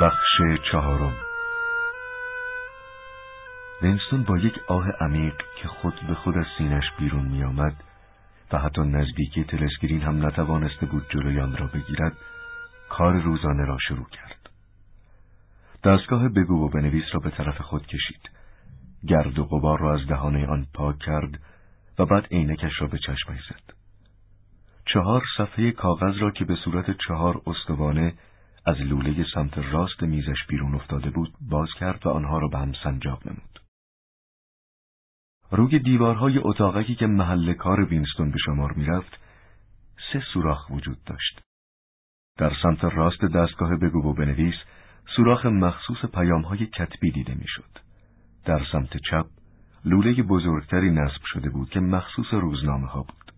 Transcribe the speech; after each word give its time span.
بخش 0.00 0.40
چهارم. 0.72 1.14
وینستون 3.82 4.22
با 4.22 4.38
یک 4.38 4.54
آه 4.68 4.90
عمیق 5.00 5.34
که 5.56 5.68
خود 5.68 5.94
به 6.08 6.14
خود 6.14 6.38
از 6.38 6.46
سینش 6.58 6.84
بیرون 6.98 7.24
می 7.24 7.44
آمد 7.44 7.84
و 8.52 8.58
حتی 8.58 8.80
نزدیکی 8.80 9.44
تلسکرین 9.44 10.02
هم 10.02 10.26
نتوانسته 10.26 10.86
بود 10.86 11.06
جلوی 11.10 11.40
آن 11.40 11.56
را 11.56 11.66
بگیرد 11.66 12.16
کار 12.88 13.20
روزانه 13.20 13.64
را 13.64 13.78
شروع 13.78 14.06
کرد. 14.10 14.50
دستگاه 15.84 16.28
بگو 16.28 16.64
و 16.64 16.68
بنویس 16.68 17.04
را 17.12 17.20
به 17.20 17.30
طرف 17.30 17.60
خود 17.60 17.86
کشید. 17.86 18.30
گرد 19.06 19.38
و 19.38 19.44
غبار 19.44 19.78
را 19.78 19.94
از 19.94 20.06
دهانه 20.06 20.46
آن 20.46 20.66
پاک 20.74 20.98
کرد 20.98 21.40
و 21.98 22.06
بعد 22.06 22.26
عینکش 22.30 22.72
را 22.80 22.86
به 22.86 22.98
چشمش 22.98 23.40
زد. 23.48 23.74
چهار 24.86 25.22
صفحه 25.38 25.72
کاغذ 25.72 26.18
را 26.18 26.30
که 26.30 26.44
به 26.44 26.56
صورت 26.64 26.96
چهار 27.08 27.42
استوانه 27.46 28.14
از 28.66 28.80
لوله 28.80 29.26
سمت 29.34 29.58
راست 29.58 30.02
میزش 30.02 30.46
بیرون 30.48 30.74
افتاده 30.74 31.10
بود 31.10 31.34
باز 31.40 31.68
کرد 31.80 32.06
و 32.06 32.10
آنها 32.10 32.38
را 32.38 32.48
به 32.48 32.58
هم 32.58 32.72
سنجاق 32.84 33.26
نمود. 33.26 33.60
روی 35.50 35.78
دیوارهای 35.78 36.38
اتاقکی 36.38 36.94
که 36.94 37.06
محل 37.06 37.52
کار 37.52 37.84
وینستون 37.84 38.30
به 38.30 38.38
شمار 38.38 38.72
می‌رفت 38.72 39.18
سه 40.12 40.22
سوراخ 40.32 40.70
وجود 40.70 41.04
داشت. 41.04 41.40
در 42.38 42.52
سمت 42.62 42.84
راست 42.84 43.24
دستگاه 43.24 43.76
بگو 43.76 44.10
و 44.10 44.12
بنویس 44.12 44.54
سوراخ 45.16 45.46
مخصوص 45.46 46.04
پیامهای 46.14 46.66
کتبی 46.66 47.10
دیده 47.10 47.34
می‌شد. 47.34 47.78
در 48.44 48.64
سمت 48.72 48.96
چپ 49.10 49.26
لوله 49.84 50.22
بزرگتری 50.22 50.90
نصب 50.90 51.20
شده 51.24 51.50
بود 51.50 51.70
که 51.70 51.80
مخصوص 51.80 52.26
روزنامه 52.32 52.86
ها 52.86 53.02
بود. 53.02 53.32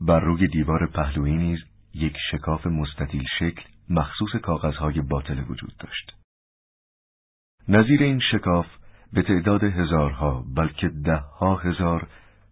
بر 0.00 0.20
روی 0.20 0.48
دیوار 0.48 0.86
پهلویی 0.86 1.36
نیز 1.36 1.73
یک 1.94 2.16
شکاف 2.30 2.66
مستطیل 2.66 3.24
شکل 3.38 3.62
مخصوص 3.90 4.36
کاغذهای 4.42 5.00
باطل 5.00 5.44
وجود 5.48 5.76
داشت. 5.78 6.12
نظیر 7.68 8.02
این 8.02 8.20
شکاف 8.32 8.66
به 9.12 9.22
تعداد 9.22 9.64
هزارها 9.64 10.44
بلکه 10.56 10.88
دهها 10.88 11.56
هزار 11.56 12.08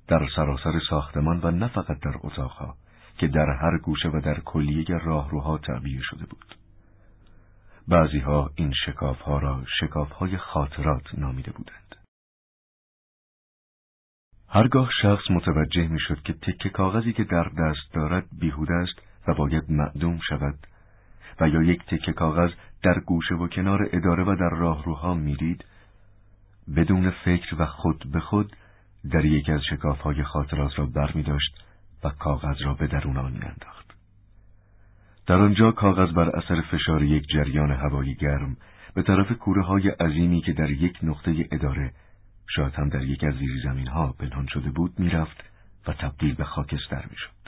در 0.08 0.28
سراسر 0.36 0.80
ساختمان 0.90 1.40
و 1.42 1.50
نه 1.50 1.68
فقط 1.68 2.00
در 2.00 2.14
اتاقها 2.22 2.76
که 3.18 3.28
در 3.28 3.50
هر 3.62 3.78
گوشه 3.78 4.08
و 4.08 4.20
در 4.20 4.40
کلیه 4.40 4.98
راهروها 4.98 5.58
تعبیه 5.58 6.00
شده 6.02 6.26
بود. 6.26 6.54
بعضیها 7.88 8.50
این 8.54 8.72
شکافها 8.86 9.38
را 9.38 9.64
شکافهای 9.80 10.36
خاطرات 10.36 11.18
نامیده 11.18 11.52
بودند. 11.52 11.96
هرگاه 14.48 14.90
شخص 15.02 15.30
متوجه 15.30 15.88
می 15.88 16.00
شد 16.00 16.22
که 16.22 16.32
تکه 16.32 16.68
کاغذی 16.68 17.12
که 17.12 17.24
در 17.24 17.44
دست 17.58 17.94
دارد 17.94 18.26
بیهوده 18.40 18.74
است 18.74 19.11
و 19.28 19.34
باید 19.34 19.70
معدوم 19.70 20.18
شود 20.28 20.58
و 21.40 21.48
یا 21.48 21.62
یک 21.62 21.86
تکه 21.86 22.12
کاغذ 22.12 22.50
در 22.82 23.00
گوشه 23.00 23.34
و 23.34 23.48
کنار 23.48 23.88
اداره 23.92 24.24
و 24.24 24.36
در 24.36 24.56
راهروها 24.56 25.14
می‌دید 25.14 25.64
بدون 26.76 27.10
فکر 27.10 27.56
و 27.58 27.66
خود 27.66 28.04
به 28.12 28.20
خود 28.20 28.56
در 29.10 29.24
یکی 29.24 29.52
از 29.52 29.60
شکافهای 29.70 30.22
خاطرات 30.22 30.78
را 30.78 30.86
بر 30.86 31.12
می 31.14 31.22
داشت 31.22 31.64
و 32.04 32.08
کاغذ 32.08 32.62
را 32.62 32.74
به 32.74 32.86
درون 32.86 33.16
آن 33.16 33.34
انداخت. 33.34 33.94
در 35.26 35.36
آنجا 35.36 35.72
کاغذ 35.72 36.12
بر 36.12 36.28
اثر 36.28 36.60
فشار 36.60 37.02
یک 37.02 37.26
جریان 37.26 37.72
هوایی 37.72 38.14
گرم 38.14 38.56
به 38.94 39.02
طرف 39.02 39.32
کوره 39.32 39.62
های 39.62 39.88
عظیمی 39.88 40.40
که 40.40 40.52
در 40.52 40.70
یک 40.70 40.98
نقطه 41.02 41.48
اداره 41.52 41.92
شاید 42.48 42.74
هم 42.74 42.88
در 42.88 43.02
یک 43.02 43.24
از 43.24 43.34
زیر 43.34 43.60
زمین 43.64 43.86
ها 43.86 44.14
پنهان 44.18 44.46
شده 44.46 44.70
بود 44.70 44.98
می‌رفت 44.98 45.44
و 45.88 45.92
تبدیل 45.92 46.34
به 46.34 46.44
خاکستر 46.44 47.06
می‌شد. 47.10 47.41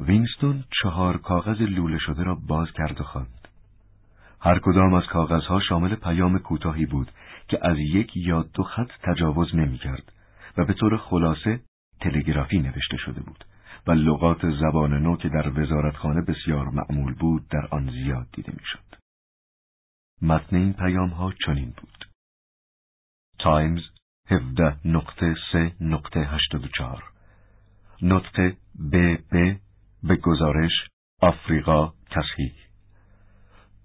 وینستون 0.00 0.64
چهار 0.82 1.16
کاغذ 1.16 1.60
لوله 1.60 1.98
شده 1.98 2.22
را 2.22 2.34
باز 2.34 2.68
کرد 2.72 3.00
و 3.00 3.04
خواند. 3.04 3.48
هر 4.40 4.58
کدام 4.58 4.94
از 4.94 5.06
کاغذها 5.06 5.60
شامل 5.60 5.94
پیام 5.94 6.38
کوتاهی 6.38 6.86
بود 6.86 7.10
که 7.48 7.58
از 7.62 7.76
یک 7.78 8.16
یا 8.16 8.42
دو 8.42 8.62
خط 8.62 8.90
تجاوز 9.02 9.54
نمی‌کرد 9.54 10.12
و 10.56 10.64
به 10.64 10.72
طور 10.72 10.96
خلاصه 10.96 11.60
تلگرافی 12.00 12.58
نوشته 12.58 12.96
شده 12.96 13.20
بود 13.20 13.44
و 13.86 13.92
لغات 13.92 14.50
زبان 14.50 15.02
نو 15.02 15.16
که 15.16 15.28
در 15.28 15.60
وزارتخانه 15.60 16.20
بسیار 16.20 16.68
معمول 16.68 17.14
بود 17.14 17.48
در 17.48 17.68
آن 17.70 17.90
زیاد 17.90 18.26
دیده 18.32 18.52
می‌شد. 18.56 18.98
متن 20.22 20.56
این 20.56 20.72
پیام 20.72 21.08
ها 21.08 21.32
چنین 21.46 21.74
بود. 21.76 22.08
تایمز 23.38 23.82
17 24.30 24.76
نقطه 24.84 25.34
3 25.52 25.72
نقطه 25.80 26.20
84 26.20 27.04
نطق 28.02 28.54
ب 28.92 29.16
ب 29.32 29.56
به 30.02 30.16
گزارش 30.16 30.72
آفریقا 31.22 31.92
تصحیح 32.10 32.52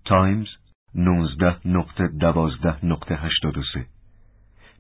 تایمز 0.06 0.47
19 0.96 1.68
نقطه 1.68 2.07
12 2.07 2.85
نقطه 2.85 3.16
83 3.16 3.85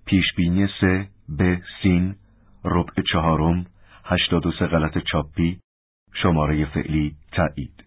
پیشبینی 0.05 0.67
سه 0.81 1.09
به 1.29 1.61
سین 1.81 2.15
ربع 2.65 3.03
چهارم 3.11 3.65
83 4.05 4.67
غلط 4.67 4.97
چاپی 5.11 5.59
شماره 6.13 6.65
فعلی 6.65 7.15
تایید. 7.31 7.83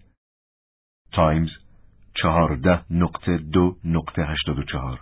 تایمز 1.13 1.51
چهارده 2.15 2.85
نقطه 2.91 3.39
دو 3.39 3.77
نقطه 3.85 4.23
هشتاد 4.23 4.59
و 4.59 4.63
چهار. 4.63 5.01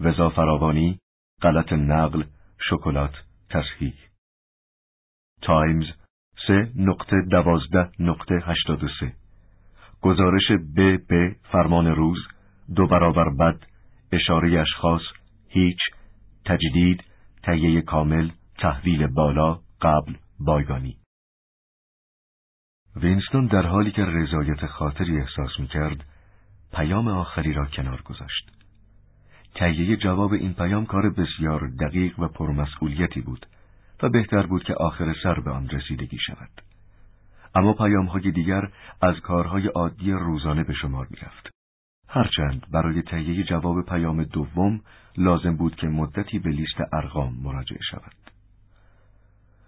وزارت 0.00 0.30
فراوانی 0.30 0.98
غلط 1.42 1.72
نقل 1.72 2.24
شکلات 2.70 3.14
تصحیح 3.50 3.94
تایمز 5.42 5.86
سه 6.46 6.72
نقطه 6.76 7.16
دوازده 7.30 7.90
نقطه 7.98 8.42
هشتاد 8.44 8.84
و 8.84 8.88
سه. 9.00 9.12
گزارش 10.00 10.52
ب 10.76 10.96
ب 10.96 11.36
فرمان 11.52 11.86
روز 11.86 12.18
دو 12.76 12.86
برابر 12.86 13.28
بد 13.28 13.66
اشاره 14.12 14.60
اشخاص 14.60 15.02
هیچ 15.48 15.78
تجدید 16.44 17.04
تهیه 17.42 17.82
کامل 17.82 18.30
تحویل 18.58 19.06
بالا 19.06 19.60
قبل 19.82 20.14
بایگانی. 20.40 20.96
وینستون 22.96 23.46
در 23.46 23.66
حالی 23.66 23.90
که 23.90 24.04
رضایت 24.04 24.66
خاطری 24.66 25.18
احساس 25.18 25.60
می 25.60 25.66
کرد 25.66 26.04
پیام 26.72 27.08
آخری 27.08 27.52
را 27.52 27.66
کنار 27.66 28.02
گذاشت. 28.02 28.50
تهیه 29.54 29.96
جواب 29.96 30.32
این 30.32 30.54
پیام 30.54 30.86
کار 30.86 31.10
بسیار 31.10 31.70
دقیق 31.80 32.18
و 32.18 32.28
پرمسئولیتی 32.28 33.20
بود. 33.20 33.46
و 34.02 34.08
بهتر 34.08 34.46
بود 34.46 34.64
که 34.64 34.74
آخر 34.74 35.14
سر 35.22 35.40
به 35.40 35.50
آن 35.50 35.68
رسیدگی 35.68 36.18
شود. 36.26 36.50
اما 37.54 37.72
پیام 37.72 38.06
های 38.06 38.30
دیگر 38.30 38.68
از 39.02 39.20
کارهای 39.20 39.66
عادی 39.66 40.12
روزانه 40.12 40.64
به 40.64 40.74
شمار 40.74 41.06
می 41.10 41.16
رفت. 41.16 41.50
هرچند 42.08 42.66
برای 42.72 43.02
تهیه 43.02 43.44
جواب 43.44 43.84
پیام 43.86 44.24
دوم 44.24 44.80
لازم 45.16 45.56
بود 45.56 45.76
که 45.76 45.86
مدتی 45.86 46.38
به 46.38 46.50
لیست 46.50 46.80
ارقام 46.92 47.34
مراجعه 47.42 47.80
شود. 47.90 48.12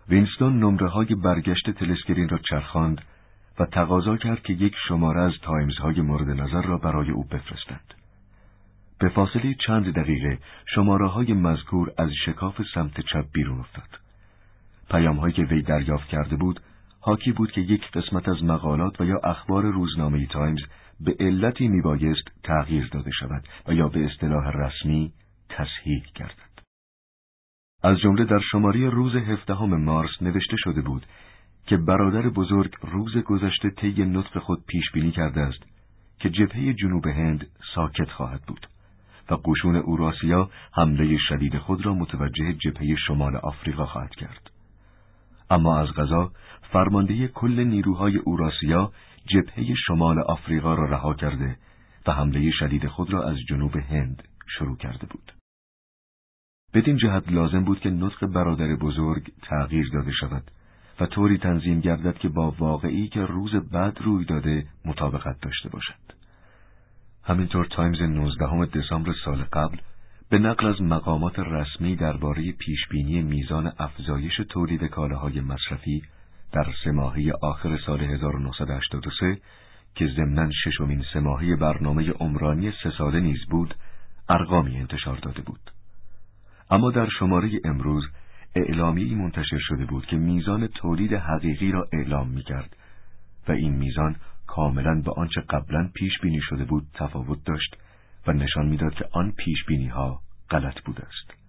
وینستون 0.09 0.59
نمره 0.59 0.89
های 0.89 1.15
برگشت 1.15 1.71
تلسکرین 1.71 2.29
را 2.29 2.39
چرخاند 2.39 3.01
و 3.59 3.65
تقاضا 3.67 4.17
کرد 4.17 4.43
که 4.43 4.53
یک 4.53 4.75
شماره 4.89 5.21
از 5.21 5.33
تایمزهای 5.43 6.01
مورد 6.01 6.29
نظر 6.29 6.63
را 6.63 6.79
برای 6.79 7.11
او 7.11 7.25
بفرستند. 7.25 7.95
به 8.99 9.09
فاصله 9.09 9.55
چند 9.67 9.95
دقیقه 9.95 10.39
شماره 10.75 11.09
های 11.09 11.33
مذکور 11.33 11.93
از 11.99 12.11
شکاف 12.27 12.61
سمت 12.75 13.01
چپ 13.01 13.25
بیرون 13.33 13.61
افتاد. 13.61 14.00
پیام 14.91 15.17
هایی 15.17 15.35
که 15.35 15.43
وی 15.43 15.63
دریافت 15.63 16.09
کرده 16.09 16.37
بود 16.37 16.61
حاکی 17.01 17.33
بود 17.33 17.53
که 17.53 17.61
یک 17.61 17.91
قسمت 17.91 18.29
از 18.29 18.45
مقالات 18.45 19.01
و 19.01 19.05
یا 19.05 19.17
اخبار 19.25 19.63
روزنامه 19.63 20.27
تایمز 20.27 20.61
به 21.01 21.17
علتی 21.21 21.69
میبایست 21.69 22.29
تغییر 22.45 22.89
داده 22.93 23.11
شود 23.21 23.49
و 23.69 23.75
یا 23.75 23.89
به 23.89 24.05
اصطلاح 24.05 24.51
رسمی 24.51 25.13
تصحیح 25.49 26.03
گردد. 26.15 26.51
از 27.83 27.99
جمله 27.99 28.25
در 28.25 28.41
شماره 28.53 28.91
روز 28.91 29.17
هفدهم 29.17 29.85
مارس 29.85 30.23
نوشته 30.23 30.57
شده 30.59 30.81
بود 30.81 31.07
که 31.67 31.77
برادر 31.77 32.29
بزرگ 32.29 32.75
روز 32.83 33.17
گذشته 33.17 33.71
طی 33.71 34.05
نطق 34.05 34.39
خود 34.39 34.65
پیش 34.67 34.91
بینی 34.93 35.11
کرده 35.11 35.41
است 35.41 35.63
که 36.19 36.31
جبهه 36.31 36.73
جنوب 36.73 37.07
هند 37.07 37.47
ساکت 37.75 38.11
خواهد 38.11 38.43
بود 38.43 38.67
و 39.31 39.35
قشون 39.35 39.77
اوراسیا 39.77 40.51
حمله 40.73 41.17
شدید 41.29 41.59
خود 41.59 41.87
را 41.87 41.95
متوجه 41.95 42.53
جبهه 42.53 42.97
شمال 43.07 43.37
آفریقا 43.37 43.87
خواهد 43.87 44.15
کرد. 44.15 44.50
اما 45.51 45.79
از 45.79 45.89
غذا 45.89 46.33
فرمانده 46.73 47.29
کل 47.29 47.65
نیروهای 47.65 48.17
اوراسیا 48.17 48.93
جبهه 49.27 49.75
شمال 49.87 50.19
آفریقا 50.19 50.75
را 50.75 50.85
رها 50.85 51.15
کرده 51.15 51.57
و 52.07 52.13
حمله 52.13 52.51
شدید 52.51 52.87
خود 52.87 53.13
را 53.13 53.29
از 53.29 53.37
جنوب 53.49 53.77
هند 53.77 54.29
شروع 54.59 54.77
کرده 54.77 55.07
بود. 55.07 55.33
بدین 56.75 56.97
جهت 56.97 57.33
لازم 57.33 57.65
بود 57.65 57.81
که 57.81 57.91
نطق 57.91 58.27
برادر 58.27 58.77
بزرگ 58.77 59.33
تغییر 59.43 59.91
داده 59.93 60.13
شود 60.13 60.51
و 61.01 61.07
طوری 61.07 61.39
تنظیم 61.39 61.81
گردد 61.81 62.19
که 62.19 62.29
با 62.29 62.51
واقعی 62.59 63.09
که 63.09 63.21
روز 63.21 63.55
بعد 63.55 63.99
روی 64.01 64.25
داده 64.25 64.67
مطابقت 64.85 65.41
داشته 65.41 65.69
باشد. 65.69 66.21
همینطور 67.25 67.65
تایمز 67.65 68.03
19 68.03 68.67
دسامبر 68.67 69.13
سال 69.25 69.43
قبل 69.53 69.77
به 70.31 70.39
نقل 70.39 70.67
از 70.67 70.83
مقامات 70.83 71.39
رسمی 71.39 71.97
درباره 71.97 72.53
پیشبینی 72.53 73.23
میزان 73.23 73.73
افزایش 73.79 74.37
تولید 74.49 74.85
کالاهای 74.85 75.41
مصرفی 75.41 76.03
در 76.53 76.67
سه 76.85 77.33
آخر 77.43 77.79
سال 77.87 78.01
1983 78.01 79.39
که 79.95 80.07
ضمناً 80.17 80.51
ششمین 80.65 81.05
سه 81.13 81.57
برنامه 81.57 82.11
عمرانی 82.11 82.73
سه 82.83 82.93
ساله 82.99 83.21
نیز 83.21 83.39
بود 83.51 83.75
ارقامی 84.29 84.77
انتشار 84.77 85.17
داده 85.17 85.43
بود. 85.43 85.61
اما 86.71 86.91
در 86.91 87.09
شماره 87.19 87.51
امروز 87.65 88.05
اعلامی 88.57 89.15
منتشر 89.15 89.59
شده 89.59 89.85
بود 89.85 90.07
که 90.07 90.17
میزان 90.17 90.67
تولید 90.67 91.13
حقیقی 91.13 91.73
را 91.73 91.89
اعلام 91.93 92.29
می 92.29 92.43
کرد 92.43 92.77
و 93.49 93.53
این 93.53 93.73
میزان 93.73 94.17
کاملا 94.47 95.03
به 95.05 95.13
آنچه 95.17 95.41
قبلا 95.41 95.91
پیش 95.95 96.13
بینی 96.23 96.41
شده 96.41 96.65
بود 96.65 96.87
تفاوت 96.95 97.45
داشت. 97.45 97.77
و 98.27 98.33
نشان 98.33 98.67
می‌داد 98.67 98.95
که 98.95 99.09
آن 99.13 99.33
پیش 99.33 99.65
بینی 99.65 99.89
ها 99.89 100.21
غلط 100.51 100.81
بوده 100.81 101.03
است. 101.03 101.41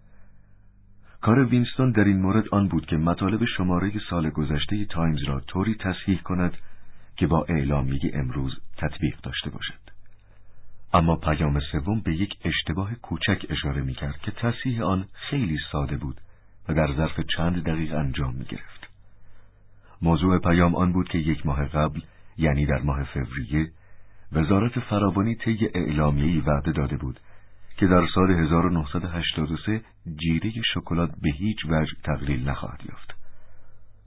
کار 1.21 1.45
وینستون 1.45 1.91
در 1.91 2.03
این 2.03 2.21
مورد 2.21 2.47
آن 2.51 2.67
بود 2.67 2.85
که 2.85 2.97
مطالب 2.97 3.45
شماره 3.45 3.91
سال 4.09 4.29
گذشته 4.29 4.85
تایمز 4.85 5.23
را 5.23 5.39
طوری 5.39 5.75
تصحیح 5.75 6.21
کند 6.21 6.57
که 7.15 7.27
با 7.27 7.45
اعلامیه 7.49 8.11
امروز 8.13 8.59
تطبیق 8.77 9.21
داشته 9.21 9.49
باشد. 9.49 9.91
اما 10.93 11.15
پیام 11.15 11.59
سوم 11.59 11.99
به 11.99 12.15
یک 12.15 12.33
اشتباه 12.45 12.95
کوچک 12.95 13.45
اشاره 13.49 13.81
می 13.81 13.93
کرد 13.93 14.17
که 14.17 14.31
تصحیح 14.31 14.83
آن 14.83 15.05
خیلی 15.13 15.57
ساده 15.71 15.97
بود 15.97 16.21
و 16.69 16.73
در 16.73 16.93
ظرف 16.93 17.19
چند 17.37 17.63
دقیقه 17.63 17.97
انجام 17.97 18.35
می 18.35 18.45
گرفت. 18.45 18.87
موضوع 20.01 20.39
پیام 20.39 20.75
آن 20.75 20.93
بود 20.93 21.09
که 21.09 21.17
یک 21.17 21.45
ماه 21.45 21.65
قبل 21.65 22.01
یعنی 22.37 22.65
در 22.65 22.81
ماه 22.81 23.03
فوریه 23.03 23.71
وزارت 24.31 24.79
فراوانی 24.79 25.35
طی 25.35 25.69
اعلامیه‌ای 25.75 26.39
وعده 26.39 26.71
داده 26.71 26.97
بود 26.97 27.19
که 27.77 27.87
در 27.87 28.07
سال 28.15 28.31
1983 28.31 29.81
جیره 30.19 30.51
شکلات 30.73 31.11
به 31.21 31.29
هیچ 31.29 31.57
وجه 31.65 31.93
تقلیل 32.03 32.49
نخواهد 32.49 32.81
یافت. 32.89 33.15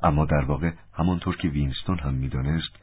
اما 0.03 0.25
در 0.25 0.45
واقع 0.45 0.73
همانطور 0.95 1.37
که 1.37 1.49
وینستون 1.49 1.99
هم 1.99 2.15
می‌دانست 2.15 2.77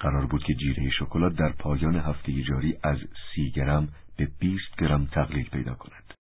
قرار 0.00 0.26
بود 0.26 0.44
که 0.44 0.54
جیره 0.54 0.90
شکلات 0.90 1.36
در 1.36 1.52
پایان 1.52 1.96
هفته 1.96 2.42
جاری 2.42 2.76
از 2.82 2.98
سی 3.34 3.50
گرم 3.50 3.88
به 4.16 4.28
20 4.38 4.76
گرم 4.78 5.06
تقلیل 5.06 5.48
پیدا 5.48 5.74
کند. 5.74 6.14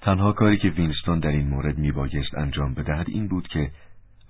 تنها 0.00 0.32
کاری 0.32 0.58
که 0.58 0.68
وینستون 0.68 1.20
در 1.20 1.30
این 1.30 1.48
مورد 1.48 1.78
میبایست 1.78 2.34
انجام 2.34 2.74
بدهد 2.74 3.08
این 3.08 3.28
بود 3.28 3.48
که 3.48 3.70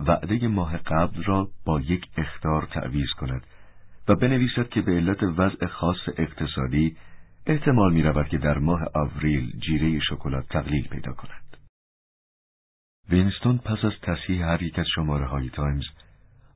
وعده 0.00 0.48
ماه 0.48 0.76
قبل 0.76 1.22
را 1.22 1.48
با 1.64 1.80
یک 1.80 2.06
اخطار 2.16 2.68
تعویض 2.72 3.08
کند 3.18 3.46
و 4.10 4.14
بنویسد 4.14 4.68
که 4.68 4.82
به 4.82 4.92
علت 4.92 5.22
وضع 5.22 5.66
خاص 5.66 6.08
اقتصادی 6.16 6.96
احتمال 7.46 7.92
می 7.92 8.02
رود 8.02 8.28
که 8.28 8.38
در 8.38 8.58
ماه 8.58 8.80
آوریل 8.94 9.58
جیره 9.58 10.00
شکلات 10.00 10.48
تقلیل 10.48 10.88
پیدا 10.88 11.12
کند. 11.12 11.56
وینستون 13.10 13.58
پس 13.58 13.84
از 13.84 13.92
تصحیح 14.02 14.44
هر 14.44 14.62
یک 14.62 14.78
از 14.78 14.86
شماره 14.94 15.26
های 15.26 15.50
تایمز 15.50 15.84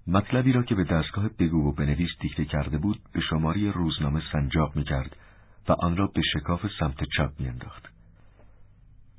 مطلبی 0.06 0.52
را 0.52 0.62
که 0.62 0.74
به 0.74 0.84
دستگاه 0.84 1.28
بگو 1.38 1.68
و 1.68 1.72
بنویس 1.72 2.10
دیکته 2.20 2.44
کرده 2.44 2.78
بود 2.78 3.00
به 3.12 3.20
شماره 3.20 3.72
روزنامه 3.72 4.22
سنجاق 4.32 4.76
می 4.76 4.84
کرد 4.84 5.16
و 5.68 5.72
آن 5.72 5.96
را 5.96 6.06
به 6.06 6.22
شکاف 6.32 6.66
سمت 6.80 7.04
چپ 7.16 7.30
می 7.38 7.48
انداخت. 7.48 7.88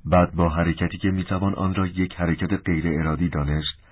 بعد 0.05 0.35
با 0.35 0.49
حرکتی 0.49 0.97
که 0.97 1.11
می‌توان 1.11 1.53
آن 1.53 1.75
را 1.75 1.87
یک 1.87 2.13
حرکت 2.13 2.53
غیر 2.65 2.99
ارادی 2.99 3.29
دانست 3.29 3.84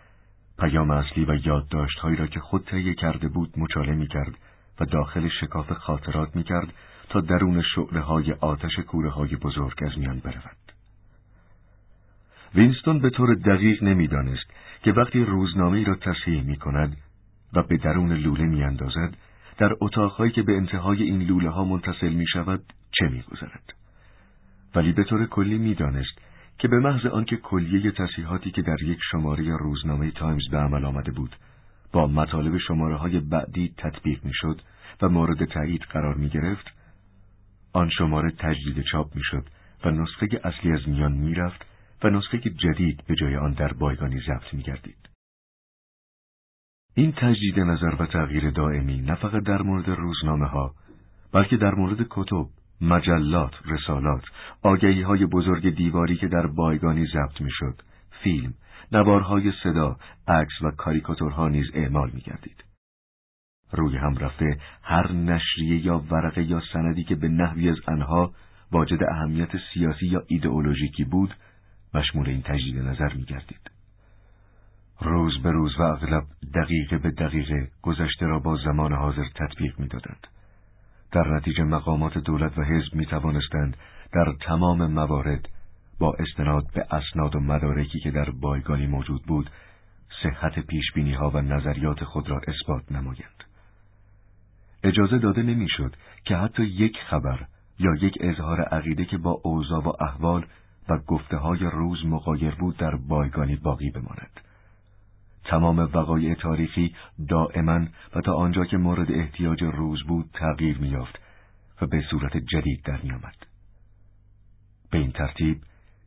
پیام 0.64 0.92
اصلی 0.92 1.26
و 1.26 1.48
یادداشتهایی 1.48 2.16
را 2.16 2.28
که 2.28 2.40
خود 2.40 2.64
تهیه 2.64 2.94
کرده 2.94 3.28
بود 3.28 3.54
مچاله 3.58 3.96
می 3.96 4.08
کرد 4.08 4.38
و 4.80 4.86
داخل 4.86 5.30
شکاف 5.42 5.72
خاطرات 5.72 6.36
می 6.36 6.44
کرد 6.44 6.74
تا 7.10 7.22
درون 7.22 7.62
شعله 7.76 8.00
های 8.00 8.32
آتش 8.32 8.80
کوره 8.80 9.10
های 9.10 9.36
بزرگ 9.36 9.84
از 9.84 9.98
میان 9.98 10.20
برود. 10.20 10.58
وینستون 12.56 13.00
به 13.00 13.10
طور 13.10 13.36
دقیق 13.36 13.84
نمی‌دانست 13.84 14.46
که 14.84 14.92
وقتی 14.92 15.26
روزنامه 15.26 15.84
را 15.84 15.96
تصحیح 15.96 16.44
می 16.44 16.56
کند 16.56 16.98
و 17.54 17.64
به 17.64 17.78
درون 17.78 18.14
لوله 18.14 18.46
می 18.46 18.64
اندازد 18.64 19.18
در 19.58 19.72
اتاقهایی 19.82 20.32
که 20.32 20.42
به 20.42 20.58
انتهای 20.58 21.04
این 21.04 21.22
لوله 21.22 21.50
ها 21.50 21.64
متصل 21.64 22.14
می 22.14 22.28
شود 22.28 22.64
چه 22.92 23.08
می 23.08 23.22
گذرد. 23.22 23.74
ولی 24.76 24.92
به 24.92 25.04
طور 25.04 25.26
کلی 25.26 25.58
می 25.58 25.76
دانست 25.76 26.33
که 26.58 26.68
به 26.68 26.80
محض 26.80 27.06
آنکه 27.06 27.38
کلیه 27.38 27.92
تصحیحاتی 27.92 28.52
که 28.52 28.62
در 28.62 28.84
یک 28.84 29.00
شماره 29.12 29.58
روزنامه 29.58 30.12
تایمز 30.12 30.50
به 30.52 30.58
عمل 30.58 30.86
آمده 30.86 31.12
بود 31.12 31.36
با 31.92 32.08
مطالب 32.08 32.58
شماره 32.58 32.96
های 32.96 33.20
بعدی 33.20 33.74
تطبیق 33.78 34.26
می 34.26 34.34
شد 34.34 34.62
و 35.02 35.10
مورد 35.10 35.46
تایید 35.46 35.82
قرار 35.82 36.16
می 36.16 36.30
گرفت 36.30 36.66
آن 37.74 37.90
شماره 37.90 38.32
تجدید 38.32 38.84
چاپ 38.92 39.16
می 39.16 39.22
شد 39.24 39.46
و 39.86 39.92
نسخه 39.92 40.28
اصلی 40.44 40.72
از 40.72 40.88
میان 40.88 41.12
می 41.12 41.34
رفت 41.34 41.66
و 42.04 42.10
نسخه 42.10 42.40
جدید 42.40 43.04
به 43.08 43.16
جای 43.16 43.36
آن 43.36 43.52
در 43.54 43.74
بایگانی 43.74 44.20
ضبط 44.20 44.54
می 44.54 44.64
گردید. 44.64 45.10
این 46.96 47.12
تجدید 47.12 47.60
نظر 47.60 47.96
و 48.00 48.06
تغییر 48.06 48.50
دائمی 48.50 49.02
نه 49.02 49.16
فقط 49.16 49.44
در 49.44 49.62
مورد 49.62 49.90
روزنامه 49.90 50.46
ها 50.46 50.76
بلکه 51.32 51.58
در 51.58 51.76
مورد 51.76 52.08
کتب، 52.10 52.46
مجلات، 52.82 53.54
رسالات، 53.66 54.24
آگهی 54.62 55.02
های 55.02 55.26
بزرگ 55.26 55.76
دیواری 55.76 56.16
که 56.16 56.28
در 56.28 56.48
بایگانی 56.48 57.06
ضبط 57.06 57.42
می‌شد، 57.42 57.82
فیلم، 58.24 58.54
نوارهای 58.92 59.54
صدا، 59.64 59.98
عکس 60.28 60.62
و 60.62 60.72
کاریکاتورها 60.72 61.48
نیز 61.48 61.66
اعمال 61.74 62.12
می 62.14 62.22
گردید. 62.22 62.64
روی 63.72 63.98
هم 63.98 64.16
رفته 64.16 64.58
هر 64.84 65.12
نشریه 65.12 65.86
یا 65.86 66.00
ورقه 66.12 66.44
یا 66.44 66.62
سندی 66.74 67.04
که 67.04 67.16
به 67.16 67.28
نحوی 67.28 67.70
از 67.70 67.78
انها 67.88 68.34
واجد 68.72 69.04
اهمیت 69.04 69.50
سیاسی 69.74 70.08
یا 70.08 70.24
ایدئولوژیکی 70.28 71.04
بود 71.04 71.36
مشمول 71.94 72.30
این 72.30 72.42
تجدید 72.42 72.80
نظر 72.80 73.14
می 73.14 73.24
گردید. 73.24 73.72
روز 75.02 75.42
به 75.44 75.52
روز 75.52 75.80
و 75.80 75.82
اغلب 75.82 76.24
دقیقه 76.56 76.98
به 76.98 77.12
دقیقه 77.12 77.72
گذشته 77.82 78.26
را 78.26 78.40
با 78.40 78.58
زمان 78.58 78.94
حاضر 78.94 79.26
تطبیق 79.36 79.80
می 79.80 79.88
دادند. 79.88 80.28
در 81.14 81.28
نتیجه 81.28 81.64
مقامات 81.64 82.18
دولت 82.18 82.58
و 82.58 82.64
حزب 82.64 82.96
می 82.96 83.06
توانستند 83.06 83.78
در 84.14 84.34
تمام 84.42 84.92
موارد 84.92 85.50
با 86.00 86.14
استناد 86.20 86.64
به 86.74 86.86
اسناد 86.92 87.36
و 87.36 87.40
مدارکی 87.40 88.00
که 88.00 88.12
در 88.12 88.30
بایگانی 88.30 88.88
موجود 88.88 89.24
بود 89.24 89.50
صحت 90.24 90.60
پیشبینی 90.60 91.14
ها 91.14 91.30
و 91.30 91.42
نظریات 91.42 92.04
خود 92.04 92.30
را 92.30 92.42
اثبات 92.48 92.92
نمایند. 92.92 93.44
اجازه 94.84 95.18
داده 95.18 95.44
نمی‌شد 95.44 95.96
که 96.26 96.36
حتی 96.36 96.64
یک 96.64 96.98
خبر 97.10 97.46
یا 97.80 97.96
یک 97.96 98.18
اظهار 98.20 98.62
عقیده 98.62 99.06
که 99.06 99.18
با 99.18 99.42
اوضاع 99.44 99.84
و 99.84 99.92
احوال 100.00 100.46
و 100.90 100.98
گفته 100.98 101.38
های 101.38 101.60
روز 101.60 102.06
مقایر 102.06 102.56
بود 102.56 102.78
در 102.78 102.96
بایگانی 102.96 103.56
باقی 103.56 103.90
بماند. 103.90 104.42
تمام 105.46 105.80
وقایع 105.80 106.34
تاریخی 106.34 106.96
دائما 107.30 107.86
و 108.16 108.22
تا 108.22 108.34
آنجا 108.34 108.66
که 108.66 108.78
مورد 108.78 109.12
احتیاج 109.12 109.64
روز 109.64 110.04
بود 110.04 110.30
تغییر 110.34 110.78
میافت 110.78 111.20
و 111.82 111.86
به 111.86 112.02
صورت 112.12 112.38
جدید 112.38 112.84
در 112.84 113.02
میآمد. 113.02 113.36
به 114.92 114.98
این 114.98 115.12
ترتیب 115.12 115.62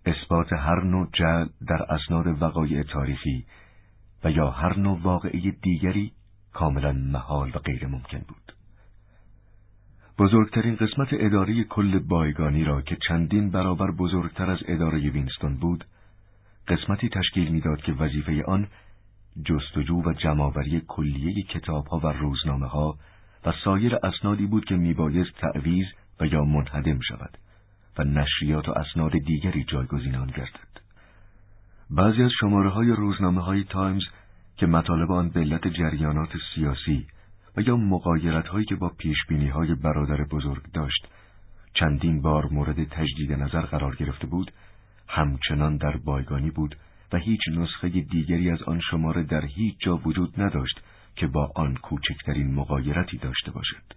اثبات 0.07 0.52
هر 0.52 0.85
نوع 0.85 1.09
جل 1.12 1.47
در 1.69 1.83
اسناد 1.83 2.43
وقایع 2.43 2.83
تاریخی 2.83 3.45
و 4.25 4.31
یا 4.31 4.50
هر 4.50 4.78
نوع 4.78 5.00
واقعی 5.02 5.50
دیگری 5.50 6.12
کاملا 6.52 6.93
محال 6.93 7.49
و 7.49 7.59
غیر 7.59 7.87
ممکن 7.87 8.19
بود. 8.19 8.52
بزرگترین 10.19 10.76
قسمت 10.76 11.09
اداره 11.12 11.64
کل 11.64 11.99
بایگانی 11.99 12.64
را 12.64 12.83
که 12.83 12.97
چندین 13.09 13.50
برابر 13.50 13.90
بزرگتر 13.90 14.50
از 14.50 14.59
اداره 14.69 14.99
وینستون 14.99 15.57
بود، 15.57 15.85
قسمتی 16.69 17.09
تشکیل 17.09 17.52
می‌داد 17.52 17.81
که 17.81 17.93
وظیفه 17.93 18.45
آن 18.45 18.69
جستجو 19.45 20.02
و 20.02 20.12
جمعآوری 20.12 20.83
کلیه 20.88 21.43
کتابها 21.43 21.99
و 21.99 22.07
روزنامه 22.07 22.66
ها 22.66 22.99
و 23.47 23.52
سایر 23.64 23.97
اسنادی 23.97 24.47
بود 24.47 24.64
که 24.64 24.76
میبایست 24.76 25.33
تعویز 25.33 25.87
و 26.21 26.26
یا 26.26 26.45
منهدم 26.45 27.00
شود 27.00 27.38
و 27.99 28.05
نشریات 28.05 28.69
و 28.69 28.73
اسناد 28.73 29.12
دیگری 29.12 29.64
جایگزین 29.64 30.14
آن 30.14 30.26
گردد. 30.26 30.76
بعضی 31.90 32.23
از 32.23 32.31
شماره 32.40 32.71
های 32.71 32.88
روزنامه 32.88 33.43
های 33.43 33.64
تایمز 33.64 34.02
که 34.57 34.66
مطالب 34.66 35.12
آن 35.12 35.28
به 35.28 35.40
علت 35.40 35.69
جریانات 35.69 36.31
سیاسی 36.55 37.07
و 37.57 37.61
یا 37.61 37.76
مقایرت 37.76 38.49
هایی 38.49 38.64
که 38.64 38.76
با 38.76 38.88
پیش 38.88 39.16
بینی 39.28 39.49
های 39.49 39.75
برادر 39.75 40.25
بزرگ 40.25 40.62
داشت 40.73 41.09
چندین 41.75 42.23
بار 42.23 42.49
مورد 42.52 42.85
تجدید 42.85 43.33
نظر 43.33 43.61
قرار 43.61 43.97
گرفته 43.97 44.26
بود 44.26 44.52
همچنان 45.09 45.76
در 45.76 45.97
بایگانی 45.97 46.50
بود 46.50 46.76
و 47.13 47.17
هیچ 47.17 47.41
نسخه 47.49 47.89
دیگری 47.89 48.51
از 48.51 48.63
آن 48.63 48.81
شماره 48.91 49.23
در 49.23 49.45
هیچ 49.45 49.77
جا 49.81 49.97
وجود 49.97 50.41
نداشت 50.41 50.81
که 51.17 51.27
با 51.27 51.53
آن 51.55 51.75
کوچکترین 51.75 52.55
مقایرتی 52.55 53.19
داشته 53.19 53.51
باشد. 53.51 53.93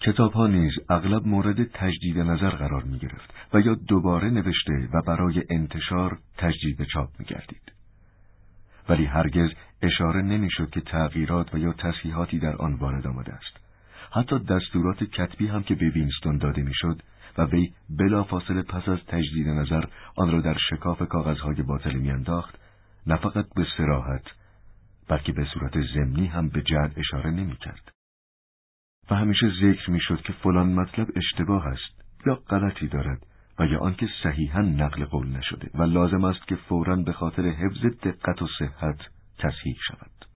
کتاب 0.00 0.32
ها 0.32 0.46
نیز 0.46 0.72
اغلب 0.88 1.26
مورد 1.26 1.64
تجدید 1.64 2.18
نظر 2.18 2.50
قرار 2.50 2.82
می 2.82 2.98
گرفت 2.98 3.34
و 3.54 3.60
یا 3.60 3.74
دوباره 3.74 4.30
نوشته 4.30 4.88
و 4.92 5.02
برای 5.02 5.44
انتشار 5.50 6.18
تجدید 6.38 6.84
چاپ 6.84 7.08
می 7.18 7.24
گردید. 7.24 7.72
ولی 8.88 9.04
هرگز 9.04 9.50
اشاره 9.82 10.22
نمی‌شد 10.22 10.70
که 10.70 10.80
تغییرات 10.80 11.54
و 11.54 11.58
یا 11.58 11.72
تصحیحاتی 11.72 12.38
در 12.38 12.56
آن 12.56 12.74
وارد 12.74 13.06
آمده 13.06 13.32
است. 13.32 13.56
حتی 14.12 14.38
دستورات 14.38 15.04
کتبی 15.04 15.46
هم 15.46 15.62
که 15.62 15.74
به 15.74 15.88
وینستون 15.88 16.38
داده 16.38 16.62
می‌شد 16.62 17.02
و 17.38 17.44
وی 17.44 17.72
بلا 17.90 18.24
فاصله 18.24 18.62
پس 18.62 18.88
از 18.88 18.98
تجدید 19.08 19.48
نظر 19.48 19.84
آن 20.16 20.32
را 20.32 20.40
در 20.40 20.56
شکاف 20.70 21.02
کاغذهای 21.02 21.62
باطل 21.62 21.92
میانداخت 21.92 22.58
نه 23.06 23.16
فقط 23.16 23.46
به 23.56 23.66
سراحت 23.76 24.24
بلکه 25.08 25.32
به 25.32 25.46
صورت 25.54 25.72
ضمنی 25.94 26.26
هم 26.26 26.48
به 26.48 26.62
جد 26.62 26.92
اشاره 26.96 27.30
نمی 27.30 27.56
کرد. 27.56 27.92
و 29.10 29.14
همیشه 29.14 29.50
ذکر 29.62 29.90
می 29.90 30.00
شد 30.00 30.20
که 30.22 30.32
فلان 30.32 30.74
مطلب 30.74 31.08
اشتباه 31.16 31.66
است 31.66 32.04
یا 32.26 32.34
غلطی 32.34 32.88
دارد 32.88 33.26
و 33.58 33.66
یا 33.66 33.80
آنکه 33.80 34.08
صحیحا 34.22 34.60
نقل 34.60 35.04
قول 35.04 35.28
نشده 35.28 35.70
و 35.74 35.82
لازم 35.82 36.24
است 36.24 36.48
که 36.48 36.56
فورا 36.56 36.96
به 36.96 37.12
خاطر 37.12 37.42
حفظ 37.42 37.84
دقت 38.02 38.42
و 38.42 38.48
صحت 38.58 38.98
تصحیح 39.38 39.76
شود. 39.88 40.26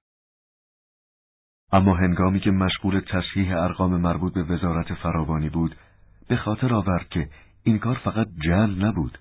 اما 1.72 1.96
هنگامی 1.96 2.40
که 2.40 2.50
مشغول 2.50 3.00
تصحیح 3.00 3.56
ارقام 3.56 3.96
مربوط 4.00 4.34
به 4.34 4.42
وزارت 4.42 4.94
فراوانی 4.94 5.48
بود 5.48 5.76
به 6.28 6.36
خاطر 6.36 6.74
آورد 6.74 7.08
که 7.08 7.28
این 7.62 7.78
کار 7.78 8.00
فقط 8.04 8.26
جل 8.44 8.84
نبود 8.84 9.18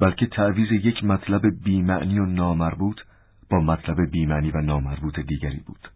بلکه 0.00 0.26
تعویز 0.26 0.72
یک 0.72 1.04
مطلب 1.04 1.42
بیمعنی 1.64 2.18
و 2.18 2.26
نامربوط 2.26 3.00
با 3.50 3.60
مطلب 3.60 4.10
بیمعنی 4.10 4.50
و 4.50 4.60
نامربوط 4.60 5.20
دیگری 5.20 5.60
بود. 5.66 5.88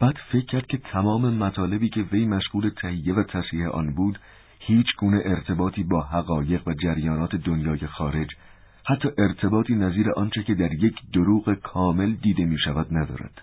بعد 0.00 0.14
فکر 0.32 0.46
کرد 0.46 0.66
که 0.66 0.78
تمام 0.78 1.34
مطالبی 1.34 1.88
که 1.88 2.00
وی 2.00 2.26
مشغول 2.26 2.70
تهیه 2.82 3.14
و 3.14 3.22
تصحیح 3.22 3.68
آن 3.68 3.94
بود 3.94 4.18
هیچ 4.58 4.86
گونه 4.98 5.22
ارتباطی 5.24 5.82
با 5.82 6.02
حقایق 6.02 6.68
و 6.68 6.74
جریانات 6.74 7.36
دنیای 7.36 7.86
خارج 7.86 8.28
حتی 8.86 9.08
ارتباطی 9.18 9.74
نظیر 9.74 10.10
آنچه 10.16 10.42
که 10.42 10.54
در 10.54 10.72
یک 10.72 10.94
دروغ 11.12 11.54
کامل 11.54 12.12
دیده 12.12 12.44
می 12.44 12.58
شود 12.58 12.86
ندارد. 12.90 13.42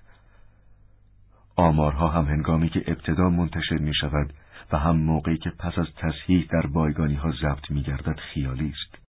آمارها 1.56 2.08
هم 2.08 2.26
هنگامی 2.26 2.70
که 2.70 2.84
ابتدا 2.88 3.30
منتشر 3.30 3.78
می 3.78 3.94
شود 3.94 4.34
و 4.74 4.78
هم 4.78 4.98
موقعی 4.98 5.38
که 5.38 5.50
پس 5.60 5.78
از 5.78 5.88
تصحیح 5.98 6.48
در 6.52 6.68
بایگانی 6.68 7.16
ها 7.16 7.32
ضبط 7.32 7.72
می 7.72 7.84
گردد 7.84 8.20
خیالی 8.20 8.70
است. 8.70 9.02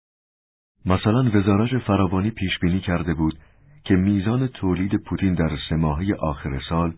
مثلا 0.86 1.30
وزارت 1.34 1.78
فراوانی 1.78 2.30
پیش 2.30 2.58
بینی 2.58 2.80
کرده 2.80 3.14
بود 3.14 3.38
که 3.84 3.94
میزان 3.94 4.46
تولید 4.46 4.96
پوتین 4.96 5.34
در 5.34 5.58
سه 5.68 5.76
آخر 6.20 6.60
سال 6.68 6.94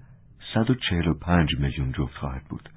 145 0.55 1.49
میلیون 1.59 1.93
جفت 1.93 2.15
خواهد 2.15 2.45
بود. 2.45 2.69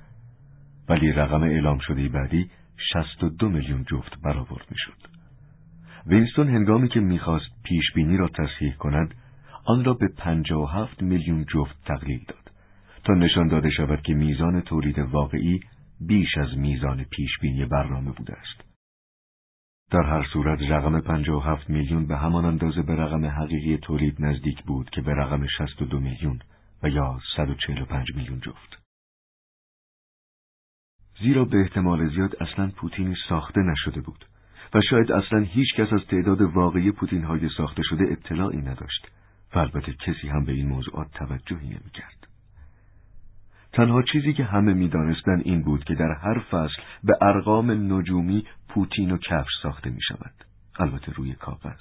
ولی 0.90 1.12
رقم 1.12 1.44
اعلام 1.44 1.80
شده 1.80 2.10
بعدی 2.10 2.50
62 2.94 3.50
میلیون 3.50 3.84
جفت 3.84 4.22
برآورد 4.24 4.66
می‌شد. 4.72 5.16
وینستون 6.06 6.48
هنگامی 6.48 6.90
که 6.90 7.00
می‌خواست 7.00 7.46
پیش 7.64 7.92
بینی 7.96 8.18
را 8.18 8.28
تصحیح 8.28 8.74
کند 8.74 9.16
آن 9.66 9.86
را 9.86 9.94
به 9.94 10.08
57 10.18 11.02
میلیون 11.02 11.46
جفت 11.46 11.86
تقلیل 11.86 12.24
داد 12.28 12.52
تا 13.04 13.14
نشان 13.14 13.48
داده 13.48 13.70
شود 13.70 14.02
که 14.02 14.14
میزان 14.14 14.62
تولید 14.62 15.00
واقعی 15.00 15.60
بیش 16.02 16.38
از 16.38 16.58
میزان 16.58 17.04
پیشبینی 17.04 17.66
برنامه 17.66 18.12
بوده 18.12 18.34
است. 18.34 18.66
در 19.92 20.04
هر 20.04 20.28
صورت 20.34 20.60
رقم 20.62 21.02
57 21.02 21.70
میلیون 21.70 22.08
به 22.08 22.18
همان 22.18 22.46
اندازه 22.46 22.82
به 22.82 22.96
رقم 22.96 23.26
حقیقی 23.26 23.78
تولید 23.78 24.16
نزدیک 24.20 24.64
بود 24.64 24.90
که 24.90 25.02
به 25.02 25.14
رقم 25.14 25.48
62 25.48 26.00
میلیون 26.00 26.40
و 26.84 26.90
یا 26.90 27.20
145 27.36 28.16
میلیون 28.16 28.40
جفت. 28.40 28.86
زیرا 31.22 31.46
به 31.46 31.62
احتمال 31.62 32.10
زیاد 32.10 32.36
اصلا 32.44 32.72
پوتینی 32.76 33.16
ساخته 33.30 33.62
نشده 33.62 34.02
بود 34.02 34.26
و 34.74 34.82
شاید 34.90 35.12
اصلا 35.12 35.40
هیچ 35.40 35.76
کس 35.76 35.94
از 35.94 36.08
تعداد 36.08 36.42
واقعی 36.42 36.92
پوتین 36.92 37.24
های 37.24 37.50
ساخته 37.58 37.82
شده 37.86 38.04
اطلاعی 38.12 38.62
نداشت 38.62 39.08
و 39.56 39.60
البته 39.60 39.94
کسی 39.94 40.28
هم 40.28 40.46
به 40.46 40.52
این 40.52 40.70
موضوعات 40.70 41.12
توجهی 41.12 41.68
نمی‌کرد. 41.68 42.25
تنها 43.76 44.02
چیزی 44.02 44.34
که 44.34 44.44
همه 44.44 44.74
می‌دانستند 44.74 45.42
این 45.46 45.64
بود 45.64 45.84
که 45.84 45.96
در 45.96 46.12
هر 46.12 46.40
فصل 46.40 46.82
به 47.04 47.18
ارقام 47.22 47.94
نجومی 47.94 48.46
پوتین 48.70 49.12
و 49.12 49.18
کفش 49.18 49.52
ساخته 49.64 49.90
می 49.90 50.02
شود. 50.02 50.34
البته 50.80 51.12
روی 51.12 51.34
کاغذ. 51.34 51.80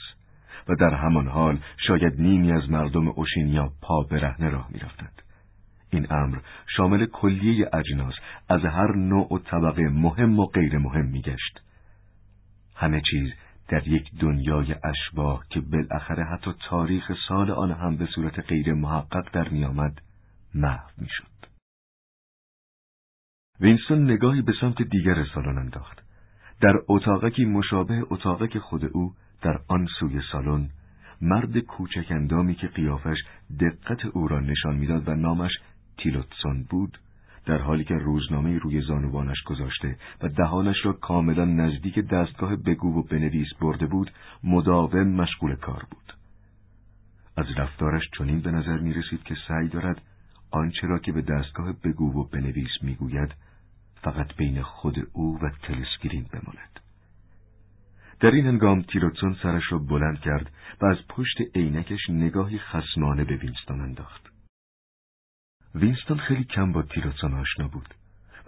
و 0.68 0.74
در 0.74 0.94
همان 0.94 1.28
حال 1.28 1.58
شاید 1.86 2.20
نیمی 2.20 2.52
از 2.52 2.70
مردم 2.70 3.08
اوشینیا 3.08 3.72
پا 3.82 4.02
برهنه 4.02 4.48
راه 4.48 4.68
می 4.70 4.78
رفتند. 4.78 5.22
این 5.90 6.06
امر 6.12 6.38
شامل 6.76 7.06
کلیه 7.06 7.70
اجناس 7.72 8.14
از 8.48 8.64
هر 8.64 8.96
نوع 8.96 9.34
و 9.34 9.38
طبقه 9.38 9.88
مهم 9.88 10.40
و 10.40 10.46
غیر 10.46 10.78
مهم 10.78 11.06
می 11.06 11.22
گشت. 11.22 11.60
همه 12.76 13.02
چیز 13.10 13.30
در 13.68 13.88
یک 13.88 14.10
دنیای 14.20 14.74
اشباه 14.84 15.44
که 15.50 15.60
بالاخره 15.60 16.24
حتی 16.24 16.50
تاریخ 16.68 17.12
سال 17.28 17.50
آن 17.50 17.72
هم 17.72 17.96
به 17.96 18.06
صورت 18.06 18.40
غیر 18.40 18.74
محقق 18.74 19.32
در 19.32 19.48
می 19.48 19.64
آمد 19.64 20.00
محو 20.54 20.88
می 20.98 21.08
شد. 21.10 21.33
وینستون 23.60 24.10
نگاهی 24.10 24.42
به 24.42 24.52
سمت 24.60 24.82
دیگر 24.82 25.24
سالن 25.34 25.58
انداخت. 25.58 26.02
در 26.60 26.74
اتاقکی 26.88 27.44
مشابه 27.44 28.02
اتاقک 28.10 28.58
خود 28.58 28.84
او 28.84 29.12
در 29.42 29.60
آن 29.68 29.86
سوی 30.00 30.20
سالن 30.32 30.68
مرد 31.20 31.58
کوچک 31.58 32.06
اندامی 32.10 32.54
که 32.54 32.66
قیافش 32.66 33.18
دقت 33.60 34.04
او 34.04 34.28
را 34.28 34.40
نشان 34.40 34.76
می‌داد 34.76 35.08
و 35.08 35.14
نامش 35.14 35.52
تیلوتسون 35.98 36.66
بود 36.70 36.98
در 37.46 37.58
حالی 37.58 37.84
که 37.84 37.94
روزنامه 37.94 38.58
روی 38.58 38.80
زانوانش 38.80 39.42
گذاشته 39.42 39.96
و 40.22 40.28
دهانش 40.28 40.76
را 40.84 40.92
کاملا 40.92 41.44
نزدیک 41.44 41.98
دستگاه 41.98 42.56
بگو 42.56 42.98
و 42.98 43.02
بنویس 43.02 43.48
برده 43.60 43.86
بود 43.86 44.10
مداوم 44.44 45.08
مشغول 45.08 45.54
کار 45.54 45.82
بود 45.90 46.12
از 47.36 47.46
رفتارش 47.56 48.02
چنین 48.18 48.40
به 48.40 48.50
نظر 48.50 48.78
می 48.78 48.94
رسید 48.94 49.22
که 49.22 49.34
سعی 49.48 49.68
دارد 49.68 50.02
آنچه 50.54 50.86
را 50.86 50.98
که 50.98 51.12
به 51.12 51.22
دستگاه 51.22 51.72
بگو 51.72 52.20
و 52.20 52.24
بنویس 52.24 52.70
می‌گوید 52.82 53.34
فقط 54.02 54.36
بین 54.36 54.62
خود 54.62 55.08
او 55.12 55.38
و 55.42 55.50
تلسکرین 55.62 56.26
بماند. 56.32 56.80
در 58.20 58.30
این 58.30 58.46
هنگام 58.46 58.82
تیروتسون 58.82 59.36
سرش 59.42 59.72
را 59.72 59.78
بلند 59.78 60.20
کرد 60.20 60.50
و 60.80 60.86
از 60.86 60.96
پشت 61.08 61.36
عینکش 61.54 62.10
نگاهی 62.10 62.58
خسمانه 62.58 63.24
به 63.24 63.36
وینستون 63.36 63.80
انداخت. 63.80 64.32
وینستون 65.74 66.18
خیلی 66.18 66.44
کم 66.44 66.72
با 66.72 66.82
تیروتسون 66.82 67.34
آشنا 67.34 67.68
بود 67.68 67.94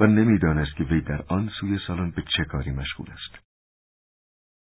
و 0.00 0.06
نمی‌دانست 0.06 0.76
که 0.76 0.84
وی 0.84 1.00
در 1.00 1.24
آن 1.28 1.50
سوی 1.60 1.78
سالن 1.86 2.10
به 2.10 2.22
چه 2.36 2.44
کاری 2.44 2.70
مشغول 2.70 3.10
است. 3.10 3.46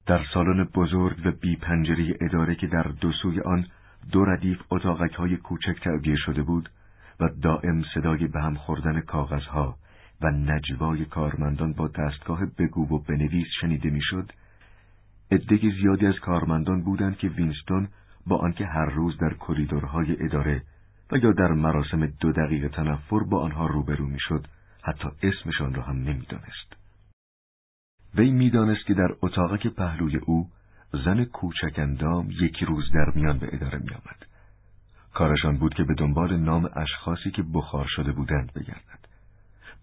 در 0.05 0.25
سالن 0.33 0.63
بزرگ 0.63 1.25
و 1.25 1.31
بی 1.31 1.55
پنجره 1.55 2.17
اداره 2.21 2.55
که 2.55 2.67
در 2.67 2.83
دو 2.83 3.11
سوی 3.11 3.39
آن 3.39 3.67
دو 4.11 4.25
ردیف 4.25 4.61
اتاقک 4.69 5.13
های 5.13 5.37
کوچک 5.37 5.79
تعبیه 5.83 6.15
شده 6.15 6.43
بود 6.43 6.69
و 7.23 7.29
دائم 7.41 7.83
صدای 7.93 8.27
به 8.27 8.41
هم 8.41 8.55
خوردن 8.55 9.01
کاغذها 9.01 9.75
و 10.21 10.31
نجوای 10.31 11.05
کارمندان 11.05 11.73
با 11.73 11.87
دستگاه 11.87 12.45
بگو 12.45 12.95
و 12.95 12.99
بنویس 12.99 13.47
شنیده 13.61 13.89
می‌شد 13.89 14.31
عده 15.31 15.57
زیادی 15.81 16.05
از 16.05 16.19
کارمندان 16.19 16.83
بودند 16.83 17.17
که 17.17 17.27
وینستون 17.27 17.87
با 18.27 18.37
آنکه 18.37 18.65
هر 18.65 18.85
روز 18.85 19.17
در 19.17 19.33
کریدورهای 19.33 20.25
اداره 20.25 20.61
و 21.11 21.17
یا 21.17 21.31
در 21.31 21.51
مراسم 21.51 22.05
دو 22.05 22.31
دقیقه 22.31 22.69
تنفر 22.69 23.19
با 23.19 23.41
آنها 23.41 23.67
روبرو 23.67 24.07
می‌شد 24.07 24.47
حتی 24.81 25.07
اسمشان 25.23 25.73
را 25.73 25.83
هم 25.83 25.95
نمی‌دانست. 25.95 26.75
وی 28.15 28.31
می‌دانست 28.31 28.85
که 28.85 28.93
در 28.93 29.15
اتاقک 29.21 29.67
پهلوی 29.67 30.17
او 30.17 30.49
زن 31.05 31.23
کوچک 31.23 31.73
اندام 31.79 32.31
یک 32.31 32.63
روز 32.63 32.91
در 32.93 33.11
میان 33.15 33.37
به 33.37 33.49
اداره 33.51 33.79
میآمد. 33.79 34.32
کارشان 35.13 35.57
بود 35.57 35.73
که 35.73 35.83
به 35.83 35.93
دنبال 35.93 36.37
نام 36.37 36.69
اشخاصی 36.75 37.31
که 37.31 37.43
بخار 37.53 37.87
شده 37.89 38.11
بودند 38.11 38.53
بگردد. 38.53 39.07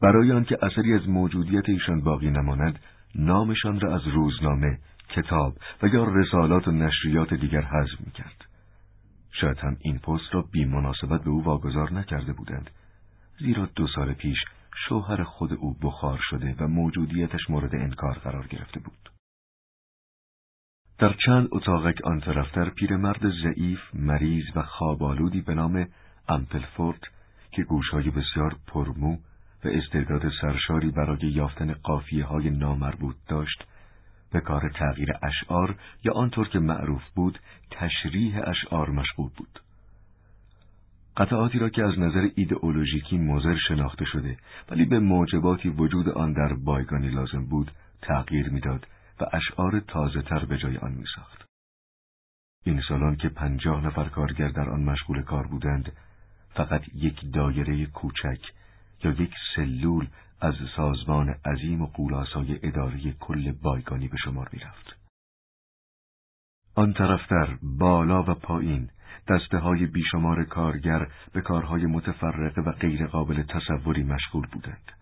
برای 0.02 0.32
آنکه 0.32 0.58
اثری 0.62 0.94
از 0.94 1.08
موجودیت 1.08 1.68
ایشان 1.68 2.00
باقی 2.00 2.30
نماند 2.30 2.78
نامشان 3.14 3.80
را 3.80 3.94
از 3.94 4.06
روزنامه 4.06 4.78
کتاب 5.08 5.54
و 5.82 5.87
یا 5.87 6.04
رسالات 6.04 6.68
و 6.68 6.70
نشریات 6.70 7.34
دیگر 7.34 7.62
حذف 7.62 8.00
می‌کرد. 8.06 8.44
شاید 9.32 9.58
هم 9.58 9.76
این 9.80 9.99
پست 9.99 10.34
را 10.34 10.42
بی 10.52 10.64
مناسبت 10.64 11.25
به 11.25 11.30
او 11.30 11.44
واگذار 11.44 11.92
نکرده 11.92 12.32
بودند. 12.32 12.70
زیرا 13.38 13.68
دو 13.76 13.87
سال 13.87 14.12
پیش 14.12 14.38
شوهر 14.88 15.22
خود 15.22 15.52
او 15.52 15.76
بخار 15.82 16.18
شده 16.30 16.54
و 16.58 16.68
موجودیتش 16.68 17.50
مورد 17.50 17.75
انکار 17.75 18.18
قرار 18.18 18.46
گرفته 18.46 18.80
بود. 18.80 19.19
در 21.00 21.12
چند 21.26 21.49
اتاقک 21.52 22.00
آن 22.04 22.21
طرفتر 22.21 22.71
پیرمرد 22.71 23.21
ضعیف 23.42 23.80
مریض 23.95 24.45
و 24.57 24.62
خوابالودی 24.62 25.40
به 25.40 25.54
نام 25.54 25.87
امپلفورت 26.28 27.00
که 27.52 27.62
گوشهای 27.62 28.11
بسیار 28.11 28.57
پرمو 28.66 29.19
و 29.64 29.69
استعداد 29.69 30.23
سرشاری 30.40 30.90
برای 30.90 31.19
یافتن 31.23 31.73
قافیه 31.73 32.25
های 32.25 32.50
نامربوط 32.50 33.16
داشت 33.28 33.64
به 34.33 34.40
کار 34.40 34.71
تغییر 34.75 35.12
اشعار 35.23 35.75
یا 36.04 36.12
آنطور 36.12 36.49
که 36.49 36.59
معروف 36.59 37.02
بود 37.14 37.38
تشریح 37.71 38.40
اشعار 38.45 38.90
مشغول 38.90 39.30
بود. 39.37 39.61
قطعاتی 41.16 41.59
را 41.59 41.69
که 41.69 41.83
از 41.83 41.99
نظر 41.99 42.28
ایدئولوژیکی 42.35 43.19
مزر 43.19 43.57
شناخته 43.69 44.04
شده 44.04 44.37
ولی 44.71 44.85
به 44.85 44.99
موجباتی 44.99 45.69
وجود 45.69 46.09
آن 46.09 46.33
در 46.33 46.54
بایگانی 46.54 47.09
لازم 47.09 47.45
بود 47.45 47.71
تغییر 48.02 48.49
می‌داد. 48.49 48.87
و 49.22 49.24
اشعار 49.32 49.80
تازه 49.80 50.22
تر 50.22 50.44
به 50.44 50.58
جای 50.58 50.76
آن 50.76 50.92
می 50.92 51.04
ساخت. 51.16 51.44
این 52.64 52.82
سالان 52.88 53.16
که 53.16 53.28
پنجاه 53.28 53.86
نفر 53.86 54.08
کارگر 54.08 54.48
در 54.48 54.70
آن 54.70 54.82
مشغول 54.82 55.22
کار 55.22 55.46
بودند 55.46 55.92
فقط 56.54 56.82
یک 56.94 57.32
دایره 57.32 57.86
کوچک 57.86 58.40
یا 59.04 59.10
یک 59.10 59.34
سلول 59.56 60.06
از 60.40 60.54
سازمان 60.76 61.28
عظیم 61.44 61.82
و 61.82 61.86
قولاسای 61.86 62.60
اداره 62.62 63.12
کل 63.12 63.52
بایگانی 63.52 64.08
به 64.08 64.16
شمار 64.24 64.48
می 64.52 64.58
رفت. 64.58 64.96
آن 66.74 66.92
طرفتر 66.92 67.58
بالا 67.62 68.22
و 68.22 68.34
پایین 68.34 68.90
دسته 69.28 69.58
های 69.58 69.86
بیشمار 69.86 70.44
کارگر 70.44 71.10
به 71.32 71.40
کارهای 71.40 71.86
متفرقه 71.86 72.62
و 72.62 72.72
غیر 72.72 73.06
قابل 73.06 73.42
تصوری 73.42 74.02
مشغول 74.02 74.46
بودند. 74.46 75.00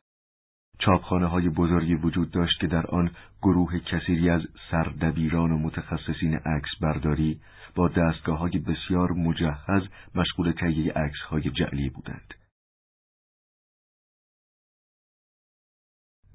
چاپخانه 0.79 1.27
های 1.27 1.49
بزرگی 1.49 1.95
وجود 1.95 2.31
داشت 2.31 2.61
که 2.61 2.67
در 2.67 2.87
آن 2.87 3.11
گروه 3.43 3.79
کثیری 3.79 4.31
از 4.31 4.43
سردبیران 4.71 5.53
و 5.53 5.59
متخصصین 5.59 6.35
عکس 6.35 6.71
برداری 6.81 7.41
با 7.75 7.89
دستگاه 7.89 8.39
های 8.39 8.59
بسیار 8.59 9.13
مجهز 9.13 9.83
مشغول 10.15 10.53
تهیه 10.53 10.93
عکس 10.93 11.21
های 11.29 11.51
جعلی 11.51 11.91
بودند. 11.91 12.35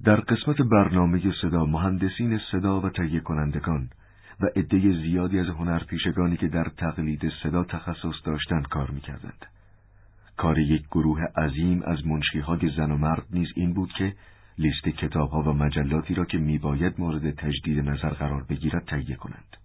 در 0.04 0.16
قسمت 0.16 0.62
برنامه 0.62 1.22
صدا 1.42 1.66
مهندسین 1.66 2.40
صدا 2.52 2.82
و 2.82 2.90
تهیه 2.90 3.20
کنندگان 3.20 3.90
و 4.40 4.46
عده 4.56 5.02
زیادی 5.02 5.40
از 5.40 5.48
هنرپیشگانی 5.48 6.38
که 6.38 6.48
در 6.48 6.72
تقلید 6.78 7.22
صدا 7.44 7.64
تخصص 7.64 8.26
داشتند 8.26 8.68
کار 8.68 8.92
می‌کردند. 8.92 9.46
کار 10.38 10.60
یک 10.60 10.86
گروه 10.88 11.22
عظیم 11.24 11.84
از 11.84 12.08
منشیهای 12.08 12.72
زن 12.78 12.92
و 12.92 12.98
مرد 12.98 13.26
نیز 13.32 13.48
این 13.56 13.74
بود 13.74 13.94
که 13.98 14.16
لیست 14.58 14.88
کتابها 14.88 15.42
و 15.42 15.54
مجلاتی 15.54 16.14
را 16.14 16.26
که 16.26 16.38
میباید 16.38 16.96
مورد 16.98 17.32
تجدید 17.32 17.90
نظر 17.90 18.10
قرار 18.10 18.44
بگیرد 18.44 18.86
تهیه 18.86 19.16
کنند. 19.16 19.58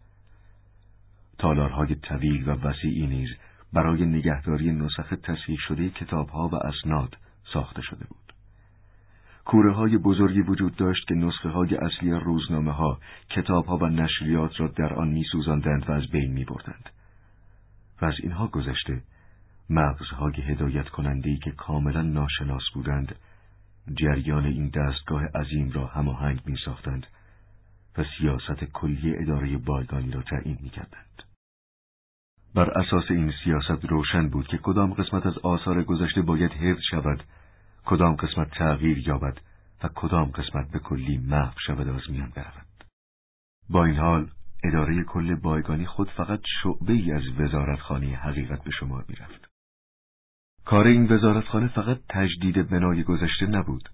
تالارهای 1.38 1.94
طویل 1.94 2.48
و 2.48 2.52
وسیعی 2.52 3.06
نیز 3.06 3.28
برای 3.72 4.06
نگهداری 4.06 4.72
نسخ 4.72 5.14
تصحیح 5.22 5.58
شده 5.68 5.90
کتابها 5.90 6.48
و 6.48 6.54
اسناد 6.54 7.16
ساخته 7.52 7.82
شده 7.82 8.04
بود. 8.08 8.32
کوره 9.44 9.72
های 9.72 9.98
بزرگی 9.98 10.40
وجود 10.40 10.76
داشت 10.76 11.08
که 11.08 11.14
نسخه 11.14 11.48
های 11.48 11.76
اصلی 11.76 12.10
روزنامه 12.10 12.72
ها، 12.72 12.98
کتاب 13.30 13.66
ها 13.66 13.76
و 13.76 13.86
نشریات 13.86 14.60
را 14.60 14.68
در 14.68 14.94
آن 14.94 15.08
می 15.08 15.24
سوزندند 15.32 15.90
و 15.90 15.92
از 15.92 16.08
بین 16.10 16.32
می 16.32 16.44
بردند. 16.44 16.90
و 18.02 18.04
از 18.04 18.14
اینها 18.22 18.46
گذشته 18.46 19.02
مغزهای 19.70 20.32
هدایت 20.32 20.88
کنندهی 20.88 21.38
که 21.38 21.50
کاملا 21.50 22.02
ناشناس 22.02 22.62
بودند 22.74 23.14
جریان 23.94 24.46
این 24.46 24.68
دستگاه 24.68 25.24
عظیم 25.24 25.70
را 25.70 25.86
هماهنگ 25.86 26.40
می 26.44 26.56
ساختند 26.64 27.06
و 27.98 28.04
سیاست 28.18 28.64
کلی 28.64 29.16
اداره 29.16 29.58
بایگانی 29.58 30.10
را 30.10 30.22
تعیین 30.22 30.58
می 30.60 30.70
کردند. 30.70 31.22
بر 32.54 32.70
اساس 32.70 33.04
این 33.10 33.32
سیاست 33.44 33.84
روشن 33.84 34.28
بود 34.28 34.46
که 34.46 34.58
کدام 34.58 34.94
قسمت 34.94 35.26
از 35.26 35.38
آثار 35.38 35.82
گذشته 35.82 36.22
باید 36.22 36.52
حفظ 36.52 36.82
شود 36.90 37.22
کدام 37.84 38.16
قسمت 38.16 38.50
تغییر 38.50 39.08
یابد 39.08 39.38
و 39.84 39.88
کدام 39.94 40.30
قسمت 40.30 40.70
به 40.70 40.78
کلی 40.78 41.18
محو 41.18 41.58
شود 41.66 41.88
از 41.88 42.10
میان 42.10 42.32
برود. 42.36 42.84
با 43.70 43.84
این 43.84 43.96
حال 43.96 44.30
اداره 44.64 45.04
کل 45.04 45.34
بایگانی 45.34 45.86
خود 45.86 46.10
فقط 46.10 46.40
شعبه 46.62 46.92
ای 46.92 47.12
از 47.12 47.22
وزارتخانه 47.38 48.16
حقیقت 48.16 48.64
به 48.64 48.70
شما 48.70 49.04
می 49.08 49.14
رفت. 49.14 49.57
کار 50.68 50.86
این 50.86 51.12
وزارتخانه 51.12 51.68
فقط 51.68 51.98
تجدید 52.08 52.70
بنای 52.70 53.02
گذشته 53.02 53.46
نبود 53.46 53.88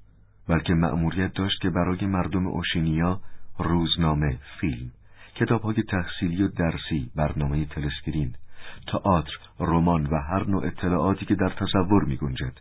بلکه 0.48 0.74
مأموریت 0.74 1.34
داشت 1.34 1.60
که 1.60 1.70
برای 1.70 2.06
مردم 2.06 2.46
اوشینیا 2.46 3.20
روزنامه، 3.58 4.38
فیلم، 4.60 4.90
کتابهای 5.34 5.82
تحصیلی 5.82 6.42
و 6.42 6.48
درسی، 6.48 7.10
برنامه 7.16 7.64
تلسکرین، 7.64 8.34
تئاتر، 8.86 9.32
رمان 9.60 10.06
و 10.06 10.16
هر 10.16 10.46
نوع 10.46 10.66
اطلاعاتی 10.66 11.26
که 11.26 11.34
در 11.34 11.48
تصور 11.48 12.04
می 12.04 12.16
گنجد 12.16 12.60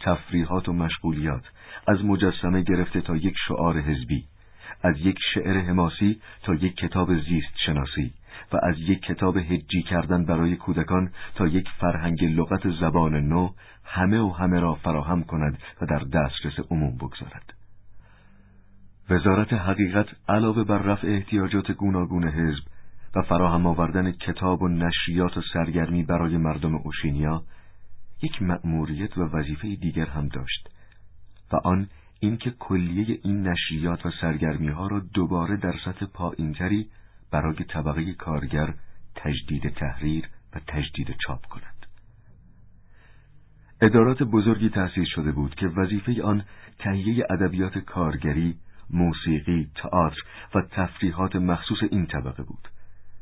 تفریحات 0.00 0.68
و 0.68 0.72
مشغولیات 0.72 1.44
از 1.88 2.04
مجسمه 2.04 2.62
گرفته 2.62 3.00
تا 3.00 3.16
یک 3.16 3.34
شعار 3.48 3.78
حزبی 3.78 4.24
از 4.82 4.96
یک 4.98 5.16
شعر 5.34 5.58
حماسی 5.58 6.20
تا 6.42 6.54
یک 6.54 6.76
کتاب 6.76 7.14
زیست 7.14 7.54
شناسی 7.66 8.12
و 8.52 8.58
از 8.62 8.74
یک 8.78 9.02
کتاب 9.02 9.36
هجی 9.36 9.82
کردن 9.82 10.24
برای 10.24 10.56
کودکان 10.56 11.10
تا 11.34 11.46
یک 11.46 11.68
فرهنگ 11.80 12.24
لغت 12.24 12.70
زبان 12.80 13.16
نو 13.16 13.50
همه 13.84 14.20
و 14.20 14.28
همه 14.28 14.60
را 14.60 14.74
فراهم 14.74 15.22
کند 15.22 15.58
و 15.80 15.86
در 15.86 15.98
دسترس 15.98 16.66
عموم 16.70 16.96
بگذارد. 16.96 17.54
وزارت 19.10 19.52
حقیقت 19.52 20.06
علاوه 20.28 20.64
بر 20.64 20.78
رفع 20.78 21.08
احتیاجات 21.08 21.72
گوناگون 21.72 22.28
حزب 22.28 22.64
و 23.14 23.22
فراهم 23.22 23.66
آوردن 23.66 24.12
کتاب 24.12 24.62
و 24.62 24.68
نشریات 24.68 25.36
و 25.36 25.42
سرگرمی 25.52 26.02
برای 26.02 26.36
مردم 26.36 26.74
اوشینیا 26.74 27.42
یک 28.22 28.42
مأموریت 28.42 29.18
و 29.18 29.20
وظیفه 29.20 29.74
دیگر 29.74 30.06
هم 30.06 30.28
داشت 30.28 30.68
و 31.52 31.56
آن 31.56 31.88
اینکه 32.20 32.50
کلیه 32.50 33.18
این 33.22 33.48
نشریات 33.48 34.06
و 34.06 34.10
سرگرمی 34.20 34.68
ها 34.68 34.86
را 34.86 35.02
دوباره 35.14 35.56
در 35.56 35.74
سطح 35.84 36.06
پایینتری 36.06 36.88
برای 37.32 37.64
طبقه 37.68 38.14
کارگر 38.14 38.74
تجدید 39.16 39.68
تحریر 39.68 40.28
و 40.54 40.60
تجدید 40.68 41.16
چاپ 41.26 41.46
کند. 41.46 41.86
ادارات 43.80 44.22
بزرگی 44.22 44.68
تأسیس 44.68 45.08
شده 45.14 45.32
بود 45.32 45.54
که 45.54 45.66
وظیفه 45.66 46.22
آن 46.22 46.44
تهیه 46.78 47.26
ادبیات 47.30 47.78
کارگری، 47.78 48.56
موسیقی، 48.90 49.70
تئاتر 49.74 50.20
و 50.54 50.62
تفریحات 50.70 51.36
مخصوص 51.36 51.78
این 51.90 52.06
طبقه 52.06 52.42
بود. 52.42 52.68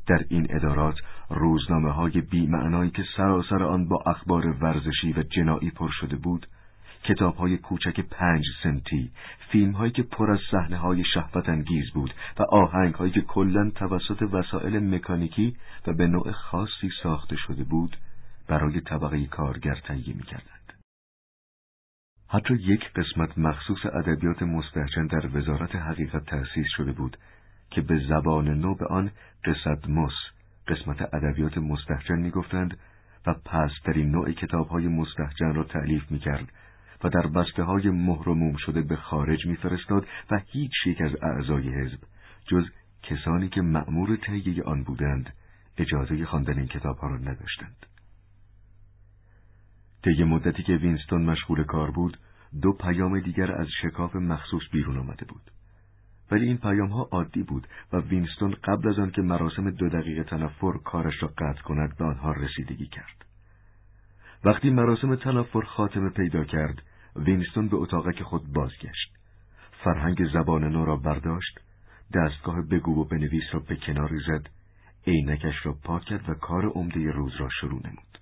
در 0.07 0.25
این 0.29 0.47
ادارات 0.49 0.95
روزنامه 1.29 1.91
های 1.91 2.21
بیمعنایی 2.21 2.91
که 2.91 3.03
سراسر 3.17 3.63
آن 3.63 3.87
با 3.87 4.03
اخبار 4.05 4.47
ورزشی 4.47 5.13
و 5.13 5.23
جنایی 5.23 5.71
پر 5.71 5.89
شده 5.99 6.15
بود 6.15 6.47
کتاب 7.03 7.35
های 7.35 7.57
کوچک 7.57 7.99
پنج 7.99 8.45
سنتی، 8.63 9.11
فیلم 9.51 9.71
هایی 9.71 9.91
که 9.91 10.03
پر 10.03 10.31
از 10.31 10.39
صحنه 10.51 10.77
های 10.77 11.03
شهوت 11.13 11.49
انگیز 11.49 11.91
بود 11.91 12.13
و 12.39 12.43
آهنگ 12.43 12.93
هایی 12.93 13.11
که 13.11 13.21
کلا 13.21 13.69
توسط 13.75 14.21
وسایل 14.21 14.95
مکانیکی 14.95 15.57
و 15.87 15.93
به 15.93 16.07
نوع 16.07 16.31
خاصی 16.31 16.89
ساخته 17.03 17.35
شده 17.35 17.63
بود 17.63 17.97
برای 18.47 18.81
طبقه 18.81 19.25
کارگر 19.25 19.75
تهیه 19.75 20.15
می 20.15 20.23
کردند. 20.23 20.73
حتی 22.27 22.53
یک 22.53 22.93
قسمت 22.93 23.37
مخصوص 23.37 23.85
ادبیات 23.85 24.43
مستحجن 24.43 25.07
در 25.07 25.37
وزارت 25.37 25.75
حقیقت 25.75 26.25
تأسیس 26.25 26.67
شده 26.77 26.91
بود 26.91 27.17
که 27.71 27.81
به 27.81 27.99
زبان 28.09 28.47
نو 28.47 28.75
به 28.75 28.85
آن 28.85 29.11
مس 29.87 30.11
قسمت 30.67 31.13
ادبیات 31.13 31.57
مستحجن 31.57 32.19
می‌گفتند 32.19 32.77
و 33.27 33.33
پسترین 33.33 34.11
نوع 34.11 34.31
کتابهای 34.31 34.87
مستحجن 34.87 35.53
را 35.53 35.63
تعلیف 35.63 36.11
می‌کرد 36.11 36.51
و 37.03 37.09
در 37.09 37.27
بسته 37.27 37.63
های 37.63 37.89
مهرموم 37.89 38.55
شده 38.55 38.81
به 38.81 38.95
خارج 38.95 39.45
میفرستاد 39.45 40.07
و 40.31 40.41
هیچ 40.47 40.71
یک 40.85 41.01
از 41.01 41.11
اعضای 41.21 41.69
حزب 41.69 41.99
جز 42.47 42.65
کسانی 43.03 43.49
که 43.49 43.61
مأمور 43.61 44.15
تهیه 44.15 44.63
آن 44.63 44.83
بودند 44.83 45.33
اجازه 45.77 46.25
خواندن 46.25 46.57
این 46.57 46.67
کتابها 46.67 47.07
را 47.07 47.17
نداشتند. 47.17 47.85
طی 50.03 50.23
مدتی 50.23 50.63
که 50.63 50.73
وینستون 50.73 51.21
مشغول 51.21 51.63
کار 51.63 51.91
بود 51.91 52.17
دو 52.61 52.73
پیام 52.73 53.19
دیگر 53.19 53.51
از 53.51 53.67
شکاف 53.81 54.15
مخصوص 54.15 54.63
بیرون 54.71 54.97
آمده 54.97 55.25
بود. 55.25 55.51
ولی 56.31 56.45
این 56.45 56.57
پیام 56.57 56.89
ها 56.89 57.09
عادی 57.11 57.43
بود 57.43 57.67
و 57.93 57.97
وینستون 57.97 58.55
قبل 58.63 58.89
از 58.89 58.99
آن 58.99 59.11
که 59.11 59.21
مراسم 59.21 59.71
دو 59.71 59.89
دقیقه 59.89 60.23
تنفر 60.23 60.77
کارش 60.77 61.23
را 61.23 61.29
قطع 61.37 61.61
کند 61.61 61.97
به 61.97 62.05
آنها 62.05 62.31
رسیدگی 62.31 62.87
کرد. 62.87 63.25
وقتی 64.43 64.69
مراسم 64.69 65.15
تنفر 65.15 65.61
خاتمه 65.61 66.09
پیدا 66.09 66.43
کرد، 66.43 66.81
وینستون 67.15 67.67
به 67.67 67.77
اتاقک 67.77 68.23
خود 68.23 68.53
بازگشت. 68.53 69.11
فرهنگ 69.83 70.27
زبان 70.33 70.63
نو 70.63 70.85
را 70.85 70.97
برداشت، 70.97 71.59
دستگاه 72.13 72.61
بگو 72.61 73.01
و 73.01 73.05
بنویس 73.05 73.43
را 73.51 73.59
به 73.59 73.75
کناری 73.75 74.19
زد، 74.27 74.49
عینکش 75.07 75.65
را 75.65 75.73
پاک 75.83 76.03
کرد 76.03 76.29
و 76.29 76.33
کار 76.33 76.65
عمده 76.65 77.11
روز 77.11 77.35
را 77.35 77.49
شروع 77.61 77.81
نمود. 77.87 78.17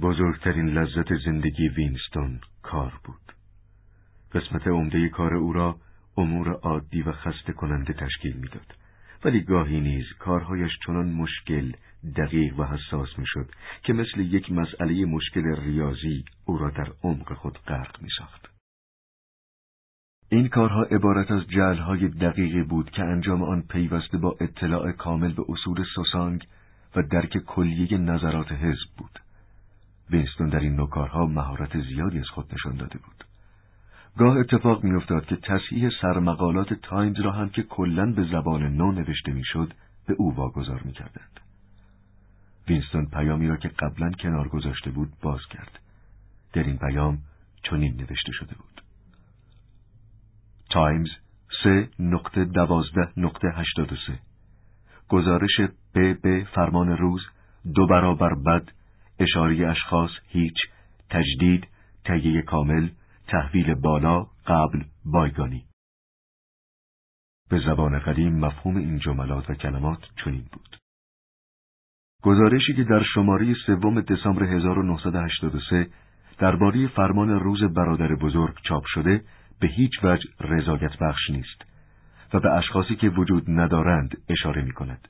بزرگترین 0.00 0.68
لذت 0.68 1.14
زندگی 1.24 1.68
وینستون 1.68 2.40
کار 2.62 3.00
بود. 3.04 3.32
قسمت 4.32 4.66
عمده 4.66 5.08
کار 5.08 5.34
او 5.34 5.52
را 5.52 5.76
امور 6.16 6.52
عادی 6.52 7.02
و 7.02 7.12
خسته 7.12 7.52
کننده 7.52 7.92
تشکیل 7.92 8.36
می‌داد. 8.36 8.74
ولی 9.24 9.40
گاهی 9.40 9.80
نیز 9.80 10.04
کارهایش 10.18 10.72
چنان 10.86 11.12
مشکل، 11.12 11.72
دقیق 12.16 12.58
و 12.58 12.64
حساس 12.64 13.18
می‌شد 13.18 13.50
که 13.82 13.92
مثل 13.92 14.20
یک 14.20 14.52
مسئله 14.52 15.04
مشکل 15.04 15.56
ریاضی 15.56 16.24
او 16.44 16.58
را 16.58 16.70
در 16.70 16.92
عمق 17.02 17.32
خود 17.32 17.58
غرق 17.58 18.02
میساخت. 18.02 18.50
این 20.28 20.48
کارها 20.48 20.82
عبارت 20.82 21.30
از 21.30 21.46
جلهای 21.46 22.08
دقیقی 22.08 22.62
بود 22.62 22.90
که 22.90 23.02
انجام 23.02 23.42
آن 23.42 23.62
پیوسته 23.62 24.18
با 24.18 24.36
اطلاع 24.40 24.92
کامل 24.92 25.32
به 25.32 25.42
اصول 25.48 25.84
سوسانگ 25.94 26.46
و 26.96 27.02
درک 27.02 27.38
کلیه 27.38 27.98
نظرات 27.98 28.52
حزب 28.52 28.88
بود. 28.96 29.18
وینستون 30.10 30.48
در 30.48 30.60
این 30.60 30.76
نوع 30.76 30.88
کارها 30.88 31.26
مهارت 31.26 31.80
زیادی 31.80 32.18
از 32.18 32.28
خود 32.28 32.54
نشان 32.54 32.76
داده 32.76 32.98
بود. 32.98 33.29
گاه 34.20 34.36
اتفاق 34.36 34.84
میافتاد 34.84 35.26
که 35.26 35.36
تصحیح 35.36 35.90
سرمقالات 36.02 36.74
تایمز 36.74 37.20
را 37.20 37.32
هم 37.32 37.48
که 37.48 37.62
کلا 37.62 38.12
به 38.12 38.24
زبان 38.24 38.62
نو 38.62 38.92
نوشته 38.92 39.32
می‌شد 39.32 39.72
به 40.06 40.14
او 40.18 40.34
واگذار 40.34 40.82
می‌کردند. 40.82 41.40
وینستون 42.68 43.06
پیامی 43.06 43.48
را 43.48 43.56
که 43.56 43.68
قبلا 43.68 44.10
کنار 44.10 44.48
گذاشته 44.48 44.90
بود 44.90 45.12
باز 45.22 45.40
کرد. 45.50 45.78
در 46.52 46.62
این 46.62 46.78
پیام 46.78 47.18
چنین 47.62 47.96
نوشته 47.96 48.32
شده 48.32 48.54
بود. 48.54 48.82
تایمز 50.70 51.10
سه 51.62 51.88
نقطه 51.98 52.44
دوازده 52.44 53.12
نقطه 53.16 53.48
هشتاد 53.48 53.92
و 53.92 53.96
سه 54.06 54.18
گزارش 55.08 55.60
ب 55.94 56.20
به 56.22 56.46
فرمان 56.54 56.88
روز 56.88 57.22
دو 57.74 57.86
برابر 57.86 58.34
بد 58.34 58.68
اشاری 59.18 59.64
اشخاص 59.64 60.10
هیچ 60.28 60.56
تجدید 61.10 61.68
تهیه 62.04 62.42
کامل 62.42 62.88
تحویل 63.30 63.74
بالا 63.74 64.26
قبل 64.46 64.82
بایگانی 65.04 65.64
به 67.50 67.60
زبان 67.66 67.98
قدیم 67.98 68.38
مفهوم 68.38 68.76
این 68.76 68.98
جملات 68.98 69.50
و 69.50 69.54
کلمات 69.54 69.98
چنین 70.24 70.44
بود 70.52 70.76
گزارشی 72.22 72.74
که 72.76 72.84
در 72.84 73.02
شماره 73.14 73.54
سوم 73.66 74.00
دسامبر 74.00 74.42
1983 74.42 75.90
درباره 76.38 76.88
فرمان 76.88 77.30
روز 77.30 77.62
برادر 77.62 78.14
بزرگ 78.14 78.54
چاپ 78.68 78.84
شده 78.86 79.24
به 79.60 79.68
هیچ 79.68 79.92
وجه 80.02 80.28
رضایت 80.40 80.98
بخش 81.00 81.30
نیست 81.30 81.64
و 82.34 82.40
به 82.40 82.50
اشخاصی 82.50 82.96
که 82.96 83.08
وجود 83.08 83.44
ندارند 83.50 84.22
اشاره 84.28 84.62
می 84.62 84.72
کند. 84.72 85.08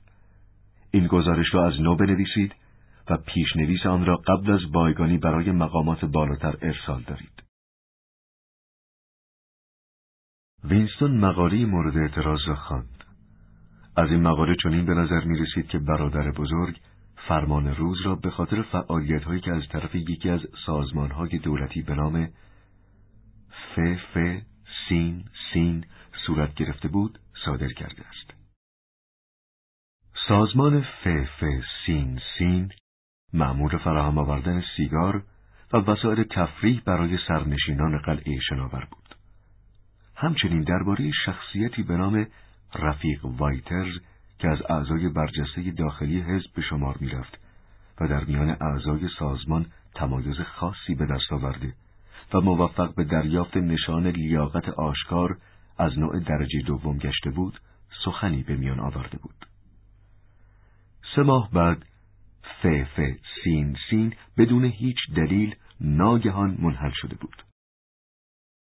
این 0.91 1.07
گزارش 1.07 1.55
را 1.55 1.67
از 1.67 1.81
نو 1.81 1.97
بنویسید 1.97 2.55
و 3.11 3.17
پیشنویس 3.17 3.87
آن 3.87 4.07
را 4.07 4.17
قبل 4.17 4.51
از 4.51 4.73
بایگانی 4.73 5.19
برای 5.19 5.53
مقامات 5.53 6.05
بالاتر 6.05 6.57
ارسال 6.63 7.03
دارید. 7.07 7.50
وینستون 10.65 11.17
مقاله 11.17 11.67
مورد 11.67 11.97
اعتراض 11.97 12.41
را 12.47 12.55
خواند. 12.55 13.05
از 13.97 14.11
این 14.11 14.23
مقاله 14.23 14.57
چنین 14.63 14.87
به 14.87 14.95
نظر 14.95 15.25
می 15.25 15.39
رسید 15.39 15.69
که 15.69 15.79
برادر 15.79 16.31
بزرگ 16.31 16.81
فرمان 17.29 17.75
روز 17.75 17.99
را 18.05 18.15
به 18.15 18.31
خاطر 18.31 18.63
فعالیت 18.63 19.25
هایی 19.25 19.41
که 19.41 19.53
از 19.53 19.63
طرف 19.69 19.95
یکی 19.95 20.31
از 20.31 20.41
سازمان 20.67 21.11
های 21.11 21.39
دولتی 21.39 21.83
به 21.83 21.95
نام 21.95 22.29
ف 23.75 23.79
ف 24.15 24.19
سین 24.89 25.25
سین 25.53 25.85
صورت 26.27 26.55
گرفته 26.55 26.89
بود 26.89 27.19
صادر 27.45 27.69
کرده 27.69 28.03
است. 28.09 28.35
سازمان 30.29 30.81
ف 30.81 31.09
ف 31.41 31.45
سین 31.87 32.21
سین 32.39 32.73
معمول 33.33 33.79
فراهم 33.79 34.19
آوردن 34.19 34.63
سیگار 34.77 35.23
و 35.73 35.77
وسایل 35.77 36.25
تفریح 36.25 36.83
برای 36.87 37.19
سرنشینان 37.29 37.99
قلعه 37.99 38.39
شناور 38.49 38.89
بود. 38.91 39.10
همچنین 40.21 40.61
درباره 40.61 41.11
شخصیتی 41.27 41.83
به 41.83 41.97
نام 41.97 42.27
رفیق 42.75 43.25
وایترز 43.25 43.99
که 44.39 44.49
از 44.49 44.59
اعضای 44.69 45.09
برجسته 45.09 45.71
داخلی 45.71 46.21
حزب 46.21 46.55
به 46.55 46.63
شمار 46.63 46.97
می‌رفت 47.01 47.39
و 48.01 48.09
در 48.09 48.25
میان 48.25 48.57
اعضای 48.61 49.09
سازمان 49.19 49.67
تمایز 49.95 50.37
خاصی 50.41 50.95
به 50.95 51.07
دست 51.07 51.33
آورده 51.33 51.75
و 52.35 52.41
موفق 52.41 52.95
به 52.95 53.05
دریافت 53.05 53.57
نشان 53.57 54.07
لیاقت 54.07 54.69
آشکار 54.69 55.39
از 55.79 55.99
نوع 55.99 56.21
درجه 56.21 56.63
دوم 56.67 56.99
گشته 56.99 57.31
بود 57.31 57.61
سخنی 58.05 58.43
به 58.43 58.57
میان 58.57 58.81
آورده 58.81 59.19
بود. 59.19 59.47
سه 61.17 61.23
ماه 61.23 61.51
بعد 61.53 61.87
ف 62.63 62.67
ف 62.67 63.01
سین 63.45 63.77
سین 63.91 64.15
بدون 64.39 64.65
هیچ 64.65 64.99
دلیل 65.17 65.55
ناگهان 65.81 66.57
منحل 66.61 66.93
شده 66.95 67.15
بود. 67.15 67.50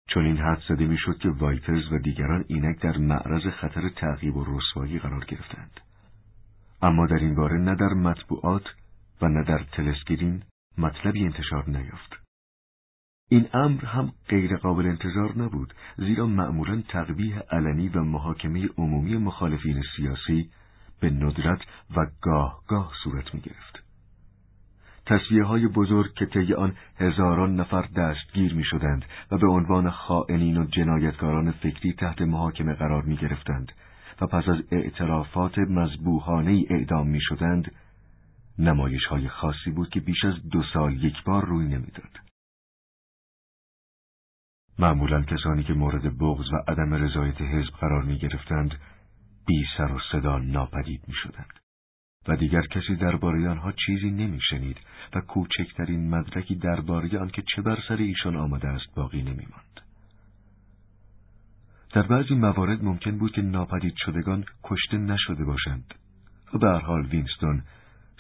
چون 0.07 0.25
این 0.25 0.37
حد 0.37 0.61
زده 0.69 0.87
می‌شد 0.87 1.17
که 1.17 1.29
وایترز 1.29 1.91
و 1.91 1.99
دیگران 1.99 2.45
اینک 2.47 2.81
در 2.81 2.97
معرض 2.97 3.47
خطر 3.47 3.89
تعقیب 3.89 4.37
و 4.37 4.45
رسوایی 4.47 4.99
قرار 4.99 5.25
گرفتند 5.25 5.79
اما 6.81 7.07
در 7.07 7.15
این 7.15 7.35
باره 7.35 7.57
نه 7.57 7.75
در 7.75 7.93
مطبوعات 7.93 8.63
و 9.21 9.27
نه 9.27 9.43
در 9.43 9.63
تلسکرین 9.71 10.43
مطلبی 10.77 11.25
انتشار 11.25 11.69
نیافت 11.69 12.25
این 13.29 13.47
امر 13.53 13.85
هم 13.85 14.13
غیر 14.29 14.57
قابل 14.57 14.85
انتظار 14.85 15.37
نبود 15.37 15.73
زیرا 15.97 16.27
معمولا 16.27 16.83
تقبیه 16.89 17.39
علنی 17.39 17.89
و 17.89 18.03
محاکمه 18.03 18.69
عمومی 18.77 19.17
مخالفین 19.17 19.83
سیاسی 19.97 20.49
به 20.99 21.09
ندرت 21.09 21.59
و 21.95 22.07
گاه 22.21 22.63
گاه 22.67 22.91
صورت 23.03 23.35
می 23.35 23.41
گرفت. 23.41 23.84
تصویه 25.05 25.43
های 25.43 25.67
بزرگ 25.67 26.13
که 26.13 26.25
طی 26.25 26.53
آن 26.53 26.75
هزاران 26.97 27.55
نفر 27.55 27.81
دستگیر 27.81 28.53
می 28.53 28.63
شدند 28.63 29.05
و 29.31 29.37
به 29.37 29.47
عنوان 29.47 29.89
خائنین 29.89 30.57
و 30.57 30.65
جنایتکاران 30.65 31.51
فکری 31.51 31.93
تحت 31.93 32.21
محاکمه 32.21 32.73
قرار 32.73 33.03
می 33.03 33.17
گرفتند 33.17 33.71
و 34.21 34.27
پس 34.27 34.49
از 34.49 34.63
اعترافات 34.71 35.57
مذبوحانه 35.57 36.65
اعدام 36.69 37.07
می 37.07 37.21
شدند 37.21 37.71
نمایش 38.59 39.05
های 39.05 39.29
خاصی 39.29 39.71
بود 39.71 39.89
که 39.89 39.99
بیش 39.99 40.25
از 40.25 40.49
دو 40.49 40.63
سال 40.73 41.03
یک 41.03 41.23
بار 41.23 41.45
روی 41.45 41.65
نمی‌داد. 41.65 42.19
معمولا 44.79 45.21
کسانی 45.21 45.63
که 45.63 45.73
مورد 45.73 46.17
بغض 46.17 46.53
و 46.53 46.71
عدم 46.71 46.93
رضایت 46.93 47.41
حزب 47.41 47.73
قرار 47.73 48.03
می 48.03 48.17
گرفتند 48.17 48.79
بی 49.45 49.65
سر 49.77 49.91
و 49.91 49.99
صدا 50.11 50.39
ناپدید 50.39 51.01
می 51.07 51.13
شدند. 51.13 51.64
و 52.27 52.35
دیگر 52.35 52.61
کسی 52.61 52.95
درباره 52.95 53.49
آنها 53.49 53.71
چیزی 53.71 54.11
نمیشنید 54.11 54.77
و 55.13 55.21
کوچکترین 55.21 56.09
مدرکی 56.09 56.55
درباره 56.55 57.19
آنکه 57.19 57.43
چه 57.55 57.61
بر 57.61 57.79
سر 57.87 57.97
ایشان 57.97 58.35
آمده 58.35 58.67
است 58.67 58.95
باقی 58.95 59.21
نمیماند. 59.21 59.81
در 61.93 62.01
بعضی 62.01 62.33
موارد 62.35 62.83
ممکن 62.83 63.17
بود 63.17 63.31
که 63.31 63.41
ناپدید 63.41 63.93
شدگان 64.05 64.45
کشته 64.63 64.97
نشده 64.97 65.45
باشند 65.45 65.93
و 66.53 66.57
به 66.57 66.67
هر 66.67 66.79
حال 66.79 67.05
وینستون 67.05 67.63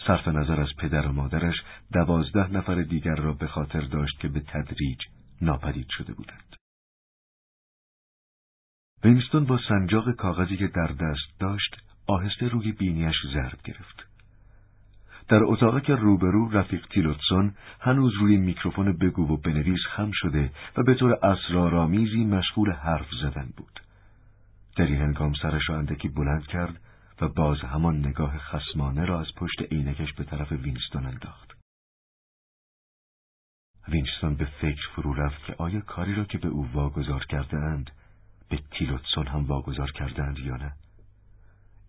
صرف 0.07 0.27
نظر 0.27 0.61
از 0.61 0.69
پدر 0.77 1.07
و 1.07 1.11
مادرش 1.11 1.55
دوازده 1.93 2.51
نفر 2.51 2.81
دیگر 2.81 3.15
را 3.15 3.33
به 3.33 3.47
خاطر 3.47 3.81
داشت 3.81 4.19
که 4.19 4.27
به 4.27 4.39
تدریج 4.39 4.99
ناپدید 5.41 5.87
شده 5.89 6.13
بودند. 6.13 6.55
وینستون 9.03 9.45
با 9.45 9.59
سنجاق 9.69 10.11
کاغذی 10.11 10.57
که 10.57 10.67
در 10.67 10.87
دست 10.87 11.39
داشت 11.39 11.84
آهسته 12.07 12.47
روی 12.47 12.71
بینیش 12.71 13.15
ضرب 13.33 13.59
گرفت. 13.63 14.05
در 15.27 15.79
اتاقک 15.79 15.95
روبرو 15.95 16.49
رفیق 16.49 16.87
تیلوتسون 16.87 17.53
هنوز 17.79 18.13
روی 18.13 18.37
میکروفون 18.37 18.97
بگو 18.97 19.33
و 19.33 19.37
بنویس 19.37 19.79
خم 19.95 20.11
شده 20.13 20.51
و 20.77 20.83
به 20.83 20.95
طور 20.95 21.13
اسرارآمیزی 21.13 22.25
مشغول 22.25 22.71
حرف 22.71 23.07
زدن 23.21 23.53
بود. 23.57 23.79
در 24.75 24.85
این 24.85 25.01
هنگام 25.01 25.33
سرش 25.41 25.69
را 25.69 25.77
اندکی 25.77 26.07
بلند 26.07 26.47
کرد 26.47 26.81
و 27.21 27.27
باز 27.27 27.61
همان 27.61 27.97
نگاه 27.97 28.37
خسمانه 28.37 29.05
را 29.05 29.19
از 29.19 29.27
پشت 29.37 29.61
عینکش 29.71 30.13
به 30.13 30.23
طرف 30.23 30.51
وینستون 30.51 31.05
انداخت. 31.05 31.57
وینستون 33.87 34.35
به 34.35 34.45
فکر 34.45 34.89
فرو 34.95 35.13
رفت 35.13 35.45
که 35.45 35.55
آیا 35.57 35.81
کاری 35.81 36.15
را 36.15 36.23
که 36.23 36.37
به 36.37 36.47
او 36.47 36.71
واگذار 36.73 37.25
کرده 37.25 37.57
اند 37.57 37.91
به 38.49 38.59
تیلوتسون 38.71 39.27
هم 39.27 39.45
واگذار 39.45 39.91
کردند 39.91 40.39
یا 40.39 40.55
نه؟ 40.55 40.73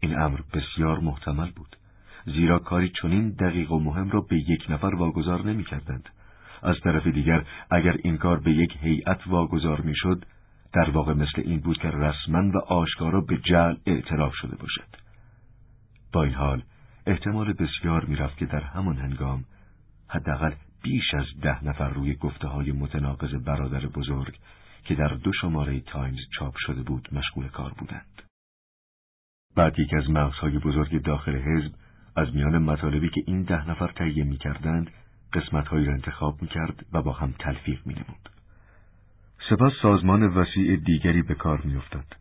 این 0.00 0.18
امر 0.18 0.40
بسیار 0.54 0.98
محتمل 0.98 1.50
بود 1.50 1.76
زیرا 2.26 2.58
کاری 2.58 2.92
چنین 3.02 3.30
دقیق 3.30 3.72
و 3.72 3.80
مهم 3.80 4.10
را 4.10 4.20
به 4.20 4.36
یک 4.36 4.66
نفر 4.68 4.94
واگذار 4.94 5.46
نمی 5.46 5.64
کردند. 5.64 6.08
از 6.62 6.76
طرف 6.84 7.06
دیگر 7.06 7.44
اگر 7.70 7.96
این 8.02 8.16
کار 8.16 8.40
به 8.40 8.50
یک 8.50 8.76
هیئت 8.80 9.26
واگذار 9.26 9.80
می‌شد 9.80 10.24
در 10.72 10.90
واقع 10.90 11.12
مثل 11.12 11.42
این 11.44 11.60
بود 11.60 11.78
که 11.78 11.88
رسما 11.88 12.50
و 12.50 12.58
آشکارا 12.58 13.20
به 13.20 13.36
جل 13.36 13.74
اعتراف 13.86 14.34
شده 14.34 14.56
باشد 14.56 14.96
با 16.12 16.22
این 16.22 16.34
حال 16.34 16.62
احتمال 17.06 17.52
بسیار 17.52 18.04
می‌رفت 18.04 18.36
که 18.36 18.46
در 18.46 18.60
همان 18.60 18.96
هنگام 18.96 19.44
حداقل 20.08 20.52
بیش 20.82 21.14
از 21.14 21.26
ده 21.42 21.64
نفر 21.64 21.88
روی 21.88 22.14
گفته 22.14 22.48
های 22.48 22.72
متناقض 22.72 23.34
برادر 23.34 23.86
بزرگ 23.86 24.38
که 24.84 24.94
در 24.94 25.08
دو 25.08 25.32
شماره 25.32 25.80
تایمز 25.80 26.20
چاپ 26.38 26.56
شده 26.58 26.82
بود 26.82 27.08
مشغول 27.12 27.48
کار 27.48 27.72
بودند. 27.78 28.25
بعد 29.56 29.78
یکی 29.78 29.96
از 29.96 30.10
مغزهای 30.10 30.58
بزرگ 30.58 31.02
داخل 31.02 31.36
حزب 31.36 31.72
از 32.16 32.34
میان 32.34 32.58
مطالبی 32.58 33.08
که 33.08 33.22
این 33.26 33.42
ده 33.42 33.70
نفر 33.70 33.88
تهیه 33.88 34.24
می‌کردند 34.24 34.90
قسمتهایی 35.32 35.86
را 35.86 35.92
انتخاب 35.92 36.42
می‌کرد 36.42 36.86
و 36.92 37.02
با 37.02 37.12
هم 37.12 37.34
تلفیق 37.38 37.80
مینمود 37.86 38.30
سپس 39.50 39.72
سازمان 39.82 40.22
وسیع 40.22 40.76
دیگری 40.76 41.22
به 41.22 41.34
کار 41.34 41.60
میافتاد 41.64 42.16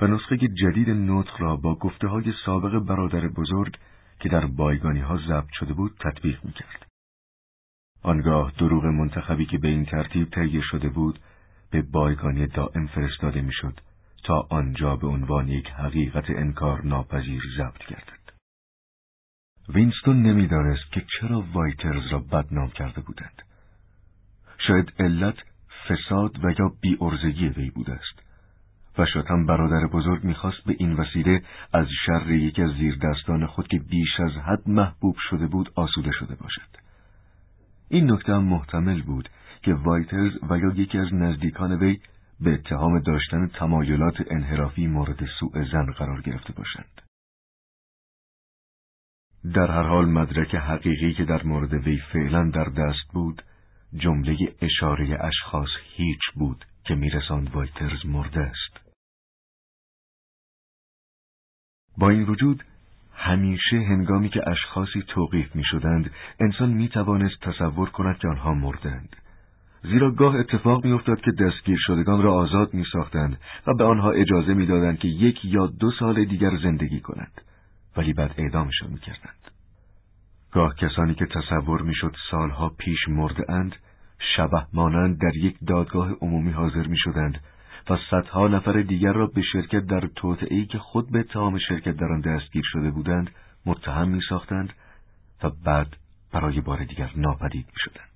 و 0.00 0.06
نسخه 0.06 0.36
جدید 0.36 0.90
نطق 0.90 1.40
را 1.40 1.56
با 1.56 1.74
گفته 1.74 2.08
های 2.08 2.32
سابق 2.46 2.78
برادر 2.78 3.28
بزرگ 3.28 3.76
که 4.20 4.28
در 4.28 4.46
بایگانی 4.46 5.00
ها 5.00 5.16
ضبط 5.28 5.50
شده 5.52 5.72
بود 5.72 5.92
تطبیق 6.00 6.44
می‌کرد. 6.44 6.86
آنگاه 8.02 8.52
دروغ 8.58 8.84
منتخبی 8.84 9.46
که 9.46 9.58
به 9.58 9.68
این 9.68 9.84
ترتیب 9.84 10.30
تهیه 10.30 10.60
شده 10.60 10.88
بود 10.88 11.18
به 11.70 11.82
بایگانی 11.82 12.46
دائم 12.46 12.86
فرستاده 12.86 13.40
می‌شد 13.40 13.80
تا 14.24 14.46
آنجا 14.50 14.96
به 14.96 15.06
عنوان 15.06 15.48
یک 15.48 15.68
حقیقت 15.68 16.24
انکار 16.28 16.84
ناپذیر 16.84 17.42
ضبط 17.58 17.86
گردد. 17.88 18.24
وینستون 19.68 20.22
نمی‌دانست 20.22 20.92
که 20.92 21.04
چرا 21.20 21.44
وایترز 21.52 22.12
را 22.12 22.18
بدنام 22.18 22.70
کرده 22.70 23.00
بودند. 23.00 23.42
شاید 24.66 24.92
علت 24.98 25.36
فساد 25.88 26.44
و 26.44 26.50
یا 26.58 26.72
بی‌عرضگی 26.80 27.48
وی 27.48 27.70
بوده 27.70 27.92
است 27.92 28.22
و 28.98 29.06
شاید 29.06 29.26
هم 29.26 29.46
برادر 29.46 29.86
بزرگ 29.86 30.24
می‌خواست 30.24 30.64
به 30.66 30.76
این 30.78 30.92
وسیله 30.92 31.42
از 31.72 31.86
شر 32.06 32.30
یکی 32.30 32.62
از 32.62 32.70
زیر 32.70 32.98
دستان 32.98 33.46
خود 33.46 33.68
که 33.68 33.78
بیش 33.78 34.20
از 34.20 34.32
حد 34.32 34.68
محبوب 34.68 35.16
شده 35.30 35.46
بود 35.46 35.72
آسوده 35.74 36.10
شده 36.12 36.34
باشد. 36.34 36.84
این 37.88 38.10
نکته 38.10 38.32
هم 38.34 38.44
محتمل 38.44 39.02
بود 39.02 39.28
که 39.62 39.74
وایترز 39.74 40.32
و 40.50 40.58
یا 40.58 40.72
یکی 40.74 40.98
از 40.98 41.14
نزدیکان 41.14 41.72
وی 41.72 41.98
به 42.40 42.54
اتهام 42.54 43.00
داشتن 43.00 43.46
تمایلات 43.46 44.14
انحرافی 44.30 44.86
مورد 44.86 45.26
سوء 45.40 45.64
ظن 45.72 45.92
قرار 45.92 46.20
گرفته 46.20 46.52
باشند. 46.52 47.02
در 49.54 49.70
هر 49.70 49.82
حال 49.82 50.04
مدرک 50.04 50.54
حقیقی 50.54 51.14
که 51.14 51.24
در 51.24 51.42
مورد 51.42 51.74
وی 51.74 52.00
فعلا 52.12 52.50
در 52.50 52.64
دست 52.64 53.12
بود 53.12 53.42
جمله 53.96 54.36
اشاره 54.62 55.24
اشخاص 55.24 55.68
هیچ 55.96 56.20
بود 56.34 56.64
که 56.84 56.94
میرساند 56.94 57.54
وایترز 57.54 58.06
مرده 58.06 58.40
است 58.40 58.80
با 61.98 62.10
این 62.10 62.22
وجود 62.22 62.64
همیشه 63.12 63.76
هنگامی 63.76 64.28
که 64.28 64.48
اشخاصی 64.48 65.02
توقیف 65.08 65.56
می 65.56 65.64
شدند 65.64 66.10
انسان 66.40 66.70
می 66.70 66.88
توانست 66.88 67.40
تصور 67.40 67.90
کند 67.90 68.18
که 68.18 68.28
آنها 68.28 68.54
مردند 68.54 69.16
زیرا 69.84 70.10
گاه 70.10 70.34
اتفاق 70.34 70.84
می 70.84 70.92
افتاد 70.92 71.20
که 71.20 71.30
دستگیر 71.32 71.78
شدگان 71.86 72.22
را 72.22 72.34
آزاد 72.34 72.74
می 72.74 72.84
ساختند 72.92 73.40
و 73.66 73.74
به 73.74 73.84
آنها 73.84 74.10
اجازه 74.10 74.54
می 74.54 74.66
دادند 74.66 74.98
که 74.98 75.08
یک 75.08 75.44
یا 75.44 75.66
دو 75.66 75.90
سال 75.98 76.24
دیگر 76.24 76.56
زندگی 76.62 77.00
کنند 77.00 77.40
ولی 77.96 78.12
بعد 78.12 78.34
اعدامشان 78.38 78.90
می 78.90 78.98
کردند. 78.98 79.50
گاه 80.52 80.74
کسانی 80.74 81.14
که 81.14 81.26
تصور 81.26 81.82
می 81.82 81.94
شد 81.94 82.16
سالها 82.30 82.68
پیش 82.68 83.08
مرده 83.08 83.52
اند 83.52 83.76
شبه 84.36 84.66
مانند 84.72 85.20
در 85.20 85.36
یک 85.36 85.56
دادگاه 85.66 86.12
عمومی 86.20 86.50
حاضر 86.50 86.86
می 86.86 86.98
شدند 86.98 87.40
و 87.90 87.98
صدها 88.10 88.48
نفر 88.48 88.82
دیگر 88.82 89.12
را 89.12 89.26
به 89.26 89.42
شرکت 89.52 89.86
در 89.86 90.08
ای 90.50 90.66
که 90.66 90.78
خود 90.78 91.10
به 91.10 91.18
اتهام 91.18 91.58
شرکت 91.58 91.96
در 91.96 92.12
آن 92.12 92.20
دستگیر 92.20 92.62
شده 92.72 92.90
بودند 92.90 93.30
متهم 93.66 94.08
می 94.08 94.20
ساختند 94.28 94.72
و 95.42 95.50
بعد 95.64 95.96
برای 96.32 96.60
بار 96.60 96.84
دیگر 96.84 97.10
ناپدید 97.16 97.66
می 97.66 97.80
شدند. 97.84 98.13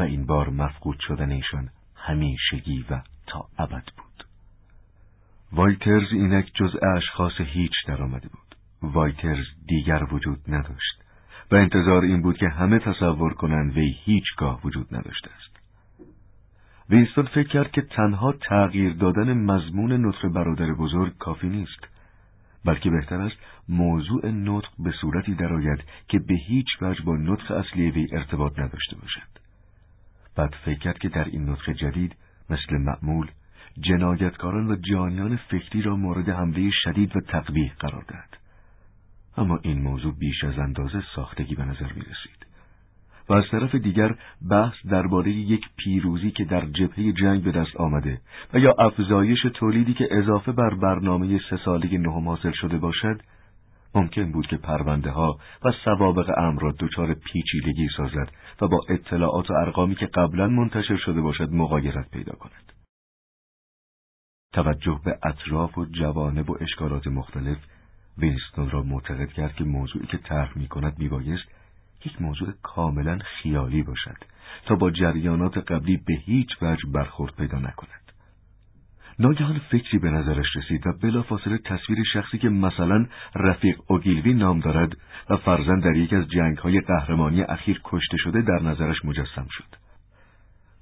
و 0.00 0.02
این 0.02 0.26
بار 0.26 0.48
مفقود 0.48 0.96
شدن 1.00 1.30
ایشان 1.30 1.68
همیشگی 1.94 2.84
و 2.90 3.00
تا 3.26 3.48
ابد 3.58 3.84
بود. 3.96 4.26
وایترز 5.52 6.12
اینک 6.12 6.50
جزء 6.54 6.76
اشخاص 6.96 7.40
هیچ 7.40 7.72
در 7.86 8.02
آمده 8.02 8.28
بود. 8.28 8.56
وایترز 8.82 9.46
دیگر 9.68 10.14
وجود 10.14 10.38
نداشت 10.48 11.02
و 11.50 11.56
انتظار 11.56 12.02
این 12.02 12.22
بود 12.22 12.38
که 12.38 12.48
همه 12.48 12.78
تصور 12.78 13.34
کنند 13.34 13.72
وی 13.72 13.94
هیچگاه 14.04 14.60
وجود 14.64 14.94
نداشته 14.94 15.30
است. 15.36 15.60
وینستون 16.90 17.26
فکر 17.26 17.48
کرد 17.48 17.72
که 17.72 17.82
تنها 17.82 18.32
تغییر 18.32 18.92
دادن 18.92 19.32
مضمون 19.32 20.06
نطق 20.06 20.28
برادر 20.28 20.72
بزرگ 20.72 21.18
کافی 21.18 21.48
نیست 21.48 21.88
بلکه 22.64 22.90
بهتر 22.90 23.20
است 23.20 23.36
موضوع 23.68 24.30
نطق 24.30 24.68
به 24.78 24.92
صورتی 25.00 25.34
درآید 25.34 25.84
که 26.08 26.18
به 26.18 26.34
هیچ 26.34 26.66
وجه 26.80 27.02
با 27.02 27.16
نطق 27.16 27.50
اصلی 27.50 27.90
وی 27.90 28.06
ارتباط 28.12 28.58
نداشته 28.58 28.96
باشد 28.96 29.39
بعد 30.36 30.54
فکر 30.64 30.78
کرد 30.78 30.98
که 30.98 31.08
در 31.08 31.24
این 31.24 31.50
نطق 31.50 31.72
جدید 31.72 32.16
مثل 32.50 32.76
معمول 32.76 33.30
جنایتکاران 33.80 34.70
و 34.70 34.76
جانیان 34.76 35.36
فکری 35.36 35.82
را 35.82 35.96
مورد 35.96 36.28
حمله 36.28 36.70
شدید 36.70 37.16
و 37.16 37.20
تقبیح 37.20 37.72
قرار 37.78 38.04
دهد. 38.08 38.36
اما 39.36 39.58
این 39.62 39.82
موضوع 39.82 40.14
بیش 40.18 40.44
از 40.44 40.58
اندازه 40.58 41.02
ساختگی 41.16 41.54
به 41.54 41.64
نظر 41.64 41.92
می 41.92 42.00
رسید 42.00 42.46
و 43.28 43.32
از 43.32 43.44
طرف 43.50 43.74
دیگر 43.74 44.14
بحث 44.50 44.74
درباره 44.90 45.30
یک 45.30 45.64
پیروزی 45.76 46.30
که 46.30 46.44
در 46.44 46.66
جبهه 46.66 47.12
جنگ 47.12 47.42
به 47.42 47.52
دست 47.52 47.76
آمده 47.76 48.20
و 48.54 48.58
یا 48.58 48.74
افزایش 48.78 49.42
تولیدی 49.54 49.94
که 49.94 50.08
اضافه 50.10 50.52
بر 50.52 50.74
برنامه 50.74 51.40
سه 51.50 51.58
ساله 51.64 51.98
نهم 51.98 52.28
حاصل 52.28 52.52
شده 52.52 52.78
باشد 52.78 53.20
ممکن 53.94 54.32
بود 54.32 54.46
که 54.46 54.56
پرونده 54.56 55.10
ها 55.10 55.38
و 55.64 55.72
سوابق 55.84 56.30
امر 56.38 56.60
را 56.60 56.74
دچار 56.78 57.14
پیچیدگی 57.14 57.88
سازد 57.96 58.32
و 58.60 58.68
با 58.68 58.80
اطلاعات 58.88 59.50
و 59.50 59.54
ارقامی 59.54 59.94
که 59.94 60.06
قبلا 60.06 60.46
منتشر 60.46 60.96
شده 60.96 61.20
باشد 61.20 61.52
مغایرت 61.52 62.10
پیدا 62.10 62.32
کند. 62.32 62.72
توجه 64.52 65.00
به 65.04 65.18
اطراف 65.22 65.78
و 65.78 65.84
جوانب 65.84 66.50
و 66.50 66.56
اشکالات 66.60 67.06
مختلف 67.06 67.58
وینستون 68.18 68.70
را 68.70 68.82
معتقد 68.82 69.28
کرد 69.28 69.54
که 69.54 69.64
موضوعی 69.64 70.06
که 70.06 70.18
طرح 70.18 70.58
می 70.58 70.68
کند 70.68 70.98
میبایست 70.98 71.48
یک 72.04 72.22
موضوع 72.22 72.52
کاملا 72.62 73.18
خیالی 73.18 73.82
باشد 73.82 74.16
تا 74.66 74.74
با 74.74 74.90
جریانات 74.90 75.58
قبلی 75.58 75.96
به 75.96 76.14
هیچ 76.14 76.48
وجه 76.62 76.82
برخورد 76.92 77.34
پیدا 77.34 77.58
نکند. 77.58 77.99
ناگهان 79.20 79.58
فکری 79.58 79.98
به 79.98 80.10
نظرش 80.10 80.56
رسید 80.56 80.86
و 80.86 80.92
بلافاصله 80.92 81.58
تصویر 81.58 81.98
شخصی 82.12 82.38
که 82.38 82.48
مثلا 82.48 83.06
رفیق 83.34 83.80
اوگیلوی 83.86 84.34
نام 84.34 84.60
دارد 84.60 84.96
و 85.30 85.36
فرزن 85.36 85.78
در 85.78 85.96
یک 85.96 86.12
از 86.12 86.24
های 86.62 86.80
قهرمانی 86.80 87.42
اخیر 87.42 87.80
کشته 87.84 88.16
شده 88.16 88.42
در 88.42 88.62
نظرش 88.62 89.04
مجسم 89.04 89.46
شد. 89.50 89.76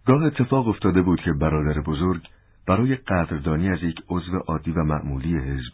گاه 0.07 0.22
اتفاق 0.22 0.68
افتاده 0.68 1.03
بود 1.03 1.20
که 1.20 1.33
برادر 1.33 1.81
بزرگ 1.81 2.22
برای 2.66 2.96
قدردانی 2.96 3.68
از 3.68 3.83
یک 3.83 4.03
عضو 4.09 4.38
عادی 4.38 4.72
و 4.72 4.85
معمولی 4.85 5.38
حزب 5.38 5.72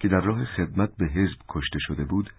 که 0.00 0.08
در 0.08 0.20
راه 0.20 0.44
خدمت 0.44 0.90
به 0.98 1.06
حزب 1.06 1.38
کشته 1.48 1.78
شده 1.78 2.04
بود 2.04 2.30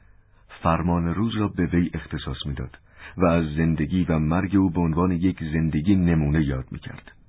فرمان 0.64 1.06
روز 1.06 1.36
را 1.36 1.48
به 1.48 1.66
وی 1.66 1.92
اختصاص 1.94 2.38
می‌داد 2.46 2.78
و 3.18 3.26
از 3.26 3.46
زندگی 3.46 4.04
و 4.04 4.20
مرگ 4.20 4.56
او 4.56 4.70
به 4.70 4.82
عنوان 4.82 5.12
یک 5.12 5.40
زندگی 5.54 5.96
نمونه 5.96 6.44
یاد 6.46 6.66
می‌کرد. 6.72 7.21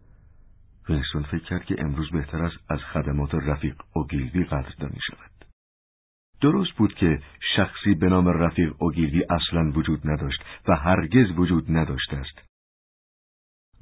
وینستون 0.88 1.22
فکر 1.22 1.44
کرد 1.44 1.64
که 1.64 1.76
امروز 1.78 2.10
بهتر 2.10 2.44
است 2.44 2.56
از 2.68 2.78
خدمات 2.78 3.34
رفیق 3.34 3.76
اوگیلوی 3.92 4.44
قدردانی 4.44 4.98
شود. 5.10 5.30
درست 6.40 6.72
بود 6.72 6.94
که 6.94 7.22
شخصی 7.56 7.94
به 7.94 8.08
نام 8.08 8.28
رفیق 8.28 8.74
اوگیلوی 8.78 9.24
اصلا 9.30 9.70
وجود 9.70 10.10
نداشت 10.10 10.44
و 10.68 10.76
هرگز 10.76 11.38
وجود 11.38 11.76
نداشته 11.76 12.16
است. 12.16 12.42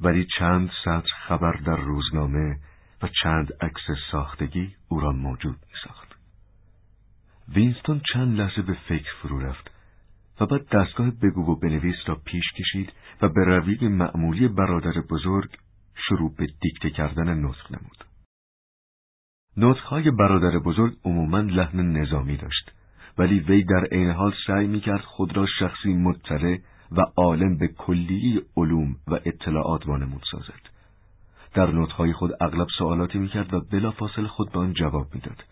ولی 0.01 0.27
چند 0.39 0.71
سطر 0.85 1.09
خبر 1.29 1.53
در 1.53 1.77
روزنامه 1.77 2.57
و 3.03 3.09
چند 3.23 3.53
عکس 3.61 3.99
ساختگی 4.13 4.75
او 4.89 5.01
را 5.01 5.13
موجود 5.13 5.57
می 5.57 5.79
ساخت. 5.85 6.17
وینستون 7.49 8.01
چند 8.13 8.41
لحظه 8.41 8.63
به 8.63 8.77
فکر 8.89 9.13
فرو 9.23 9.39
رفت 9.39 9.71
و 10.41 10.47
بعد 10.47 10.69
دستگاه 10.69 11.11
بگو 11.11 11.53
و 11.53 11.57
بنویس 11.57 11.97
را 12.07 12.15
پیش 12.15 12.53
کشید 12.53 12.93
و 13.23 13.29
به 13.29 13.45
روی 13.45 13.89
معمولی 13.89 14.49
برادر 14.49 15.01
بزرگ 15.11 15.57
شروع 16.09 16.35
به 16.37 16.47
دیکته 16.61 16.91
کردن 16.91 17.35
نطق 17.35 17.73
نمود. 17.73 18.05
نطقهای 19.57 20.11
برادر 20.11 20.59
بزرگ 20.59 20.97
عموما 21.05 21.39
لحن 21.39 21.81
نظامی 21.81 22.37
داشت 22.37 22.71
ولی 23.19 23.41
وی 23.41 23.65
در 23.65 23.85
عین 23.85 24.11
حال 24.11 24.35
سعی 24.47 24.67
می‌کرد 24.67 25.01
خود 25.01 25.37
را 25.37 25.47
شخصی 25.59 25.95
مطلع 25.95 26.59
و 26.93 27.01
عالم 27.17 27.59
به 27.59 27.69
کلیه 27.69 28.43
علوم 28.57 28.97
و 29.07 29.15
اطلاعات 29.25 29.87
وانمود 29.87 30.23
سازد. 30.31 30.61
در 31.55 31.71
نطقهای 31.71 32.13
خود 32.13 32.31
اغلب 32.41 32.67
سوالاتی 32.79 33.19
می‌کرد 33.19 33.55
و 33.55 33.61
بلافاصله 33.61 34.29
خود 34.29 34.53
به 34.53 34.59
آن 34.59 34.73
جواب 34.73 35.15
می‌داد. 35.15 35.45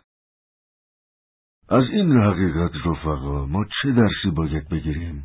از 1.69 1.85
این 1.93 2.13
حقیقت 2.13 2.71
رفقا 2.85 3.47
ما 3.47 3.65
چه 3.65 3.93
درسی 3.93 4.31
باید 4.37 4.69
بگیریم؟ 4.69 5.25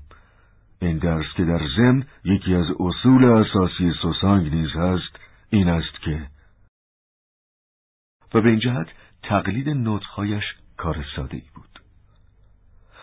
این 0.84 0.98
درس 0.98 1.26
که 1.38 1.46
در 1.46 1.62
ضمن 1.78 2.04
یکی 2.24 2.56
از 2.56 2.66
اصول 2.80 3.26
اساسی 3.26 3.92
سوسانگ 4.02 4.54
نیز 4.54 4.70
هست 4.76 5.20
این 5.50 5.70
است 5.70 6.02
که 6.02 6.28
و 8.34 8.42
به 8.42 8.50
این 8.50 8.60
جهت 8.60 8.88
تقلید 9.24 9.70
نطخهایش 9.70 10.44
کار 10.78 11.06
ساده 11.16 11.38
ای 11.38 11.44
بود. 11.56 11.80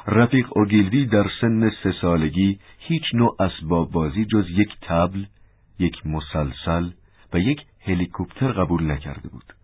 رفیق 0.06 0.56
اوگیلوی 0.56 1.06
در 1.06 1.30
سن 1.40 1.70
سه 1.70 1.94
سالگی 2.00 2.60
هیچ 2.78 3.02
نوع 3.14 3.36
اسباب 3.40 3.90
بازی 3.90 4.24
جز 4.24 4.44
یک 4.50 4.70
تبل، 4.82 5.24
یک 5.78 6.06
مسلسل 6.06 6.90
و 7.32 7.38
یک 7.38 7.60
هلیکوپتر 7.80 8.52
قبول 8.52 8.90
نکرده 8.90 9.28
بود. 9.28 9.59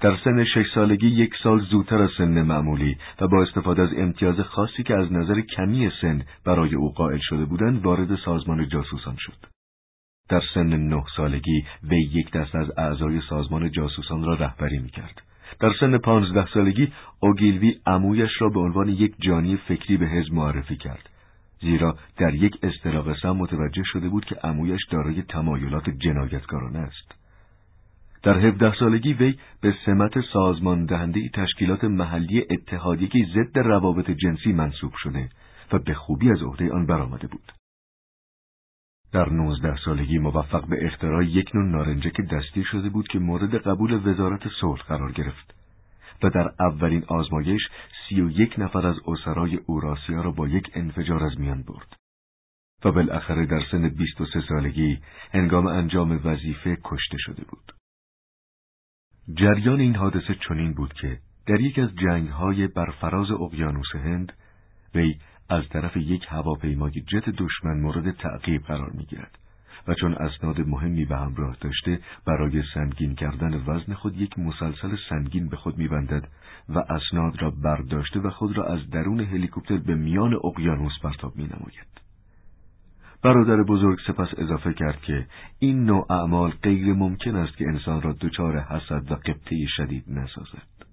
در 0.00 0.16
سن 0.24 0.44
شش 0.44 0.72
سالگی 0.74 1.06
یک 1.06 1.34
سال 1.42 1.60
زودتر 1.60 2.02
از 2.02 2.10
سن 2.18 2.42
معمولی 2.42 2.96
و 3.20 3.28
با 3.28 3.42
استفاده 3.42 3.82
از 3.82 3.88
امتیاز 3.96 4.40
خاصی 4.40 4.82
که 4.82 4.94
از 4.94 5.12
نظر 5.12 5.40
کمی 5.40 5.90
سن 6.02 6.22
برای 6.46 6.74
او 6.74 6.92
قائل 6.92 7.18
شده 7.22 7.44
بودند 7.44 7.84
وارد 7.84 8.16
سازمان 8.16 8.68
جاسوسان 8.68 9.16
شد. 9.18 9.46
در 10.28 10.42
سن 10.54 10.66
نه 10.66 11.04
سالگی 11.16 11.64
وی 11.82 12.00
یک 12.00 12.30
دست 12.30 12.54
از 12.54 12.78
اعضای 12.78 13.20
سازمان 13.30 13.70
جاسوسان 13.70 14.24
را 14.24 14.34
رهبری 14.34 14.78
می‌کرد. 14.78 15.22
در 15.60 15.72
سن 15.80 15.98
پانزده 15.98 16.46
سالگی 16.54 16.92
اوگیلوی 17.20 17.74
امویش 17.86 18.30
را 18.38 18.48
به 18.48 18.60
عنوان 18.60 18.88
یک 18.88 19.14
جانی 19.18 19.56
فکری 19.56 19.96
به 19.96 20.06
حزب 20.06 20.32
معرفی 20.32 20.76
کرد. 20.76 21.08
زیرا 21.60 21.96
در 22.16 22.34
یک 22.34 22.56
اصطلاح 22.62 23.04
قسم 23.04 23.30
متوجه 23.30 23.82
شده 23.84 24.08
بود 24.08 24.24
که 24.24 24.36
امویش 24.44 24.80
دارای 24.90 25.22
تمایلات 25.22 25.90
جنایتکارانه 25.90 26.78
است. 26.78 27.19
در 28.22 28.38
17 28.38 28.74
سالگی 28.74 29.12
وی 29.12 29.38
به 29.60 29.74
سمت 29.86 30.20
سازمان 30.32 30.84
دهنده 30.84 31.28
تشکیلات 31.28 31.84
محلی 31.84 32.46
اتحادیه 32.50 33.08
که 33.08 33.26
ضد 33.34 33.58
روابط 33.58 34.10
جنسی 34.10 34.52
منصوب 34.52 34.92
شده 35.02 35.28
و 35.72 35.78
به 35.78 35.94
خوبی 35.94 36.30
از 36.30 36.42
عهده 36.42 36.72
آن 36.72 36.86
برآمده 36.86 37.26
بود. 37.26 37.52
در 39.12 39.28
19 39.28 39.76
سالگی 39.84 40.18
موفق 40.18 40.68
به 40.68 40.86
اختراع 40.86 41.24
یک 41.24 41.54
نوع 41.54 41.64
نارنجک 41.64 42.20
دستی 42.20 42.64
شده 42.64 42.88
بود 42.88 43.08
که 43.08 43.18
مورد 43.18 43.54
قبول 43.54 44.08
وزارت 44.08 44.42
صلح 44.60 44.82
قرار 44.82 45.12
گرفت 45.12 45.54
و 46.22 46.30
در 46.30 46.50
اولین 46.60 47.04
آزمایش 47.08 47.60
سی 48.08 48.20
و 48.20 48.30
یک 48.30 48.54
نفر 48.58 48.86
از 48.86 48.96
اسرای 49.06 49.56
اوراسیا 49.56 50.22
را 50.22 50.30
با 50.30 50.48
یک 50.48 50.70
انفجار 50.74 51.24
از 51.24 51.40
میان 51.40 51.62
برد. 51.62 51.96
و 52.84 52.92
بالاخره 52.92 53.46
در 53.46 53.62
سن 53.70 53.88
23 53.88 54.40
سالگی 54.48 54.98
هنگام 55.32 55.66
انجام 55.66 56.20
وظیفه 56.24 56.78
کشته 56.84 57.16
شده 57.18 57.44
بود. 57.44 57.79
جریان 59.34 59.80
این 59.80 59.96
حادثه 59.96 60.36
چنین 60.48 60.72
بود 60.72 60.92
که 60.92 61.18
در 61.46 61.60
یک 61.60 61.78
از 61.78 61.88
جنگهای 61.96 62.66
بر 62.66 62.90
فراز 63.00 63.30
اقیانوس 63.30 63.94
هند 63.94 64.32
وی 64.94 65.14
از 65.48 65.68
طرف 65.68 65.96
یک 65.96 66.26
هواپیمای 66.28 66.92
جت 66.92 67.30
دشمن 67.30 67.80
مورد 67.80 68.10
تعقیب 68.10 68.62
قرار 68.62 68.90
می‌گیرد 68.90 69.38
و 69.88 69.94
چون 69.94 70.14
اسناد 70.14 70.60
مهمی 70.60 71.04
به 71.04 71.16
همراه 71.16 71.56
داشته 71.60 72.00
برای 72.26 72.62
سنگین 72.74 73.14
کردن 73.14 73.64
وزن 73.66 73.94
خود 73.94 74.20
یک 74.20 74.38
مسلسل 74.38 74.96
سنگین 75.08 75.48
به 75.48 75.56
خود 75.56 75.78
میبندد 75.78 76.28
و 76.68 76.78
اسناد 76.78 77.42
را 77.42 77.50
برداشته 77.50 78.20
و 78.20 78.30
خود 78.30 78.58
را 78.58 78.64
از 78.64 78.90
درون 78.90 79.20
هلیکوپتر 79.20 79.76
به 79.76 79.94
میان 79.94 80.34
اقیانوس 80.44 80.92
پرتاب 81.02 81.36
مینماید. 81.36 82.09
برادر 83.22 83.62
بزرگ 83.62 83.98
سپس 84.06 84.28
اضافه 84.38 84.72
کرد 84.72 85.00
که 85.02 85.26
این 85.58 85.84
نوع 85.84 86.06
اعمال 86.12 86.50
غیر 86.62 86.92
ممکن 86.92 87.36
است 87.36 87.56
که 87.56 87.64
انسان 87.68 88.02
را 88.02 88.16
دچار 88.20 88.58
حسد 88.58 89.12
و 89.12 89.14
قبطه 89.14 89.66
شدید 89.76 90.04
نسازد. 90.08 90.90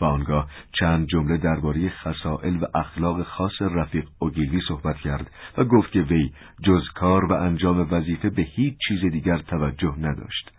و 0.00 0.04
آنگاه 0.04 0.50
چند 0.80 1.06
جمله 1.06 1.36
درباره 1.36 1.88
خسائل 1.88 2.56
و 2.56 2.66
اخلاق 2.74 3.22
خاص 3.22 3.62
رفیق 3.62 4.04
اوگیلوی 4.18 4.60
صحبت 4.68 4.96
کرد 4.96 5.30
و 5.58 5.64
گفت 5.64 5.92
که 5.92 6.02
وی 6.02 6.32
جز 6.64 6.82
کار 6.94 7.24
و 7.24 7.32
انجام 7.32 7.88
وظیفه 7.90 8.30
به 8.30 8.42
هیچ 8.42 8.74
چیز 8.88 9.12
دیگر 9.12 9.38
توجه 9.38 9.94
نداشت. 9.98 10.50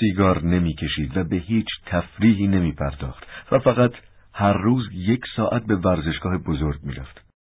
سیگار 0.00 0.44
نمی‌کشید 0.44 1.16
و 1.16 1.24
به 1.24 1.36
هیچ 1.36 1.68
تفریحی 1.86 2.46
نمی 2.46 2.72
پرداخت 2.72 3.26
و 3.52 3.58
فقط 3.58 3.92
هر 4.34 4.52
روز 4.52 4.88
یک 4.92 5.20
ساعت 5.36 5.66
به 5.66 5.76
ورزشگاه 5.76 6.38
بزرگ 6.38 6.78
می‌رفت. 6.82 7.31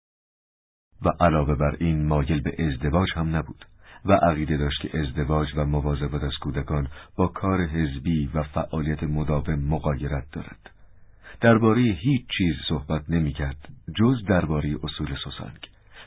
و 1.02 1.10
علاوه 1.20 1.56
بر 1.56 1.76
این 1.80 2.08
مایل 2.08 2.42
به 2.42 2.66
ازدواج 2.66 3.10
هم 3.16 3.36
نبود 3.36 3.66
و 4.06 4.14
عقیده 4.14 4.58
داشت 4.58 4.82
که 4.82 5.00
ازدواج 5.00 5.48
و 5.56 5.66
مواظبت 5.66 6.24
از 6.24 6.34
کودکان 6.42 6.88
با 7.16 7.28
کار 7.28 7.62
حزبی 7.62 8.30
و 8.34 8.44
فعالیت 8.44 9.04
مداوم 9.04 9.60
مقایرت 9.60 10.32
دارد. 10.32 10.72
درباره 11.42 11.82
هیچ 11.82 12.22
چیز 12.38 12.56
صحبت 12.70 13.10
نمی‌کرد 13.10 13.70
جز 13.98 14.26
درباره 14.28 14.76
اصول 14.84 15.16
سوسانگ 15.24 15.60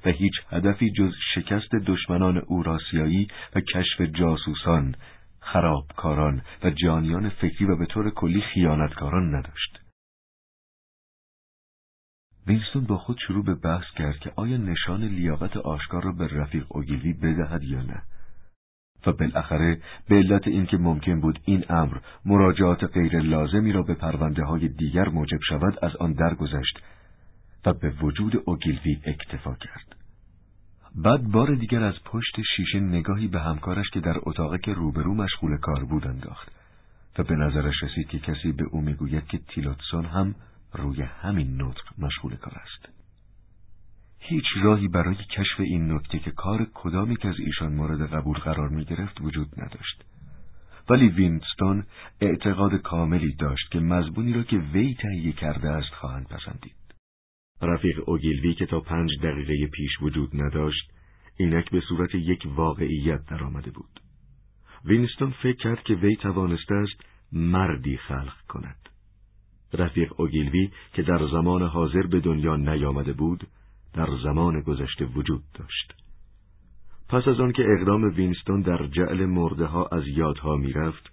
و 0.05 0.11
هیچ 0.11 0.33
هدفی 0.51 0.91
جز 0.91 1.13
شکست 1.35 1.75
دشمنان 1.75 2.39
اوراسیایی 2.39 3.29
و 3.55 3.61
کشف 3.61 4.01
جاسوسان، 4.01 4.95
خرابکاران 5.41 6.43
و 6.65 6.71
جانیان 6.71 7.29
فکری 7.29 7.65
و 7.65 7.77
به 7.77 7.87
طور 7.87 8.11
کلی 8.11 8.41
خیانتکاران 8.41 9.35
نداشت. 9.35 9.84
وینستون 12.47 12.85
با 12.85 12.97
خود 12.97 13.19
شروع 13.27 13.45
به 13.45 13.55
بحث 13.55 13.85
کرد 13.97 14.19
که 14.19 14.33
آیا 14.37 14.57
نشان 14.57 15.05
لیاقت 15.05 15.57
آشکار 15.57 16.03
را 16.03 16.13
به 16.13 16.27
رفیق 16.27 16.67
اوگیلوی 16.69 17.13
بدهد 17.13 17.63
یا 17.65 17.83
نه. 17.83 18.03
و 19.07 19.13
بالاخره 19.13 19.81
به 20.09 20.15
علت 20.17 20.49
اینکه 20.49 20.77
ممکن 20.77 21.21
بود 21.21 21.41
این 21.45 21.65
امر 21.69 21.97
مراجعات 22.25 22.85
غیر 22.85 23.21
لازمی 23.21 23.73
را 23.73 23.83
به 23.83 23.95
پرونده 23.95 24.45
های 24.45 24.69
دیگر 24.69 25.09
موجب 25.09 25.41
شود 25.49 25.79
از 25.83 25.97
آن 25.97 26.13
درگذشت 26.13 26.79
و 27.67 27.73
به 27.73 27.91
وجود 27.91 28.43
اوگیلوی 28.45 29.01
اکتفا 29.05 29.55
کرد. 29.55 29.97
بعد 30.95 31.23
بار 31.23 31.55
دیگر 31.55 31.83
از 31.83 31.95
پشت 32.05 32.41
شیشه 32.57 32.81
نگاهی 32.81 33.29
به 33.29 33.41
همکارش 33.41 33.91
که 33.91 34.01
در 34.01 34.17
اتاق 34.23 34.61
که 34.61 34.73
روبرو 34.73 35.15
مشغول 35.15 35.57
کار 35.57 35.85
بود 35.85 36.07
انداخت 36.07 36.49
و 37.19 37.23
به 37.23 37.35
نظرش 37.35 37.83
رسید 37.83 38.09
که 38.09 38.19
کسی 38.19 38.53
به 38.53 38.65
او 38.65 38.81
می‌گوید 38.81 39.27
که 39.27 39.39
تیلوتسون 39.39 40.05
هم 40.05 40.35
روی 40.75 41.03
همین 41.03 41.63
نطق 41.63 41.85
مشغول 41.99 42.37
کار 42.37 42.55
است. 42.55 42.89
هیچ 44.19 44.45
راهی 44.63 44.89
برای 44.89 45.15
کشف 45.15 45.61
این 45.61 45.93
نکته 45.93 46.19
که 46.19 46.31
کار 46.31 46.67
کدام 46.75 47.17
یک 47.17 47.29
از 47.29 47.35
ایشان 47.39 47.75
مورد 47.75 48.13
قبول 48.15 48.39
قرار 48.39 48.69
می 48.69 48.85
گرفت 48.85 49.21
وجود 49.21 49.49
نداشت. 49.57 50.05
ولی 50.91 51.09
وینستون 51.09 51.87
اعتقاد 52.21 52.75
کاملی 52.75 53.35
داشت 53.35 53.71
که 53.71 53.81
مضمونی 53.81 54.33
را 54.33 54.43
که 54.43 54.57
وی 54.57 54.95
تهیه 54.95 55.33
کرده 55.33 55.71
است 55.71 55.95
خواهند 55.95 56.29
پسندید. 56.29 56.77
رفیق 57.63 58.09
اوگیلوی 58.09 58.55
که 58.55 58.67
تا 58.67 58.81
پنج 58.81 59.11
دقیقه 59.23 59.67
پیش 59.67 59.91
وجود 60.03 60.43
نداشت 60.43 60.91
اینک 61.37 61.71
به 61.71 61.81
صورت 61.81 62.15
یک 62.15 62.43
واقعیت 62.47 63.27
درآمده 63.27 63.71
بود. 63.71 64.01
وینستون 64.85 65.31
فکر 65.31 65.57
کرد 65.57 65.83
که 65.83 65.95
وی 65.95 66.17
توانسته 66.17 66.75
است 66.75 67.05
مردی 67.33 67.97
خلق 67.97 68.37
کند. 68.49 68.89
رفیق 69.75 70.13
اوگیلوی 70.21 70.71
که 70.93 71.03
در 71.03 71.27
زمان 71.33 71.63
حاضر 71.63 72.03
به 72.03 72.21
دنیا 72.21 72.57
نیامده 72.57 73.13
بود 73.13 73.47
در 73.95 74.09
زمان 74.23 74.61
گذشته 74.61 75.05
وجود 75.05 75.43
داشت 75.55 75.95
پس 77.09 77.29
از 77.29 77.41
آن 77.41 77.53
که 77.53 77.65
اقدام 77.79 78.05
وینستون 78.05 78.61
در 78.61 78.87
جعل 78.87 79.25
مرده 79.25 79.67
ها 79.67 79.87
از 79.87 80.03
یادها 80.07 80.57
می‌رفت 80.57 81.11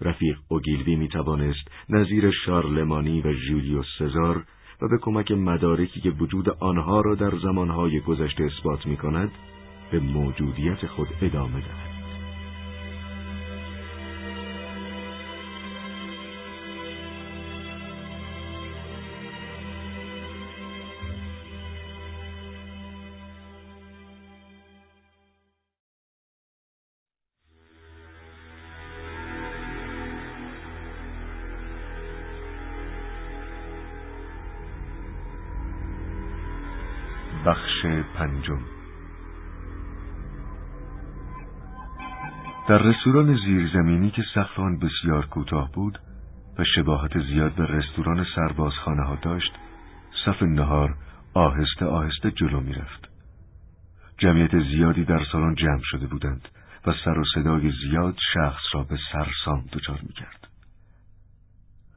رفیق 0.00 0.38
اوگیلوی 0.48 0.96
می 0.96 1.08
توانست 1.08 1.68
نظیر 1.88 2.30
شارلمانی 2.46 3.20
و 3.20 3.32
جولیوس 3.32 3.86
سزار 3.98 4.44
و 4.82 4.88
به 4.88 4.98
کمک 5.00 5.32
مدارکی 5.32 6.00
که 6.00 6.10
وجود 6.10 6.50
آنها 6.50 7.00
را 7.00 7.14
در 7.14 7.38
زمانهای 7.42 8.00
گذشته 8.00 8.44
اثبات 8.44 8.86
می 8.86 8.96
کند 8.96 9.30
به 9.90 10.00
موجودیت 10.00 10.86
خود 10.86 11.08
ادامه 11.22 11.60
دهد. 11.60 11.89
در 42.70 42.78
رستوران 42.78 43.36
زیرزمینی 43.36 44.10
که 44.10 44.24
سقف 44.34 44.58
آن 44.58 44.78
بسیار 44.78 45.26
کوتاه 45.26 45.72
بود 45.72 45.98
و 46.58 46.64
شباهت 46.64 47.18
زیاد 47.22 47.54
به 47.54 47.66
رستوران 47.66 48.26
سربازخانه 48.36 49.02
ها 49.02 49.18
داشت 49.22 49.52
صف 50.24 50.42
نهار 50.42 50.94
آهسته 51.34 51.86
آهسته 51.86 52.30
جلو 52.30 52.60
می 52.60 52.72
رفت. 52.72 53.08
جمعیت 54.18 54.50
زیادی 54.62 55.04
در 55.04 55.24
سالن 55.32 55.54
جمع 55.54 55.80
شده 55.82 56.06
بودند 56.06 56.48
و 56.86 56.92
سر 57.04 57.18
و 57.18 57.24
صدای 57.34 57.72
زیاد 57.82 58.16
شخص 58.34 58.62
را 58.72 58.82
به 58.82 58.98
سرسام 59.12 59.64
دچار 59.72 60.00
می 60.02 60.12
کرد. 60.12 60.48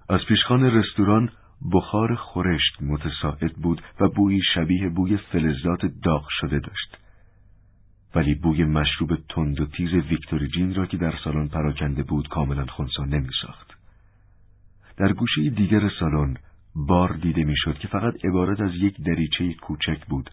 از 0.09 0.19
پیشخان 0.27 0.63
رستوران 0.63 1.29
بخار 1.73 2.15
خورشت 2.15 2.81
متساعد 2.81 3.53
بود 3.53 3.81
و 3.99 4.09
بویی 4.09 4.41
شبیه 4.55 4.89
بوی 4.89 5.17
فلزات 5.17 5.85
داغ 6.03 6.27
شده 6.29 6.59
داشت. 6.59 7.02
ولی 8.15 8.35
بوی 8.35 8.63
مشروب 8.63 9.09
تند 9.29 9.61
و 9.61 9.65
تیز 9.65 9.93
ویکتوری 9.93 10.73
را 10.73 10.85
که 10.85 10.97
در 10.97 11.13
سالن 11.23 11.47
پراکنده 11.47 12.03
بود 12.03 12.27
کاملا 12.27 12.65
خونسا 12.65 13.05
نمی 13.05 13.29
ساخت. 13.41 13.77
در 14.97 15.13
گوشه 15.13 15.49
دیگر 15.49 15.89
سالن 15.99 16.37
بار 16.75 17.13
دیده 17.13 17.43
می‌شد 17.43 17.77
که 17.77 17.87
فقط 17.87 18.13
عبارت 18.25 18.61
از 18.61 18.71
یک 18.75 19.01
دریچه 19.01 19.53
کوچک 19.53 20.05
بود 20.05 20.29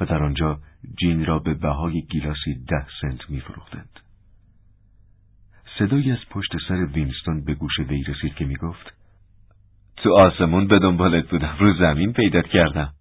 و 0.00 0.06
در 0.06 0.22
آنجا 0.22 0.60
جین 0.98 1.26
را 1.26 1.38
به 1.38 1.54
بهای 1.54 2.02
گیلاسی 2.02 2.54
ده 2.68 2.86
سنت 3.00 3.30
می 3.30 3.40
فروختند. 3.40 4.00
صدایی 5.78 6.12
از 6.12 6.18
پشت 6.30 6.50
سر 6.68 6.84
وینستون 6.84 7.44
به 7.44 7.54
گوش 7.54 7.78
وی 7.78 8.02
رسید 8.02 8.34
که 8.34 8.44
می 8.44 8.56
گفت 8.56 8.94
تو 9.96 10.14
آسمون 10.14 10.66
به 10.66 10.78
دنبالت 10.78 11.30
بودم 11.30 11.56
رو 11.60 11.78
زمین 11.78 12.12
پیدات 12.12 12.46
کردم 12.46 12.94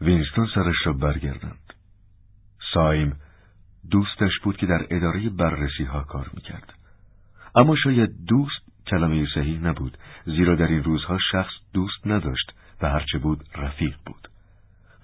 وینستون 0.00 0.48
سرش 0.54 0.76
را 0.86 0.92
برگردند 0.92 1.67
سایم 2.78 3.16
دوستش 3.90 4.38
بود 4.42 4.56
که 4.56 4.66
در 4.66 4.86
اداره 4.90 5.28
بررسی 5.28 5.84
ها 5.84 6.00
کار 6.00 6.30
می‌کرد. 6.34 6.74
اما 7.54 7.76
شاید 7.76 8.10
دوست 8.28 8.86
کلمه 8.86 9.26
صحیح 9.34 9.60
نبود 9.60 9.98
زیرا 10.24 10.54
در 10.54 10.66
این 10.66 10.84
روزها 10.84 11.18
شخص 11.32 11.52
دوست 11.72 12.06
نداشت 12.06 12.52
و 12.82 12.88
هرچه 12.88 13.18
بود 13.18 13.44
رفیق 13.56 13.94
بود. 14.06 14.28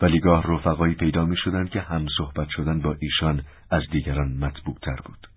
ولی 0.02 0.20
گاه 0.20 0.52
رفقایی 0.52 0.94
پیدا 0.94 1.24
می 1.24 1.36
شدند 1.36 1.70
که 1.70 1.80
هم 1.80 2.06
صحبت 2.16 2.48
شدن 2.50 2.80
با 2.80 2.96
ایشان 3.00 3.42
از 3.70 3.82
دیگران 3.90 4.32
مطبوع 4.32 4.78
تر 4.82 5.00
بود. 5.04 5.28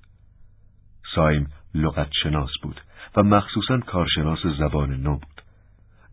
سایم 1.15 1.47
لغت 1.75 2.09
شناس 2.23 2.51
بود 2.63 2.81
و 3.15 3.23
مخصوصا 3.23 3.79
کارشناس 3.79 4.39
زبان 4.59 4.93
نو 4.93 5.13
بود. 5.13 5.36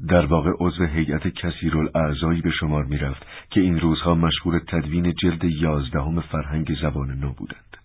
در 0.08 0.26
واقع 0.26 0.50
عضو 0.60 0.84
هیئت 0.84 1.28
کثیر 1.28 1.76
اعضایی 1.94 2.40
به 2.40 2.50
شمار 2.50 2.84
می 2.84 2.98
رفت 2.98 3.26
که 3.50 3.60
این 3.60 3.80
روزها 3.80 4.14
مشغول 4.14 4.58
تدوین 4.58 5.14
جلد 5.22 5.44
یازدهم 5.44 6.20
فرهنگ 6.20 6.76
زبان 6.82 7.10
نو 7.10 7.32
بودند. 7.32 7.76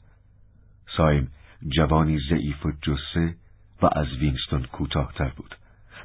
سایم 0.97 1.32
جوانی 1.78 2.20
ضعیف 2.30 2.65
و 2.65 2.72
جسه 2.72 3.36
و 3.82 3.89
از 3.95 4.07
وینستون 4.20 4.63
کوتاهتر 4.63 5.30
بود 5.30 5.55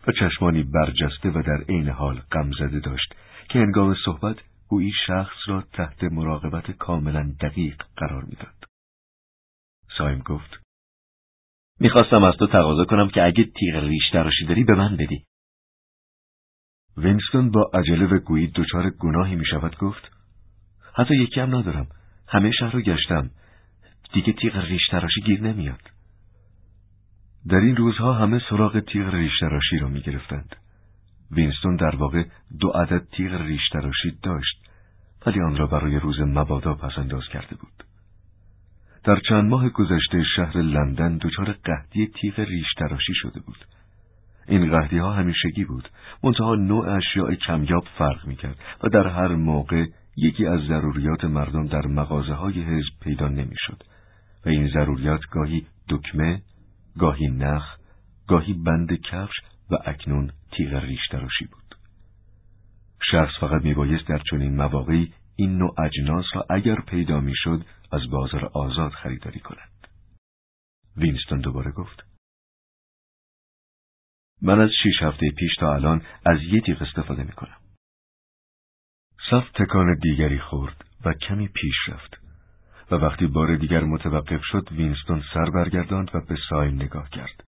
و 0.06 0.12
چشمانی 0.12 0.62
برجسته 0.62 1.30
و 1.30 1.42
در 1.42 1.64
عین 1.68 1.88
حال 1.88 2.22
غمزده 2.32 2.80
داشت 2.80 3.14
که 3.48 3.58
هنگام 3.58 3.96
صحبت 4.04 4.36
گویی 4.68 4.92
شخص 5.06 5.36
را 5.46 5.64
تحت 5.72 6.04
مراقبت 6.04 6.70
کاملا 6.70 7.32
دقیق 7.40 7.82
قرار 7.96 8.24
می‌داد. 8.24 8.64
سایم 9.98 10.18
گفت 10.18 10.60
می‌خواستم 11.80 12.24
از 12.24 12.34
تو 12.38 12.46
تقاضا 12.46 12.84
کنم 12.84 13.08
که 13.08 13.24
اگه 13.24 13.44
تیغ 13.44 13.84
ریش 13.84 14.10
تراشی 14.12 14.46
داری 14.46 14.64
به 14.64 14.74
من 14.74 14.96
بدی. 14.96 15.24
وینستون 16.96 17.50
با 17.50 17.70
عجله 17.74 18.06
و 18.06 18.18
گویی 18.18 18.52
دچار 18.54 18.90
گناهی 18.90 19.36
می 19.36 19.46
شود 19.46 19.76
گفت 19.76 20.10
حتی 20.96 21.16
یکی 21.16 21.40
هم 21.40 21.56
ندارم. 21.56 21.86
همه 22.28 22.50
شهر 22.50 22.72
رو 22.72 22.80
گشتم. 22.80 23.30
دیگه 24.12 24.32
تیغ 24.32 24.56
ریش 24.56 24.88
تراشی 24.90 25.20
گیر 25.20 25.40
نمیاد. 25.40 25.80
در 27.48 27.56
این 27.56 27.76
روزها 27.76 28.12
همه 28.12 28.40
سراغ 28.50 28.80
تیغ 28.80 29.14
ریش 29.14 29.32
تراشی 29.40 29.78
را 29.78 29.88
می 29.88 30.00
گرفتند 30.00 30.56
وینستون 31.30 31.76
در 31.76 31.96
واقع 31.96 32.24
دو 32.60 32.68
عدد 32.68 33.08
تیغ 33.12 33.32
ریش 33.40 33.68
تراشی 33.72 34.18
داشت 34.22 34.64
ولی 35.26 35.40
آن 35.40 35.56
را 35.56 35.66
برای 35.66 35.98
روز 35.98 36.20
مبادا 36.20 36.74
پس 36.74 36.98
انداز 36.98 37.24
کرده 37.32 37.56
بود. 37.56 37.84
در 39.04 39.20
چند 39.28 39.50
ماه 39.50 39.68
گذشته 39.68 40.24
شهر 40.36 40.56
لندن 40.56 41.16
دچار 41.16 41.52
قهدی 41.52 42.06
تیغ 42.20 42.40
ریش 42.40 42.74
تراشی 42.76 43.14
شده 43.14 43.40
بود. 43.40 43.66
این 44.48 44.70
قهدی 44.70 44.98
ها 44.98 45.12
همیشگی 45.12 45.64
بود 45.64 45.88
منتها 46.22 46.54
نوع 46.54 46.88
اشیاء 46.88 47.34
کمیاب 47.34 47.84
فرق 47.98 48.26
می‌کرد 48.26 48.56
و 48.82 48.88
در 48.88 49.06
هر 49.06 49.34
موقع 49.34 49.86
یکی 50.16 50.46
از 50.46 50.60
ضروریات 50.60 51.24
مردم 51.24 51.66
در 51.66 51.86
مغازه 51.86 52.34
های 52.34 52.62
حزب 52.62 52.92
پیدا 53.00 53.28
نمی‌شد 53.28 53.82
و 54.46 54.48
این 54.48 54.68
ضروریات 54.68 55.20
گاهی 55.30 55.66
دکمه، 55.88 56.42
گاهی 56.98 57.28
نخ، 57.28 57.76
گاهی 58.28 58.52
بند 58.52 58.92
کفش 58.92 59.34
و 59.70 59.74
اکنون 59.84 60.30
تیغ 60.52 60.74
ریش 60.74 61.08
تراشی 61.10 61.44
بود. 61.44 61.74
شخص 63.10 63.32
فقط 63.40 63.64
میبایست 63.64 64.08
در 64.08 64.20
چنین 64.30 64.56
مواقعی 64.56 65.12
این 65.36 65.58
نوع 65.58 65.74
اجناس 65.80 66.24
را 66.34 66.46
اگر 66.50 66.80
پیدا 66.80 67.20
می‌شد 67.20 67.64
از 67.92 68.10
بازار 68.10 68.44
آزاد 68.44 68.92
خریداری 68.92 69.40
کند. 69.40 69.88
وینستون 70.96 71.40
دوباره 71.40 71.70
گفت 71.70 72.13
من 74.42 74.60
از 74.60 74.70
شیش 74.82 75.02
هفته 75.02 75.30
پیش 75.30 75.54
تا 75.60 75.74
الان 75.74 76.02
از 76.26 76.38
یه 76.42 76.60
تیغ 76.60 76.82
استفاده 76.82 77.22
می 77.22 77.32
کنم. 77.32 77.56
صف 79.30 79.50
تکان 79.50 79.98
دیگری 80.02 80.38
خورد 80.38 80.84
و 81.04 81.12
کمی 81.12 81.48
پیش 81.48 81.74
رفت 81.88 82.20
و 82.90 82.94
وقتی 82.94 83.26
بار 83.26 83.56
دیگر 83.56 83.84
متوقف 83.84 84.40
شد 84.44 84.68
وینستون 84.72 85.22
سر 85.34 85.50
برگرداند 85.50 86.10
و 86.14 86.20
به 86.20 86.36
سایم 86.50 86.74
نگاه 86.74 87.10
کرد. 87.10 87.44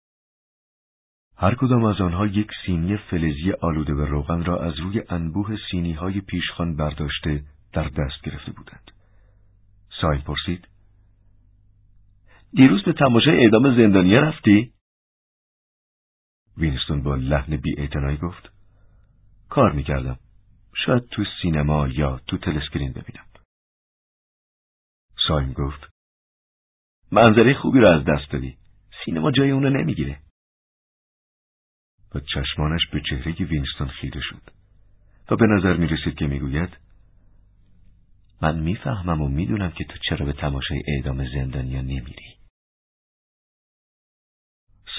هر 1.37 1.55
کدام 1.55 1.83
از 1.83 2.01
آنها 2.01 2.27
یک 2.27 2.51
سینی 2.65 2.97
فلزی 2.97 3.51
آلوده 3.61 3.93
به 3.93 4.05
روغن 4.05 4.43
را 4.43 4.59
از 4.63 4.79
روی 4.79 5.01
انبوه 5.09 5.57
سینی 5.71 5.93
های 5.93 6.21
پیشخان 6.21 6.75
برداشته 6.75 7.43
در 7.73 7.83
دست 7.83 8.21
گرفته 8.23 8.51
بودند. 8.51 8.91
سایم 10.01 10.21
پرسید. 10.21 10.67
دیروز 12.53 12.83
به 12.83 12.93
تماشای 12.93 13.43
اعدام 13.43 13.75
زندانیه 13.75 14.19
رفتی؟ 14.19 14.72
وینستون 16.57 17.03
با 17.03 17.15
لحن 17.15 17.57
بی 17.57 17.87
گفت. 18.21 18.49
کار 19.49 19.71
می‌کردم. 19.71 20.19
شاید 20.75 21.07
تو 21.11 21.23
سینما 21.41 21.87
یا 21.87 22.21
تو 22.27 22.37
تلسکرین 22.37 22.91
ببینم. 22.91 23.25
سایم 25.27 25.53
گفت 25.53 25.89
منظره 27.11 27.53
خوبی 27.53 27.79
را 27.79 27.95
از 27.95 28.05
دست 28.05 28.31
دادی. 28.31 28.57
سینما 29.05 29.31
جای 29.31 29.51
اونو 29.51 29.69
نمی‌گیره. 29.69 30.19
و 32.15 32.19
چشمانش 32.19 32.87
به 32.91 33.01
چهره 33.09 33.45
وینستون 33.45 33.87
خیره 33.87 34.21
شد 34.21 34.41
و 35.29 35.35
به 35.35 35.47
نظر 35.47 35.77
می 35.77 35.87
رسید 35.87 36.15
که 36.15 36.27
می‌گوید 36.27 36.77
من 38.41 38.59
می‌فهمم 38.59 39.21
و 39.21 39.27
می‌دونم 39.27 39.71
که 39.71 39.83
تو 39.83 39.97
چرا 40.09 40.25
به 40.25 40.33
تماشای 40.33 40.83
اعدام 40.87 41.27
زندانیا 41.27 41.81
نمیری. 41.81 42.35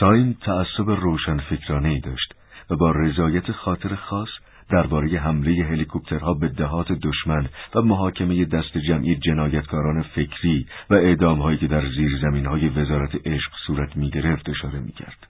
سایم 0.01 0.33
تعصب 0.33 0.91
روشن 0.91 1.39
فکرانه 1.39 1.89
ای 1.89 2.01
داشت 2.01 2.35
و 2.71 2.77
با 2.77 2.91
رضایت 2.91 3.53
خاطر 3.53 3.95
خاص 3.95 4.29
درباره 4.71 5.19
حمله 5.19 5.65
هلیکوپترها 5.65 6.35
به 6.35 6.49
دهات 6.49 6.93
دشمن 6.93 7.49
و 7.75 7.83
محاکمه 7.83 8.45
دست 8.45 8.79
جمعی 8.89 9.17
جنایتکاران 9.17 10.03
فکری 10.03 10.67
و 10.91 10.95
اعدامهایی 10.95 11.59
که 11.59 11.67
در 11.67 11.89
زیر 11.89 12.19
زمین 12.23 12.47
های 12.47 12.69
وزارت 12.69 13.15
عشق 13.27 13.53
صورت 13.67 13.97
می 13.97 14.11
گرفت 14.11 14.49
اشاره 14.49 14.81
می 14.81 14.93
کرد. 14.93 15.27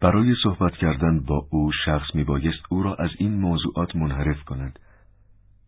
برای 0.00 0.34
صحبت 0.42 0.72
کردن 0.72 1.20
با 1.20 1.46
او 1.50 1.72
شخص 1.84 2.14
می 2.14 2.24
بایست 2.24 2.62
او 2.70 2.82
را 2.82 2.94
از 2.94 3.10
این 3.18 3.40
موضوعات 3.40 3.96
منحرف 3.96 4.44
کند 4.44 4.78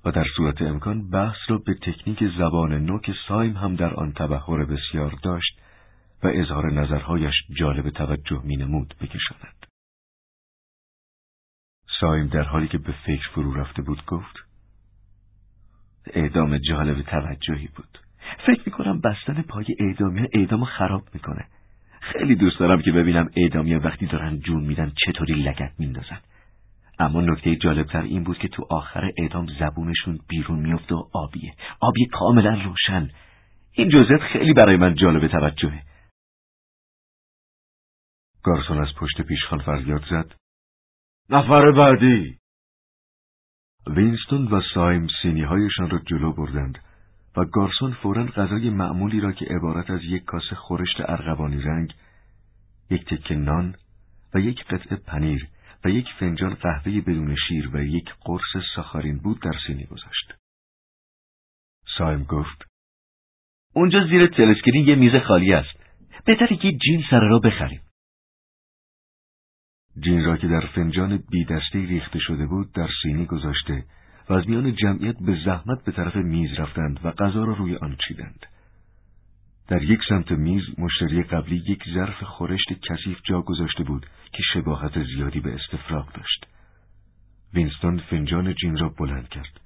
و 0.05 0.11
در 0.11 0.27
صورت 0.37 0.63
امکان 0.63 1.11
بحث 1.11 1.37
را 1.49 1.59
به 1.59 1.75
تکنیک 1.75 2.25
زبان 2.39 2.73
نو 2.73 2.99
که 2.99 3.15
سایم 3.29 3.57
هم 3.57 3.75
در 3.75 3.95
آن 3.95 4.13
تبهر 4.13 4.65
بسیار 4.65 5.15
داشت 5.23 5.61
و 6.25 6.29
اظهار 6.35 6.73
نظرهایش 6.73 7.35
جالب 7.59 7.91
توجه 7.91 8.41
می 8.45 8.57
نمود 8.57 8.95
بکشاند. 9.01 9.67
سایم 12.01 12.27
در 12.27 12.43
حالی 12.43 12.69
که 12.69 12.79
به 12.79 12.95
فکر 13.07 13.29
فرو 13.35 13.55
رفته 13.55 13.83
بود 13.83 14.07
گفت 14.07 14.37
اعدام 16.07 16.59
جالب 16.59 17.03
توجهی 17.03 17.69
بود. 17.77 17.99
فکر 18.47 18.63
می‌کنم 18.67 19.01
بستن 19.01 19.43
پای 19.43 19.67
اعدامی 19.79 20.29
اعدام 20.33 20.65
خراب 20.65 21.03
می‌کنه. 21.15 21.45
خیلی 22.01 22.35
دوست 22.35 22.59
دارم 22.59 22.83
که 22.83 22.93
ببینم 22.93 23.31
اعدامی 23.37 23.75
وقتی 23.75 24.07
دارن 24.07 24.41
جون 24.41 24.65
میدن 24.65 24.93
چطوری 25.07 25.35
لگت 25.35 25.73
میندازن. 25.79 26.19
اما 26.99 27.21
نکته 27.21 27.57
جالبتر 27.57 28.03
این 28.03 28.25
بود 28.25 28.39
که 28.39 28.49
تو 28.49 28.67
آخر 28.71 29.11
اعدام 29.19 29.47
زبونشون 29.61 30.19
بیرون 30.29 30.59
میفته 30.59 30.95
و 30.95 31.05
آبیه. 31.13 31.55
آبی 31.81 32.07
کاملا 32.07 32.63
روشن. 32.65 33.11
این 33.73 33.89
جزئیات 33.89 34.21
خیلی 34.21 34.53
برای 34.53 34.77
من 34.77 34.95
جالب 34.95 35.29
توجهه. 35.29 35.83
گارسون 38.45 38.79
از 38.79 38.95
پشت 38.97 39.23
پیشخان 39.23 39.59
فریاد 39.59 40.05
زد 40.11 40.35
نفر 41.31 41.73
بعدی 41.73 42.39
وینستون 43.87 44.47
و 44.47 44.61
سایم 44.75 45.07
سینی 45.23 45.43
هایشان 45.43 45.91
را 45.91 45.99
جلو 45.99 46.33
بردند 46.33 46.79
و 47.37 47.45
گارسون 47.45 47.93
فورا 47.93 48.27
غذای 48.27 48.71
معمولی 48.71 49.21
را 49.21 49.33
که 49.33 49.45
عبارت 49.45 49.91
از 49.91 50.01
یک 50.05 50.25
کاسه 50.25 50.57
خورشت 50.57 51.01
ارغوانی 51.01 51.63
رنگ، 51.63 51.95
یک 52.91 53.05
تکه 53.05 53.35
نان 53.35 53.75
و 54.35 54.41
یک 54.41 54.65
قطعه 54.65 54.97
پنیر 54.97 55.49
و 55.85 55.89
یک 55.89 56.07
فنجان 56.21 56.55
قهوه 56.55 57.01
بدون 57.01 57.37
شیر 57.49 57.71
و 57.73 57.85
یک 57.85 58.11
قرص 58.21 58.65
ساخارین 58.77 59.19
بود 59.19 59.41
در 59.41 59.59
سینی 59.67 59.85
گذاشت. 59.85 60.35
سایم 61.99 62.25
گفت 62.25 62.65
اونجا 63.75 64.07
زیر 64.07 64.27
تلسکرین 64.27 64.89
یه 64.89 64.95
میز 64.95 65.23
خالی 65.29 65.53
است. 65.53 65.81
بهتره 66.25 66.57
که 66.57 66.73
جین 66.73 67.05
سر 67.11 67.21
را 67.21 67.39
بخریم. 67.39 67.81
جین 70.01 70.25
را 70.25 70.37
که 70.37 70.49
در 70.49 70.67
فنجان 70.75 71.23
بی 71.31 71.45
دستی 71.45 71.87
ریخته 71.87 72.19
شده 72.19 72.47
بود 72.47 72.73
در 72.73 72.89
سینی 73.03 73.27
گذاشته 73.27 73.85
و 74.29 74.35
از 74.35 74.49
میان 74.49 74.75
جمعیت 74.75 75.17
به 75.21 75.39
زحمت 75.45 75.85
به 75.85 75.93
طرف 75.93 76.17
میز 76.17 76.51
رفتند 76.59 77.01
و 77.05 77.11
غذا 77.11 77.45
را 77.45 77.53
روی 77.53 77.77
آن 77.77 77.97
چیدند. 78.09 78.47
در 79.69 79.83
یک 79.83 80.01
سمت 80.09 80.33
میز 80.33 80.63
مشتری 80.79 81.23
قبلی 81.23 81.57
یک 81.57 81.83
ظرف 81.95 82.23
خورشت 82.23 82.69
کثیف 82.73 83.19
جا 83.25 83.43
گذاشته 83.43 83.85
بود 83.85 84.07
که 84.33 84.43
شباهت 84.55 85.05
زیادی 85.05 85.41
به 85.41 85.55
استفراغ 85.55 86.13
داشت. 86.13 86.47
وینستون 87.55 87.99
فنجان 87.99 88.55
جین 88.55 88.77
را 88.77 88.89
بلند 88.89 89.29
کرد. 89.29 89.61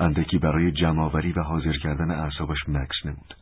اندکی 0.00 0.38
برای 0.38 0.72
جمعآوری 0.72 1.32
و 1.32 1.42
حاضر 1.42 1.72
کردن 1.72 2.10
اعصابش 2.10 2.68
مکس 2.68 3.06
نمود. 3.06 3.34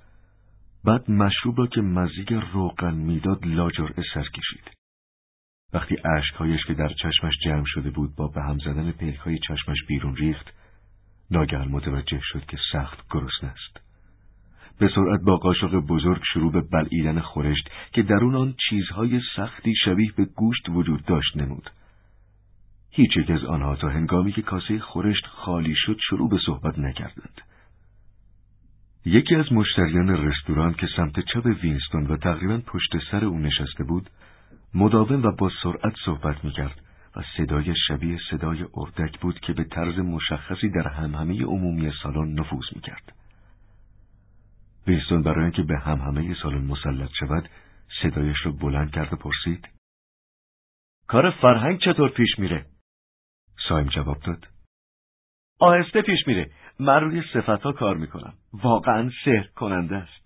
بعد 0.84 1.10
مشروب 1.10 1.58
را 1.58 1.66
که 1.66 1.80
مزیگ 1.80 2.34
روغن 2.52 2.94
می‌داد 2.94 3.46
لاجرعه 3.46 4.04
سر 4.14 4.22
کشید. 4.22 4.81
وقتی 5.72 5.96
اشکهایش 6.18 6.64
که 6.64 6.74
در 6.74 6.88
چشمش 6.88 7.34
جمع 7.44 7.64
شده 7.66 7.90
بود 7.90 8.16
با 8.16 8.28
به 8.28 8.42
هم 8.42 8.58
زدن 8.58 8.90
پلکهای 8.90 9.38
چشمش 9.38 9.84
بیرون 9.88 10.16
ریخت 10.16 10.52
ناگهان 11.30 11.68
متوجه 11.68 12.20
شد 12.22 12.44
که 12.46 12.58
سخت 12.72 12.98
گرسنه 13.10 13.50
است. 13.50 13.80
به 14.78 14.90
سرعت 14.94 15.20
با 15.20 15.36
قاشق 15.36 15.74
بزرگ 15.74 16.22
شروع 16.32 16.52
به 16.52 16.60
بلعیدن 16.60 17.20
خورشت 17.20 17.70
که 17.92 18.02
درون 18.02 18.34
آن 18.34 18.54
چیزهای 18.68 19.20
سختی 19.36 19.74
شبیه 19.84 20.12
به 20.16 20.24
گوشت 20.24 20.68
وجود 20.68 21.04
داشت 21.04 21.36
نمود. 21.36 21.70
هیچ 22.90 23.16
یک 23.16 23.30
از 23.30 23.44
آنها 23.44 23.76
تا 23.76 23.88
هنگامی 23.88 24.32
که 24.32 24.42
کاسه 24.42 24.78
خورشت 24.78 25.26
خالی 25.26 25.74
شد 25.76 25.98
شروع 26.08 26.30
به 26.30 26.38
صحبت 26.46 26.78
نکردند. 26.78 27.40
یکی 29.04 29.34
از 29.34 29.52
مشتریان 29.52 30.08
رستوران 30.08 30.74
که 30.74 30.88
سمت 30.96 31.20
چپ 31.20 31.46
وینستون 31.62 32.06
و 32.06 32.16
تقریبا 32.16 32.58
پشت 32.66 32.90
سر 33.10 33.24
او 33.24 33.38
نشسته 33.38 33.84
بود 33.84 34.10
مداوم 34.74 35.22
و 35.22 35.32
با 35.32 35.50
سرعت 35.62 35.94
صحبت 36.04 36.44
می‌کرد 36.44 36.80
و 37.16 37.22
صدای 37.36 37.74
شبیه 37.88 38.18
صدای 38.30 38.66
اردک 38.74 39.20
بود 39.20 39.40
که 39.40 39.52
به 39.52 39.64
طرز 39.64 39.98
مشخصی 39.98 40.68
در 40.68 40.88
همهمه 40.88 41.44
عمومی 41.44 41.92
سالن 42.02 42.40
نفوذ 42.40 42.64
می‌کرد. 42.74 43.12
ویلسون 44.86 45.22
برای 45.22 45.42
اینکه 45.42 45.62
به 45.62 45.78
همهمه 45.78 46.34
سالن 46.42 46.64
مسلط 46.64 47.10
شود 47.18 47.48
صدایش 48.02 48.36
را 48.44 48.52
بلند 48.52 48.90
کرد 48.90 49.12
و 49.12 49.16
پرسید 49.16 49.68
کار 51.06 51.30
فرهنگ 51.30 51.78
چطور 51.78 52.10
پیش 52.10 52.38
میره؟ 52.38 52.66
سایم 53.68 53.86
جواب 53.86 54.18
داد 54.20 54.46
آهسته 55.60 56.02
پیش 56.02 56.26
میره 56.26 56.50
من 56.80 57.00
روی 57.00 57.22
صفتها 57.34 57.72
کار 57.72 57.96
می‌کنم 57.96 58.34
واقعا 58.52 59.10
سحر 59.24 59.46
کننده 59.54 59.96
است 59.96 60.21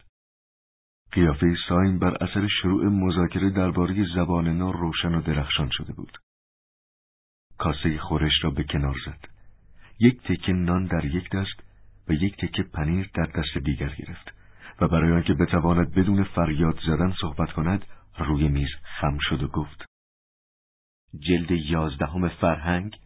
قیافه 1.13 1.55
ساین 1.69 1.99
بر 1.99 2.17
اثر 2.25 2.49
شروع 2.63 2.85
مذاکره 2.85 3.51
درباره 3.51 4.07
زبان 4.15 4.49
نو 4.49 4.73
روشن 4.73 5.15
و 5.15 5.23
درخشان 5.23 5.71
شده 5.73 5.93
بود. 5.93 6.19
کاسه 7.59 7.99
خورش 7.99 8.33
را 8.43 8.51
به 8.51 8.65
کنار 8.65 8.97
زد 9.07 9.29
یک 10.01 10.23
تکه 10.23 10.53
نان 10.53 10.85
در 10.85 11.05
یک 11.05 11.31
دست 11.31 11.63
و 12.09 12.13
یک 12.13 12.37
تکه 12.37 12.63
پنیر 12.63 13.11
در 13.15 13.27
دست 13.27 13.59
دیگر 13.65 13.95
گرفت 13.99 14.33
و 14.81 14.89
برای 14.89 15.13
آنکه 15.13 15.35
بتواند 15.35 15.95
بدون 15.95 16.25
فریاد 16.25 16.79
زدن 16.87 17.15
صحبت 17.21 17.53
کند 17.53 17.85
روی 18.19 18.49
میز 18.49 18.69
خم 18.83 19.19
شد 19.21 19.43
و 19.43 19.49
گفت 19.49 19.85
جلد 21.19 21.51
یازدهم 21.51 22.29
فرهنگ 22.29 22.97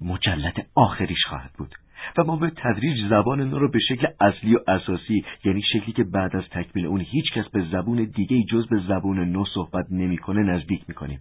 مجلد 0.00 0.66
آخریش 0.74 1.24
خواهد 1.28 1.52
بود 1.52 1.74
و 2.18 2.24
ما 2.24 2.36
به 2.36 2.50
تدریج 2.50 3.08
زبان 3.10 3.40
نو 3.40 3.58
را 3.58 3.68
به 3.68 3.78
شکل 3.78 4.06
اصلی 4.20 4.54
و 4.54 4.58
اساسی 4.68 5.24
یعنی 5.44 5.62
شکلی 5.62 5.92
که 5.92 6.04
بعد 6.04 6.36
از 6.36 6.44
تکمیل 6.50 6.86
اون 6.86 7.00
هیچ 7.00 7.32
کس 7.32 7.48
به 7.48 7.64
زبون 7.72 8.04
دیگه 8.14 8.42
جز 8.42 8.68
به 8.68 8.80
زبان 8.88 9.32
نو 9.32 9.44
صحبت 9.54 9.86
نمی‌کنه 9.90 10.42
نزدیک 10.42 10.84
می‌کنیم. 10.88 11.20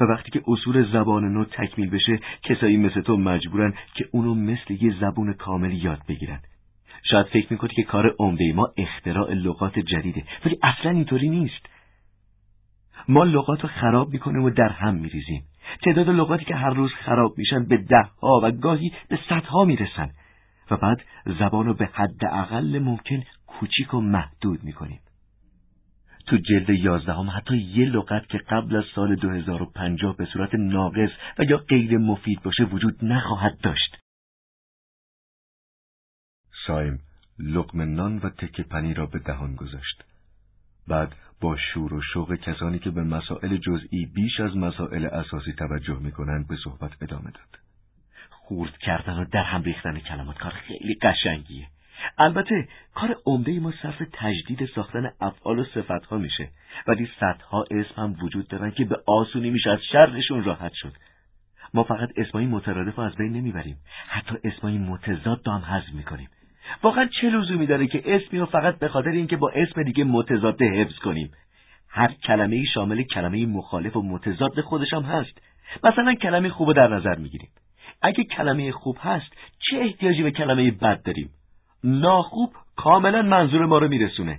و 0.00 0.04
وقتی 0.04 0.30
که 0.30 0.42
اصول 0.48 0.92
زبان 0.92 1.24
نو 1.24 1.44
تکمیل 1.44 1.90
بشه 1.90 2.18
کسایی 2.42 2.76
مثل 2.76 3.00
تو 3.00 3.16
مجبورن 3.16 3.74
که 3.94 4.08
اونو 4.12 4.34
مثل 4.34 4.84
یه 4.84 4.94
زبون 5.00 5.32
کامل 5.32 5.72
یاد 5.72 6.00
بگیرن. 6.08 6.40
شاید 7.02 7.26
فکر 7.26 7.46
می‌کنی 7.50 7.74
که 7.74 7.82
کار 7.82 8.14
عمده 8.18 8.52
ما 8.52 8.68
اختراع 8.76 9.32
لغات 9.32 9.78
جدیده 9.78 10.24
ولی 10.44 10.58
اصلا 10.62 10.90
اینطوری 10.90 11.28
نیست. 11.28 11.66
ما 13.08 13.24
لغات 13.24 13.60
رو 13.60 13.68
خراب 13.68 14.12
می‌کنیم 14.12 14.42
و 14.42 14.50
در 14.50 14.68
هم 14.68 14.94
میریزیم. 14.94 15.42
تعداد 15.82 16.08
لغاتی 16.08 16.44
که 16.44 16.54
هر 16.54 16.70
روز 16.70 16.90
خراب 16.92 17.38
میشن 17.38 17.64
به 17.64 17.76
ده 17.76 18.08
ها 18.22 18.40
و 18.42 18.50
گاهی 18.50 18.92
به 19.08 19.18
صدها 19.28 19.64
می‌رسن 19.64 20.10
و 20.70 20.76
بعد 20.76 21.02
زبان 21.38 21.66
رو 21.66 21.74
به 21.74 21.86
حد 21.92 22.24
اقل 22.24 22.78
ممکن 22.78 23.22
کوچیک 23.46 23.94
و 23.94 24.00
محدود 24.00 24.64
می‌کنیم 24.64 25.00
تو 26.28 26.36
جلد 26.36 26.70
یازدهم 26.70 27.30
حتی 27.30 27.56
یه 27.56 27.86
لغت 27.86 28.28
که 28.28 28.38
قبل 28.38 28.76
از 28.76 28.84
سال 28.94 29.16
2050 29.16 30.16
به 30.16 30.24
صورت 30.24 30.54
ناقص 30.54 31.10
و 31.38 31.44
یا 31.44 31.58
غیر 31.58 31.98
مفید 31.98 32.42
باشه 32.42 32.64
وجود 32.64 33.04
نخواهد 33.04 33.58
داشت. 33.62 33.96
سایم 36.66 36.98
لقم 37.38 37.94
نان 37.94 38.18
و 38.18 38.30
تکه 38.30 38.62
پنیر 38.62 38.96
را 38.96 39.06
به 39.06 39.18
دهان 39.18 39.54
گذاشت. 39.54 40.04
بعد 40.88 41.14
با 41.40 41.56
شور 41.56 41.94
و 41.94 42.02
شوق 42.02 42.34
کسانی 42.34 42.78
که 42.78 42.90
به 42.90 43.02
مسائل 43.02 43.56
جزئی 43.56 44.06
بیش 44.14 44.40
از 44.40 44.56
مسائل 44.56 45.06
اساسی 45.06 45.52
توجه 45.52 45.98
می‌کنند 45.98 46.48
به 46.48 46.56
صحبت 46.64 47.02
ادامه 47.02 47.30
داد. 47.30 47.58
خورد 48.30 48.78
کردن 48.78 49.18
و 49.18 49.24
در 49.24 49.42
هم 49.42 49.62
ریختن 49.62 49.98
کلمات 49.98 50.38
کار 50.38 50.52
خیلی 50.52 50.94
قشنگیه. 51.02 51.66
البته 52.18 52.68
کار 52.94 53.16
عمده 53.26 53.60
ما 53.60 53.72
صرف 53.82 54.02
تجدید 54.12 54.68
ساختن 54.74 55.10
افعال 55.20 55.58
و 55.58 55.64
صفتها 55.64 56.18
میشه 56.18 56.48
ولی 56.86 57.08
صدها 57.20 57.64
اسم 57.70 58.02
هم 58.02 58.16
وجود 58.22 58.48
دارن 58.48 58.70
که 58.70 58.84
به 58.84 58.96
آسونی 59.06 59.50
میشه 59.50 59.70
از 59.70 59.78
شرشون 59.92 60.44
راحت 60.44 60.72
شد 60.74 60.92
ما 61.74 61.82
فقط 61.84 62.08
اسمایی 62.16 62.46
مترادف 62.46 62.98
از 62.98 63.16
بین 63.16 63.32
نمی‌بریم 63.32 63.76
حتی 64.08 64.34
اسمایی 64.44 64.78
متضاد 64.78 65.48
هم 65.48 65.60
حذف 65.60 65.92
می‌کنیم 65.92 66.28
واقعا 66.82 67.08
چه 67.20 67.30
لزومی 67.30 67.66
داره 67.66 67.86
که 67.86 68.02
اسمی 68.06 68.38
رو 68.38 68.46
فقط 68.46 68.78
به 68.78 68.88
خاطر 68.88 69.10
اینکه 69.10 69.36
با 69.36 69.50
اسم 69.54 69.82
دیگه 69.82 70.04
متضاد 70.04 70.62
حفظ 70.62 70.98
کنیم؟ 70.98 71.30
هر 71.88 72.12
کلمه 72.26 72.56
ای 72.56 72.66
شامل 72.74 73.02
کلمه 73.02 73.46
مخالف 73.46 73.96
و 73.96 74.02
متضاد 74.02 74.60
خودش 74.60 74.92
هم 74.92 75.02
هست. 75.02 75.42
مثلا 75.84 76.14
کلمه 76.14 76.48
خوب 76.48 76.72
در 76.72 76.88
نظر 76.88 77.14
می‌گیریم. 77.14 77.48
اگه 78.02 78.24
کلمه 78.24 78.72
خوب 78.72 78.96
هست 79.00 79.32
چه 79.70 79.76
احتیاجی 79.76 80.22
به 80.22 80.30
کلمه 80.30 80.70
بد 80.70 81.02
داریم؟ 81.02 81.30
ناخوب 81.84 82.52
کاملا 82.76 83.22
منظور 83.22 83.66
ما 83.66 83.78
رو 83.78 83.88
میرسونه. 83.88 84.38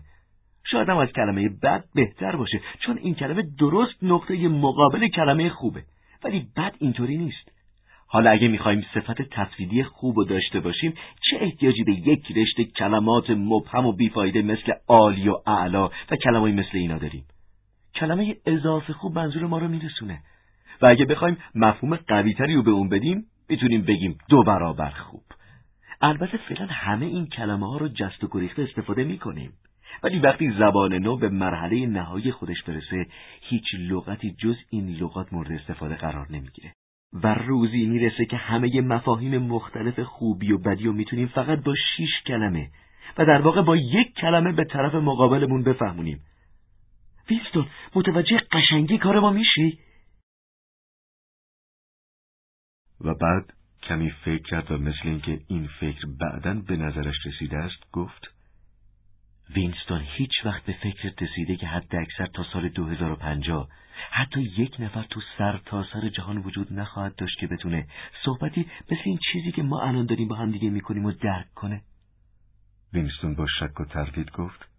شاید 0.72 0.90
هم 0.90 0.98
از 0.98 1.10
کلمه 1.10 1.50
بد 1.64 1.84
بهتر 1.96 2.36
باشه 2.36 2.62
چون 2.80 2.98
این 2.98 3.16
کلمه 3.16 3.44
درست 3.60 4.04
نقطه 4.04 4.48
مقابل 4.48 5.08
کلمه 5.08 5.50
خوبه. 5.50 5.84
ولی 6.24 6.48
بد 6.58 6.76
اینطوری 6.80 7.18
نیست. 7.18 7.52
حالا 8.12 8.32
اگه 8.32 8.48
می‌خوایم 8.48 8.86
صفت 8.94 9.22
تفسیدی 9.22 9.84
خوب 9.84 10.18
و 10.18 10.24
داشته 10.24 10.60
باشیم 10.60 10.94
چه 11.30 11.38
احتیاجی 11.42 11.84
به 11.84 11.92
یک 11.92 12.38
رشته 12.38 12.64
کلمات 12.64 13.30
مبهم 13.30 13.86
و 13.86 13.92
بیفایده 13.92 14.42
مثل 14.42 14.74
عالی 14.88 15.30
و 15.30 15.36
اعلا 15.48 15.86
و 15.88 16.16
کلمه 16.24 16.52
مثل 16.52 16.70
اینا 16.74 16.98
داریم؟ 16.98 17.26
کلمه 17.96 18.36
اضافه 18.46 18.94
خوب 18.94 19.16
منظور 19.16 19.48
ما 19.48 19.58
رو 19.58 19.68
میرسونه. 19.68 20.22
و 20.82 20.86
اگه 20.86 21.06
بخوایم 21.06 21.38
مفهوم 21.56 21.96
قویتری 21.96 22.56
رو 22.56 22.64
به 22.64 22.72
اون 22.72 22.90
بدیم 22.90 23.26
می‌تونیم 23.50 23.82
بگیم 23.82 24.18
دو 24.30 24.44
برابر 24.44 24.90
خوب. 24.90 25.24
البته 26.02 26.38
فعلا 26.38 26.68
همه 26.70 27.06
این 27.06 27.28
کلمه 27.28 27.68
ها 27.68 27.78
رو 27.78 27.88
جست 27.88 28.24
و 28.24 28.28
گریخته 28.32 28.64
استفاده 28.64 29.04
می 29.04 29.18
کنیم. 29.18 29.54
ولی 30.04 30.20
وقتی 30.20 30.52
زبان 30.52 30.94
نو 30.94 31.18
به 31.18 31.30
مرحله 31.30 31.86
نهایی 31.86 32.32
خودش 32.32 32.64
برسه 32.64 33.06
هیچ 33.42 33.66
لغتی 33.80 34.36
جز 34.40 34.56
این 34.70 34.90
لغات 34.90 35.34
مورد 35.34 35.52
استفاده 35.52 35.96
قرار 35.96 36.28
نمی‌گیره. 36.30 36.74
و 37.14 37.34
روزی 37.34 37.86
می‌رسه 37.86 38.26
که 38.26 38.38
همه 38.38 38.82
مفاهیم 38.82 39.38
مختلف 39.38 40.00
خوبی 40.00 40.52
و 40.52 40.58
بدی 40.58 40.84
رو 40.84 40.94
می‌تونیم 40.94 41.28
فقط 41.28 41.64
با 41.64 41.74
شیش 41.76 42.22
کلمه 42.26 42.70
و 43.18 43.26
در 43.26 43.42
واقع 43.42 43.62
با 43.62 43.76
یک 43.76 44.14
کلمه 44.16 44.52
به 44.52 44.64
طرف 44.64 44.96
مقابلمون 44.96 45.64
بفهمونیم 45.64 46.22
ویستون 47.30 47.68
متوجه 47.96 48.42
قشنگی 48.52 48.98
کار 48.98 49.20
ما 49.20 49.32
میشی؟ 49.32 49.80
و 53.02 53.14
بعد 53.14 53.54
کمی 53.84 54.12
فکر 54.12 54.44
کرد 54.44 54.72
و 54.72 54.78
مثل 54.78 55.02
اینکه 55.04 55.40
این 55.48 55.70
فکر 55.80 56.06
بعدا 56.20 56.54
به 56.54 56.78
نظرش 56.78 57.16
رسیده 57.26 57.58
است 57.58 57.92
گفت 57.92 58.34
وینستون 59.56 60.02
هیچ 60.18 60.32
وقت 60.46 60.66
به 60.66 60.74
فکر 60.74 61.14
رسیده 61.22 61.56
که 61.56 61.68
حد 61.68 61.96
اکثر 61.96 62.26
تا 62.26 62.44
سال 62.54 62.70
2050 62.70 63.70
حتی 64.12 64.42
یک 64.42 64.76
نفر 64.80 65.04
تو 65.04 65.22
سر 65.38 65.58
تا 65.66 65.86
سر 65.94 66.10
جهان 66.10 66.38
وجود 66.38 66.74
نخواهد 66.74 67.16
داشت 67.16 67.40
که 67.40 67.48
بتونه 67.48 67.88
صحبتی 68.26 68.66
مثل 68.92 69.02
این 69.06 69.20
چیزی 69.32 69.52
که 69.52 69.64
ما 69.64 69.82
الان 69.82 70.06
داریم 70.06 70.28
با 70.28 70.36
هم 70.36 70.52
دیگه 70.52 70.70
می‌کنیم 70.70 71.06
و 71.06 71.12
درک 71.12 71.54
کنه. 71.54 71.82
وینستون 72.94 73.36
با 73.36 73.48
شک 73.60 73.80
و 73.80 73.86
تردید 73.86 74.32
گفت 74.32 74.70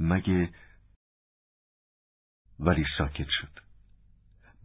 مگه 0.00 0.50
ولی 2.60 2.84
ساکت 2.98 3.28
شد. 3.28 3.60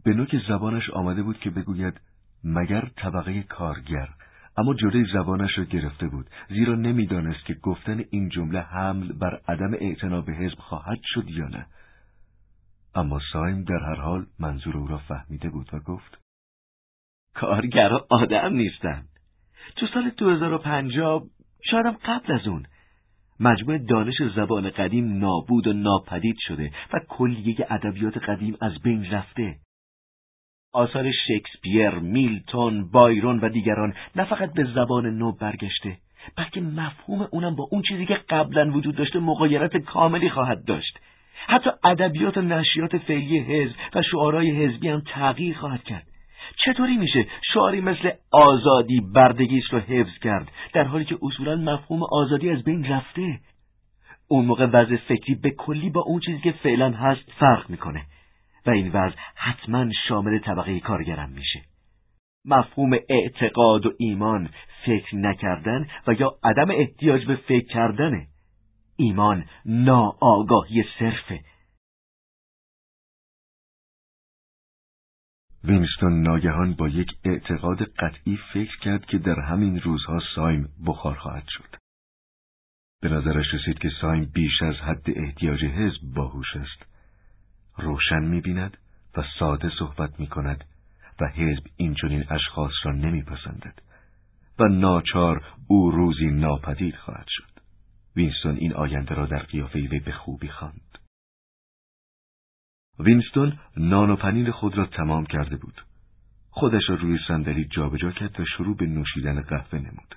به 0.04 0.14
نوک 0.14 0.36
زبانش 0.48 0.89
آمده 0.89 1.24
بود 1.24 1.39
که 1.39 1.50
بگوید 1.50 2.02
مگر 2.44 2.89
طبقه 2.96 3.44
کارگر. 3.44 4.10
اما 4.58 4.74
جلوی 4.74 5.06
زبانش 5.14 5.58
را 5.58 5.64
گرفته 5.64 6.08
بود 6.08 6.30
زیرا 6.50 6.76
نمی‌دانست 6.76 7.46
که 7.46 7.54
گفتن 7.54 8.04
این 8.10 8.30
جمله 8.30 8.62
حمل 8.62 9.12
بر 9.12 9.41
عدم 9.48 9.74
اعتنا 9.74 10.22
به 10.22 10.34
حزب 10.34 10.58
خواهد 10.60 11.00
شد 11.04 11.30
یا 11.30 11.48
نه. 11.48 11.66
اما 12.96 13.20
سایم 13.34 13.64
در 13.64 13.80
هر 13.80 14.02
حال 14.02 14.26
منظور 14.39 14.78
او 14.78 14.88
را 14.88 14.98
فهمیده 14.98 15.50
بود 15.50 15.70
و 15.74 15.80
گفت 15.80 16.18
کارگرها 17.34 18.08
آدم 18.10 18.54
نیستند. 18.54 19.10
تو 19.76 19.88
سال 19.88 20.10
2050 20.10 21.24
شایدم 21.72 21.98
قبل 22.06 22.34
از 22.34 22.48
اون. 22.48 22.66
مجموع 23.39 23.78
دانش 23.78 24.16
زبان 24.36 24.70
قدیم 24.70 25.18
نابود 25.18 25.68
و 25.68 25.74
ناپدید 25.74 26.36
شده 26.39 26.72
و 26.94 27.00
کلیه 27.10 27.68
ادبیات 27.70 28.18
قدیم 28.18 28.58
از 28.62 28.80
بین 28.84 29.12
رفته. 29.12 29.56
آثار 30.74 31.12
شکسپیر، 31.12 31.89
میلتون، 31.89 32.91
بایرون 32.91 33.39
و 33.39 33.50
دیگران 33.50 33.94
نه 34.16 34.26
فقط 34.26 34.54
به 34.54 34.64
زبان 34.64 35.06
نو 35.06 35.32
برگشته 35.32 35.98
بلکه 36.38 36.62
مفهوم 36.62 37.28
اونم 37.32 37.56
با 37.56 37.68
اون 37.72 37.82
چیزی 37.82 38.06
که 38.06 38.14
قبلا 38.30 38.72
وجود 38.72 38.96
داشته 38.96 39.20
مقایرت 39.20 39.78
کاملی 39.78 40.30
خواهد 40.30 40.66
داشت. 40.66 41.00
حتی 41.48 41.70
ادبیات 41.84 42.38
و 42.38 42.41
نشریات 42.41 42.98
فعلی 42.98 43.39
حزب 43.39 43.76
و 43.96 44.02
شعارهای 44.02 44.52
حزبی 44.52 44.89
هم 44.89 45.02
تغییر 45.06 45.58
خواهد 45.58 45.84
کرد. 45.84 46.08
چطوری 46.66 46.98
میشه 46.98 47.28
شعاری 47.54 47.82
مثل 47.82 48.12
آزادی 48.32 49.02
بردگیش 49.16 49.64
رو 49.72 49.80
حفظ 49.80 50.18
کرد 50.22 50.52
در 50.74 50.84
حالی 50.84 51.06
که 51.06 51.18
اصولا 51.22 51.56
مفهوم 51.56 52.04
آزادی 52.12 52.50
از 52.50 52.64
بین 52.64 52.86
رفته؟ 52.86 53.39
اون 54.28 54.46
موقع 54.46 54.66
وضع 54.66 54.96
فکری 54.96 55.36
به 55.36 55.50
کلی 55.50 55.89
با 55.89 56.02
اون 56.02 56.20
چیزی 56.20 56.39
که 56.39 56.52
فعلا 56.52 56.91
هست 56.91 57.32
فرق 57.39 57.70
می‌کنه 57.70 58.02
و 58.66 58.70
این 58.70 58.91
وضع 58.91 59.16
حتما 59.36 59.86
شامل 60.08 60.39
طبقه 60.39 60.80
کارگرم 60.80 61.30
میشه. 61.30 61.62
مفهوم 62.46 62.94
اعتقاد 63.10 63.86
و 63.86 63.91
ایمان 64.00 64.50
فکر 64.86 65.16
نکردن 65.16 65.88
و 66.08 66.14
یا 66.14 66.32
عدم 66.44 66.72
احتیاج 66.72 67.26
به 67.26 67.36
فکر 67.36 67.68
کردنه. 67.68 68.28
ایمان 68.96 69.46
ناآگاهی 69.66 70.84
صرفه 71.00 71.44
وینستون 75.64 76.22
ناگهان 76.22 76.74
با 76.74 76.88
یک 76.88 77.12
اعتقاد 77.24 77.84
قطعی 77.84 78.39
فکر 78.54 78.80
کرد 78.80 79.06
که 79.06 79.18
در 79.18 79.39
همین 79.39 79.82
روزها 79.82 80.20
سایم 80.36 80.70
بخار 80.86 81.16
خواهد 81.16 81.46
شد. 81.48 81.76
به 83.02 83.10
نظرش 83.10 83.46
رسید 83.54 83.80
که 83.80 83.89
سایم 84.02 84.26
بیش 84.34 84.62
از 84.62 84.76
حد 84.76 85.04
احتیاج 85.06 85.64
حزب 85.64 86.02
باهوش 86.16 86.56
است. 86.56 86.86
روشن 87.78 88.20
می‌بیند 88.20 88.78
و 89.18 89.24
ساده 89.39 89.72
صحبت 89.80 90.20
می 90.20 90.28
کند 90.28 90.64
و 91.22 91.28
حزب 91.28 91.64
این 91.78 91.96
چنین 92.02 92.26
اشخاص 92.30 92.74
را 92.84 92.91
نمیپسندد 92.91 93.82
و 94.60 94.64
ناچار 94.64 95.46
او 95.68 95.91
روزی 95.91 96.32
ناپدید 96.32 96.96
خواهد 96.96 97.26
شد. 97.28 97.53
وینستون 98.16 98.55
این 98.55 98.74
آینده 98.74 99.16
را 99.16 99.26
در 99.26 99.43
قیافه 99.43 99.80
وی 99.80 99.99
به 99.99 100.11
خوبی 100.11 100.47
خواند. 100.47 100.97
وینستون 102.99 103.53
نان 103.78 104.09
و 104.09 104.16
پنیر 104.16 104.51
خود 104.51 104.78
را 104.78 104.86
تمام 104.86 105.26
کرده 105.26 105.57
بود. 105.57 105.82
خودش 106.49 106.89
را 106.89 106.95
روی 106.95 107.20
صندلی 107.28 107.66
جابجا 107.66 108.11
کرد 108.11 108.39
و 108.39 108.45
شروع 108.45 108.78
به 108.78 108.86
نوشیدن 108.86 109.41
قهوه 109.41 109.80
نمود. 109.80 110.16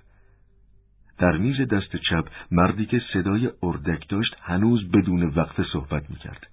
در 1.19 1.37
میز 1.37 1.69
دست 1.69 1.97
چپ 1.97 2.29
مردی 2.51 2.87
که 2.87 3.03
صدای 3.13 3.51
اردک 3.63 4.09
داشت 4.09 4.37
هنوز 4.41 4.91
بدون 4.91 5.23
وقفه 5.23 5.63
صحبت 5.73 6.11
می‌کرد. 6.11 6.47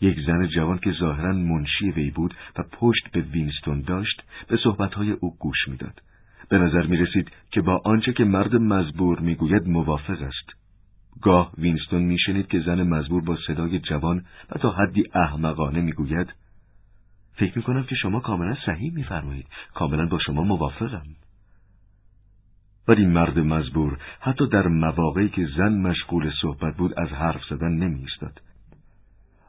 یک 0.00 0.18
زن 0.26 0.46
جوان 0.46 0.78
که 0.78 0.92
ظاهرا 0.92 1.32
منشی 1.32 1.90
وی 1.90 2.10
بود 2.10 2.34
و 2.58 2.62
پشت 2.62 3.10
به 3.12 3.20
وینستون 3.20 3.80
داشت 3.80 4.22
به 4.48 4.56
صحبتهای 4.64 5.10
او 5.10 5.36
گوش 5.36 5.68
می‌داد. 5.68 6.02
به 6.48 6.58
نظر 6.58 6.86
می 6.86 6.96
رسید 6.96 7.30
که 7.50 7.60
با 7.60 7.82
آنچه 7.84 8.12
که 8.12 8.24
مرد 8.24 8.56
مزبور 8.56 9.20
می‌گوید 9.20 9.68
موافق 9.68 10.22
است. 10.22 10.57
گاه 11.22 11.52
وینستون 11.58 12.02
میشنید 12.02 12.46
که 12.46 12.60
زن 12.60 12.82
مزبور 12.82 13.24
با 13.24 13.36
صدای 13.46 13.78
جوان 13.78 14.24
و 14.50 14.58
تا 14.58 14.70
حدی 14.70 15.04
احمقانه 15.14 15.80
می‌گوید 15.80 16.34
فکر 17.32 17.58
می 17.58 17.62
کنم 17.62 17.84
که 17.84 17.94
شما 17.94 18.20
کاملا 18.20 18.56
صحیح 18.66 18.92
میفرمایید 18.94 19.46
کاملا 19.74 20.06
با 20.06 20.18
شما 20.18 20.42
موافقم 20.42 21.06
ولی 22.88 23.06
مرد 23.06 23.38
مزبور 23.38 23.98
حتی 24.20 24.46
در 24.46 24.68
مواقعی 24.68 25.28
که 25.28 25.48
زن 25.56 25.72
مشغول 25.72 26.32
صحبت 26.42 26.76
بود 26.76 26.98
از 26.98 27.08
حرف 27.08 27.44
زدن 27.50 27.72
نمی 27.72 28.00
ایستاد. 28.00 28.40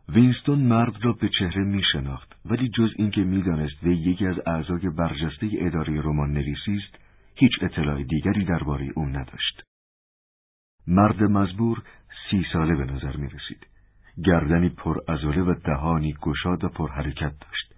وینستون 0.10 0.60
مرد 0.60 1.06
را 1.06 1.14
به 1.14 1.30
چهره 1.40 1.64
می 1.64 1.84
شناخت 1.92 2.36
ولی 2.46 2.70
جز 2.70 2.90
اینکه 2.96 3.22
می‌دانست 3.22 3.84
وی 3.84 3.96
یکی 3.96 4.28
از 4.28 4.36
اعضای 4.46 4.90
برجسته 4.98 5.50
اداره 5.54 6.02
رمان 6.02 6.32
نویسی 6.32 6.76
است 6.76 7.00
هیچ 7.36 7.52
اطلاع 7.62 8.04
دیگری 8.04 8.46
درباره 8.46 8.90
او 8.96 9.06
نداشت. 9.06 9.69
مرد 10.90 11.24
مزبور 11.24 11.84
سی 12.30 12.46
ساله 12.54 12.76
به 12.76 12.86
نظر 12.86 13.18
می 13.18 13.28
رسید. 13.28 13.68
گردنی 14.26 14.70
پر 14.70 14.98
ازوله 15.08 15.42
و 15.42 15.54
دهانی 15.54 16.14
گشاد 16.22 16.64
و 16.64 16.70
پر 16.70 16.92
حرکت 16.92 17.34
داشت. 17.40 17.74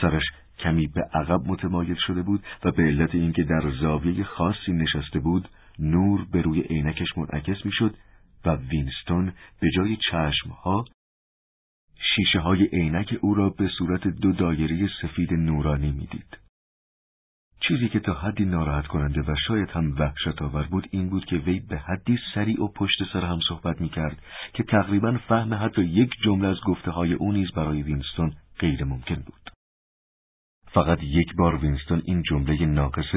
سرش 0.00 0.22
کمی 0.58 0.86
به 0.86 1.00
عقب 1.00 1.40
متمایل 1.46 1.96
شده 2.06 2.22
بود 2.22 2.42
و 2.64 2.70
به 2.70 2.82
علت 2.82 3.14
اینکه 3.14 3.42
در 3.42 3.70
زاویه 3.80 4.24
خاصی 4.24 4.72
نشسته 4.72 5.20
بود 5.20 5.48
نور 5.78 6.26
به 6.32 6.42
روی 6.42 6.60
عینکش 6.60 7.18
منعکس 7.18 7.66
می‌شد 7.66 7.94
و 8.44 8.56
وینستون 8.56 9.32
به 9.60 9.70
جای 9.70 9.96
چشمها 10.10 10.84
شیشه 12.16 12.38
های 12.38 12.64
عینک 12.64 13.18
او 13.20 13.34
را 13.34 13.50
به 13.50 13.68
صورت 13.78 14.08
دو 14.08 14.32
دایره 14.32 14.88
سفید 15.02 15.32
نورانی 15.32 15.90
می‌دید. 15.90 16.43
چیزی 17.68 17.88
که 17.88 18.00
تا 18.00 18.14
حدی 18.14 18.44
ناراحت 18.44 18.86
کننده 18.86 19.20
و 19.20 19.34
شاید 19.48 19.70
هم 19.70 19.94
وحشت 19.98 20.42
آور 20.42 20.62
بود 20.62 20.88
این 20.90 21.10
بود 21.10 21.24
که 21.24 21.36
وی 21.36 21.60
به 21.60 21.78
حدی 21.78 22.18
سریع 22.34 22.62
و 22.62 22.68
پشت 22.68 22.98
سر 23.12 23.24
هم 23.24 23.38
صحبت 23.48 23.80
می 23.80 23.88
کرد 23.88 24.22
که 24.54 24.62
تقریبا 24.62 25.18
فهم 25.28 25.54
حتی 25.54 25.82
یک 25.82 26.10
جمله 26.24 26.48
از 26.48 26.56
گفته 26.66 26.90
های 26.90 27.12
او 27.12 27.32
نیز 27.32 27.52
برای 27.52 27.82
وینستون 27.82 28.32
غیر 28.58 28.84
ممکن 28.84 29.14
بود. 29.14 29.50
فقط 30.72 31.02
یک 31.02 31.34
بار 31.38 31.56
وینستون 31.56 32.02
این 32.04 32.22
جمله 32.22 32.66
ناقص 32.66 33.14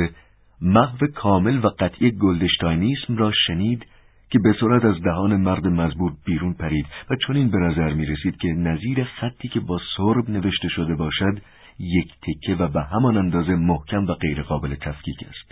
محو 0.61 1.07
کامل 1.07 1.65
و 1.65 1.69
قطعی 1.79 2.11
گلدشتاینیسم 2.11 3.17
را 3.17 3.31
شنید 3.47 3.85
که 4.29 4.39
به 4.39 4.55
سرعت 4.59 4.85
از 4.85 5.01
دهان 5.03 5.35
مرد 5.35 5.67
مزبور 5.67 6.13
بیرون 6.25 6.53
پرید 6.53 6.85
و 7.09 7.15
چنین 7.27 7.49
به 7.49 7.57
نظر 7.57 7.93
می 7.93 8.05
رسید 8.05 8.37
که 8.37 8.47
نظیر 8.47 9.03
خطی 9.03 9.47
که 9.47 9.59
با 9.59 9.79
سرب 9.97 10.29
نوشته 10.29 10.69
شده 10.69 10.95
باشد 10.95 11.41
یک 11.79 12.11
تکه 12.21 12.55
و 12.55 12.67
به 12.67 12.83
همان 12.83 13.17
اندازه 13.17 13.55
محکم 13.55 14.05
و 14.05 14.13
غیرقابل 14.13 14.75
تفکیک 14.75 15.23
است. 15.23 15.51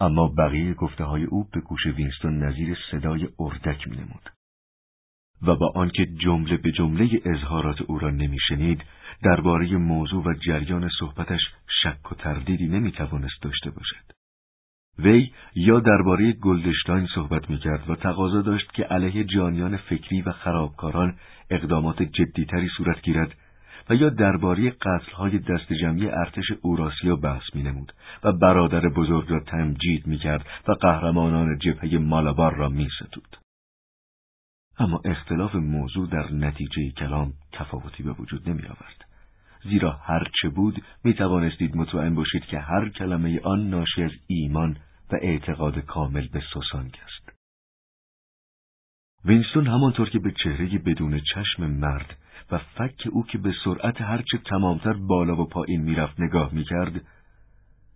اما 0.00 0.28
بقیه 0.28 0.74
گفته 0.74 1.04
های 1.04 1.24
او 1.24 1.48
به 1.52 1.60
گوش 1.60 1.86
وینستون 1.86 2.44
نظیر 2.44 2.76
صدای 2.90 3.28
اردک 3.38 3.88
می 3.88 3.96
نمود. 3.96 4.30
و 5.42 5.56
با 5.56 5.72
آنکه 5.74 6.06
جمله 6.06 6.56
به 6.56 6.72
جمله 6.72 7.08
اظهارات 7.24 7.82
او 7.82 7.98
را 7.98 8.10
نمیشنید 8.10 8.82
درباره 9.22 9.76
موضوع 9.76 10.24
و 10.24 10.34
جریان 10.34 10.90
صحبتش 11.00 11.40
شک 11.82 12.12
و 12.12 12.14
تردیدی 12.14 12.66
نمی‌توانست 12.66 13.42
داشته 13.42 13.70
باشد. 13.70 14.12
وی 14.98 15.32
یا 15.54 15.80
درباره 15.80 16.32
گلدشتاین 16.32 17.06
صحبت 17.14 17.50
می‌کرد 17.50 17.90
و 17.90 17.94
تقاضا 17.94 18.42
داشت 18.42 18.72
که 18.72 18.84
علیه 18.84 19.24
جانیان 19.24 19.76
فکری 19.76 20.22
و 20.22 20.32
خرابکاران 20.32 21.18
اقدامات 21.50 22.02
جدیتری 22.02 22.68
صورت 22.76 23.02
گیرد 23.02 23.34
و 23.90 23.94
یا 23.94 24.08
درباره 24.08 24.70
قتلهای 24.70 25.38
دست 25.38 25.72
جمعی 25.72 26.08
ارتش 26.08 26.44
اوراسیا 26.62 27.16
بحث 27.16 27.42
مینمود 27.54 27.92
و 28.24 28.32
برادر 28.32 28.88
بزرگ 28.88 29.30
را 29.30 29.40
تمجید 29.40 30.06
می‌کرد 30.06 30.46
و 30.68 30.72
قهرمانان 30.72 31.58
جبهه 31.58 31.98
مالابار 31.98 32.54
را 32.54 32.68
میستود. 32.68 33.36
اما 34.78 35.00
اختلاف 35.04 35.54
موضوع 35.54 36.08
در 36.08 36.32
نتیجه 36.32 36.90
کلام 36.90 37.32
تفاوتی 37.52 38.02
به 38.02 38.12
وجود 38.12 38.48
نمی 38.48 38.62
آورد. 38.62 39.04
زیرا 39.64 39.92
هر 39.92 40.30
چه 40.42 40.48
بود 40.48 40.82
می 41.04 41.14
توانستید 41.14 41.76
مطمئن 41.76 42.14
باشید 42.14 42.42
که 42.44 42.58
هر 42.58 42.88
کلمه 42.88 43.40
آن 43.40 43.70
ناشی 43.70 44.02
از 44.02 44.10
ایمان 44.26 44.76
و 45.12 45.16
اعتقاد 45.22 45.78
کامل 45.78 46.28
به 46.28 46.42
سوسانگ 46.52 46.98
است. 47.04 47.38
وینستون 49.24 49.66
همانطور 49.66 50.10
که 50.10 50.18
به 50.18 50.32
چهره 50.44 50.78
بدون 50.78 51.20
چشم 51.34 51.66
مرد 51.66 52.16
و 52.50 52.58
فک 52.58 53.08
او 53.12 53.26
که 53.26 53.38
به 53.38 53.54
سرعت 53.64 54.00
هرچه 54.00 54.38
تمامتر 54.38 54.92
بالا 54.92 55.36
و 55.36 55.48
پایین 55.48 55.82
می‌رفت 55.82 56.20
نگاه 56.20 56.54
می‌کرد 56.54 57.00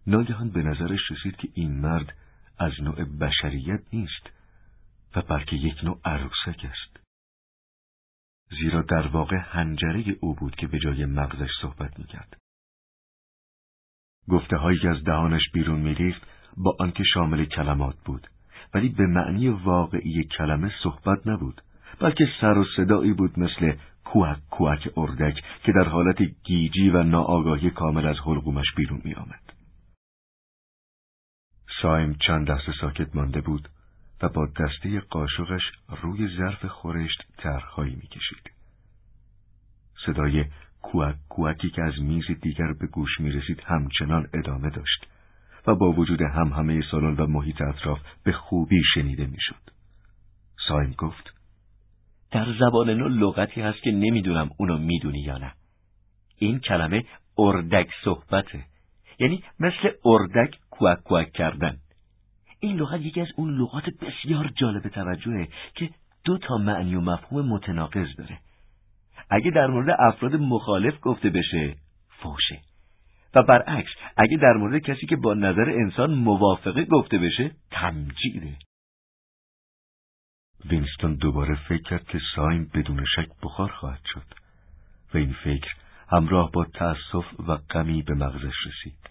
ناگهان 0.07 0.51
به 0.51 0.63
نظرش 0.63 1.01
رسید 1.11 1.37
که 1.37 1.49
این 1.55 1.81
مرد 1.81 2.17
از 2.59 2.73
نوع 2.83 3.05
بشریت 3.05 3.83
نیست 3.93 4.31
و 5.17 5.23
بلکه 5.23 5.57
یک 5.57 5.85
نوع 5.85 6.01
عروسک 6.05 6.65
است. 6.65 7.01
زیرا 8.61 8.83
در 8.83 9.07
واقع 9.07 9.37
هنجره 9.37 10.05
او 10.21 10.35
بود 10.35 10.57
که 10.57 10.67
به 10.67 10.79
جای 10.79 11.07
مغزش 11.07 11.51
صحبت 11.63 11.99
می‌کرد. 11.99 12.37
گفته 14.29 14.57
هایی 14.57 14.79
که 14.79 14.89
از 14.89 15.05
دهانش 15.05 15.51
بیرون 15.53 15.81
میریخت 15.81 16.23
با 16.57 16.77
آنکه 16.81 17.05
شامل 17.15 17.45
کلمات 17.45 17.97
بود 18.05 18.27
ولی 18.75 18.89
به 18.89 19.07
معنی 19.07 19.49
واقعی 19.49 20.25
کلمه 20.25 20.73
صحبت 20.83 21.27
نبود 21.27 21.63
بلکه 22.01 22.29
سر 22.41 22.59
و 22.59 22.65
صدایی 22.77 23.13
بود 23.13 23.39
مثل 23.39 23.75
کوک 24.05 24.39
کوک 24.51 24.89
اردک 24.97 25.35
که 25.65 25.73
در 25.73 25.89
حالت 25.89 26.23
گیجی 26.45 26.91
و 26.91 27.03
ناآگاهی 27.03 27.71
کامل 27.71 28.07
از 28.07 28.17
حلقومش 28.27 28.67
بیرون 28.77 29.01
می 29.05 29.15
آمد. 29.15 29.53
سایم 31.83 32.17
چند 32.27 32.51
لحظه 32.51 32.73
ساکت 32.81 33.17
مانده 33.17 33.41
بود 33.41 33.69
و 34.23 34.29
با 34.29 34.47
دسته 34.47 35.01
قاشقش 35.01 35.63
روی 36.03 36.37
ظرف 36.37 36.65
خورشت 36.65 37.25
ترخهایی 37.39 37.95
می‌کشید. 37.95 38.51
صدای 40.07 40.45
کوک 40.83 41.15
کوکی 41.29 41.71
که 41.71 41.83
از 41.83 41.95
میز 42.01 42.25
دیگر 42.43 42.73
به 42.73 42.87
گوش 42.87 43.21
می 43.21 43.31
رسید 43.31 43.63
همچنان 43.67 44.29
ادامه 44.35 44.71
داشت 44.71 45.07
و 45.67 45.75
با 45.75 45.93
وجود 45.93 46.23
هم 46.23 46.49
همه 46.49 46.81
سالن 46.91 47.17
و 47.17 47.27
محیط 47.27 47.63
اطراف 47.63 48.01
به 48.25 48.33
خوبی 48.33 48.83
شنیده 48.95 49.27
می‌شد. 49.27 49.71
سایم 50.69 50.95
گفت 50.99 51.42
در 52.33 52.47
زبان 52.61 52.91
نو 52.91 53.09
لغتی 53.09 53.61
هست 53.61 53.83
که 53.83 53.91
نمی‌دونم 53.91 54.51
اونو 54.59 54.79
می‌دونی 54.79 55.21
یا 55.21 55.39
نه. 55.39 55.53
این 56.39 56.59
کلمه 56.59 57.05
اردک 57.39 57.89
صحبته. 58.05 58.65
یعنی 59.19 59.43
مثل 59.61 59.91
اردک 60.05 60.59
کوک 60.71 60.99
کوک 60.99 61.33
کردن. 61.33 61.77
این 62.61 62.77
لغت 62.77 63.01
یکی 63.01 63.21
از 63.21 63.29
اون 63.37 63.61
لغات 63.61 63.85
بسیار 64.01 64.53
جالب 64.57 64.89
توجهه 64.89 65.49
که 65.75 65.91
دو 66.25 66.39
تا 66.39 66.57
معنی 66.57 66.95
و 66.95 67.01
مفهوم 67.01 67.49
متناقض 67.49 68.17
داره. 68.19 68.39
اگه 69.31 69.51
در 69.51 69.67
مورد 69.67 69.97
افراد 69.99 70.35
مخالف 70.35 70.95
گفته 71.03 71.31
بشه 71.31 71.75
فوشه 72.09 72.61
و 73.35 73.43
برعکس 73.43 73.91
اگه 74.17 74.37
در 74.37 74.53
مورد 74.53 74.83
کسی 74.83 75.07
که 75.07 75.17
با 75.17 75.35
نظر 75.35 75.71
انسان 75.71 76.15
موافقه 76.15 76.85
گفته 76.85 77.19
بشه 77.19 77.51
تمجیده 77.71 78.57
وینستون 80.65 81.15
دوباره 81.15 81.55
فکر 81.55 81.83
کرد 81.83 82.07
که 82.07 82.21
سایم 82.37 82.71
بدون 82.75 83.05
شک 83.17 83.29
بخار 83.43 83.69
خواهد 83.69 84.03
شد 84.15 84.27
و 85.15 85.17
این 85.19 85.33
فکر 85.45 85.75
همراه 86.09 86.51
با 86.51 86.65
تأسف 86.65 87.41
و 87.49 87.57
غمی 87.57 88.03
به 88.03 88.15
مغزش 88.15 88.55
رسید. 88.67 89.11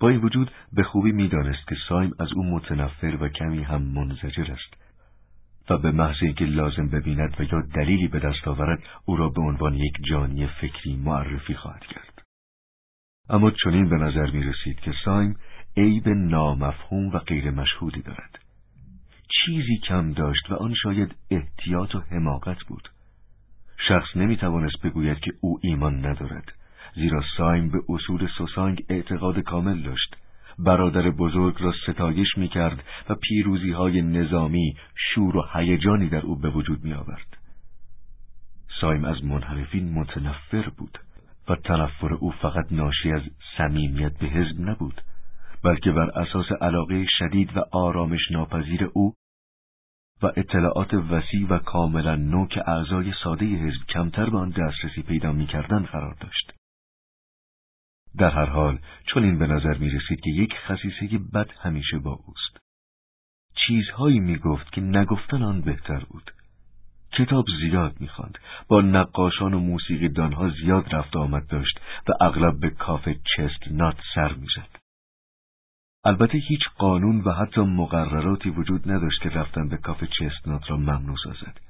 با 0.00 0.08
این 0.08 0.20
وجود 0.20 0.50
به 0.72 0.82
خوبی 0.82 1.12
می‌دانست 1.12 1.68
که 1.68 1.76
سایم 1.88 2.10
از 2.18 2.28
او 2.32 2.44
متنفر 2.44 3.16
و 3.20 3.28
کمی 3.28 3.62
هم 3.62 3.82
منزجر 3.82 4.52
است 4.52 4.74
و 5.70 5.78
به 5.78 5.90
محض 5.90 6.16
اینکه 6.22 6.44
لازم 6.44 6.88
ببیند 6.88 7.40
و 7.40 7.42
یا 7.42 7.62
دلیلی 7.74 8.08
به 8.08 8.18
دست 8.18 8.48
آورد 8.48 8.82
او 9.04 9.16
را 9.16 9.28
به 9.28 9.40
عنوان 9.40 9.74
یک 9.74 9.96
جانی 10.10 10.46
فکری 10.46 10.96
معرفی 10.96 11.54
خواهد 11.54 11.86
کرد. 11.86 12.22
اما 13.28 13.50
چنین 13.50 13.88
به 13.88 13.96
نظر 13.96 14.30
می 14.30 14.42
رسید 14.42 14.80
که 14.80 14.92
سایم 15.04 15.36
عیب 15.76 16.08
نامفهوم 16.08 17.08
و 17.08 17.18
غیر 17.18 17.50
مشهودی 17.50 18.02
دارد. 18.02 18.45
چیزی 19.28 19.76
کم 19.88 20.12
داشت 20.12 20.50
و 20.50 20.54
آن 20.54 20.74
شاید 20.74 21.14
احتیاط 21.30 21.94
و 21.94 22.00
حماقت 22.10 22.58
بود. 22.68 22.88
شخص 23.88 24.16
نمی 24.16 24.36
توانست 24.36 24.82
بگوید 24.84 25.18
که 25.18 25.32
او 25.40 25.58
ایمان 25.62 26.06
ندارد 26.06 26.52
زیرا 26.94 27.22
سایم 27.36 27.68
به 27.70 27.78
اصول 27.88 28.28
سوسانگ 28.38 28.84
اعتقاد 28.88 29.38
کامل 29.38 29.82
داشت. 29.82 30.16
برادر 30.58 31.10
بزرگ 31.10 31.56
را 31.60 31.72
ستایش 31.86 32.28
می 32.38 32.48
کرد 32.48 32.84
و 33.08 33.14
پیروزی 33.14 33.70
های 33.70 34.02
نظامی 34.02 34.76
شور 34.94 35.36
و 35.36 35.44
هیجانی 35.54 36.08
در 36.08 36.26
او 36.26 36.36
به 36.36 36.50
وجود 36.50 36.84
می 36.84 36.92
آورد. 36.92 37.36
سایم 38.80 39.04
از 39.04 39.24
منحرفین 39.24 39.92
متنفر 39.92 40.70
بود 40.76 40.98
و 41.48 41.56
تنفر 41.56 42.14
او 42.14 42.30
فقط 42.30 42.72
ناشی 42.72 43.12
از 43.12 43.22
صمیمیت 43.56 44.18
به 44.18 44.26
حزب 44.26 44.60
نبود. 44.60 45.02
بلکه 45.66 45.92
بر 45.92 46.10
اساس 46.10 46.52
علاقه 46.60 47.06
شدید 47.18 47.56
و 47.56 47.60
آرامش 47.72 48.30
ناپذیر 48.30 48.84
او 48.84 49.14
و 50.22 50.26
اطلاعات 50.36 50.94
وسیع 50.94 51.46
و 51.48 51.58
کاملا 51.58 52.16
نو 52.16 52.46
که 52.46 52.70
اعضای 52.70 53.12
ساده 53.24 53.46
حزب 53.46 53.86
کمتر 53.88 54.30
به 54.30 54.38
آن 54.38 54.50
دسترسی 54.50 55.02
پیدا 55.02 55.32
می‌کردند 55.32 55.86
قرار 55.86 56.14
داشت. 56.20 56.52
در 58.18 58.30
هر 58.30 58.44
حال 58.44 58.78
چون 59.06 59.24
این 59.24 59.38
به 59.38 59.46
نظر 59.46 59.78
می 59.78 59.90
رسید 59.90 60.20
که 60.20 60.30
یک 60.30 60.54
خصیصه 60.66 61.18
بد 61.34 61.50
همیشه 61.60 61.98
با 61.98 62.12
اوست. 62.12 62.58
چیزهایی 63.66 64.20
می 64.20 64.38
گفت 64.38 64.72
که 64.72 64.80
نگفتن 64.80 65.42
آن 65.42 65.60
بهتر 65.60 66.04
بود. 66.04 66.30
کتاب 67.12 67.44
زیاد 67.60 68.00
می‌خواند 68.00 68.38
با 68.68 68.80
نقاشان 68.80 69.54
و 69.54 69.60
موسیقی 69.60 70.08
دانها 70.08 70.50
زیاد 70.50 70.94
رفت 70.94 71.16
آمد 71.16 71.46
داشت 71.46 71.80
و 72.08 72.12
اغلب 72.20 72.60
به 72.60 72.70
کافه 72.70 73.14
چست 73.14 73.68
نات 73.70 73.96
سر 74.14 74.32
می‌زد 74.32 74.85
البته 76.06 76.38
هیچ 76.38 76.60
قانون 76.78 77.20
و 77.20 77.32
حتی 77.32 77.60
مقرراتی 77.60 78.50
وجود 78.50 78.90
نداشت 78.90 79.22
که 79.22 79.28
رفتن 79.28 79.68
به 79.68 79.76
کافه 79.76 80.08
چستنات 80.18 80.70
را 80.70 80.76
ممنوع 80.76 81.16
سازد. 81.24 81.60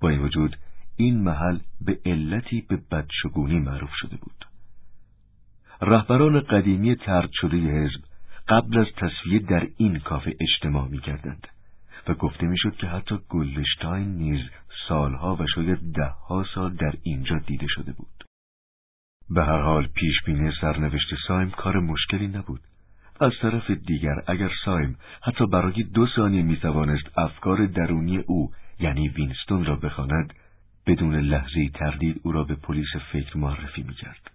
با 0.00 0.08
این 0.08 0.18
وجود 0.18 0.56
این 0.96 1.20
محل 1.20 1.58
به 1.80 1.98
علتی 2.06 2.66
به 2.68 2.76
بدشگونی 2.90 3.58
معروف 3.58 3.90
شده 3.94 4.16
بود. 4.16 4.46
رهبران 5.82 6.40
قدیمی 6.40 6.96
ترد 6.96 7.30
شده 7.32 7.56
حزب 7.56 8.00
قبل 8.48 8.78
از 8.78 8.86
تصویه 8.96 9.38
در 9.38 9.68
این 9.76 9.98
کافه 9.98 10.36
اجتماع 10.40 10.88
می 10.88 10.98
کردند 10.98 11.48
و 12.08 12.14
گفته 12.14 12.46
می 12.46 12.58
شد 12.58 12.76
که 12.76 12.86
حتی 12.86 13.18
گلشتاین 13.28 14.08
نیز 14.08 14.40
سالها 14.88 15.36
و 15.36 15.46
شاید 15.54 15.92
دهها 15.92 16.44
سال 16.54 16.74
در 16.74 16.94
اینجا 17.02 17.38
دیده 17.38 17.66
شده 17.68 17.92
بود. 17.92 18.24
به 19.30 19.44
هر 19.44 19.60
حال 19.60 19.86
پیش 19.86 20.22
بینی 20.26 20.52
سرنوشت 20.60 21.08
سایم 21.28 21.50
کار 21.50 21.80
مشکلی 21.80 22.28
نبود. 22.28 22.60
از 23.20 23.32
طرف 23.42 23.70
دیگر 23.70 24.14
اگر 24.26 24.50
سایم 24.64 24.96
حتی 25.22 25.46
برای 25.46 25.82
دو 25.82 26.06
ثانیه 26.16 26.42
می‌توانست 26.42 27.18
افکار 27.18 27.66
درونی 27.66 28.18
او 28.18 28.50
یعنی 28.80 29.08
وینستون 29.08 29.64
را 29.64 29.76
بخواند 29.76 30.32
بدون 30.86 31.14
لحظه 31.14 31.68
تردید 31.74 32.20
او 32.24 32.32
را 32.32 32.44
به 32.44 32.54
پلیس 32.54 32.96
فکر 33.12 33.38
معرفی 33.38 33.82
می‌کرد. 33.82 34.30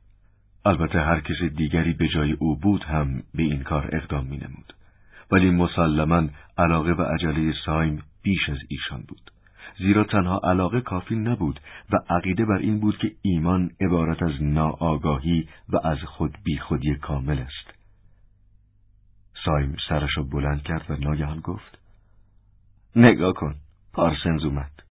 البته 0.66 1.00
هر 1.02 1.20
کس 1.20 1.42
دیگری 1.56 1.94
به 1.94 2.08
جای 2.08 2.32
او 2.32 2.56
بود 2.56 2.84
هم 2.84 3.24
به 3.34 3.44
این 3.44 3.64
کار 3.64 3.90
اقدام 3.94 4.26
مینمود. 4.28 4.74
ولی 5.32 5.50
مسلما 5.50 6.28
علاقه 6.58 6.92
و 6.92 7.02
عجله 7.02 7.54
سایم 7.66 8.04
بیش 8.24 8.50
از 8.50 8.58
ایشان 8.68 9.04
بود. 9.08 9.32
زیرا 9.78 10.04
تنها 10.04 10.42
علاقه 10.44 10.82
کافی 10.82 11.16
نبود 11.16 11.60
و 11.92 11.98
عقیده 12.10 12.46
بر 12.46 12.58
این 12.58 12.80
بود 12.80 12.98
که 12.98 13.12
ایمان 13.22 13.72
عبارت 13.82 14.24
از 14.24 14.44
ناآگاهی 14.44 15.48
و 15.70 15.88
از 15.88 15.98
خود 15.98 16.38
بیخودی 16.44 16.96
کامل 16.96 17.40
است. 17.40 17.79
سایم 19.46 19.76
سرش 19.90 20.18
را 20.18 20.24
بلند 20.24 20.64
کرد 20.64 20.92
و 20.92 20.96
ناگهان 20.96 21.40
گفت 21.40 21.80
نگاه 22.96 23.34
کن 23.34 23.56
پارسنز 23.94 24.44
اومد 24.44 24.84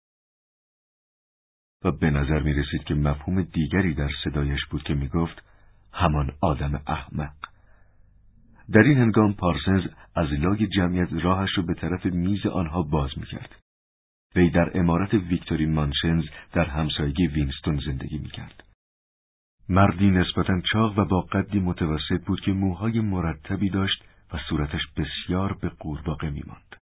و 1.85 1.93
به 1.93 2.11
نظر 2.11 2.43
می 2.43 2.53
رسید 2.53 2.85
که 2.85 2.95
مفهوم 2.95 3.43
دیگری 3.43 3.95
در 3.95 4.11
صدایش 4.25 4.67
بود 4.71 4.83
که 4.83 4.95
می 4.95 5.09
گفت 5.09 5.43
همان 5.93 6.33
آدم 6.41 6.83
احمق 6.87 7.35
در 8.73 8.81
این 8.81 8.99
هنگام 8.99 9.35
پارسنز 9.35 9.83
از 10.17 10.33
لای 10.33 10.67
جمعیت 10.67 11.09
راهش 11.13 11.51
رو 11.57 11.63
به 11.63 11.75
طرف 11.75 12.07
میز 12.07 12.47
آنها 12.47 12.83
باز 12.83 13.11
می 13.17 13.27
کرد. 13.27 13.55
وی 14.37 14.51
در 14.51 14.79
امارت 14.79 15.15
ویکتوری 15.15 15.67
مانشنز 15.67 16.25
در 16.53 16.65
همسایگی 16.65 17.27
وینستون 17.27 17.81
زندگی 17.87 18.19
می 18.19 18.29
کرد. 18.29 18.65
مردی 19.69 20.11
نسبتا 20.11 20.61
چاق 20.73 20.99
و 20.99 21.05
با 21.05 21.21
قدی 21.21 21.61
متوسط 21.61 22.25
بود 22.27 22.41
که 22.41 22.53
موهای 22.53 23.01
مرتبی 23.01 23.71
داشت 23.71 24.05
و 24.33 24.39
صورتش 24.49 24.81
بسیار 24.97 25.53
به 25.53 25.69
قورباغه 25.69 26.31
میماند. 26.31 26.77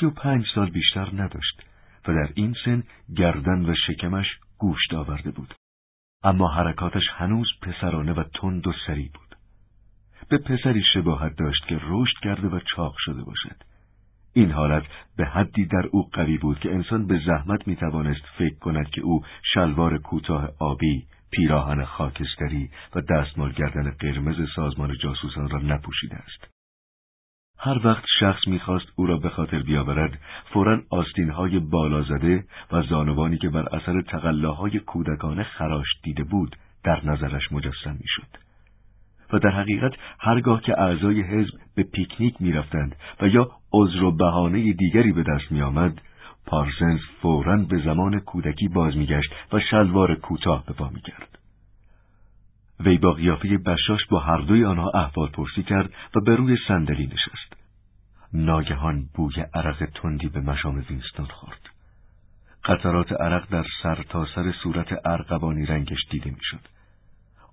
سی 0.00 0.06
و 0.06 0.10
پنج 0.10 0.46
سال 0.54 0.70
بیشتر 0.70 1.10
نداشت 1.12 1.62
و 2.08 2.12
در 2.12 2.32
این 2.34 2.54
سن 2.64 2.82
گردن 3.16 3.70
و 3.70 3.74
شکمش 3.86 4.26
گوشت 4.58 4.94
آورده 4.94 5.30
بود. 5.30 5.54
اما 6.22 6.48
حرکاتش 6.48 7.04
هنوز 7.16 7.48
پسرانه 7.62 8.12
و 8.12 8.24
تند 8.34 8.66
و 8.66 8.72
سری 8.86 9.10
بود. 9.14 9.36
به 10.28 10.38
پسری 10.38 10.82
شباهت 10.94 11.36
داشت 11.36 11.66
که 11.66 11.80
رشد 11.82 12.16
کرده 12.22 12.48
و 12.48 12.60
چاق 12.60 12.94
شده 12.98 13.22
باشد. 13.22 13.56
این 14.32 14.50
حالت 14.50 14.82
به 15.16 15.24
حدی 15.24 15.66
در 15.66 15.86
او 15.90 16.08
قوی 16.12 16.38
بود 16.38 16.58
که 16.58 16.74
انسان 16.74 17.06
به 17.06 17.20
زحمت 17.26 17.68
می 17.68 17.76
توانست 17.76 18.24
فکر 18.38 18.58
کند 18.58 18.90
که 18.90 19.00
او 19.00 19.22
شلوار 19.54 19.98
کوتاه 19.98 20.48
آبی، 20.58 21.06
پیراهن 21.30 21.84
خاکستری 21.84 22.70
و 22.94 23.00
دستمال 23.00 23.52
گردن 23.52 23.90
قرمز 23.90 24.36
سازمان 24.56 24.96
جاسوسان 25.02 25.48
را 25.48 25.58
نپوشیده 25.58 26.16
است. 26.16 26.58
هر 27.58 27.86
وقت 27.86 28.04
شخص 28.20 28.48
می‌خواست 28.48 28.86
او 28.96 29.06
را 29.06 29.16
به 29.16 29.28
خاطر 29.28 29.62
بیاورد 29.62 30.18
فورا 30.52 30.82
آستینهای 30.90 31.58
بالا 31.58 32.02
زده 32.02 32.44
و 32.72 32.82
زانوانی 32.82 33.38
که 33.38 33.48
بر 33.48 33.76
اثر 33.76 34.02
تقلاهای 34.02 34.78
کودکانه 34.78 35.42
خراش 35.42 35.86
دیده 36.02 36.24
بود 36.24 36.56
در 36.84 37.06
نظرش 37.06 37.52
مجسم 37.52 37.96
می‌شد. 38.00 38.48
و 39.32 39.38
در 39.38 39.50
حقیقت 39.50 39.92
هرگاه 40.20 40.62
که 40.62 40.80
اعضای 40.80 41.22
حزب 41.22 41.54
به 41.74 41.82
پیکنیک 41.82 42.34
می‌رفتند 42.40 42.96
و 43.20 43.28
یا 43.28 43.50
عذر 43.72 44.02
و 44.02 44.12
بهانه 44.12 44.72
دیگری 44.72 45.12
به 45.12 45.22
دست 45.22 45.52
میآمد 45.52 46.00
پارسنز 46.48 47.00
فورا 47.22 47.56
به 47.56 47.82
زمان 47.84 48.20
کودکی 48.20 48.68
باز 48.68 48.96
میگشت 48.96 49.30
و 49.52 49.60
شلوار 49.70 50.14
کوتاه 50.14 50.66
به 50.66 50.72
پا 50.72 50.88
می‌کرد. 50.88 51.38
وی 52.80 52.98
با 52.98 53.12
قیافه 53.12 53.58
بشاش 53.58 54.00
با 54.10 54.20
هر 54.20 54.38
دوی 54.38 54.64
آنها 54.64 54.90
احوال 54.94 55.28
پرسی 55.28 55.62
کرد 55.62 55.90
و 56.14 56.20
به 56.20 56.36
روی 56.36 56.56
صندلی 56.68 57.06
نشست. 57.06 57.56
ناگهان 58.32 59.08
بوی 59.14 59.34
عرق 59.54 59.88
تندی 60.02 60.28
به 60.28 60.40
مشام 60.40 60.84
وینستون 60.90 61.26
خورد. 61.26 61.60
قطرات 62.64 63.12
عرق 63.12 63.48
در 63.50 63.64
سر 63.82 64.02
تا 64.08 64.26
سر 64.34 64.52
صورت 64.62 65.06
ارغوانی 65.06 65.66
رنگش 65.66 66.00
دیده 66.10 66.30
می‌شد. 66.30 66.60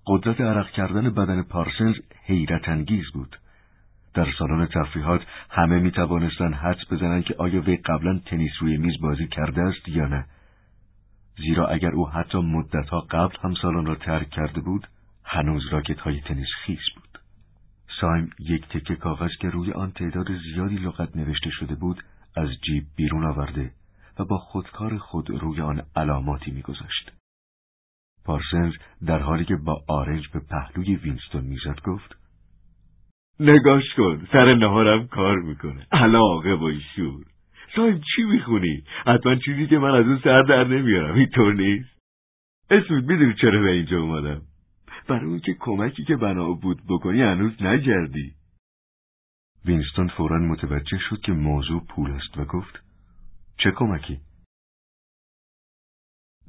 قدرت 0.08 0.41
عرق 0.41 0.70
کردن 0.70 1.10
بدن 1.10 1.43
پارسنز 1.43 1.96
حیرت 2.26 2.70
انگیز 2.70 3.06
بود. 3.14 3.38
در 4.16 4.32
سالن 4.39 4.66
تفریحات 4.66 5.22
همه 5.49 5.80
می 5.80 5.91
توانستن 5.91 6.53
حدس 6.53 6.91
بزنند 6.91 7.24
که 7.24 7.36
آیا 7.38 7.61
وی 7.61 7.78
قبلا 7.78 8.20
تنیس 8.26 8.51
روی 8.59 8.78
میز 8.78 9.01
بازی 9.01 9.28
کرده 9.28 9.61
است 9.61 9.88
یا 9.88 10.07
نه. 10.07 10.26
زیرا 11.38 11.68
اگر 11.68 11.91
او 11.91 12.09
حتی 12.09 12.38
مدتها 12.38 12.99
قبل 12.99 13.36
هم 13.43 13.53
سالن 13.53 13.86
را 13.86 13.95
ترک 13.95 14.30
کرده 14.30 14.61
بود، 14.61 14.88
هنوز 15.24 15.63
راکت 15.72 15.99
های 15.99 16.22
تنیس 16.22 16.47
خیس 16.66 16.86
بود. 16.95 17.20
سایم 18.01 18.30
یک 18.39 18.68
تکه 18.68 18.95
کاغذ 18.95 19.32
که 19.41 19.49
روی 19.49 19.72
آن 19.72 19.91
تعداد 19.91 20.28
زیادی 20.38 20.76
لغت 20.76 21.16
نوشته 21.16 21.49
شده 21.49 21.76
بود، 21.76 22.03
از 22.38 22.49
جیب 22.66 22.84
بیرون 22.95 23.26
آورده 23.26 23.72
و 24.20 24.26
با 24.26 24.38
خودکار 24.38 24.97
خود 24.97 25.30
روی 25.30 25.61
آن 25.61 25.82
علاماتی 25.95 26.51
میگذاشت. 26.51 27.11
پارسنز 28.26 28.74
در 29.05 29.20
حالی 29.20 29.45
که 29.45 29.55
با 29.55 29.84
آرنج 29.88 30.28
به 30.28 30.39
پهلوی 30.39 30.95
وینستون 30.95 31.43
می‌زد 31.43 31.82
گفت 31.84 32.24
نگاش 33.40 33.94
کن. 33.98 34.28
سر 34.32 34.54
نهارم 34.54 35.08
کار 35.08 35.40
می‌کنه. 35.40 35.88
علاقه 35.92 36.56
با 36.56 36.72
شور. 36.96 37.26
سایم 37.76 38.02
چی 38.16 38.24
می‌خونی؟ 38.24 38.84
حتما 39.06 39.36
چیزی 39.36 39.68
که 39.68 39.78
من 39.78 39.92
از 39.92 40.06
اون 40.06 40.20
سر 40.24 40.42
در 40.42 40.64
نمیارم. 40.64 41.16
اینطور 41.16 41.54
نیست. 41.54 42.00
اسمید 42.70 43.06
می‌دونی 43.06 43.34
چرا 43.34 43.62
به 43.62 43.72
اینجا 43.72 44.00
اومدم. 44.00 44.42
برای 45.08 45.26
اون 45.26 45.40
که 45.40 45.54
کمکی 45.60 46.04
که 46.04 46.16
بنا 46.16 46.54
بود 46.54 46.82
بکنی 46.90 47.22
هنوز 47.22 47.62
نجردی 47.62 48.34
وینستون 49.66 50.08
فورا 50.08 50.40
متوجه 50.40 50.98
شد 51.10 51.22
که 51.22 51.32
موضوع 51.32 51.86
پول 51.90 52.12
است 52.12 52.38
و 52.38 52.46
گفت 52.46 52.84
چه 53.58 53.72
کمکی؟ 53.72 54.20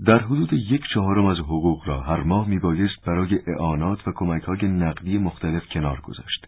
در 0.05 0.19
حدود 0.19 0.53
یک 0.53 0.83
چهارم 0.95 1.25
از 1.25 1.39
حقوق 1.39 1.89
را 1.89 2.01
هر 2.01 2.23
ماه 2.23 2.49
میبایست 2.49 3.05
برای 3.07 3.41
اعانات 3.47 4.09
و 4.09 4.13
کمک 4.13 4.43
های 4.43 4.69
نقدی 4.69 5.19
مختلف 5.19 5.63
کنار 5.69 6.01
گذاشت. 6.01 6.47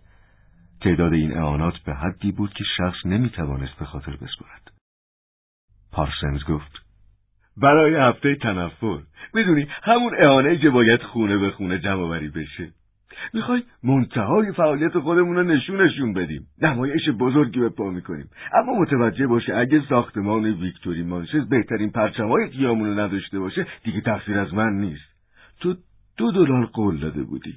تعداد 0.80 1.12
این 1.12 1.36
اعانات 1.36 1.78
به 1.78 1.94
حدی 1.94 2.32
بود 2.32 2.52
که 2.52 2.64
شخص 2.76 3.06
نمی‌توانست 3.06 3.78
به 3.78 3.84
خاطر 3.84 4.12
بسپرد. 4.12 4.72
پارسنز 5.92 6.44
گفت 6.44 6.72
برای 7.56 7.94
هفته 7.94 8.34
تنفر. 8.34 8.98
می‌دونی 9.34 9.66
همون 9.82 10.14
اعانه 10.18 10.58
که 10.58 10.70
باید 10.70 11.02
خونه 11.02 11.38
به 11.38 11.50
خونه 11.50 11.78
جمع 11.78 12.28
بشه. 12.28 12.72
می‌خوای 13.34 13.62
منتهای 13.82 14.52
فعالیت 14.52 14.98
خودمون 14.98 15.36
رو 15.36 15.42
نشونشون 15.42 16.12
بدیم. 16.12 16.46
نمایش 16.62 17.08
بزرگی 17.08 17.60
به 17.60 17.68
پا 17.68 17.90
می‌کنیم. 17.90 18.30
اما 18.52 18.80
متوجه 18.80 19.26
باشه 19.26 19.56
اگه 19.56 19.82
ساختمان 19.88 20.44
ویکتوری 20.44 21.02
مانشز 21.02 21.48
بهترین 21.48 21.90
پرچمهای 21.90 22.46
قیامون 22.46 22.88
رو 22.88 23.00
نداشته 23.00 23.38
باشه 23.38 23.66
دیگه 23.84 24.00
تقصیر 24.00 24.38
از 24.38 24.54
من 24.54 24.72
نیست. 24.72 25.08
تو 25.60 25.74
دو 26.16 26.32
دلار 26.32 26.66
قول 26.66 26.98
داده 26.98 27.22
بودی. 27.22 27.54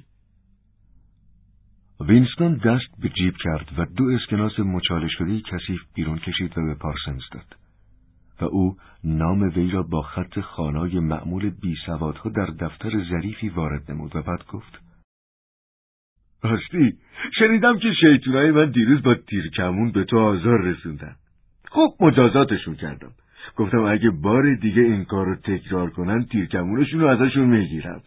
وینستون 2.08 2.54
دست 2.54 3.00
به 3.02 3.08
جیب 3.08 3.34
کرد 3.36 3.70
و 3.78 3.84
دو 3.84 4.04
اسکناس 4.04 4.58
مچاله 4.58 5.08
شده 5.08 5.40
کثیف 5.40 5.80
بیرون 5.94 6.18
کشید 6.18 6.58
و 6.58 6.66
به 6.66 6.74
پارسنز 6.74 7.22
داد. 7.32 7.56
و 8.40 8.44
او 8.44 8.76
نام 9.04 9.42
وی 9.42 9.70
را 9.70 9.82
با 9.82 10.02
خط 10.02 10.40
خانای 10.40 11.00
معمول 11.00 11.50
بیسوادها 11.50 12.30
در 12.30 12.46
دفتر 12.46 13.04
ظریفی 13.10 13.48
وارد 13.48 13.90
نمود 13.90 14.16
و 14.16 14.22
بعد 14.22 14.46
گفت 14.46 14.78
راستی 16.42 16.98
شنیدم 17.38 17.78
که 17.78 17.92
شیطونای 18.00 18.50
من 18.50 18.70
دیروز 18.70 19.02
با 19.02 19.14
تیرکمون 19.14 19.92
به 19.92 20.04
تو 20.04 20.18
آزار 20.18 20.60
رسوندن. 20.60 21.16
خب 21.70 21.88
مجازاتشون 22.00 22.74
کردم. 22.74 23.12
گفتم 23.56 23.84
اگه 23.84 24.10
بار 24.10 24.54
دیگه 24.54 24.82
این 24.82 25.04
کار 25.04 25.26
رو 25.26 25.34
تکرار 25.34 25.90
کنن 25.90 26.24
تیرکمونشون 26.24 27.00
رو 27.00 27.08
ازشون 27.08 27.48
می‌گیرم 27.48 28.02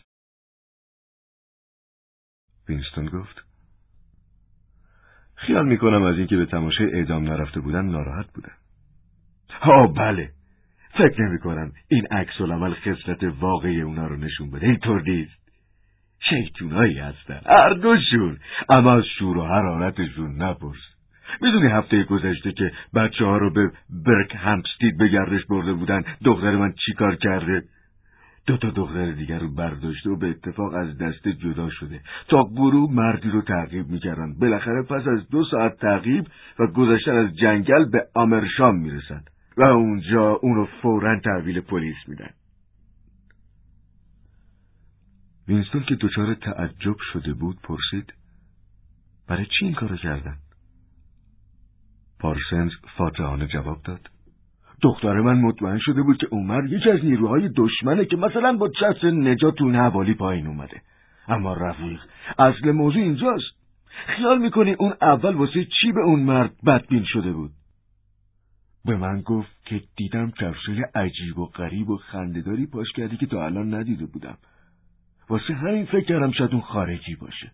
وینستون 2.69 3.05
گفت 3.05 3.45
خیال 5.47 5.65
می‌کنم 5.65 6.03
از 6.03 6.17
اینکه 6.17 6.37
به 6.37 6.45
تماشای 6.45 6.93
اعدام 6.93 7.23
نرفته 7.23 7.59
بودن 7.59 7.85
ناراحت 7.85 8.25
بودن 8.33 8.53
ها 9.61 9.87
بله. 9.87 10.29
فکر 10.97 11.21
نمی 11.21 11.39
کنم 11.39 11.71
این 11.87 12.07
عکس 12.11 12.41
العمل 12.41 12.73
خصلت 12.73 13.23
واقعی 13.39 13.81
اونا 13.81 14.07
رو 14.07 14.15
نشون 14.15 14.51
بده. 14.51 14.67
اینطور 14.67 15.01
نیست. 15.01 15.45
شیطونایی 16.29 16.99
هستن. 16.99 17.41
هر 17.45 17.73
دوشون. 17.73 18.37
اما 18.69 18.93
از 18.93 19.03
شور 19.19 19.37
و 19.37 19.45
حرارتشون 19.45 20.41
نپرس. 20.41 20.95
می‌دونی 21.41 21.67
هفته 21.67 22.03
گذشته 22.03 22.51
که 22.51 22.71
بچه 22.95 23.25
ها 23.25 23.37
رو 23.37 23.53
به 23.53 23.71
برک 24.05 24.35
همستید 24.35 24.97
به 24.97 25.07
گردش 25.07 25.45
برده 25.45 25.73
بودن 25.73 26.03
دختر 26.25 26.55
من 26.55 26.73
چیکار 26.85 27.15
کرده؟ 27.15 27.63
دو 28.47 28.57
تا 28.57 28.69
دختر 28.69 29.11
دیگر 29.11 29.39
رو 29.39 29.51
برداشته 29.53 30.09
و 30.09 30.15
به 30.15 30.29
اتفاق 30.29 30.73
از 30.73 30.97
دست 30.97 31.27
جدا 31.27 31.69
شده. 31.69 32.01
تا 32.27 32.43
گروه 32.43 32.93
مردی 32.93 33.29
رو 33.29 33.41
تعقیب 33.41 33.87
می‌کردن. 33.87 34.33
بالاخره 34.33 34.83
پس 34.83 35.07
از 35.07 35.29
دو 35.29 35.45
ساعت 35.51 35.77
تعقیب 35.77 36.27
و 36.59 36.67
گذشتن 36.67 37.15
از 37.15 37.35
جنگل 37.35 37.85
به 37.85 38.07
آمرشام 38.13 38.75
می‌رسن. 38.75 39.23
و 39.57 39.63
اونجا 39.63 40.31
اونو 40.31 40.65
فورا 40.65 41.19
تحویل 41.19 41.61
پلیس 41.61 41.95
میدن. 42.07 42.29
وینستون 45.47 45.83
که 45.83 45.95
دچار 45.95 46.33
تعجب 46.33 46.95
شده 47.13 47.33
بود 47.33 47.61
پرسید 47.63 48.13
برای 49.27 49.45
چی 49.45 49.65
این 49.65 49.73
کارو 49.73 49.97
کردن؟ 49.97 50.37
پارسنز 52.19 52.71
فاتحانه 52.97 53.47
جواب 53.47 53.81
داد. 53.83 54.09
دختر 54.81 55.21
من 55.21 55.41
مطمئن 55.41 55.79
شده 55.79 56.01
بود 56.01 56.17
که 56.17 56.27
عمر 56.31 56.65
یکی 56.65 56.91
از 56.91 57.05
نیروهای 57.05 57.49
دشمنه 57.57 58.05
که 58.05 58.17
مثلا 58.17 58.57
با 58.57 58.69
چتر 58.69 59.11
نجات 59.11 59.61
اون 59.61 59.75
حوالی 59.75 60.13
پایین 60.13 60.47
اومده. 60.47 60.81
اما 61.27 61.53
رفیق 61.53 61.99
اصل 62.39 62.71
موضوع 62.71 63.01
اینجاست. 63.01 63.55
خیال 64.07 64.41
می‌کنی 64.41 64.73
اون 64.73 64.93
اول 65.01 65.35
واسه 65.35 65.65
چی 65.81 65.91
به 65.91 66.01
اون 66.01 66.19
مرد 66.19 66.51
بدبین 66.65 67.03
شده 67.03 67.31
بود؟ 67.31 67.51
به 68.85 68.97
من 68.97 69.21
گفت 69.21 69.65
که 69.65 69.81
دیدم 69.97 70.31
کفشای 70.31 70.81
عجیب 70.95 71.39
و 71.39 71.45
غریب 71.45 71.89
و 71.89 71.97
خندهداری 71.97 72.65
پاش 72.65 72.91
کردی 72.91 73.17
که 73.17 73.25
تا 73.25 73.45
الان 73.45 73.73
ندیده 73.73 74.05
بودم. 74.05 74.37
واسه 75.29 75.53
همین 75.53 75.85
فکر 75.85 76.05
کردم 76.05 76.31
شاید 76.31 76.51
اون 76.51 76.61
خارجی 76.61 77.15
باشه. 77.15 77.51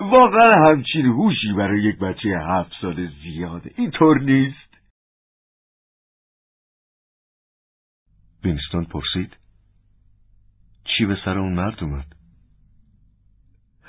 واقعا 0.00 0.70
همچین 0.70 1.06
هوشی 1.06 1.52
برای 1.52 1.82
یک 1.82 1.98
بچه 1.98 2.28
هفت 2.28 2.72
سال 2.80 3.08
زیاده. 3.22 3.70
اینطور 3.76 4.20
نیست؟ 4.20 4.67
وینستون 8.48 8.84
پرسید 8.84 9.36
چی 10.84 11.06
به 11.06 11.16
سر 11.24 11.38
اون 11.38 11.54
مرد 11.54 11.84
اومد 11.84 12.06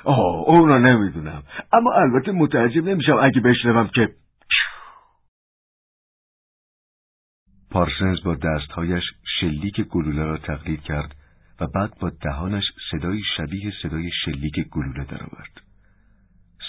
آه 0.04 0.20
اون 0.48 0.68
رو 0.68 0.80
نمی‌دونم 0.80 1.44
اما 1.74 1.94
البته 1.94 2.32
متعجب 2.32 2.84
نمیشم 2.84 3.18
اگه 3.22 3.42
بشنوم 3.42 3.88
که 3.88 4.10
پارسنز 7.72 8.24
با 8.24 8.36
دستهایش 8.36 9.04
شلیک 9.40 9.82
گلوله 9.82 10.24
را 10.24 10.38
تقلید 10.38 10.82
کرد 10.82 11.16
و 11.60 11.68
بعد 11.68 12.00
با 12.00 12.10
دهانش 12.10 12.64
صدایی 12.92 13.24
شبیه 13.38 13.74
صدای 13.84 14.12
شلیک 14.26 14.68
گلوله 14.70 15.04
درآورد. 15.04 15.62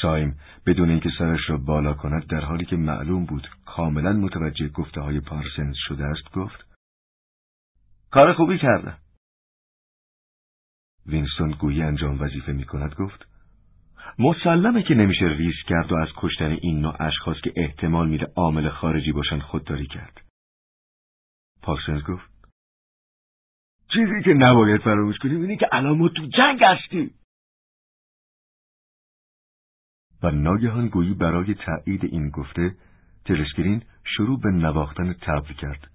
سایم 0.02 0.36
بدون 0.66 0.90
اینکه 0.90 1.10
سرش 1.18 1.50
را 1.50 1.56
بالا 1.56 1.94
کند 1.94 2.26
در 2.26 2.40
حالی 2.40 2.64
که 2.64 2.76
معلوم 2.76 3.26
بود 3.26 3.48
کاملا 3.66 4.12
متوجه 4.12 4.68
گفته 4.68 5.00
های 5.00 5.20
پارسنز 5.20 5.76
شده 5.88 6.04
است 6.04 6.32
گفت 6.34 6.69
کار 8.10 8.32
خوبی 8.32 8.58
کرده. 8.58 8.96
وینستون 11.06 11.50
گویی 11.50 11.82
انجام 11.82 12.20
وظیفه 12.20 12.52
می 12.52 12.64
کند 12.64 12.94
گفت 12.94 13.26
مسلمه 14.18 14.82
که 14.82 14.94
نمیشه 14.94 15.24
ریسک 15.24 15.66
کرد 15.66 15.92
و 15.92 15.96
از 15.96 16.08
کشتن 16.16 16.50
این 16.62 16.80
نوع 16.80 17.02
اشخاص 17.02 17.36
که 17.44 17.52
احتمال 17.56 18.08
میره 18.08 18.32
عامل 18.36 18.68
خارجی 18.68 19.12
باشن 19.12 19.38
خودداری 19.38 19.86
کرد. 19.86 20.20
پارسنز 21.62 22.02
گفت 22.02 22.30
چیزی 23.92 24.22
که 24.24 24.30
نباید 24.30 24.80
فراموش 24.80 25.18
کنیم 25.18 25.40
اینه 25.40 25.56
که 25.56 25.68
الان 25.72 25.98
ما 25.98 26.08
تو 26.08 26.26
جنگ 26.36 26.62
هستیم 26.62 27.14
و 30.22 30.30
ناگهان 30.30 30.88
گویی 30.88 31.14
برای 31.14 31.54
تایید 31.54 32.04
این 32.04 32.30
گفته 32.30 32.76
تلسکرین 33.24 33.82
شروع 34.04 34.40
به 34.40 34.50
نواختن 34.50 35.12
تبل 35.12 35.54
کرد 35.54 35.90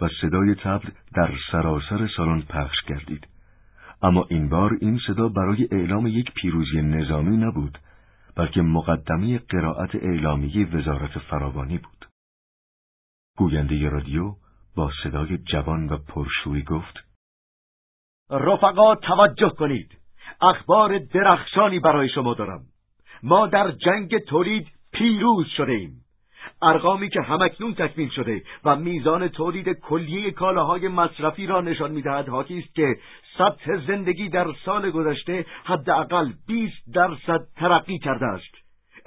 و 0.00 0.08
صدای 0.20 0.54
تبل 0.54 0.88
در 1.14 1.34
سراسر 1.52 2.08
سالن 2.16 2.42
پخش 2.42 2.76
گردید. 2.88 3.28
اما 4.02 4.26
این 4.30 4.48
بار 4.48 4.78
این 4.80 5.00
صدا 5.06 5.28
برای 5.28 5.68
اعلام 5.72 6.06
یک 6.06 6.32
پیروزی 6.34 6.82
نظامی 6.82 7.36
نبود 7.36 7.78
بلکه 8.36 8.62
مقدمه 8.62 9.38
قرائت 9.38 9.94
اعلامیه 9.94 10.66
وزارت 10.66 11.18
فراوانی 11.18 11.78
بود. 11.78 12.08
گوینده 13.36 13.88
رادیو 13.88 14.34
با 14.76 14.90
صدای 15.02 15.38
جوان 15.38 15.88
و 15.88 15.96
پرشوری 15.96 16.62
گفت 16.62 17.04
رفقا 18.30 18.94
توجه 18.94 19.50
کنید. 19.50 19.98
اخبار 20.42 20.98
درخشانی 20.98 21.78
برای 21.78 22.08
شما 22.08 22.34
دارم. 22.34 22.60
ما 23.22 23.46
در 23.46 23.70
جنگ 23.70 24.18
تولید 24.18 24.66
پیروز 24.92 25.46
شده 25.56 25.72
ایم 25.72 26.04
ارقامی 26.62 27.08
که 27.08 27.20
همکنون 27.20 27.74
تکمیل 27.74 28.08
شده 28.08 28.42
و 28.64 28.76
میزان 28.76 29.28
تولید 29.28 29.68
کلیه 29.68 30.30
کالاهای 30.30 30.88
مصرفی 30.88 31.46
را 31.46 31.60
نشان 31.60 31.90
می‌دهد 31.90 32.28
حاکی 32.28 32.58
است 32.58 32.74
که 32.74 32.96
سطح 33.38 33.86
زندگی 33.86 34.28
در 34.28 34.46
سال 34.64 34.90
گذشته 34.90 35.46
حداقل 35.64 36.32
20 36.46 36.74
درصد 36.94 37.40
ترقی 37.56 37.98
کرده 37.98 38.26
است. 38.26 38.59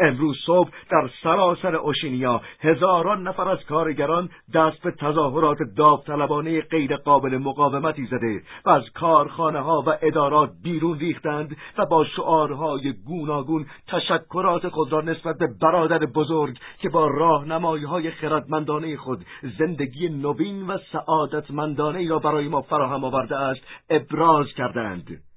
امروز 0.04 0.38
صبح 0.46 0.70
در 0.90 1.10
سراسر 1.24 1.76
اوشینیا 1.76 2.42
هزاران 2.60 3.28
نفر 3.28 3.50
از 3.50 3.66
کارگران 3.70 4.30
دست 4.54 4.84
به 4.84 4.92
تظاهرات 4.92 5.58
داوطلبانه 5.78 6.62
غیر 6.62 6.96
قابل 6.96 7.38
مقاومتی 7.38 8.06
زده 8.06 8.42
و 8.66 8.70
از 8.70 8.84
کارخانه 8.96 9.60
ها 9.60 9.84
و 9.88 9.98
ادارات 10.02 10.50
بیرون 10.64 11.00
ریختند 11.00 11.58
و 11.78 11.86
با 11.86 12.06
شعارهای 12.06 12.94
گوناگون 13.06 13.66
تشکرات 13.88 14.70
خود 14.70 14.92
را 14.92 15.02
نسبت 15.02 15.38
به 15.38 15.48
برادر 15.62 16.00
بزرگ 16.00 16.58
که 16.82 16.90
با 16.90 17.08
راهنمایی 17.08 17.84
های 17.84 18.12
خردمندانه 18.12 18.98
خود 18.98 19.26
زندگی 19.60 20.10
نوین 20.10 20.68
و 20.68 20.78
سعادتمندانه 20.92 22.10
را 22.10 22.20
برای 22.20 22.48
ما 22.48 22.62
فراهم 22.62 23.04
آورده 23.04 23.38
است 23.38 23.62
ابراز 23.90 24.48
کردند. 24.58 25.33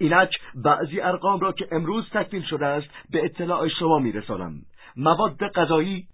اینک 0.00 0.30
بعضی 0.54 1.00
ارقام 1.00 1.40
را 1.40 1.52
که 1.52 1.68
امروز 1.72 2.04
تکمیل 2.12 2.42
شده 2.42 2.66
است 2.66 2.88
به 3.10 3.24
اطلاع 3.24 3.68
شما 3.68 3.98
میرسانم 3.98 4.62
مواد 4.96 5.48
غذایی 5.48 6.08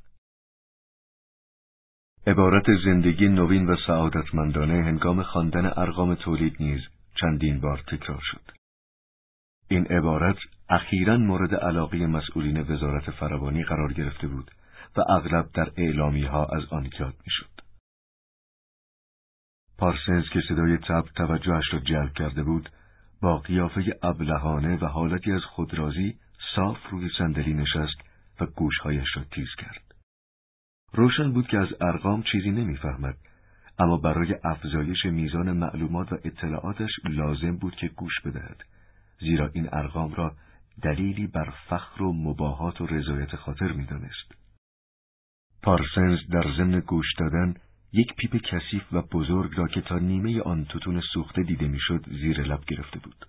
عبارت 2.27 2.65
زندگی 2.85 3.29
نوین 3.29 3.67
و 3.67 3.77
سعادتمندانه 3.87 4.85
هنگام 4.85 5.23
خواندن 5.23 5.67
ارقام 5.77 6.15
تولید 6.15 6.57
نیز 6.61 6.81
چندین 7.21 7.61
بار 7.61 7.85
تکرار 7.89 8.21
شد 8.23 8.41
این 9.69 9.87
عبارت 9.87 10.37
اخیرا 10.69 11.17
مورد 11.17 11.55
علاقه 11.55 12.07
مسئولین 12.07 12.61
وزارت 12.61 13.11
فراوانی 13.11 13.65
قرار 13.65 13.93
گرفته 13.93 14.27
بود 14.27 14.51
و 14.97 15.01
اغلب 15.09 15.49
در 15.55 15.73
اعلامی 15.77 16.23
ها 16.23 16.45
از 16.45 16.63
آن 16.71 16.91
یاد 17.01 17.15
می‌شد. 17.25 17.61
پارسنز 19.79 20.25
که 20.33 20.41
صدای 20.49 20.79
تب 20.79 21.05
توجهش 21.17 21.73
را 21.73 21.79
جلب 21.79 22.13
کرده 22.13 22.43
بود 22.43 22.69
با 23.27 23.39
قیافه 23.39 23.99
ابلهانه 24.03 24.77
و 24.77 24.87
حالتی 24.87 25.33
از 25.33 25.45
خودرازی 25.45 26.17
صاف 26.57 26.77
روی 26.91 27.11
صندلی 27.19 27.55
نشست 27.55 27.97
و 28.41 28.47
گوشهایش 28.47 29.17
را 29.17 29.25
تیز 29.25 29.49
کرد. 29.59 29.95
روشن 30.93 31.33
بود 31.33 31.47
که 31.47 31.59
از 31.59 31.69
ارقام 31.81 32.23
چیزی 32.23 32.51
نمی‌فهمد 32.51 33.17
اما 33.79 33.97
برای 33.97 34.37
افزایش 34.45 35.05
میزان 35.05 35.53
معلومات 35.53 36.13
و 36.13 36.19
اطلاعاتش 36.25 36.91
لازم 37.05 37.57
بود 37.57 37.77
که 37.77 37.89
گوش 37.89 38.21
بدهد 38.25 38.65
زیرا 39.21 39.51
این 39.55 39.69
ارقام 39.73 40.15
را 40.15 40.37
دلیلی 40.83 41.27
بر 41.27 41.55
فخر 41.69 42.03
و 42.03 42.13
مباهات 42.13 42.81
و 42.81 42.87
رضایت 42.87 43.37
خاطر 43.37 43.73
می‌دانست. 43.73 44.35
پارسنز 45.63 46.19
در 46.33 46.45
ضمن 46.57 46.81
گوش 46.81 47.07
دادن 47.19 47.55
یک 47.97 48.15
پیپ 48.17 48.37
کثیف 48.37 48.83
و 48.93 49.03
بزرگ 49.03 49.59
را 49.59 49.69
که 49.69 49.81
تا 49.81 49.99
نیمه 49.99 50.43
آن 50.43 50.65
توتون 50.65 51.01
سوخته 51.15 51.43
دیده 51.43 51.69
می‌شد 51.69 52.07
زیر 52.11 52.43
لب 52.43 52.65
گرفته 52.65 52.99
بود. 52.99 53.27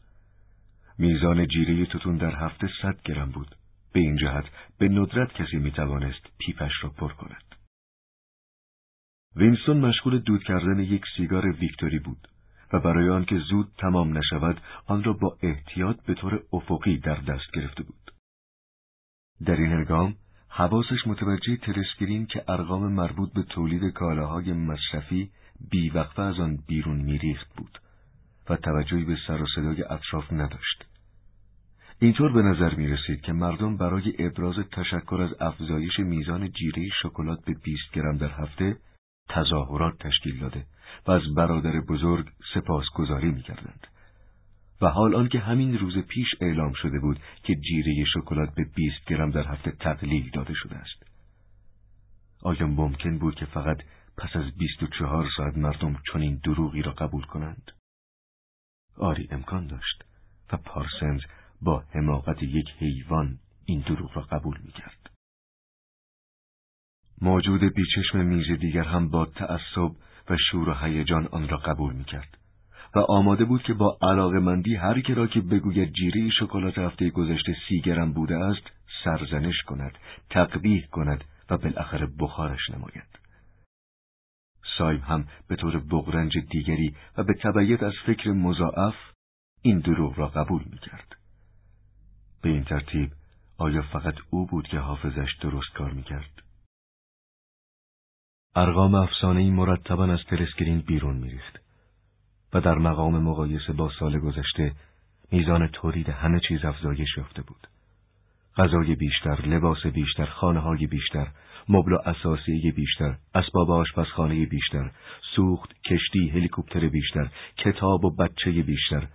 میزان 0.97 1.47
جیره 1.47 1.86
توتون 1.86 2.18
در 2.18 2.36
هفته 2.36 2.70
صد 2.82 3.01
گرم 3.01 3.32
بود. 3.32 3.55
به 3.93 3.99
این 3.99 4.15
جهت 4.15 4.45
به 4.80 4.89
ندرت 4.89 5.34
کسی 5.34 5.57
می 5.57 5.72
توانست 5.72 6.28
پیپش 6.39 6.72
را 6.84 6.89
پر 6.89 7.13
کند. 7.13 7.55
وینستون 9.36 9.78
مشغول 9.78 10.20
دود 10.20 10.43
کردن 10.43 10.80
یک 10.80 11.05
سیگار 11.18 11.47
ویکتوری 11.47 11.99
بود 11.99 12.28
و 12.74 12.80
برای 12.80 13.09
آنکه 13.09 13.38
زود 13.38 13.68
تمام 13.78 14.18
نشود 14.18 14.61
آن 14.86 15.03
را 15.03 15.13
با 15.13 15.38
احتیاط 15.41 16.05
به 16.05 16.13
طور 16.13 16.43
افقی 16.53 16.97
در 16.97 17.15
دست 17.15 17.51
گرفته 17.53 17.84
بود. 17.84 18.11
در 19.45 19.55
این 19.55 19.72
هنگام 19.72 20.15
حواسش 20.49 21.07
متوجه 21.07 21.57
تلسکرین 21.57 22.25
که 22.25 22.43
ارقام 22.47 22.93
مربوط 22.93 23.33
به 23.33 23.43
تولید 23.43 23.93
کالاهای 23.93 24.53
مصرفی 24.53 25.29
بیوقفه 25.71 26.21
از 26.21 26.39
آن 26.39 26.59
بیرون 26.67 26.97
میریخت 26.97 27.47
بود 27.57 27.79
و 28.49 28.55
توجهی 28.55 29.03
به 29.03 29.17
سر 29.27 29.41
و 29.41 29.47
صدای 29.55 29.83
اطراف 29.83 30.33
نداشت. 30.33 30.85
اینطور 31.99 32.31
به 32.31 32.41
نظر 32.41 32.75
می 32.75 32.87
رسید 32.87 33.21
که 33.21 33.33
مردم 33.33 33.77
برای 33.77 34.13
ابراز 34.19 34.55
تشکر 34.71 35.21
از 35.21 35.41
افزایش 35.41 35.99
میزان 35.99 36.51
جیره 36.51 36.89
شکلات 37.03 37.45
به 37.45 37.53
20 37.53 37.91
گرم 37.93 38.17
در 38.17 38.31
هفته 38.31 38.77
تظاهرات 39.29 39.97
تشکیل 39.99 40.39
داده 40.39 40.65
و 41.07 41.11
از 41.11 41.21
برادر 41.35 41.79
بزرگ 41.79 42.27
سپاسگزاری 42.53 43.31
می 43.31 43.41
کردند. 43.41 43.87
و 44.82 44.88
حال 44.88 45.15
آنکه 45.15 45.39
همین 45.39 45.78
روز 45.78 45.97
پیش 45.97 46.28
اعلام 46.41 46.73
شده 46.73 46.99
بود 46.99 47.19
که 47.43 47.55
جیره 47.55 48.05
شکلات 48.13 48.55
به 48.55 48.63
20 48.63 49.05
گرم 49.07 49.32
در 49.32 49.47
هفته 49.47 49.71
تقلیل 49.71 50.30
داده 50.30 50.53
شده 50.53 50.75
است. 50.75 51.03
آیا 52.41 52.67
ممکن 52.67 53.17
بود 53.17 53.36
که 53.36 53.45
فقط 53.45 53.78
پس 54.17 54.36
از 54.36 54.57
24 54.57 55.28
ساعت 55.38 55.57
مردم 55.57 55.97
چنین 56.13 56.41
دروغی 56.43 56.82
را 56.82 56.91
قبول 56.91 57.23
کنند؟ 57.23 57.71
آری 58.97 59.28
امکان 59.32 59.67
داشت 59.67 60.03
و 60.53 60.57
پارسنز 60.57 61.21
با 61.61 61.84
حماقت 61.93 62.43
یک 62.43 62.69
حیوان 62.78 63.39
این 63.65 63.80
دروغ 63.80 64.17
را 64.17 64.21
قبول 64.21 64.57
می 64.63 64.71
کرد. 64.71 65.09
موجود 67.21 67.61
بیچشم 67.61 68.25
میز 68.25 68.59
دیگر 68.59 68.84
هم 68.84 69.09
با 69.09 69.25
تعصب 69.25 69.91
و 70.30 70.38
شور 70.51 70.69
و 70.69 70.73
هیجان 70.73 71.28
آن 71.28 71.49
را 71.49 71.57
قبول 71.57 71.93
می 71.93 72.03
کرد 72.03 72.36
و 72.97 72.99
آماده 72.99 73.45
بود 73.45 73.63
که 73.63 73.73
با 73.73 73.97
علاقه 74.01 74.39
مندی 74.39 74.75
هر 74.75 75.01
که 75.01 75.13
را 75.13 75.27
که 75.27 75.41
بگوید 75.41 75.93
جیره 75.93 76.29
شکلات 76.29 76.77
هفته 76.77 77.09
گذشته 77.09 77.55
سی 77.69 77.81
گرم 77.81 78.13
بوده 78.13 78.37
است 78.37 78.71
سرزنش 79.03 79.61
کند، 79.61 79.97
تقبیح 80.29 80.87
کند 80.87 81.23
و 81.49 81.57
بالاخره 81.57 82.07
بخارش 82.19 82.69
نماید. 82.69 83.19
سایم 84.77 84.99
هم 84.99 85.27
به 85.47 85.55
طور 85.55 85.79
بغرنج 85.79 86.37
دیگری 86.51 86.95
و 87.17 87.23
به 87.23 87.33
تبعیت 87.33 87.83
از 87.83 87.93
فکر 88.05 88.31
مضاعف 88.31 88.95
این 89.61 89.79
دروغ 89.79 90.19
را 90.19 90.27
قبول 90.27 90.63
می 90.71 90.77
کرد. 90.77 91.15
به 92.41 92.49
این 92.49 92.63
ترتیب 92.63 93.11
آیا 93.57 93.81
فقط 93.81 94.15
او 94.29 94.45
بود 94.47 94.67
که 94.67 94.79
حافظش 94.79 95.29
درست 95.41 95.73
کار 95.73 95.91
می 95.91 96.03
کرد؟ 96.03 96.43
ارقام 98.55 98.95
افسانه 98.95 99.51
مرتبا 99.51 100.05
از 100.05 100.19
تلسکرین 100.29 100.79
بیرون 100.79 101.15
میریخت 101.15 101.66
و 102.53 102.61
در 102.61 102.75
مقام 102.75 103.23
مقایسه 103.23 103.73
با 103.73 103.91
سال 103.99 104.19
گذشته 104.19 104.71
میزان 105.31 105.67
تولید 105.67 106.09
همه 106.09 106.39
چیز 106.39 106.65
افزایش 106.65 107.17
یافته 107.17 107.41
بود. 107.41 107.67
غذای 108.57 108.95
بیشتر، 108.95 109.41
لباس 109.41 109.85
بیشتر، 109.85 110.25
خانه 110.25 110.59
های 110.59 110.87
بیشتر، 110.87 111.27
مبل 111.69 111.93
و 111.93 111.97
اساسی 112.05 112.71
بیشتر، 112.71 113.17
اسباب 113.35 113.71
آشپزخانه 113.71 114.45
بیشتر، 114.45 114.91
سوخت، 115.35 115.73
کشتی، 115.85 116.29
هلیکوپتر 116.29 116.89
بیشتر، 116.89 117.29
کتاب 117.57 118.05
و 118.05 118.15
بچه 118.15 118.51
بیشتر 118.51 119.07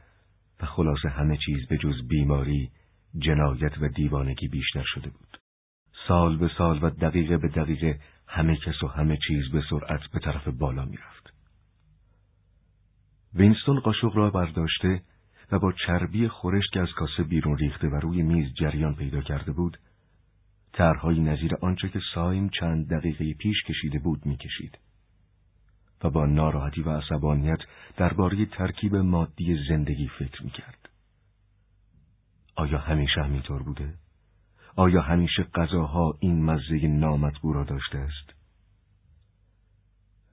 و 0.62 0.66
خلاصه 0.66 1.08
همه 1.08 1.36
چیز 1.36 1.68
به 1.68 1.78
جز 1.78 2.08
بیماری، 2.08 2.70
جنایت 3.18 3.78
و 3.80 3.88
دیوانگی 3.88 4.48
بیشتر 4.48 4.84
شده 4.86 5.10
بود. 5.10 5.38
سال 6.08 6.36
به 6.36 6.50
سال 6.58 6.78
و 6.82 6.90
دقیقه 6.90 7.38
به 7.38 7.48
دقیقه 7.48 8.00
همه 8.28 8.56
کس 8.56 8.82
و 8.82 8.86
همه 8.86 9.18
چیز 9.28 9.50
به 9.52 9.62
سرعت 9.70 10.00
به 10.12 10.18
طرف 10.18 10.48
بالا 10.48 10.84
می‌رفت. 10.84 11.31
وینستون 13.34 13.80
قاشق 13.80 14.16
را 14.16 14.30
برداشته 14.30 15.02
و 15.52 15.58
با 15.58 15.72
چربی 15.86 16.28
خورشت 16.28 16.72
که 16.72 16.80
از 16.80 16.88
کاسه 16.96 17.22
بیرون 17.22 17.58
ریخته 17.58 17.88
و 17.88 17.94
روی 17.94 18.22
میز 18.22 18.54
جریان 18.54 18.94
پیدا 18.94 19.20
کرده 19.20 19.52
بود، 19.52 19.78
طرحهایی 20.72 21.20
نظیر 21.20 21.54
آنچه 21.60 21.88
که 21.88 22.00
سایم 22.14 22.48
چند 22.48 22.88
دقیقه 22.88 23.34
پیش 23.34 23.62
کشیده 23.62 23.98
بود 23.98 24.26
می‌کشید 24.26 24.78
و 26.04 26.10
با 26.10 26.26
ناراحتی 26.26 26.82
و 26.82 26.90
عصبانیت 26.90 27.58
درباره 27.96 28.46
ترکیب 28.46 28.96
مادی 28.96 29.64
زندگی 29.68 30.08
فکر 30.08 30.42
می‌کرد. 30.42 30.88
آیا 32.56 32.78
همیشه 32.78 33.22
همینطور 33.22 33.62
بوده؟ 33.62 33.94
آیا 34.76 35.02
همیشه 35.02 35.42
غذاها 35.42 36.18
این 36.20 36.44
مزه 36.44 36.86
نامطبوع 36.86 37.54
را 37.54 37.64
داشته 37.64 37.98
است؟ 37.98 38.34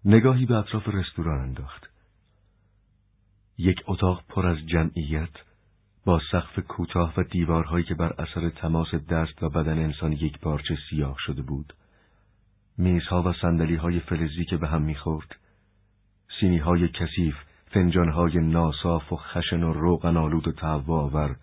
نگاهی 0.05 0.45
به 0.45 0.55
اطراف 0.55 0.87
رستوران 0.87 1.39
انداخت. 1.39 1.88
یک 3.59 3.83
اتاق 3.87 4.23
پر 4.29 4.47
از 4.47 4.57
جمعیت 4.67 5.29
با 6.05 6.21
سقف 6.31 6.59
کوتاه 6.59 7.13
و 7.17 7.23
دیوارهایی 7.23 7.85
که 7.85 7.95
بر 7.95 8.13
اثر 8.19 8.49
تماس 8.49 8.95
دست 8.95 9.43
و 9.43 9.49
بدن 9.49 9.79
انسان 9.79 10.11
یک 10.11 10.39
پارچه 10.39 10.77
سیاه 10.89 11.15
شده 11.19 11.41
بود. 11.41 11.73
میزها 12.77 13.23
و 13.23 13.33
های 13.77 13.99
فلزی 13.99 14.45
که 14.45 14.57
به 14.57 14.67
هم 14.67 14.81
می‌خورد. 14.81 15.35
های 16.63 16.87
کثیف، 16.87 17.35
فنجانهای 17.71 18.37
ناصاف 18.39 19.13
و 19.13 19.15
خشن 19.15 19.63
و 19.63 19.73
روغن 19.73 20.17
آلود 20.17 20.47
و 20.47 20.51
تهوع 20.51 21.35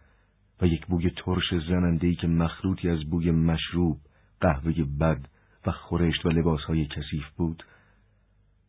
و 0.62 0.66
یک 0.66 0.86
بوی 0.86 1.10
ترش 1.10 1.54
زنندهی 1.68 2.14
که 2.14 2.26
مخلوطی 2.26 2.90
از 2.90 3.10
بوی 3.10 3.30
مشروب، 3.30 3.98
قهوه 4.40 4.72
بد 5.00 5.28
و 5.66 5.72
خورشت 5.72 6.26
و 6.26 6.28
لباسهای 6.28 6.86
کثیف 6.86 7.28
بود، 7.36 7.62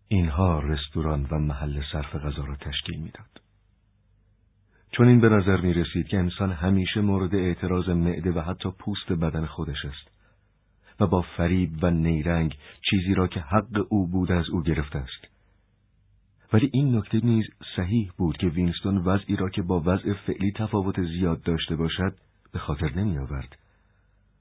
اینها 0.08 0.60
رستوران 0.60 1.28
و 1.32 1.40
محل 1.40 1.82
صرف 1.92 2.16
غذا 2.16 2.46
را 2.46 2.56
تشکیل 2.56 3.00
می‌داد. 3.00 3.42
چون 4.92 5.08
این 5.08 5.20
به 5.20 5.30
نظر 5.30 5.62
می 5.62 5.74
رسید 5.74 6.08
که 6.08 6.18
انسان 6.18 6.52
همیشه 6.52 7.02
مورد 7.02 7.36
اعتراض 7.36 7.90
معده 7.90 8.32
و 8.32 8.40
حتی 8.40 8.72
پوست 8.80 9.12
بدن 9.12 9.46
خودش 9.46 9.86
است 9.86 10.18
و 11.00 11.08
با 11.08 11.22
فریب 11.22 11.84
و 11.84 11.92
نیرنگ 11.92 12.58
چیزی 12.90 13.14
را 13.14 13.28
که 13.28 13.40
حق 13.40 13.86
او 13.90 14.08
بود 14.08 14.32
از 14.32 14.50
او 14.50 14.62
گرفته 14.62 15.00
است. 15.00 15.28
ولی 16.54 16.70
این 16.74 16.96
نکته 16.96 17.26
نیز 17.26 17.46
صحیح 17.76 18.12
بود 18.18 18.38
که 18.38 18.48
وینستون 18.48 18.98
وضعی 18.98 19.36
را 19.36 19.50
که 19.50 19.62
با 19.62 19.80
وضع 19.86 20.14
فعلی 20.14 20.52
تفاوت 20.56 21.02
زیاد 21.04 21.44
داشته 21.44 21.76
باشد 21.76 22.16
به 22.54 22.60
خاطر 22.60 22.94
نمی 22.96 23.18
آورد. 23.18 23.58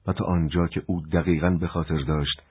و 0.07 0.13
تا 0.13 0.25
آنجا 0.25 0.67
که 0.67 0.83
او 0.85 1.01
دقیقا 1.01 1.49
به 1.49 1.67
خاطر 1.67 1.97
داشت 1.97 2.41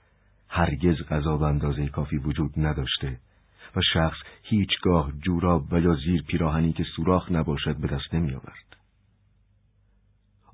هرگز 0.48 0.96
غذا 1.10 1.38
و 1.38 1.42
اندازه 1.42 1.88
کافی 1.88 2.16
وجود 2.16 2.52
نداشته 2.56 3.20
و 3.76 3.80
شخص 3.92 4.16
هیچگاه 4.42 5.12
جوراب 5.12 5.72
و 5.72 5.80
یا 5.80 5.94
زیر 5.94 6.22
پیراهنی 6.22 6.72
که 6.72 6.84
سوراخ 6.96 7.32
نباشد 7.32 7.76
به 7.76 7.88
دست 7.88 8.14
نمی 8.14 8.34
آورد. 8.34 8.76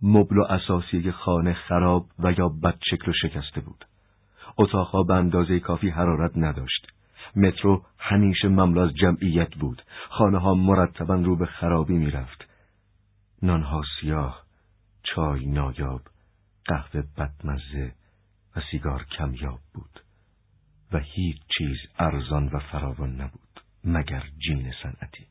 مبل 0.02 0.38
و 0.38 0.42
اساسی 0.42 1.10
خانه 1.10 1.52
خراب 1.52 2.06
و 2.18 2.32
یا 2.32 2.48
بد 2.48 2.78
شکل 2.90 3.10
و 3.10 3.14
شکسته 3.22 3.60
بود. 3.60 3.84
اتاقها 4.58 5.02
به 5.02 5.14
اندازه 5.14 5.60
کافی 5.60 5.88
حرارت 5.88 6.32
نداشت. 6.36 6.86
مترو 7.36 7.82
همیشه 7.98 8.48
مملو 8.48 8.80
از 8.80 8.94
جمعیت 8.94 9.54
بود. 9.54 9.82
خانه 10.08 10.38
ها 10.38 10.54
مرتبا 10.54 11.14
رو 11.14 11.36
به 11.36 11.46
خرابی 11.46 11.94
می 11.94 12.10
رفت. 12.10 12.48
نانها 13.42 13.82
سیاه، 14.00 14.42
چای 15.02 15.46
نایاب، 15.46 16.00
قهوه 16.64 17.02
بدمزه 17.18 17.92
و 18.56 18.60
سیگار 18.70 19.04
کمیاب 19.18 19.60
بود 19.74 20.00
و 20.92 20.98
هیچ 20.98 21.36
چیز 21.58 21.76
ارزان 21.98 22.48
و 22.48 22.58
فراوان 22.58 23.20
نبود 23.20 23.60
مگر 23.84 24.24
جین 24.38 24.72
صنعتی. 24.82 25.26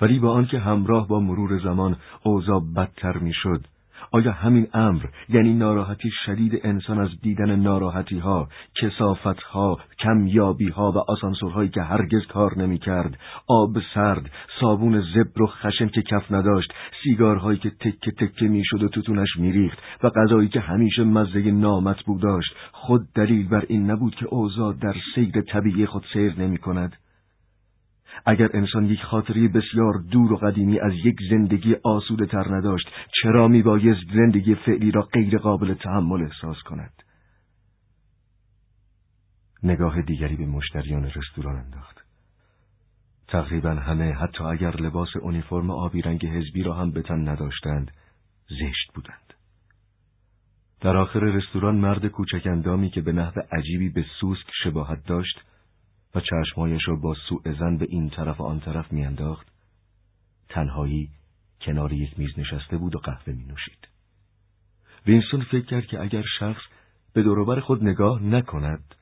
ولی 0.00 0.18
با 0.18 0.32
آنکه 0.32 0.58
همراه 0.58 1.08
با 1.08 1.20
مرور 1.20 1.62
زمان 1.64 1.96
اوضاع 2.22 2.60
بدتر 2.76 3.18
می‌شد 3.18 3.66
آیا 4.12 4.32
همین 4.32 4.66
امر 4.74 5.02
یعنی 5.28 5.54
ناراحتی 5.54 6.10
شدید 6.26 6.60
انسان 6.64 6.98
از 6.98 7.08
دیدن 7.22 7.56
ناراحتی 7.56 8.18
ها، 8.18 8.48
کسافت 8.74 9.42
ها، 9.42 9.78
کمیابی 9.98 10.68
ها 10.68 10.92
و 10.92 10.98
آسانسورهایی 10.98 11.68
که 11.68 11.82
هرگز 11.82 12.26
کار 12.26 12.58
نمی 12.58 12.78
کرد، 12.78 13.18
آب 13.46 13.76
سرد، 13.94 14.30
صابون 14.60 15.00
زبر 15.00 15.42
و 15.42 15.46
خشن 15.46 15.88
که 15.88 16.02
کف 16.02 16.32
نداشت، 16.32 16.72
سیگارهایی 17.04 17.58
که 17.58 17.70
تکه 17.70 18.10
تکه 18.10 18.48
می 18.48 18.62
شد 18.64 18.82
و 18.82 18.88
توتونش 18.88 19.36
می 19.38 19.52
ریخت 19.52 19.78
و 20.02 20.10
غذایی 20.10 20.48
که 20.48 20.60
همیشه 20.60 21.04
مزه 21.04 21.50
نامت 21.50 22.02
بود 22.02 22.22
داشت، 22.22 22.54
خود 22.72 23.00
دلیل 23.14 23.48
بر 23.48 23.64
این 23.68 23.90
نبود 23.90 24.14
که 24.14 24.26
اوضاع 24.26 24.74
در 24.80 24.94
سیر 25.14 25.42
طبیعی 25.42 25.86
خود 25.86 26.04
سیر 26.12 26.40
نمی 26.40 26.58
کند. 26.58 26.96
اگر 28.26 28.48
انسان 28.54 28.84
یک 28.84 29.02
خاطری 29.02 29.48
بسیار 29.48 29.94
دور 30.10 30.32
و 30.32 30.36
قدیمی 30.36 30.80
از 30.80 30.92
یک 31.04 31.16
زندگی 31.30 31.76
آسوده 31.84 32.26
تر 32.26 32.54
نداشت 32.54 32.88
چرا 33.22 33.48
می 33.48 33.62
بایست 33.62 34.06
زندگی 34.14 34.54
فعلی 34.54 34.90
را 34.90 35.02
غیر 35.02 35.38
قابل 35.38 35.74
تحمل 35.74 36.22
احساس 36.22 36.62
کند؟ 36.62 36.92
نگاه 39.62 40.02
دیگری 40.02 40.36
به 40.36 40.46
مشتریان 40.46 41.04
رستوران 41.04 41.56
انداخت. 41.56 42.04
تقریبا 43.28 43.70
همه 43.70 44.12
حتی 44.12 44.44
اگر 44.44 44.76
لباس 44.76 45.16
اونیفرم 45.20 45.70
آبی 45.70 46.02
رنگ 46.02 46.26
حزبی 46.26 46.62
را 46.62 46.74
هم 46.74 46.90
به 46.90 47.02
تن 47.02 47.28
نداشتند 47.28 47.90
زشت 48.48 48.92
بودند. 48.94 49.34
در 50.80 50.96
آخر 50.96 51.20
رستوران 51.20 51.76
مرد 51.76 52.06
کوچک 52.06 52.46
اندامی 52.46 52.90
که 52.90 53.00
به 53.00 53.12
نحو 53.12 53.40
عجیبی 53.52 53.88
به 53.88 54.04
سوسک 54.20 54.46
شباهت 54.64 55.06
داشت 55.06 55.40
و 56.14 56.20
چشمهایش 56.20 56.88
را 56.88 56.96
با 56.96 57.14
سوء 57.28 57.52
زن 57.58 57.76
به 57.76 57.86
این 57.88 58.10
طرف 58.10 58.40
و 58.40 58.44
آن 58.44 58.60
طرف 58.60 58.92
میانداخت 58.92 59.46
تنهایی 60.48 61.10
کنار 61.60 61.92
یک 61.92 62.18
میز 62.18 62.38
نشسته 62.38 62.76
بود 62.76 62.96
و 62.96 62.98
قهوه 62.98 63.34
می 63.34 63.44
نوشید. 63.44 63.88
وینستون 65.06 65.42
فکر 65.42 65.66
کرد 65.66 65.86
که 65.86 66.00
اگر 66.00 66.24
شخص 66.38 66.62
به 67.12 67.22
دوروبر 67.22 67.60
خود 67.60 67.84
نگاه 67.84 68.22
نکند 68.22 68.94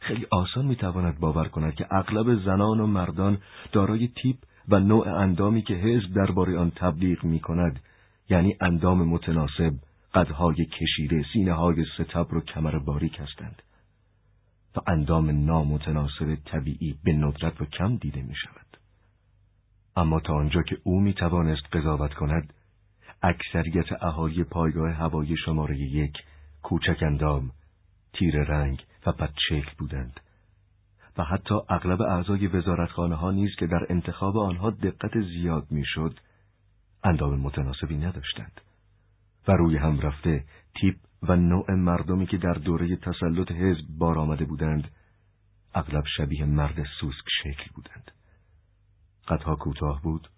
خیلی 0.00 0.26
آسان 0.30 0.66
می‌تواند 0.66 1.20
باور 1.20 1.48
کند 1.48 1.74
که 1.74 1.86
اغلب 1.90 2.44
زنان 2.44 2.80
و 2.80 2.86
مردان 2.86 3.38
دارای 3.72 4.08
تیپ 4.08 4.36
و 4.68 4.80
نوع 4.80 5.08
اندامی 5.08 5.62
که 5.62 5.74
حزب 5.74 6.14
درباره 6.14 6.58
آن 6.58 6.70
تبلیغ 6.70 7.24
می 7.24 7.40
کند 7.40 7.80
یعنی 8.30 8.56
اندام 8.60 9.08
متناسب 9.08 9.72
قدهای 10.14 10.66
کشیده 10.66 11.24
سینه 11.32 11.52
های 11.52 11.84
ستبر 11.94 12.36
و 12.36 12.40
کمر 12.40 12.78
باریک 12.78 13.20
هستند 13.20 13.62
و 14.76 14.80
اندام 14.86 15.44
نامتناسب 15.44 16.38
طبیعی 16.44 16.98
به 17.04 17.12
ندرت 17.12 17.60
و 17.60 17.64
کم 17.64 17.96
دیده 17.96 18.22
می 18.22 18.34
شود. 18.34 18.76
اما 19.96 20.20
تا 20.20 20.34
آنجا 20.34 20.62
که 20.62 20.78
او 20.84 21.00
می 21.00 21.14
توانست 21.14 21.62
قضاوت 21.72 22.14
کند 22.14 22.52
اکثریت 23.22 24.02
اهالی 24.02 24.44
پایگاه 24.44 24.90
هوایی 24.92 25.36
شماره 25.36 25.78
یک 25.78 26.12
کوچک 26.62 27.02
اندام 27.02 27.50
تیر 28.12 28.44
رنگ 28.44 28.84
و 29.06 29.12
بدشکل 29.12 29.70
بودند 29.78 30.20
و 31.18 31.24
حتی 31.24 31.54
اغلب 31.68 32.02
اعضای 32.02 32.46
وزارتخانه 32.46 33.14
ها 33.14 33.30
نیز 33.30 33.50
که 33.58 33.66
در 33.66 33.86
انتخاب 33.90 34.36
آنها 34.36 34.70
دقت 34.70 35.20
زیاد 35.20 35.66
می‌شد 35.70 36.20
اندام 37.04 37.40
متناسبی 37.40 37.96
نداشتند 37.96 38.60
و 39.48 39.52
روی 39.52 39.76
هم 39.76 40.00
رفته 40.00 40.44
تیپ 40.80 40.96
و 41.22 41.36
نوع 41.36 41.74
مردمی 41.74 42.26
که 42.26 42.36
در 42.36 42.54
دوره 42.54 42.96
تسلط 42.96 43.52
حزب 43.52 43.86
بار 43.88 44.18
آمده 44.18 44.44
بودند 44.44 44.90
اغلب 45.74 46.04
شبیه 46.16 46.44
مرد 46.44 46.86
سوسک 47.00 47.24
شکل 47.42 47.70
بودند 47.74 48.10
قدها 49.28 49.56
کوتاه 49.56 50.02
بود 50.02 50.28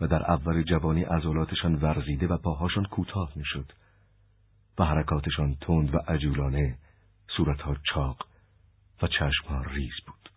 و 0.00 0.06
در 0.06 0.30
اول 0.30 0.62
جوانی 0.62 1.02
عضلاتشان 1.02 1.74
ورزیده 1.74 2.26
و 2.26 2.38
پاهاشان 2.38 2.84
کوتاه 2.84 3.32
می‌شد 3.36 3.72
و 4.78 4.84
حرکاتشان 4.84 5.56
تند 5.60 5.94
و 5.94 5.98
عجولانه 5.98 6.78
صورتها 7.36 7.76
چاق 7.94 8.26
و 9.02 9.06
چشمها 9.06 9.62
ریز 9.62 9.94
بود. 10.06 10.30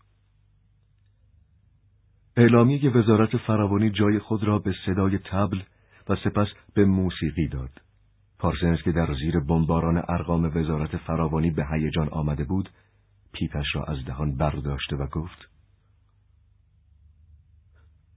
اعلامیه 2.38 2.90
وزارت 2.90 3.38
فراوانی 3.38 3.90
جای 3.90 4.20
خود 4.20 4.44
را 4.44 4.60
به 4.60 4.76
صدای 4.86 5.18
تبل 5.18 5.62
و 6.10 6.16
سپس 6.16 6.48
به 6.74 6.86
موسیقی 6.86 7.48
داد. 7.48 7.82
پارسنز 8.40 8.82
که 8.82 8.92
در 8.92 9.14
زیر 9.14 9.40
بمباران 9.40 9.98
ارقام 10.10 10.44
وزارت 10.56 10.98
فراوانی 10.98 11.52
به 11.52 11.66
هیجان 11.72 12.10
آمده 12.10 12.44
بود، 12.44 12.70
پیپش 13.34 13.76
را 13.76 13.84
از 13.84 14.06
دهان 14.06 14.38
برداشته 14.38 14.96
و 14.96 15.08
گفت 15.08 15.50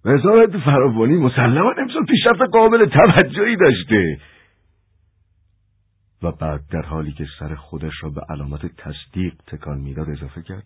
وزارت 0.04 0.58
فراوانی 0.58 1.16
مسلما 1.16 1.72
امسال 1.78 2.04
پیشرفت 2.04 2.42
قابل 2.52 2.86
توجهی 2.86 3.56
داشته. 3.56 4.20
و 6.22 6.32
بعد 6.32 6.60
در 6.70 6.82
حالی 6.82 7.12
که 7.12 7.26
سر 7.38 7.54
خودش 7.54 7.92
را 8.02 8.10
به 8.10 8.20
علامت 8.28 8.66
تصدیق 8.66 9.34
تکان 9.46 9.80
می‌داد 9.80 10.10
اضافه 10.10 10.42
کرد 10.42 10.64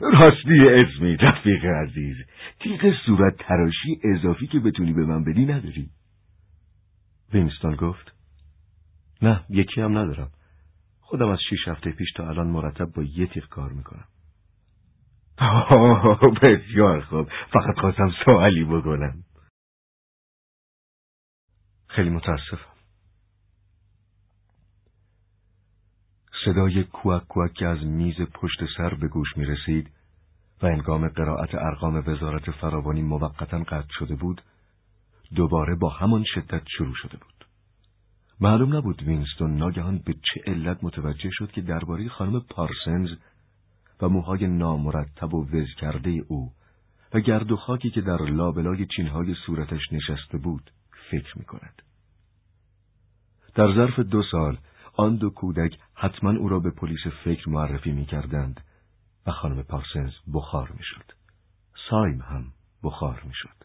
راستی 0.00 0.68
اسمی 0.68 1.16
رفیق 1.16 1.64
عزیز 1.64 2.16
تیغ 2.60 2.94
صورت 3.06 3.36
تراشی 3.36 4.00
اضافی 4.04 4.46
که 4.46 4.58
بتونی 4.58 4.92
به 4.92 5.04
من 5.04 5.24
بدی 5.24 5.46
نداری. 5.46 5.90
وینستون 7.32 7.74
گفت 7.74 8.13
نه 9.24 9.44
یکی 9.48 9.80
هم 9.80 9.98
ندارم. 9.98 10.30
خودم 11.00 11.28
از 11.28 11.38
شیش 11.50 11.68
هفته 11.68 11.90
پیش 11.90 12.12
تا 12.16 12.28
الان 12.28 12.46
مرتب 12.46 12.84
با 12.84 13.02
یه 13.02 13.26
تیغ 13.26 13.48
کار 13.48 13.72
می‌کنم. 13.72 14.04
بسیار 16.42 17.00
خوب. 17.00 17.28
فقط 17.52 17.78
خواستم 17.80 18.10
سوالی 18.24 18.64
بکنم. 18.64 19.24
خیلی 21.88 22.10
متاسفم. 22.10 22.74
صدای 26.44 26.84
کوک 26.84 27.22
کوک 27.28 27.52
که 27.52 27.66
از 27.66 27.84
میز 27.84 28.20
پشت 28.20 28.58
سر 28.76 28.94
به 28.94 29.08
گوش 29.08 29.36
می 29.36 29.44
رسید 29.44 29.90
و 30.62 30.66
انگام 30.66 31.08
قرائت 31.08 31.54
ارقام 31.54 31.96
وزارت 32.06 32.50
فراوانی 32.50 33.02
موقتا 33.02 33.58
قطع 33.58 33.92
شده 33.98 34.14
بود 34.14 34.42
دوباره 35.34 35.74
با 35.74 35.88
همان 35.88 36.24
شدت 36.34 36.62
شروع 36.76 36.94
شده 36.94 37.16
بود. 37.16 37.33
معلوم 38.40 38.76
نبود 38.76 39.02
وینستون 39.02 39.56
ناگهان 39.56 39.98
به 39.98 40.12
چه 40.12 40.40
علت 40.46 40.84
متوجه 40.84 41.30
شد 41.32 41.50
که 41.50 41.60
درباره 41.60 42.08
خانم 42.08 42.40
پارسنز 42.40 43.08
و 44.02 44.08
موهای 44.08 44.46
نامرتب 44.46 45.34
و 45.34 45.44
وز 45.44 45.68
کرده 45.80 46.10
او 46.28 46.52
و 47.14 47.20
گرد 47.20 47.52
و 47.52 47.56
خاکی 47.56 47.90
که 47.90 48.00
در 48.00 48.22
لابلای 48.22 48.86
چینهای 48.96 49.34
صورتش 49.46 49.92
نشسته 49.92 50.38
بود 50.38 50.70
فکر 51.10 51.38
می 51.38 51.44
کند. 51.44 51.82
در 53.54 53.74
ظرف 53.74 53.98
دو 53.98 54.22
سال 54.30 54.58
آن 54.96 55.16
دو 55.16 55.30
کودک 55.30 55.78
حتما 55.94 56.30
او 56.30 56.48
را 56.48 56.60
به 56.60 56.70
پلیس 56.70 57.06
فکر 57.24 57.50
معرفی 57.50 57.92
می 57.92 58.06
کردند 58.06 58.60
و 59.26 59.30
خانم 59.30 59.62
پارسنز 59.62 60.12
بخار 60.34 60.70
می 60.70 60.82
شد. 60.82 61.12
سایم 61.90 62.20
هم 62.20 62.44
بخار 62.82 63.22
می 63.26 63.34
شد. 63.34 63.64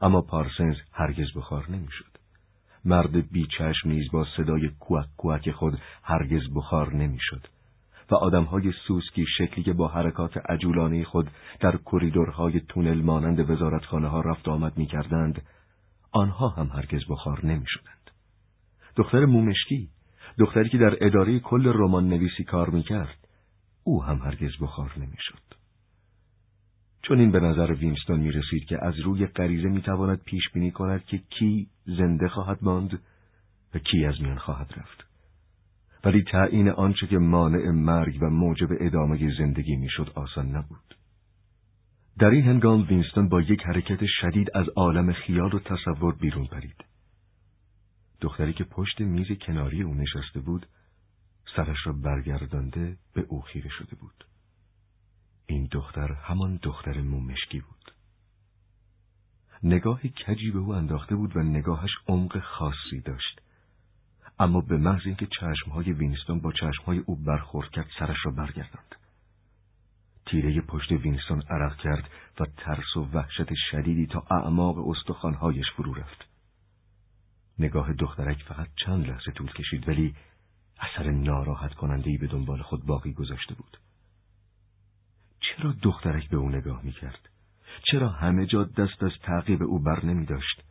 اما 0.00 0.22
پارسنز 0.22 0.76
هرگز 0.92 1.26
بخار 1.36 1.70
نمی 1.70 1.90
شد. 1.90 2.13
مرد 2.84 3.30
بیچشم 3.30 3.88
نیز 3.88 4.10
با 4.12 4.26
صدای 4.36 4.68
کوک 4.80 5.06
کوک 5.16 5.50
خود 5.50 5.78
هرگز 6.02 6.42
بخار 6.54 6.94
نمی 6.94 7.18
شد. 7.20 7.46
و 8.10 8.14
آدمهای 8.14 8.72
سوسکی 8.86 9.24
شکلی 9.38 9.64
که 9.64 9.72
با 9.72 9.88
حرکات 9.88 10.36
عجولانه 10.36 11.04
خود 11.04 11.30
در 11.60 11.76
کریدورهای 11.76 12.60
تونل 12.60 13.02
مانند 13.02 13.50
وزارتخانه 13.50 14.08
ها 14.08 14.20
رفت 14.20 14.48
آمد 14.48 14.78
می 14.78 14.86
کردند، 14.86 15.42
آنها 16.12 16.48
هم 16.48 16.66
هرگز 16.66 17.00
بخار 17.10 17.46
نمی 17.46 17.66
شدند. 17.66 18.10
دختر 18.96 19.24
مومشکی 19.24 19.88
دختری 20.38 20.68
که 20.68 20.78
در 20.78 20.96
اداره 21.00 21.38
کل 21.40 21.66
رمان 21.66 22.08
نویسی 22.08 22.44
کار 22.44 22.70
می‌کرد 22.70 23.28
او 23.84 24.04
هم 24.04 24.18
هرگز 24.18 24.50
بخار 24.60 24.92
نمی‌شد. 24.96 25.63
چون 27.08 27.20
این 27.20 27.30
به 27.30 27.40
نظر 27.40 27.72
وینستون 27.72 28.20
می 28.20 28.32
رسید 28.32 28.64
که 28.64 28.84
از 28.84 29.00
روی 29.00 29.26
غریزه 29.26 29.68
می 29.68 29.82
تواند 29.82 30.22
پیش 30.24 30.42
بینی 30.54 30.70
کند 30.70 31.04
که 31.04 31.18
کی 31.18 31.68
زنده 31.86 32.28
خواهد 32.28 32.58
ماند 32.62 33.00
و 33.74 33.78
کی 33.78 34.04
از 34.04 34.20
میان 34.20 34.38
خواهد 34.38 34.74
رفت. 34.76 35.06
ولی 36.04 36.22
تعیین 36.22 36.68
آنچه 36.68 37.06
که 37.06 37.18
مانع 37.18 37.70
مرگ 37.70 38.18
و 38.22 38.30
موجب 38.30 38.68
ادامه 38.80 39.36
زندگی 39.38 39.76
می‌شد 39.76 40.12
آسان 40.14 40.56
نبود. 40.56 40.96
در 42.18 42.30
این 42.30 42.44
هنگام 42.44 42.86
وینستون 42.88 43.28
با 43.28 43.40
یک 43.40 43.60
حرکت 43.62 44.00
شدید 44.20 44.48
از 44.54 44.66
عالم 44.76 45.12
خیال 45.12 45.54
و 45.54 45.58
تصور 45.58 46.14
بیرون 46.14 46.46
پرید. 46.46 46.84
دختری 48.20 48.52
که 48.52 48.64
پشت 48.64 49.00
میز 49.00 49.26
کناری 49.46 49.82
او 49.82 49.94
نشسته 49.94 50.40
بود 50.40 50.66
سرش 51.56 51.86
را 51.86 51.92
برگردانده 51.92 52.96
به 53.14 53.26
او 53.28 53.40
خیره 53.40 53.70
شده 53.70 53.96
بود 53.96 54.24
این 55.46 55.68
دختر 55.72 56.12
همان 56.12 56.58
دختر 56.62 57.00
مومشکی 57.00 57.60
بود. 57.60 57.92
نگاه 59.62 60.00
کجی 60.26 60.50
به 60.50 60.58
او 60.58 60.74
انداخته 60.74 61.16
بود 61.16 61.36
و 61.36 61.42
نگاهش 61.42 61.90
عمق 62.08 62.40
خاصی 62.40 63.00
داشت. 63.04 63.40
اما 64.38 64.60
به 64.60 64.76
محض 64.76 65.02
اینکه 65.06 65.26
چشمهای 65.26 65.92
وینستون 65.92 66.40
با 66.40 66.52
چشمهای 66.52 66.98
او 66.98 67.16
برخورد 67.16 67.70
کرد 67.70 67.86
سرش 67.98 68.16
را 68.24 68.32
برگرداند. 68.32 68.94
تیره 70.26 70.60
پشت 70.60 70.92
وینستون 70.92 71.42
عرق 71.50 71.76
کرد 71.76 72.10
و 72.40 72.44
ترس 72.56 72.96
و 72.96 73.00
وحشت 73.12 73.54
شدیدی 73.70 74.06
تا 74.06 74.26
اعماق 74.30 74.88
استخوانهایش 74.88 75.66
فرو 75.76 75.94
رفت. 75.94 76.24
نگاه 77.58 77.92
دخترک 77.92 78.42
فقط 78.42 78.68
چند 78.84 79.06
لحظه 79.06 79.32
طول 79.32 79.52
کشید 79.52 79.88
ولی 79.88 80.14
اثر 80.80 81.10
ناراحت 81.10 81.74
کنندهی 81.74 82.18
به 82.18 82.26
دنبال 82.26 82.62
خود 82.62 82.86
باقی 82.86 83.12
گذاشته 83.12 83.54
بود. 83.54 83.78
چرا 85.64 85.74
دخترک 85.82 86.28
به 86.28 86.36
او 86.36 86.48
نگاه 86.48 86.80
می 86.84 86.92
کرد؟ 86.92 87.28
چرا 87.90 88.08
همه 88.08 88.46
جا 88.46 88.64
دست 88.64 89.02
از 89.02 89.10
تعقیب 89.22 89.62
او 89.62 89.78
بر 89.78 90.04
نمی 90.04 90.26
داشت؟ 90.26 90.62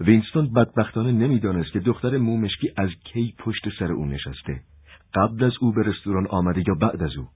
وینستون 0.00 0.52
بدبختانه 0.52 1.12
نمی‌دانست 1.12 1.72
که 1.72 1.80
دختر 1.80 2.18
مومشکی 2.18 2.72
از 2.76 2.90
کی 3.04 3.34
پشت 3.38 3.62
سر 3.78 3.92
او 3.92 4.06
نشسته 4.06 4.60
قبل 5.14 5.44
از 5.44 5.52
او 5.60 5.72
به 5.72 5.82
رستوران 5.82 6.26
آمده 6.26 6.64
یا 6.68 6.74
بعد 6.74 7.02
از 7.02 7.16
او 7.16 7.28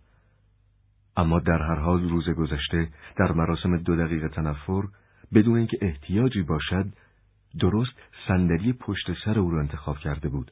اما 1.16 1.40
در 1.40 1.62
هر 1.62 1.78
حال 1.78 2.08
روز 2.08 2.28
گذشته 2.28 2.88
در 3.16 3.32
مراسم 3.32 3.76
دو 3.76 3.96
دقیقه 3.96 4.28
تنفر 4.28 4.82
بدون 5.34 5.56
اینکه 5.56 5.78
احتیاجی 5.82 6.42
باشد 6.42 6.86
درست 7.60 7.92
صندلی 8.28 8.72
پشت 8.72 9.06
سر 9.24 9.38
او 9.38 9.50
را 9.50 9.60
انتخاب 9.60 9.98
کرده 9.98 10.28
بود 10.28 10.50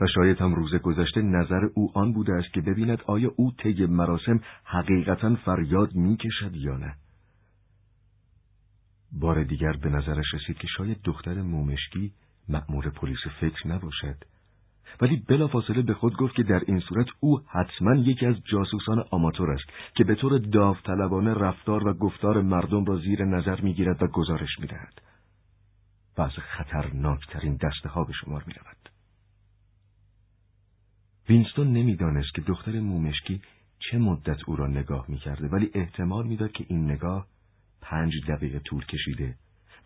و 0.00 0.06
شاید 0.14 0.40
هم 0.40 0.54
روز 0.54 0.74
گذشته 0.74 1.22
نظر 1.22 1.68
او 1.74 1.92
آن 1.94 2.12
بوده 2.12 2.32
است 2.32 2.52
که 2.52 2.60
ببیند 2.60 3.02
آیا 3.06 3.32
او 3.36 3.52
طی 3.52 3.86
مراسم 3.86 4.40
حقیقتا 4.64 5.34
فریاد 5.34 5.94
می‌کشد 5.94 6.56
یا 6.56 6.76
نه. 6.76 6.94
بار 9.12 9.44
دیگر 9.44 9.72
به 9.72 9.88
نظرش 9.88 10.34
رسید 10.34 10.58
که 10.58 10.66
شاید 10.76 11.00
دختر 11.04 11.42
مومشکی 11.42 12.12
مأمور 12.48 12.90
پلیس 12.90 13.18
فکر 13.40 13.68
نباشد. 13.68 14.16
ولی 15.00 15.16
بلافاصله 15.28 15.82
به 15.82 15.94
خود 15.94 16.16
گفت 16.16 16.34
که 16.34 16.42
در 16.42 16.62
این 16.66 16.80
صورت 16.80 17.06
او 17.20 17.40
حتما 17.48 17.94
یکی 17.94 18.26
از 18.26 18.36
جاسوسان 18.44 19.04
آماتور 19.10 19.50
است 19.50 19.64
که 19.94 20.04
به 20.04 20.14
طور 20.14 20.38
داوطلبانه 20.38 21.34
رفتار 21.34 21.88
و 21.88 21.92
گفتار 21.94 22.42
مردم 22.42 22.84
را 22.84 22.96
زیر 22.96 23.24
نظر 23.24 23.60
می‌گیرد 23.60 24.02
و 24.02 24.06
گزارش 24.06 24.58
می‌دهد. 24.60 25.00
و 26.18 26.22
از 26.22 26.32
خطرناکترین 26.32 27.56
دسته 27.56 27.88
ها 27.88 28.04
به 28.04 28.12
شمار 28.12 28.44
می 28.46 28.52
رود. 28.52 28.89
وینستون 31.30 31.72
نمی‌دانست 31.72 32.34
که 32.34 32.40
دختر 32.40 32.80
مومشکی 32.80 33.42
چه 33.78 33.98
مدت 33.98 34.38
او 34.46 34.56
را 34.56 34.66
نگاه 34.66 35.04
می 35.08 35.18
کرده 35.18 35.48
ولی 35.48 35.70
احتمال 35.74 36.26
می‌داد 36.26 36.52
که 36.52 36.64
این 36.68 36.90
نگاه 36.90 37.26
پنج 37.80 38.12
دقیقه 38.28 38.58
طول 38.58 38.84
کشیده 38.84 39.34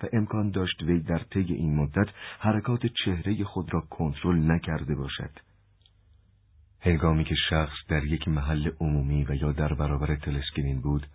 و 0.03 0.07
امکان 0.13 0.51
داشت 0.51 0.83
وی 0.83 1.01
در 1.01 1.19
طی 1.19 1.55
این 1.55 1.77
مدت 1.77 2.09
حرکات 2.39 2.87
چهره 2.87 3.45
خود 3.45 3.75
را 3.75 3.81
کنترل 3.81 4.51
نکرده 4.51 4.95
باشد. 4.95 5.31
هنگامی 6.81 7.25
که 7.25 7.35
شخص 7.51 7.77
در 7.89 8.05
یک 8.05 8.29
محل 8.29 8.71
عمومی 8.81 9.25
و 9.25 9.35
یا 9.35 9.53
در 9.53 9.75
برابر 9.75 10.17
تلسکرین 10.17 10.81
بود، 10.81 11.07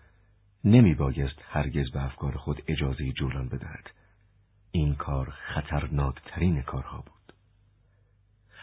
نمی 0.63 0.95
بایست 0.95 1.41
هرگز 1.49 1.91
به 1.91 2.05
افکار 2.05 2.37
خود 2.37 2.61
اجازه 2.67 3.11
جولان 3.11 3.49
بدهد. 3.49 3.89
این 4.71 4.95
کار 4.95 5.29
خطرناکترین 5.29 6.61
کارها 6.61 6.97
بود. 6.97 7.18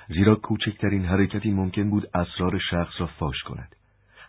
زیرا 0.09 0.35
کوچکترین 0.35 1.05
حرکتی 1.05 1.51
ممکن 1.51 1.91
بود 1.91 2.09
اسرار 2.15 2.59
شخص 2.70 3.01
را 3.01 3.07
فاش 3.07 3.43
کند. 3.43 3.77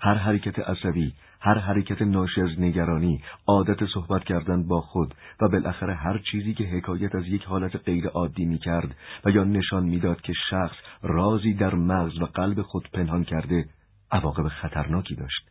هر 0.01 0.13
حرکت 0.13 0.59
عصبی، 0.59 1.13
هر 1.41 1.57
حرکت 1.57 2.01
ناشی 2.01 2.41
از 2.41 2.59
نگرانی، 2.59 3.21
عادت 3.47 3.85
صحبت 3.93 4.23
کردن 4.23 4.67
با 4.67 4.81
خود 4.81 5.15
و 5.41 5.47
بالاخره 5.47 5.95
هر 5.95 6.17
چیزی 6.31 6.53
که 6.53 6.63
حکایت 6.63 7.15
از 7.15 7.27
یک 7.27 7.43
حالت 7.43 7.75
غیر 7.75 8.07
عادی 8.07 8.45
می 8.45 8.57
کرد 8.57 8.95
و 9.25 9.29
یا 9.29 9.43
نشان 9.43 9.83
می‌داد 9.83 10.21
که 10.21 10.33
شخص 10.49 10.75
رازی 11.01 11.53
در 11.53 11.75
مغز 11.75 12.21
و 12.21 12.25
قلب 12.25 12.61
خود 12.61 12.89
پنهان 12.93 13.23
کرده، 13.23 13.65
عواقب 14.11 14.47
خطرناکی 14.47 15.15
داشت. 15.15 15.47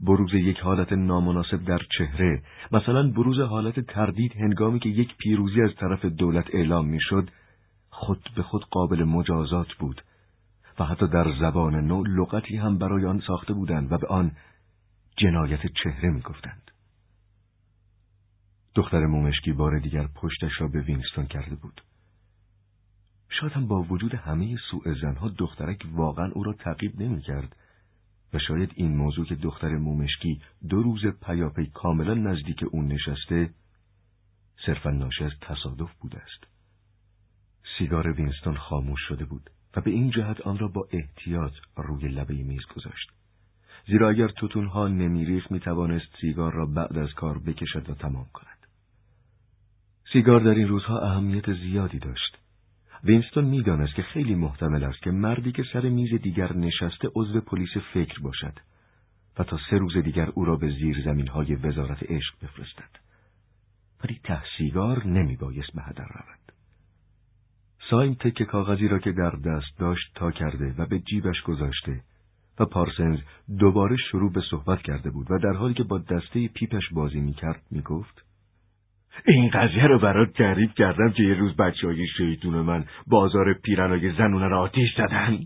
بروز 0.00 0.34
یک 0.34 0.60
حالت 0.60 0.92
نامناسب 0.92 1.64
در 1.64 1.80
چهره، 1.98 2.42
مثلا 2.72 3.10
بروز 3.10 3.40
حالت 3.40 3.80
تردید 3.80 4.32
هنگامی 4.36 4.78
که 4.78 4.88
یک 4.88 5.16
پیروزی 5.16 5.62
از 5.62 5.70
طرف 5.80 6.04
دولت 6.04 6.54
اعلام 6.54 6.86
می‌شد، 6.88 7.30
خود 8.00 8.30
به 8.36 8.42
خود 8.42 8.64
قابل 8.70 9.04
مجازات 9.04 9.72
بود 9.78 10.02
و 10.78 10.84
حتی 10.84 11.08
در 11.08 11.38
زبان 11.40 11.74
نو 11.74 12.04
لغتی 12.04 12.56
هم 12.56 12.78
برای 12.78 13.06
آن 13.06 13.22
ساخته 13.26 13.52
بودند 13.52 13.92
و 13.92 13.98
به 13.98 14.06
آن 14.06 14.32
جنایت 15.16 15.60
چهره 15.82 16.10
می‌گفتند. 16.10 16.70
دختر 18.74 19.06
مومشکی 19.06 19.52
بار 19.52 19.78
دیگر 19.78 20.06
پشتش 20.06 20.60
را 20.60 20.68
به 20.68 20.80
وینستون 20.80 21.26
کرده 21.26 21.54
بود. 21.54 21.80
شاید 23.28 23.52
هم 23.52 23.66
با 23.66 23.82
وجود 23.82 24.14
همه 24.14 24.56
سوء 24.70 24.94
زنها 25.02 25.28
دخترک 25.28 25.86
واقعا 25.92 26.32
او 26.32 26.42
را 26.42 26.52
تعقیب 26.52 27.02
نمی‌کرد 27.02 27.56
و 28.32 28.38
شاید 28.38 28.72
این 28.74 28.96
موضوع 28.96 29.26
که 29.26 29.34
دختر 29.34 29.68
مومشکی 29.68 30.42
دو 30.68 30.82
روز 30.82 31.06
پیاپی 31.06 31.66
کاملا 31.66 32.14
نزدیک 32.14 32.64
او 32.70 32.86
نشسته 32.86 33.50
صرفا 34.66 34.90
ناشی 34.90 35.24
از 35.24 35.32
تصادف 35.40 35.92
بوده 36.00 36.18
است. 36.18 36.59
سیگار 37.78 38.12
وینستون 38.12 38.56
خاموش 38.56 39.00
شده 39.08 39.24
بود 39.24 39.50
و 39.76 39.80
به 39.80 39.90
این 39.90 40.10
جهت 40.10 40.40
آن 40.40 40.58
را 40.58 40.68
با 40.68 40.88
احتیاط 40.92 41.52
روی 41.76 42.08
لبه 42.08 42.34
میز 42.34 42.66
گذاشت. 42.76 43.10
زیرا 43.86 44.08
اگر 44.08 44.28
توتونها 44.28 44.88
نمیریخت 44.88 45.52
می‌توانست 45.52 46.16
سیگار 46.20 46.52
را 46.52 46.66
بعد 46.66 46.98
از 46.98 47.12
کار 47.12 47.38
بکشد 47.38 47.90
و 47.90 47.94
تمام 47.94 48.26
کند. 48.32 48.66
سیگار 50.12 50.40
در 50.40 50.54
این 50.54 50.68
روزها 50.68 51.00
اهمیت 51.00 51.52
زیادی 51.52 51.98
داشت. 51.98 52.38
وینستون 53.04 53.44
می‌دانست 53.44 53.94
که 53.94 54.02
خیلی 54.02 54.34
محتمل 54.34 54.84
است 54.84 55.02
که 55.02 55.10
مردی 55.10 55.52
که 55.52 55.64
سر 55.72 55.88
میز 55.88 56.14
دیگر 56.22 56.52
نشسته 56.52 57.08
عضو 57.14 57.40
پلیس 57.40 57.76
فکر 57.94 58.20
باشد 58.20 58.58
و 59.38 59.44
تا 59.44 59.58
سه 59.70 59.78
روز 59.78 59.96
دیگر 59.96 60.30
او 60.34 60.44
را 60.44 60.56
به 60.56 60.70
زیر 60.70 61.02
زمین 61.04 61.28
های 61.28 61.54
وزارت 61.54 62.02
عشق 62.02 62.34
بفرستد. 62.42 62.90
ولی 64.04 64.20
ته 64.24 64.42
سیگار 64.58 65.06
نمی 65.06 65.36
بایست 65.36 65.72
به 65.74 65.82
هدر 65.82 66.04
رود. 66.04 66.39
سایم 67.90 68.14
تک 68.14 68.42
کاغذی 68.42 68.88
را 68.88 68.98
که 68.98 69.12
در 69.12 69.30
دست 69.30 69.78
داشت 69.78 70.12
تا 70.14 70.30
کرده 70.30 70.74
و 70.78 70.86
به 70.86 70.98
جیبش 70.98 71.42
گذاشته 71.42 72.00
و 72.60 72.64
پارسنز 72.64 73.18
دوباره 73.58 73.96
شروع 73.96 74.32
به 74.32 74.40
صحبت 74.50 74.82
کرده 74.82 75.10
بود 75.10 75.30
و 75.30 75.38
در 75.38 75.52
حالی 75.52 75.74
که 75.74 75.82
با 75.82 75.98
دسته 75.98 76.48
پیپش 76.48 76.92
بازی 76.92 77.20
می‌کرد 77.20 77.62
می‌گفت 77.70 78.24
این 79.26 79.50
قضیه 79.50 79.86
رو 79.86 79.98
برات 79.98 80.32
تعریف 80.32 80.74
کردم 80.74 81.10
که 81.10 81.22
یه 81.22 81.34
روز 81.34 81.56
بچه 81.56 81.86
های 81.86 82.06
شیطون 82.16 82.54
من 82.54 82.84
بازار 83.06 83.54
پیرنای 83.54 84.12
زنونه 84.12 84.48
را 84.48 84.60
آتیش 84.60 84.96
زدن. 84.96 85.38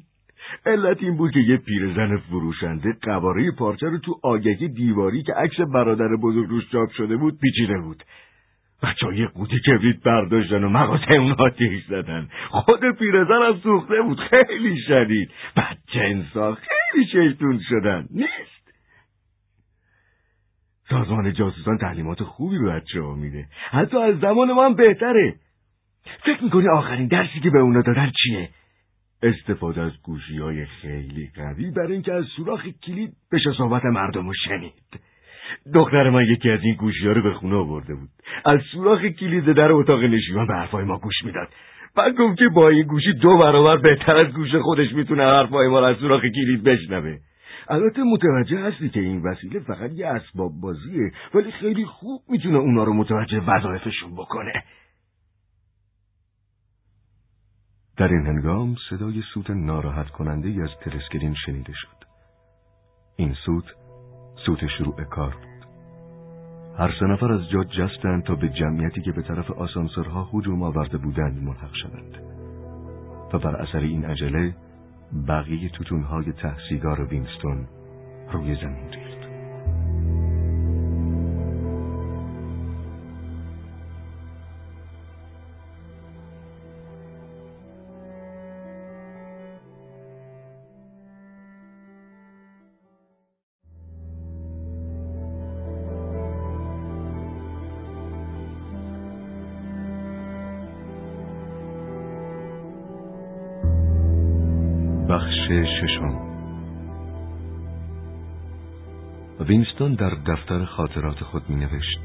علت 0.66 1.02
این 1.02 1.16
بود 1.16 1.32
که 1.32 1.40
یه 1.40 1.56
پیرزن 1.56 2.16
فروشنده 2.16 2.96
قواره 3.02 3.50
پارچه 3.58 3.86
رو 3.86 3.98
تو 3.98 4.20
آگهی 4.22 4.68
دیواری 4.68 5.22
که 5.22 5.32
عکس 5.34 5.60
برادر 5.74 6.08
بزرگ 6.22 6.48
روش 6.48 6.70
چاپ 6.72 6.90
شده 6.90 7.16
بود 7.16 7.38
پیچیده 7.40 7.80
بود. 7.80 8.04
بچه 8.82 9.06
های 9.06 9.26
قوطی 9.26 9.60
کبریت 9.60 10.02
برداشتن 10.02 10.64
و 10.64 10.68
مغازه 10.68 11.12
اون 11.12 11.32
آتیش 11.32 11.84
زدن. 11.88 12.28
خود 12.50 12.80
پیرزن 12.98 13.42
هم 13.42 13.60
سوخته 13.62 14.02
بود. 14.02 14.20
خیلی 14.20 14.80
شدید. 14.88 15.30
بچه 15.56 16.00
انسان 16.00 16.54
خیلی 16.54 17.06
شیطون 17.06 17.60
شدن. 17.68 18.06
نیست. 18.10 18.64
سازمان 20.88 21.32
جاسوسان 21.32 21.78
تعلیمات 21.78 22.22
خوبی 22.22 22.58
به 22.58 22.64
بچه 22.64 23.00
ها 23.00 23.14
میده. 23.14 23.46
حتی 23.70 23.96
از 23.96 24.18
زمان 24.18 24.52
ما 24.52 24.64
هم 24.64 24.74
بهتره. 24.74 25.34
فکر 26.24 26.44
می‌کنی 26.44 26.68
آخرین 26.68 27.06
درسی 27.06 27.40
که 27.40 27.50
به 27.50 27.58
اونا 27.58 27.82
دادن 27.82 28.12
چیه؟ 28.22 28.48
استفاده 29.22 29.80
از 29.80 29.92
گوشی 30.02 30.38
های 30.38 30.66
خیلی 30.66 31.30
قوی 31.36 31.70
برای 31.70 31.92
اینکه 31.92 32.12
از 32.12 32.24
سوراخ 32.36 32.66
کلید 32.66 33.12
به 33.30 33.38
صحبت 33.58 33.84
مردم 33.84 34.26
رو 34.26 34.34
شنید. 34.48 35.00
دختر 35.74 36.10
من 36.10 36.24
یکی 36.24 36.50
از 36.50 36.60
این 36.62 36.74
گوشی 36.74 37.06
ها 37.06 37.12
رو 37.12 37.22
به 37.22 37.32
خونه 37.32 37.56
آورده 37.56 37.94
بود 37.94 38.08
از 38.44 38.60
سوراخ 38.72 39.00
کلید 39.04 39.52
در 39.52 39.72
اتاق 39.72 40.04
نشیمن 40.04 40.46
به 40.46 40.54
حرفای 40.54 40.84
ما 40.84 40.98
گوش 40.98 41.24
می‌داد. 41.24 41.48
بعد 41.96 42.14
گفت 42.14 42.38
که 42.38 42.48
با 42.48 42.68
این 42.68 42.82
گوشی 42.82 43.12
دو 43.12 43.38
برابر 43.38 43.76
بهتر 43.76 44.16
از 44.16 44.26
گوش 44.26 44.54
خودش 44.54 44.92
می‌تونه 44.92 45.22
حرفای 45.22 45.68
ما 45.68 45.86
از 45.86 45.96
سوراخ 45.96 46.20
کلید 46.22 46.64
بشنوه. 46.64 47.18
البته 47.68 48.02
متوجه 48.02 48.58
هستی 48.58 48.88
که 48.88 49.00
این 49.00 49.22
وسیله 49.22 49.60
فقط 49.60 49.90
یه 49.92 50.06
اسباب 50.06 50.52
بازیه 50.62 51.12
ولی 51.34 51.52
خیلی 51.52 51.84
خوب 51.84 52.22
می‌تونه 52.28 52.58
اونا 52.58 52.84
رو 52.84 52.92
متوجه 52.92 53.40
وظایفشون 53.40 54.14
بکنه. 54.14 54.52
در 57.96 58.08
این 58.08 58.26
هنگام 58.26 58.76
صدای 58.90 59.22
سوت 59.34 59.50
ناراحت 59.50 60.08
کننده 60.08 60.62
از 60.62 60.70
تلسکرین 60.80 61.34
شنیده 61.46 61.72
شد. 61.72 62.04
این 63.16 63.34
سوت 63.46 63.64
سوت 64.46 64.66
شروع 64.78 65.04
کار 65.04 65.30
بود. 65.30 65.66
هر 66.78 66.92
سه 67.00 67.06
نفر 67.06 67.32
از 67.32 67.48
جا 67.48 67.64
جستند 67.64 68.24
تا 68.24 68.34
به 68.34 68.48
جمعیتی 68.48 69.02
که 69.02 69.12
به 69.12 69.22
طرف 69.22 69.50
آسانسورها 69.50 70.30
هجوم 70.32 70.62
آورده 70.62 70.98
بودند 70.98 71.42
ملحق 71.42 71.74
شوند. 71.82 72.18
و 73.32 73.38
بر 73.38 73.56
اثر 73.56 73.78
این 73.78 74.04
عجله 74.04 74.54
بقیه 75.28 75.68
توتونهای 75.68 76.32
تحصیگار 76.32 77.04
وینستون 77.04 77.66
روی 78.32 78.54
زمین 78.54 78.90
ریخت. 78.90 79.13
وینستون 109.80 109.94
در 109.94 110.14
دفتر 110.14 110.64
خاطرات 110.64 111.24
خود 111.24 111.50
می 111.50 111.56
نوشت 111.56 111.98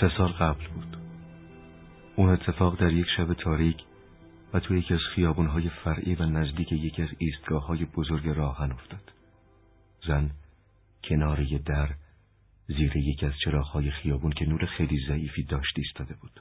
سه 0.00 0.10
سال 0.16 0.32
قبل 0.32 0.66
بود. 0.68 0.96
اون 2.16 2.28
اتفاق 2.28 2.80
در 2.80 2.92
یک 2.92 3.06
شب 3.16 3.34
تاریک 3.34 3.76
و 4.52 4.60
تو 4.60 4.74
یکی 4.74 4.94
از 4.94 5.00
خیابونهای 5.14 5.70
فرعی 5.84 6.14
و 6.14 6.24
نزدیک 6.24 6.72
یکی 6.72 7.02
از 7.02 7.08
ایستگاه 7.18 7.66
های 7.66 7.84
بزرگ 7.84 8.28
راهن 8.28 8.72
افتاد. 8.72 9.12
زن 10.06 10.30
کنار 11.04 11.44
در 11.66 11.94
زیر 12.66 12.96
یکی 12.96 13.26
از 13.26 13.32
چراغهای 13.44 13.90
خیابون 13.90 14.32
که 14.32 14.46
نور 14.46 14.66
خیلی 14.66 14.98
ضعیفی 15.08 15.42
داشت 15.42 15.74
ایستاده 15.76 16.14
بود. 16.14 16.40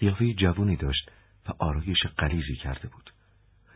قیافه 0.00 0.34
جوانی 0.34 0.76
داشت 0.76 1.10
و 1.48 1.52
آرایش 1.58 2.06
قلیزی 2.18 2.54
کرده 2.54 2.88
بود. 2.88 3.10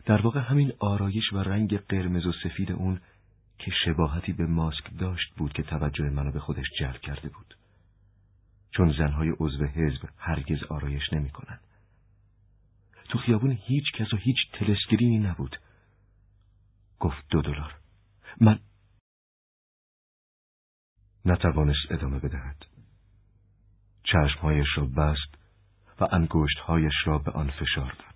در 0.05 0.21
واقع 0.21 0.39
همین 0.39 0.73
آرایش 0.79 1.33
و 1.33 1.37
رنگ 1.37 1.77
قرمز 1.77 2.25
و 2.25 2.31
سفید 2.43 2.71
اون 2.71 2.99
که 3.65 3.71
شباهتی 3.85 4.33
به 4.33 4.45
ماسک 4.45 4.97
داشت 4.99 5.33
بود 5.37 5.53
که 5.53 5.63
توجه 5.63 6.09
منو 6.09 6.31
به 6.31 6.39
خودش 6.39 6.65
جلب 6.79 7.01
کرده 7.01 7.29
بود. 7.29 7.57
چون 8.71 8.93
زنهای 8.97 9.29
عضو 9.39 9.65
حزب 9.65 10.09
هرگز 10.17 10.63
آرایش 10.69 11.13
نمی‌کنن. 11.13 11.59
تو 13.09 13.17
خیابون 13.17 13.51
هیچ 13.51 13.83
کس 13.93 14.13
و 14.13 14.17
هیچ 14.17 14.37
تلسکرینی 14.53 15.19
نبود 15.19 15.57
گفت 16.99 17.25
دو 17.29 17.41
دلار 17.41 17.75
من 18.41 18.59
نتوانست 21.25 21.91
ادامه 21.91 22.19
بدهد 22.19 22.65
چشمهایش 24.03 24.67
را 24.75 24.85
بست 24.85 25.37
و 25.99 26.07
انگشتهایش 26.11 26.93
را 27.05 27.17
به 27.17 27.31
آن 27.31 27.49
فشار 27.49 27.95
داد 27.99 28.10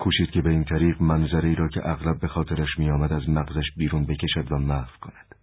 کوشید 0.00 0.30
که 0.30 0.42
به 0.42 0.50
این 0.50 0.64
طریق 0.64 1.02
منظری 1.02 1.54
را 1.54 1.68
که 1.68 1.80
اغلب 1.84 2.20
به 2.20 2.28
خاطرش 2.28 2.78
میآمد 2.78 3.12
از 3.12 3.28
مغزش 3.28 3.70
بیرون 3.76 4.04
بکشد 4.06 4.52
و 4.52 4.58
محو 4.58 4.96
کند. 5.00 5.34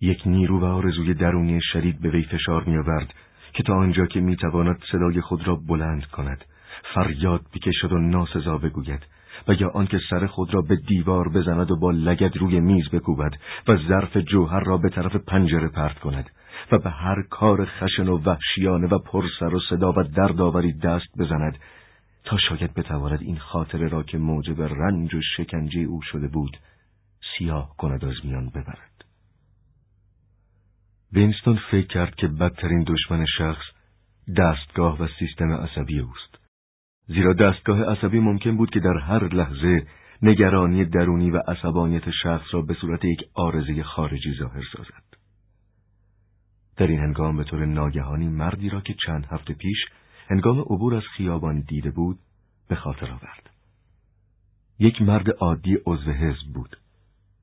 یک 0.00 0.22
نیرو 0.26 0.60
و 0.60 0.64
آرزوی 0.64 1.14
درونی 1.14 1.60
شدید 1.72 2.00
به 2.00 2.10
وی 2.10 2.22
فشار 2.22 2.64
میآورد 2.64 3.14
که 3.52 3.62
تا 3.62 3.74
آنجا 3.74 4.06
که 4.06 4.20
می‌تواند 4.20 4.82
صدای 4.92 5.20
خود 5.20 5.46
را 5.46 5.54
بلند 5.54 6.06
کند 6.06 6.44
فریاد 6.94 7.40
بکشد 7.54 7.92
و 7.92 7.98
ناسزا 7.98 8.58
بگوید 8.58 9.06
و 9.48 9.52
یا 9.52 9.70
آنکه 9.74 10.00
سر 10.10 10.26
خود 10.26 10.54
را 10.54 10.62
به 10.62 10.76
دیوار 10.76 11.28
بزند 11.28 11.70
و 11.70 11.76
با 11.76 11.90
لگد 11.90 12.36
روی 12.36 12.60
میز 12.60 12.88
بکوبد 12.88 13.32
و 13.68 13.76
ظرف 13.76 14.16
جوهر 14.16 14.60
را 14.60 14.76
به 14.76 14.88
طرف 14.88 15.16
پنجره 15.16 15.68
پرت 15.68 15.98
کند 15.98 16.30
و 16.72 16.78
به 16.78 16.90
هر 16.90 17.22
کار 17.30 17.64
خشن 17.64 18.08
و 18.08 18.18
وحشیانه 18.18 18.86
و 18.86 18.98
پرسر 18.98 19.54
و 19.54 19.60
صدا 19.70 19.92
و 19.92 20.02
دردآوری 20.02 20.72
دست 20.72 21.18
بزند 21.18 21.58
تا 22.24 22.38
شاید 22.48 22.74
بتواند 22.74 23.22
این 23.22 23.38
خاطره 23.38 23.88
را 23.88 24.02
که 24.02 24.18
موجب 24.18 24.62
رنج 24.62 25.14
و 25.14 25.20
شکنجه 25.36 25.80
او 25.80 26.02
شده 26.02 26.28
بود 26.28 26.56
سیاه 27.38 27.76
کند 27.76 28.04
از 28.04 28.14
میان 28.24 28.48
ببرد 28.48 29.04
وینستون 31.12 31.58
فکر 31.70 31.86
کرد 31.86 32.14
که 32.14 32.26
بدترین 32.28 32.84
دشمن 32.86 33.26
شخص 33.38 33.64
دستگاه 34.38 35.02
و 35.02 35.08
سیستم 35.18 35.52
عصبی 35.52 35.98
اوست 35.98 36.38
زیرا 37.06 37.32
دستگاه 37.32 37.82
عصبی 37.82 38.20
ممکن 38.20 38.56
بود 38.56 38.70
که 38.70 38.80
در 38.80 38.98
هر 38.98 39.34
لحظه 39.34 39.86
نگرانی 40.22 40.84
درونی 40.84 41.30
و 41.30 41.38
عصبانیت 41.48 42.10
شخص 42.22 42.46
را 42.52 42.62
به 42.62 42.74
صورت 42.74 43.04
یک 43.04 43.20
آرزه 43.34 43.82
خارجی 43.82 44.34
ظاهر 44.38 44.62
سازد. 44.76 45.04
در 46.76 46.86
این 46.86 46.98
هنگام 46.98 47.36
به 47.36 47.44
طور 47.44 47.64
ناگهانی 47.64 48.28
مردی 48.28 48.68
را 48.68 48.80
که 48.80 48.94
چند 49.06 49.26
هفته 49.30 49.54
پیش 49.54 49.78
هنگام 50.30 50.60
عبور 50.60 50.94
از 50.94 51.02
خیابان 51.16 51.60
دیده 51.60 51.90
بود 51.90 52.18
به 52.68 52.74
خاطر 52.74 53.10
آورد. 53.10 53.50
یک 54.78 55.02
مرد 55.02 55.30
عادی 55.30 55.78
عضو 55.86 56.10
حزب 56.10 56.52
بود. 56.54 56.76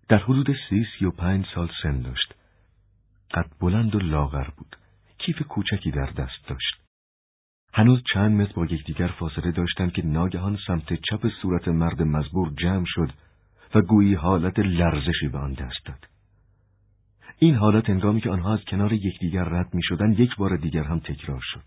در 0.10 0.18
حدود 0.18 0.56
سی 0.70 0.86
سی 0.98 1.06
و 1.06 1.12
پنج 1.12 1.46
سال 1.56 1.70
سن 1.84 2.02
داشت. 2.02 2.34
قد 3.34 3.52
بلند 3.60 3.96
و 3.96 4.00
لاغر 4.00 4.48
بود. 4.58 4.76
کیف 5.18 5.42
کوچکی 5.42 5.92
در 5.92 6.06
دست 6.06 6.48
داشت. 6.48 6.82
هنوز 7.74 8.04
چند 8.14 8.42
متر 8.42 8.54
با 8.54 8.66
یکدیگر 8.66 9.08
فاصله 9.08 9.52
داشتند 9.52 9.94
که 9.94 10.06
ناگهان 10.06 10.58
سمت 10.68 10.94
چپ 10.94 11.28
صورت 11.42 11.68
مرد 11.68 12.02
مزبور 12.02 12.54
جمع 12.58 12.86
شد 12.88 13.10
و 13.76 13.82
گویی 13.82 14.14
حالت 14.14 14.60
لرزشی 14.60 15.28
به 15.32 15.38
آن 15.38 15.54
دست 15.54 15.86
داد. 15.86 16.08
این 17.40 17.56
حالت 17.56 17.90
انگامی 17.90 18.22
که 18.22 18.30
آنها 18.30 18.54
از 18.54 18.60
کنار 18.68 18.94
یکدیگر 18.94 19.44
رد 19.44 19.74
می 19.74 19.84
شدن 19.84 20.12
یک 20.12 20.36
بار 20.36 20.58
دیگر 20.58 20.84
هم 20.84 21.00
تکرار 21.00 21.42
شد. 21.44 21.64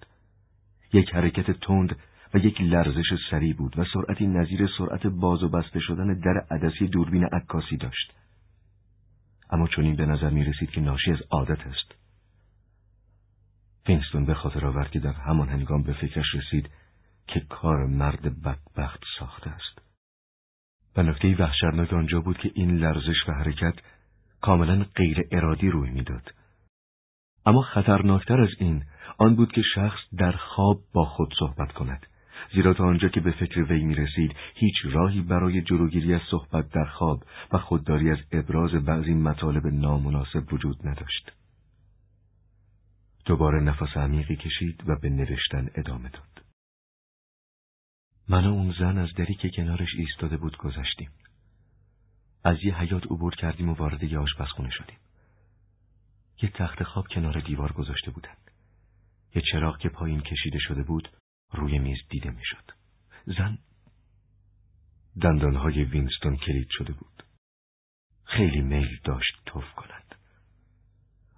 یک 0.94 1.14
حرکت 1.14 1.50
تند 1.50 1.96
و 2.34 2.38
یک 2.38 2.60
لرزش 2.60 3.06
سریع 3.30 3.54
بود 3.54 3.78
و 3.78 3.84
سرعتی 3.84 4.26
نظیر 4.26 4.68
سرعت 4.78 5.06
باز 5.06 5.42
و 5.42 5.48
بسته 5.48 5.80
شدن 5.80 6.20
در 6.20 6.46
عدسی 6.50 6.88
دوربین 6.88 7.24
عکاسی 7.24 7.76
داشت. 7.76 8.12
اما 9.50 9.68
چنین 9.68 9.96
به 9.96 10.06
نظر 10.06 10.30
می 10.30 10.44
رسید 10.44 10.70
که 10.70 10.80
ناشی 10.80 11.12
از 11.12 11.18
عادت 11.30 11.66
است. 11.66 11.94
وینستون 13.88 14.24
به 14.24 14.34
خاطر 14.34 14.66
آورد 14.66 14.90
که 14.90 15.00
در 15.00 15.12
همان 15.12 15.48
هنگام 15.48 15.82
به 15.82 15.92
فکرش 15.92 16.34
رسید 16.34 16.70
که 17.26 17.40
کار 17.40 17.86
مرد 17.86 18.42
بدبخت 18.42 19.00
ساخته 19.18 19.50
است. 19.50 19.82
و 20.96 21.02
نکته 21.02 21.36
وحشتناک 21.38 21.92
آنجا 21.92 22.20
بود 22.20 22.38
که 22.38 22.50
این 22.54 22.76
لرزش 22.76 23.28
و 23.28 23.32
حرکت 23.32 23.74
کاملا 24.40 24.86
غیر 24.96 25.28
ارادی 25.30 25.70
روی 25.70 25.90
می‌داد. 25.90 26.34
اما 27.46 27.62
خطرناکتر 27.62 28.40
از 28.40 28.50
این 28.58 28.84
آن 29.19 29.36
بود 29.36 29.53
که 29.53 29.62
شخص 29.74 29.99
در 30.19 30.32
خواب 30.32 30.81
با 30.93 31.05
خود 31.05 31.35
صحبت 31.39 31.73
کند 31.73 32.07
زیرا 32.55 32.74
تا 32.74 32.85
آنجا 32.85 33.09
که 33.09 33.20
به 33.20 33.31
فکر 33.31 33.62
وی 33.62 33.85
می 33.85 33.95
رسید 33.95 34.36
هیچ 34.55 34.74
راهی 34.85 35.20
برای 35.20 35.62
جلوگیری 35.62 36.15
از 36.15 36.20
صحبت 36.31 36.70
در 36.70 36.85
خواب 36.85 37.24
و 37.53 37.59
خودداری 37.59 38.11
از 38.11 38.19
ابراز 38.32 38.70
بعضی 38.70 39.15
مطالب 39.15 39.66
نامناسب 39.66 40.53
وجود 40.53 40.89
نداشت. 40.89 41.32
دوباره 43.24 43.61
نفس 43.61 43.97
عمیقی 43.97 44.36
کشید 44.36 44.82
و 44.86 44.97
به 44.97 45.11
نوشتن 45.11 45.70
ادامه 45.74 46.09
داد. 46.09 46.45
من 48.28 48.47
و 48.47 48.51
اون 48.51 48.74
زن 48.78 48.99
از 48.99 49.15
دری 49.16 49.35
که 49.35 49.51
کنارش 49.57 49.89
ایستاده 49.99 50.36
بود 50.36 50.57
گذشتیم. 50.57 51.11
از 52.45 52.57
یه 52.65 52.78
حیات 52.78 53.05
عبور 53.05 53.35
کردیم 53.35 53.69
و 53.69 53.74
وارد 53.74 54.03
یه 54.03 54.19
آشپزخونه 54.19 54.70
شدیم. 54.70 54.99
یه 56.43 56.51
تخت 56.51 56.82
خواب 56.82 57.07
کنار 57.07 57.41
دیوار 57.41 57.73
گذاشته 57.73 58.11
بودن. 58.11 58.35
یه 59.35 59.43
چراغ 59.52 59.78
که 59.78 59.89
پایین 59.89 60.20
کشیده 60.20 60.59
شده 60.59 60.82
بود 60.82 61.09
روی 61.52 61.78
میز 61.78 61.98
دیده 62.11 62.31
می‌شد. 62.31 62.70
زن 63.27 63.59
دندانهای 65.23 65.85
وینستون 65.85 66.36
کلید 66.36 66.69
شده 66.70 66.93
بود. 66.93 67.23
خیلی 68.24 68.61
میل 68.61 68.98
داشت 69.05 69.35
توف 69.47 69.73
کند. 69.73 70.15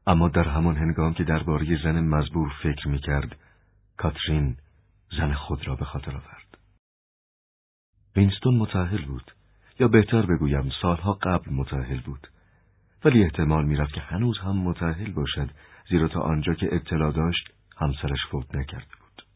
اما 0.07 0.29
در 0.29 0.49
همان 0.49 0.77
هنگام 0.77 1.15
که 1.15 1.25
درباره 1.25 1.83
زن 1.83 2.01
مزبور 2.01 2.53
فکر 2.63 2.89
می 2.89 2.99
کرد، 2.99 3.37
کاترین 3.97 4.57
زن 5.19 5.35
خود 5.35 5.67
را 5.67 5.77
به 5.77 5.85
خاطر 5.85 6.11
آورد. 6.11 6.59
وینستون 8.17 8.55
متأهل 8.55 9.05
بود 9.05 9.33
یا 9.81 9.89
بهتر 9.89 10.27
بگویم 10.27 10.71
سالها 10.83 11.13
قبل 11.13 11.53
متأهل 11.53 12.01
بود 12.01 12.29
ولی 13.05 13.23
احتمال 13.23 13.65
می‌رفت 13.65 13.95
که 13.95 14.01
هنوز 14.01 14.39
هم 14.39 14.57
متأهل 14.57 15.13
باشد 15.13 15.51
زیرا 15.89 16.09
تا 16.09 16.21
آنجا 16.21 16.55
که 16.55 16.75
اطلاع 16.75 17.13
داشت 17.13 17.56
همسرش 17.77 18.27
فوت 18.31 18.55
نکرده 18.55 18.95
بود 19.01 19.27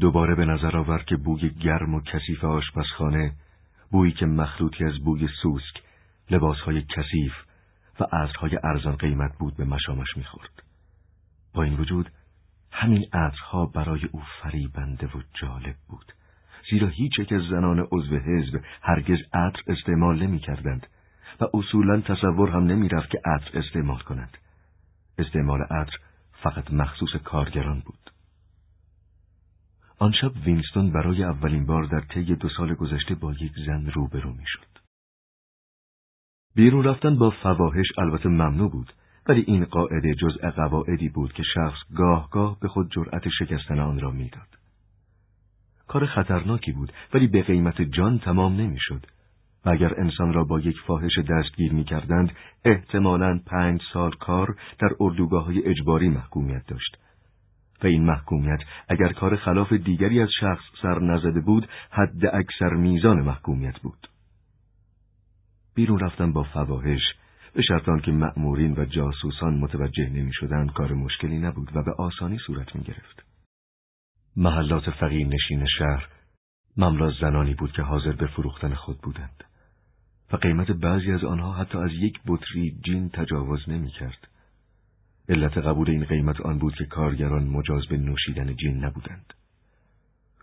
دوباره 0.00 0.34
به 0.34 0.44
نظر 0.44 0.76
آورد 0.76 1.04
که 1.04 1.16
بوی 1.16 1.50
گرم 1.50 1.94
و 1.94 2.00
کثیف 2.00 2.44
آشپزخانه 2.44 3.32
بویی 3.90 4.12
که 4.12 4.26
مخلوطی 4.26 4.84
از 4.84 4.98
بوی 5.04 5.28
سوسک 5.42 5.82
لباسهای 6.30 6.82
کثیف 6.82 7.32
و 8.00 8.04
عطرهای 8.04 8.58
ارزان 8.64 8.96
قیمت 8.96 9.38
بود 9.38 9.56
به 9.56 9.64
مشامش 9.64 10.16
می‌خورد 10.16 10.62
با 11.54 11.62
این 11.62 11.76
وجود 11.76 12.10
همین 12.72 13.04
عطرها 13.12 13.66
برای 13.66 14.04
او 14.12 14.22
فریبنده 14.42 15.06
و 15.06 15.22
جالب 15.40 15.76
بود 15.88 16.12
زیرا 16.70 16.88
هیچ 16.88 17.18
یک 17.18 17.32
از 17.32 17.42
زنان 17.50 17.88
عضو 17.92 18.16
حزب 18.16 18.60
هرگز 18.82 19.18
عطر 19.32 19.62
استعمال 19.66 20.22
نمی 20.22 20.38
کردند 20.38 20.86
و 21.40 21.44
اصولا 21.54 22.00
تصور 22.00 22.50
هم 22.50 22.64
نمی 22.64 22.88
رفت 22.88 23.10
که 23.10 23.20
عطر 23.24 23.58
استعمال 23.58 23.98
کنند. 23.98 24.38
استعمال 25.18 25.62
عطر 25.62 25.98
فقط 26.42 26.72
مخصوص 26.72 27.16
کارگران 27.24 27.80
بود. 27.80 28.10
آن 29.98 30.12
شب 30.12 30.32
وینستون 30.44 30.92
برای 30.92 31.24
اولین 31.24 31.66
بار 31.66 31.84
در 31.84 32.00
طی 32.00 32.34
دو 32.34 32.48
سال 32.48 32.74
گذشته 32.74 33.14
با 33.14 33.32
یک 33.32 33.52
زن 33.66 33.86
روبرو 33.86 34.32
می 34.32 34.44
شد. 34.46 34.72
بیرون 36.54 36.84
رفتن 36.84 37.18
با 37.18 37.30
فواهش 37.30 37.86
البته 37.98 38.28
ممنوع 38.28 38.70
بود 38.70 38.92
ولی 39.26 39.44
این 39.46 39.64
قاعده 39.64 40.14
جزء 40.14 40.50
قواعدی 40.50 41.08
بود 41.08 41.32
که 41.32 41.42
شخص 41.54 41.78
گاه 41.96 42.30
گاه 42.30 42.60
به 42.60 42.68
خود 42.68 42.90
جرأت 42.90 43.28
شکستن 43.38 43.78
آن 43.78 44.00
را 44.00 44.10
می‌داد. 44.10 44.58
کار 45.88 46.06
خطرناکی 46.06 46.72
بود 46.72 46.92
ولی 47.14 47.26
به 47.26 47.42
قیمت 47.42 47.82
جان 47.82 48.18
تمام 48.18 48.56
نمی‌شد. 48.56 49.06
و 49.64 49.70
اگر 49.70 50.00
انسان 50.00 50.32
را 50.32 50.44
با 50.44 50.60
یک 50.60 50.76
فاحش 50.86 51.18
دستگیر 51.18 51.72
می 51.72 51.84
کردند، 51.84 52.32
احتمالاً 52.64 53.40
پنج 53.46 53.80
سال 53.92 54.10
کار 54.10 54.56
در 54.78 54.88
اردوگاه 55.00 55.44
های 55.44 55.64
اجباری 55.64 56.08
محکومیت 56.08 56.66
داشت. 56.66 56.96
و 57.82 57.86
این 57.86 58.04
محکومیت 58.04 58.58
اگر 58.88 59.12
کار 59.12 59.36
خلاف 59.36 59.72
دیگری 59.72 60.20
از 60.20 60.28
شخص 60.40 60.64
سر 60.82 60.98
نزده 60.98 61.40
بود، 61.40 61.68
حد 61.90 62.26
اکثر 62.26 62.74
میزان 62.74 63.20
محکومیت 63.20 63.78
بود. 63.78 64.08
بیرون 65.74 65.98
رفتن 65.98 66.32
با 66.32 66.42
فواهش 66.42 67.02
به 67.54 67.62
شرطان 67.62 68.00
که 68.00 68.12
مأمورین 68.12 68.74
و 68.78 68.84
جاسوسان 68.84 69.54
متوجه 69.54 70.08
نمی 70.08 70.32
شدند 70.32 70.72
کار 70.72 70.92
مشکلی 70.92 71.38
نبود 71.38 71.70
و 71.74 71.82
به 71.82 71.92
آسانی 71.98 72.38
صورت 72.46 72.76
می 72.76 72.82
گرفت. 72.82 73.24
محلات 74.36 74.90
فقیر 74.90 75.26
نشین 75.26 75.66
شهر 75.78 76.08
مملا 76.76 77.10
زنانی 77.10 77.54
بود 77.54 77.72
که 77.72 77.82
حاضر 77.82 78.12
به 78.12 78.26
فروختن 78.26 78.74
خود 78.74 78.98
بودند 78.98 79.44
و 80.32 80.36
قیمت 80.36 80.70
بعضی 80.70 81.12
از 81.12 81.24
آنها 81.24 81.52
حتی 81.52 81.78
از 81.78 81.90
یک 81.92 82.20
بطری 82.26 82.76
جین 82.84 83.08
تجاوز 83.08 83.68
نمی 83.68 83.90
کرد. 83.90 84.28
علت 85.28 85.58
قبول 85.58 85.90
این 85.90 86.04
قیمت 86.04 86.40
آن 86.40 86.58
بود 86.58 86.74
که 86.74 86.84
کارگران 86.84 87.44
مجاز 87.44 87.86
به 87.86 87.96
نوشیدن 87.96 88.56
جین 88.56 88.84
نبودند. 88.84 89.34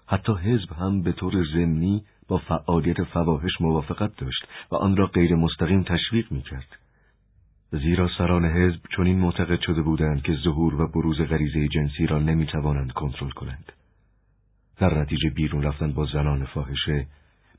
حتی 0.08 0.34
حزب 0.34 0.72
هم 0.74 1.02
به 1.02 1.12
طور 1.12 1.46
ضمنی 1.54 2.04
با 2.28 2.38
فعالیت 2.38 3.04
فواحش 3.04 3.62
موافقت 3.62 4.16
داشت 4.18 4.48
و 4.72 4.76
آن 4.76 4.98
را 4.98 5.08
غیر 5.08 5.36
مستقیم 5.36 5.84
تشویق 5.84 6.32
می 6.32 6.42
کرد. 6.42 6.78
زیرا 7.72 8.10
سران 8.18 8.46
حزب 8.46 8.80
چنین 8.98 9.20
معتقد 9.20 9.60
شده 9.62 9.82
بودند 9.82 10.22
که 10.22 10.34
ظهور 10.44 10.82
و 10.82 10.88
بروز 10.88 11.18
غریزه 11.18 11.68
جنسی 11.68 12.06
را 12.06 12.20
نمی 12.20 12.46
توانند 12.46 12.92
کنترل 12.92 13.30
کنند. 13.30 13.72
در 14.78 15.00
نتیجه 15.00 15.30
بیرون 15.30 15.64
رفتن 15.64 15.94
با 15.94 16.06
زنان 16.06 16.46
فاحشه 16.46 17.08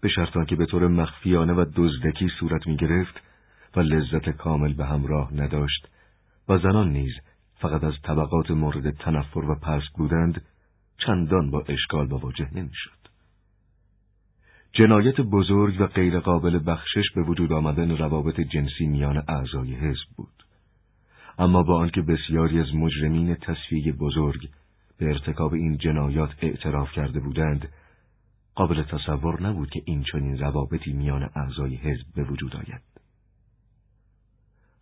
به 0.00 0.08
شرطان 0.08 0.44
که 0.44 0.56
به 0.56 0.66
طور 0.66 0.88
مخفیانه 0.88 1.52
و 1.52 1.64
دزدکی 1.76 2.28
صورت 2.40 2.66
می 2.66 2.76
گرفت 2.76 3.20
و 3.76 3.80
لذت 3.80 4.30
کامل 4.30 4.72
به 4.72 4.86
همراه 4.86 5.34
نداشت 5.34 5.88
و 6.48 6.58
زنان 6.58 6.92
نیز 6.92 7.12
فقط 7.54 7.84
از 7.84 7.94
طبقات 8.02 8.50
مورد 8.50 8.90
تنفر 8.90 9.40
و 9.40 9.54
پست 9.54 9.92
بودند 9.96 10.42
چندان 11.06 11.50
با 11.50 11.64
اشکال 11.68 12.08
مواجه 12.08 12.48
نمی‌شد. 12.54 13.00
جنایت 14.72 15.20
بزرگ 15.20 15.80
و 15.80 15.86
غیرقابل 15.86 16.60
بخشش 16.66 17.10
به 17.14 17.22
وجود 17.22 17.52
آمدن 17.52 17.96
روابط 17.96 18.40
جنسی 18.40 18.86
میان 18.86 19.22
اعضای 19.28 19.74
حزب 19.74 20.08
بود. 20.16 20.44
اما 21.38 21.62
با 21.62 21.78
آنکه 21.78 22.02
بسیاری 22.02 22.60
از 22.60 22.74
مجرمین 22.74 23.34
تصفیه 23.34 23.92
بزرگ 23.92 24.48
به 24.98 25.06
ارتکاب 25.06 25.52
این 25.52 25.76
جنایات 25.76 26.30
اعتراف 26.42 26.92
کرده 26.92 27.20
بودند، 27.20 27.68
قابل 28.54 28.82
تصور 28.82 29.42
نبود 29.42 29.70
که 29.70 29.82
این 29.84 30.04
چنین 30.12 30.38
روابطی 30.38 30.92
میان 30.92 31.30
اعضای 31.36 31.74
حزب 31.74 32.06
به 32.16 32.24
وجود 32.24 32.56
آید. 32.56 32.90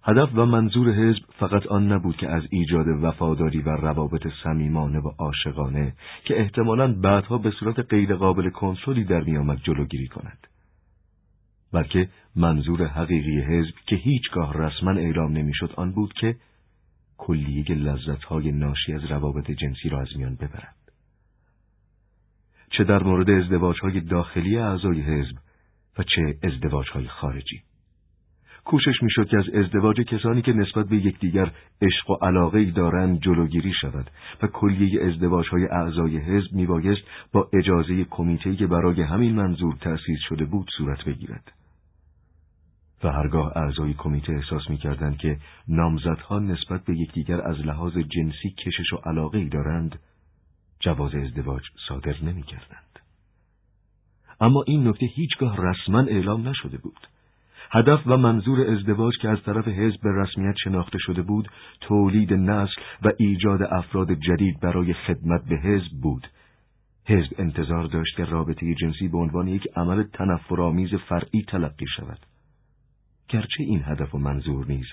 هدف 0.03 0.29
و 0.35 0.47
منظور 0.47 0.93
حزب 0.93 1.23
فقط 1.39 1.67
آن 1.67 1.93
نبود 1.93 2.17
که 2.17 2.29
از 2.29 2.43
ایجاد 2.51 2.87
وفاداری 2.89 3.61
و 3.61 3.69
روابط 3.69 4.27
صمیمانه 4.45 4.99
و 4.99 5.09
عاشقانه 5.19 5.95
که 6.25 6.41
احتمالاً 6.41 6.93
بعدها 6.93 7.39
به 7.39 7.51
صورت 7.51 7.79
غیرقابل 7.79 8.51
کنترلی 8.51 9.05
در 9.05 9.21
میآمد 9.21 9.59
جلوگیری 9.63 10.09
کند 10.09 10.47
بلکه 11.73 12.09
منظور 12.37 12.87
حقیقی 12.87 13.41
حزب 13.41 13.75
که 13.87 13.97
هیچگاه 13.97 14.59
رسما 14.59 14.91
اعلام 14.91 15.33
نمی‌شد 15.33 15.73
آن 15.77 15.93
بود 15.93 16.13
که 16.13 16.37
کلیه 17.19 17.75
لذتهای 17.75 18.53
ناشی 18.53 18.93
از 18.93 19.05
روابط 19.05 19.51
جنسی 19.51 19.89
را 19.89 20.01
از 20.01 20.09
میان 20.17 20.35
ببرد 20.35 20.78
چه 22.79 22.85
در 22.85 23.03
مورد 23.03 23.31
ازدواجهای 23.31 24.01
داخلی 24.01 24.57
اعضای 24.57 25.01
حزب 25.01 25.37
و 25.99 26.03
چه 26.03 26.39
ازدواجهای 26.43 27.09
خارجی 27.09 27.63
کوشش 28.65 29.03
می‌شد 29.03 29.29
که 29.29 29.39
از 29.39 29.49
ازدواج 29.55 30.01
کسانی 30.01 30.43
که 30.43 30.53
نسبت 30.53 30.89
به 30.89 30.97
یکدیگر 30.97 31.53
عشق 31.83 32.11
و 32.11 32.15
علاقه 32.15 32.65
دارند 32.65 33.21
جلوگیری 33.21 33.73
شود 33.81 34.11
و 34.43 34.47
کلیه 34.47 35.05
ازدواج 35.05 35.49
های 35.49 35.65
اعضای 35.65 36.19
حزب 36.19 36.53
میبایست 36.53 37.03
با 37.33 37.49
اجازه 37.53 38.05
کمیته 38.05 38.57
که 38.57 38.67
برای 38.67 39.03
همین 39.03 39.35
منظور 39.35 39.77
تأسیس 39.81 40.19
شده 40.29 40.45
بود 40.45 40.71
صورت 40.79 41.05
بگیرد. 41.05 41.53
و 43.05 43.09
هرگاه 43.13 43.53
اعضای 43.57 43.95
کمیته 43.95 44.33
احساس 44.33 44.71
می‌کردند 44.71 45.17
که 45.17 45.37
نامزدها 45.69 46.39
نسبت 46.39 46.85
به 46.85 46.99
یکدیگر 46.99 47.41
از 47.41 47.59
لحاظ 47.61 47.93
جنسی 47.93 48.51
کشش 48.67 48.93
و 48.93 48.97
علاقه 48.97 49.49
دارند 49.49 49.99
جواز 50.81 51.15
ازدواج 51.15 51.63
صادر 51.89 52.25
نمی‌کردند. 52.25 52.99
اما 54.41 54.65
این 54.67 54.89
نکته 54.89 55.07
هیچگاه 55.07 55.57
رسما 55.67 56.01
اعلام 56.01 56.49
نشده 56.49 56.79
بود. 56.79 57.09
هدف 57.71 58.01
و 58.07 58.17
منظور 58.17 58.71
ازدواج 58.71 59.19
که 59.19 59.29
از 59.29 59.39
طرف 59.43 59.69
حزب 59.69 60.01
به 60.03 60.11
رسمیت 60.23 60.55
شناخته 60.65 60.99
شده 60.99 61.23
بود 61.23 61.51
تولید 61.81 62.33
نسل 62.33 62.81
و 63.03 63.13
ایجاد 63.19 63.63
افراد 63.63 64.13
جدید 64.13 64.61
برای 64.61 64.93
خدمت 64.93 65.45
به 65.45 65.57
حزب 65.57 65.93
بود 66.03 66.29
حزب 67.07 67.35
انتظار 67.39 67.87
داشت 67.87 68.17
که 68.17 68.25
رابطه 68.25 68.75
جنسی 68.75 69.09
به 69.09 69.19
عنوان 69.19 69.49
یک 69.49 69.67
عمل 69.77 70.03
تنفرآمیز 70.03 70.95
فرعی 70.95 71.43
تلقی 71.49 71.87
شود 71.97 72.19
گرچه 73.29 73.63
این 73.63 73.83
هدف 73.85 74.15
و 74.15 74.19
منظور 74.19 74.67
نیز 74.67 74.87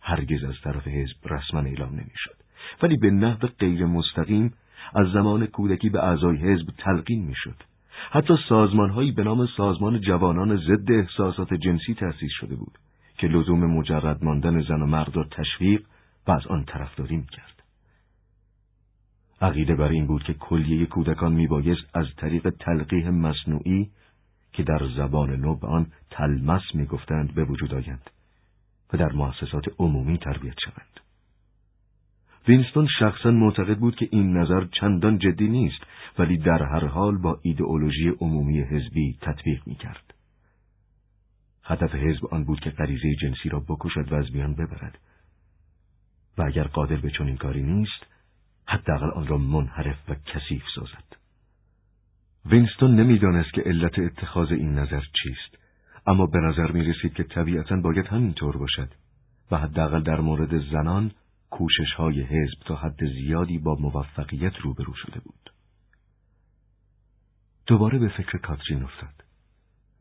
هرگز 0.00 0.44
از 0.44 0.54
طرف 0.64 0.88
حزب 0.88 1.16
رسما 1.34 1.60
اعلام 1.60 1.92
نمی‌شد 1.92 2.36
ولی 2.82 2.96
به 2.96 3.10
نحو 3.10 3.46
غیر 3.58 3.86
مستقیم 3.86 4.54
از 4.94 5.06
زمان 5.12 5.46
کودکی 5.46 5.88
به 5.88 6.04
اعضای 6.04 6.36
حزب 6.36 6.70
تلقین 6.78 7.24
می‌شد 7.24 7.56
حتی 8.10 8.34
سازمانهایی 8.48 9.12
به 9.12 9.24
نام 9.24 9.46
سازمان 9.46 10.00
جوانان 10.00 10.56
ضد 10.56 10.92
احساسات 10.92 11.54
جنسی 11.54 11.94
تأسیس 11.94 12.30
شده 12.40 12.56
بود 12.56 12.78
که 13.18 13.26
لزوم 13.26 13.66
مجرد 13.66 14.24
ماندن 14.24 14.62
زن 14.62 14.82
و 14.82 14.86
مرد 14.86 15.16
را 15.16 15.24
تشویق 15.30 15.82
و 16.26 16.30
از 16.30 16.46
آن 16.46 16.64
طرفداری 16.64 17.16
می‌کرد. 17.16 17.62
عقیده 19.42 19.74
بر 19.74 19.88
این 19.88 20.06
بود 20.06 20.22
که 20.22 20.34
کلیه 20.34 20.86
کودکان 20.86 21.32
میبایست 21.32 21.96
از 21.96 22.06
طریق 22.16 22.50
تلقیح 22.50 23.08
مصنوعی 23.08 23.90
که 24.52 24.62
در 24.62 24.88
زبان 24.96 25.30
نو 25.30 25.56
به 25.56 25.66
آن 25.66 25.86
تلمس 26.10 26.62
می‌گفتند 26.74 27.34
به 27.34 27.44
وجود 27.44 27.74
آیند 27.74 28.10
و 28.92 28.96
در 28.96 29.12
مؤسسات 29.12 29.64
عمومی 29.78 30.18
تربیت 30.18 30.54
شوند. 30.64 31.01
وینستون 32.48 32.88
شخصا 32.98 33.30
معتقد 33.30 33.78
بود 33.78 33.96
که 33.96 34.08
این 34.10 34.36
نظر 34.36 34.64
چندان 34.80 35.18
جدی 35.18 35.48
نیست 35.48 35.80
ولی 36.18 36.38
در 36.38 36.62
هر 36.62 36.84
حال 36.84 37.18
با 37.18 37.38
ایدئولوژی 37.42 38.08
عمومی 38.08 38.60
حزبی 38.60 39.18
تطبیق 39.20 39.62
می 39.66 39.74
کرد. 39.74 40.14
هدف 41.64 41.94
حزب 41.94 42.26
آن 42.26 42.44
بود 42.44 42.60
که 42.60 42.70
غریزه 42.70 43.14
جنسی 43.14 43.48
را 43.48 43.60
بکشد 43.60 44.12
و 44.12 44.14
از 44.14 44.34
میان 44.34 44.54
ببرد 44.54 44.98
و 46.38 46.42
اگر 46.42 46.64
قادر 46.64 46.96
به 46.96 47.10
چنین 47.10 47.36
کاری 47.36 47.62
نیست 47.62 48.06
حداقل 48.66 49.10
آن 49.10 49.26
را 49.26 49.38
منحرف 49.38 50.10
و 50.10 50.14
کثیف 50.14 50.62
سازد 50.74 51.16
وینستون 52.46 53.00
نمی‌دانست 53.00 53.52
که 53.52 53.60
علت 53.60 53.98
اتخاذ 53.98 54.52
این 54.52 54.78
نظر 54.78 55.00
چیست 55.22 55.58
اما 56.06 56.26
به 56.26 56.38
نظر 56.38 56.70
می 56.72 56.82
رسید 56.82 57.14
که 57.14 57.22
طبیعتا 57.22 57.76
باید 57.76 58.06
همینطور 58.06 58.56
باشد 58.56 58.88
و 59.50 59.58
حداقل 59.58 60.02
در 60.02 60.20
مورد 60.20 60.58
زنان 60.58 61.10
کوشش 61.52 61.92
های 61.96 62.22
حزب 62.22 62.58
تا 62.66 62.76
حد 62.76 63.06
زیادی 63.06 63.58
با 63.58 63.74
موفقیت 63.74 64.56
روبرو 64.56 64.94
شده 64.94 65.20
بود. 65.20 65.52
دوباره 67.66 67.98
به 67.98 68.08
فکر 68.08 68.38
کاترین 68.38 68.82
افتاد. 68.82 69.24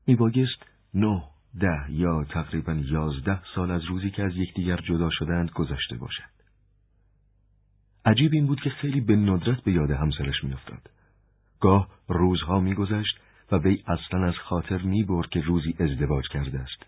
میبایست 0.07 0.65
نه، 0.93 1.23
ده 1.59 1.91
یا 1.91 2.23
تقریبا 2.23 2.73
یازده 2.73 3.41
سال 3.55 3.71
از 3.71 3.83
روزی 3.83 4.09
که 4.09 4.23
از 4.23 4.31
یکدیگر 4.35 4.77
جدا 4.77 5.09
شدند 5.09 5.51
گذشته 5.51 5.97
باشد. 5.97 6.31
عجیب 8.05 8.33
این 8.33 8.47
بود 8.47 8.61
که 8.61 8.69
خیلی 8.69 9.01
به 9.01 9.15
ندرت 9.15 9.63
به 9.63 9.71
یاد 9.71 9.91
همسرش 9.91 10.43
میافتاد. 10.43 10.89
گاه 11.59 11.87
روزها 12.07 12.59
میگذشت 12.59 13.19
و 13.51 13.55
وی 13.57 13.83
اصلا 13.87 14.27
از 14.27 14.35
خاطر 14.35 14.81
می‌برد 14.81 15.29
که 15.29 15.41
روزی 15.41 15.75
ازدواج 15.79 16.27
کرده 16.27 16.59
است. 16.59 16.85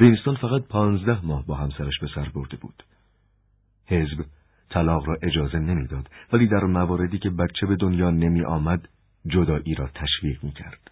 وینستون 0.00 0.36
فقط 0.36 0.62
پانزده 0.62 1.26
ماه 1.26 1.46
با 1.46 1.54
همسرش 1.54 1.98
به 2.00 2.08
سر 2.14 2.28
برده 2.28 2.56
بود. 2.56 2.82
حزب 3.86 4.24
طلاق 4.70 5.08
را 5.08 5.16
اجازه 5.22 5.58
نمی‌داد 5.58 6.10
ولی 6.32 6.46
در 6.46 6.64
مواردی 6.64 7.18
که 7.18 7.30
بچه 7.30 7.66
به 7.66 7.76
دنیا 7.76 8.10
نمی 8.10 8.44
آمد 8.44 8.88
جدایی 9.26 9.74
را 9.74 9.88
تشویق 9.94 10.44
می 10.44 10.52
کرد. 10.52 10.90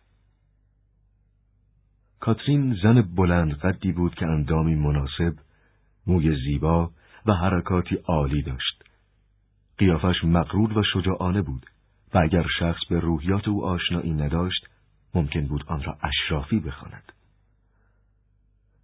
کاترین 2.21 2.77
زن 2.83 3.03
بلند 3.03 3.53
قدی 3.53 3.93
بود 3.93 4.15
که 4.15 4.27
اندامی 4.27 4.75
مناسب، 4.75 5.35
موی 6.07 6.37
زیبا 6.37 6.91
و 7.27 7.33
حرکاتی 7.33 7.97
عالی 7.97 8.43
داشت. 8.43 8.85
قیافش 9.79 10.25
مقرور 10.25 10.79
و 10.79 10.83
شجاعانه 10.83 11.43
بود 11.43 11.67
و 12.15 12.19
اگر 12.19 12.47
شخص 12.59 12.81
به 12.91 13.01
روحیات 13.01 13.49
او 13.49 13.65
آشنایی 13.65 14.13
نداشت، 14.13 14.67
ممکن 15.15 15.47
بود 15.47 15.65
آن 15.67 15.83
را 15.83 15.99
اشرافی 16.03 16.61
بخواند. 16.61 17.13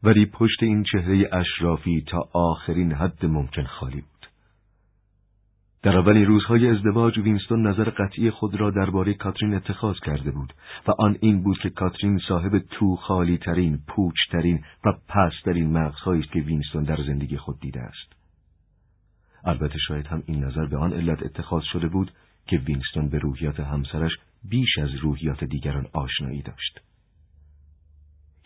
ولی 0.07 0.27
پشت 0.27 0.63
این 0.63 0.83
چهره 0.83 1.29
اشرافی 1.33 2.05
تا 2.07 2.29
آخرین 2.33 2.93
حد 2.93 3.27
ممکن 3.27 3.65
خالی 3.65 4.01
بود. 4.01 4.27
در 5.83 5.97
اولین 5.97 6.27
روزهای 6.27 6.71
ازدواج 6.71 7.19
وینستون 7.19 7.67
نظر 7.67 7.91
قطعی 7.91 8.31
خود 8.31 8.55
را 8.55 8.71
درباره 8.71 9.15
کاترین 9.15 9.55
اتخاذ 9.55 9.97
کرده 10.07 10.31
بود 10.31 10.53
و 10.89 10.93
آن 10.99 11.17
این 11.21 11.43
بود 11.43 11.59
که 11.59 11.71
کاترین 11.71 12.19
صاحب 12.29 12.59
تو 12.59 12.97
خالی 12.97 13.39
ترین، 13.39 13.79
پوچ 13.89 14.15
ترین 14.33 14.65
و 14.85 14.93
ترین 15.45 15.71
مغزهایی 15.71 16.23
است 16.23 16.33
که 16.33 16.41
وینستون 16.41 16.83
در 16.83 16.99
زندگی 17.07 17.37
خود 17.37 17.61
دیده 17.61 17.81
است. 17.81 18.13
البته 19.45 19.79
شاید 19.89 20.07
هم 20.07 20.23
این 20.27 20.45
نظر 20.45 20.67
به 20.67 20.77
آن 20.77 20.93
علت 20.93 21.23
اتخاذ 21.23 21.63
شده 21.73 21.89
بود 21.89 22.11
که 22.47 22.57
وینستون 22.57 23.09
به 23.09 23.19
روحیات 23.19 23.61
همسرش 23.61 24.13
بیش 24.51 24.79
از 24.79 24.95
روحیات 24.95 25.45
دیگران 25.45 25.87
آشنایی 25.93 26.43
داشت. 26.43 26.81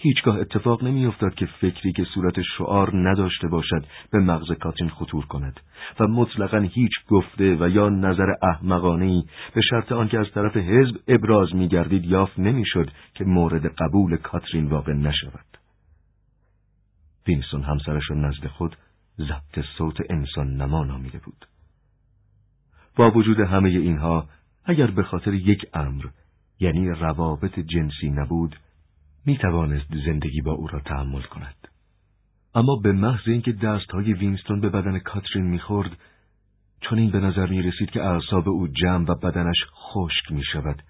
هیچگاه 0.03 0.39
اتفاق 0.39 0.85
نمیافتاد 0.85 1.35
که 1.35 1.47
فکری 1.47 1.93
که 1.93 2.05
صورت 2.15 2.43
شعار 2.59 3.11
نداشته 3.11 3.49
باشد 3.49 3.85
به 4.13 4.19
مغز 4.19 4.53
کاترین 4.53 4.91
خطور 4.91 5.27
کند 5.27 5.61
و 6.01 6.07
مطلقا 6.07 6.59
هیچ 6.59 6.93
گفته 7.09 7.57
و 7.61 7.69
یا 7.69 7.89
نظر 7.89 8.35
احمقانهای 8.43 9.23
به 9.55 9.61
شرط 9.71 9.93
آنکه 9.93 10.19
از 10.19 10.27
طرف 10.35 10.57
حزب 10.57 10.97
ابراز 11.09 11.55
میگردید 11.55 12.05
یافت 12.05 12.39
نمی‌شد 12.39 12.91
که 13.15 13.25
مورد 13.25 13.67
قبول 13.67 14.17
کاترین 14.17 14.67
واقع 14.67 14.93
نشود. 14.93 15.47
وینسون 17.29 17.63
همسرش 17.63 18.11
را 18.11 18.17
نزد 18.17 18.47
خود 18.47 18.77
ضبط 19.19 19.65
صوت 19.79 19.97
انسان 20.11 20.57
نما 20.57 20.85
نامیده 20.85 21.19
بود. 21.19 21.47
با 22.97 23.11
وجود 23.11 23.41
همه 23.41 23.69
اینها 23.69 24.29
اگر 24.65 24.87
به 24.87 25.03
خاطر 25.03 25.35
یک 25.35 25.67
امر 25.75 26.05
یعنی 26.61 26.91
روابط 26.91 27.61
جنسی 27.61 28.11
نبود 28.11 28.57
می 29.27 29.39
توانست 29.39 29.95
زندگی 30.07 30.41
با 30.41 30.53
او 30.53 30.67
را 30.67 30.81
تحمل 30.81 31.23
کند. 31.23 31.69
اما 32.55 32.77
به 32.77 32.93
محض 32.93 33.29
اینکه 33.29 33.53
دستهای 33.53 34.13
وینستون 34.13 34.61
به 34.61 34.69
بدن 34.69 34.99
کاترین 34.99 35.45
می‌خورد 35.45 35.97
چنین 36.81 37.11
به 37.11 37.21
نظر 37.21 37.47
می 37.47 37.63
رسید 37.63 37.91
که 37.91 38.03
اعصاب 38.03 38.49
او 38.49 38.69
جمع 38.69 39.05
و 39.09 39.15
بدنش 39.15 39.65
خشک 39.75 40.33
می 40.33 40.45
شود 40.53 40.83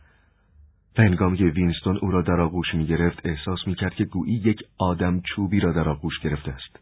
و 0.98 1.02
هنگامی 1.02 1.36
وینستون 1.36 1.98
او 2.02 2.11
را 2.11 2.23
در 2.23 2.40
آغوش 2.40 2.74
می 2.74 2.86
گرفت 2.86 3.27
احساس 3.27 3.59
می 3.66 3.74
کرد 3.74 3.94
که 3.94 4.05
گویی 4.05 4.35
یک 4.35 4.62
آدم 4.78 5.20
چوبی 5.20 5.61
را 5.61 5.73
در 5.73 5.89
آغوش 5.89 6.19
گرفته 6.19 6.52
است. 6.52 6.81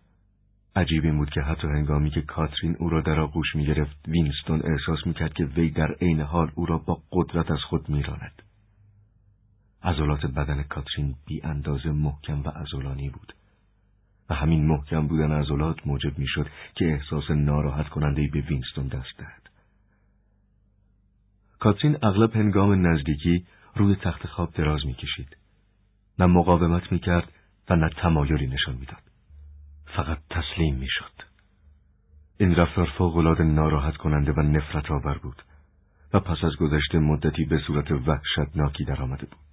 عجیب 0.76 1.04
این 1.04 1.18
بود 1.18 1.30
که 1.30 1.40
حتی 1.40 1.66
هنگامی 1.66 2.10
که 2.10 2.22
کاترین 2.22 2.76
او 2.78 2.88
را 2.88 3.00
در 3.00 3.20
آغوش 3.20 3.56
می 3.56 3.66
گرفت 3.66 4.08
وینستون 4.08 4.62
احساس 4.64 5.06
می 5.06 5.14
کرد 5.14 5.34
که 5.34 5.44
وی 5.44 5.70
در 5.70 5.92
عین 6.00 6.20
حال 6.20 6.50
او 6.54 6.66
را 6.66 6.78
با 6.78 7.02
قدرت 7.12 7.50
از 7.50 7.60
خود 7.60 7.88
می 7.88 8.02
راند. 8.02 8.42
عضلات 9.82 10.26
بدن 10.26 10.62
کاترین 10.62 11.14
بی 11.26 11.40
اندازه 11.44 11.90
محکم 11.90 12.42
و 12.42 12.48
عضلانی 12.48 13.10
بود 13.10 13.34
و 14.30 14.34
همین 14.34 14.66
محکم 14.66 15.06
بودن 15.06 15.32
عضلات 15.32 15.86
موجب 15.86 16.18
می 16.18 16.26
شد 16.28 16.46
که 16.74 16.92
احساس 16.92 17.30
ناراحت 17.30 17.88
کننده 17.88 18.28
به 18.32 18.40
وینستون 18.40 18.86
دست 18.86 19.18
دهد. 19.18 19.50
کاترین 21.58 21.98
اغلب 22.02 22.36
هنگام 22.36 22.86
نزدیکی 22.86 23.46
روی 23.76 23.96
تخت 23.96 24.26
خواب 24.26 24.52
دراز 24.54 24.86
می 24.86 24.94
کشید. 24.94 25.36
نه 26.18 26.26
مقاومت 26.26 26.92
می 26.92 26.98
کرد 26.98 27.32
و 27.70 27.76
نه 27.76 27.88
تمایلی 27.88 28.46
نشان 28.46 28.74
می‌داد. 28.74 29.02
فقط 29.96 30.18
تسلیم 30.30 30.74
می 30.74 30.88
شد. 30.88 31.12
این 32.40 32.54
رفتار 32.54 32.88
فوقالعاده 32.98 33.44
ناراحت 33.44 33.96
کننده 33.96 34.32
و 34.32 34.40
نفرت 34.40 34.90
آور 34.90 35.18
بود 35.18 35.42
و 36.12 36.20
پس 36.20 36.44
از 36.44 36.56
گذشته 36.56 36.98
مدتی 36.98 37.44
به 37.44 37.58
صورت 37.66 37.90
وحشتناکی 37.90 38.84
درآمده 38.84 39.26
بود. 39.26 39.47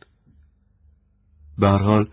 به 1.57 1.67
هر 1.67 1.77
حال 1.77 2.09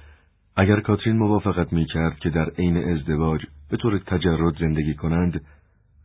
اگر 0.56 0.80
کاترین 0.80 1.16
موافقت 1.16 1.72
می 1.72 1.86
کرد 1.86 2.18
که 2.18 2.30
در 2.30 2.50
عین 2.50 2.76
ازدواج 2.76 3.40
به 3.70 3.76
طور 3.76 3.98
تجرد 3.98 4.58
زندگی 4.58 4.94
کنند، 4.94 5.44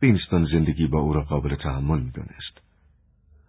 وینستون 0.02 0.44
زندگی 0.44 0.86
با 0.86 1.00
او 1.00 1.12
را 1.12 1.22
قابل 1.22 1.54
تحمل 1.54 2.00
می 2.00 2.10
دانست. 2.10 2.68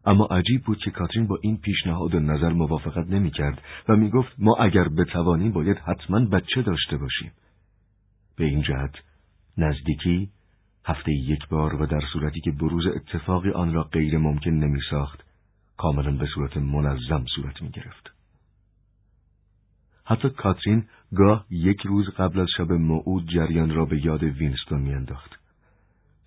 اما 0.05 0.25
عجیب 0.25 0.63
بود 0.63 0.77
که 0.77 0.91
کاترین 0.91 1.27
با 1.27 1.37
این 1.41 1.57
پیشنهاد 1.57 2.15
و 2.15 2.19
نظر 2.19 2.49
موافقت 2.49 3.07
نمی 3.07 3.31
کرد 3.31 3.61
و 3.89 3.95
می 3.95 4.09
گفت 4.09 4.35
ما 4.37 4.55
اگر 4.55 4.87
بتوانیم 4.87 5.51
باید 5.51 5.77
حتما 5.77 6.19
بچه 6.19 6.61
داشته 6.61 6.97
باشیم. 6.97 7.31
به 8.37 8.45
این 8.45 8.61
جهت 8.61 8.95
نزدیکی 9.57 10.29
هفته 10.85 11.11
یک 11.11 11.47
بار 11.47 11.81
و 11.81 11.85
در 11.85 12.01
صورتی 12.13 12.41
که 12.41 12.51
بروز 12.51 12.87
اتفاقی 12.87 13.51
آن 13.51 13.73
را 13.73 13.83
غیر 13.83 14.17
ممکن 14.17 14.51
نمی 14.51 14.79
ساخت 14.89 15.23
کاملا 15.77 16.11
به 16.11 16.27
صورت 16.35 16.57
منظم 16.57 17.25
صورت 17.35 17.61
می 17.61 17.69
گرفت. 17.69 18.18
حتی 20.09 20.29
کاترین 20.29 20.85
گاه 21.15 21.45
یک 21.49 21.81
روز 21.85 22.09
قبل 22.09 22.39
از 22.39 22.47
شب 22.57 22.71
موعود 22.71 23.29
جریان 23.29 23.75
را 23.75 23.85
به 23.85 24.05
یاد 24.05 24.23
وینستون 24.23 24.81
میانداخت. 24.81 25.39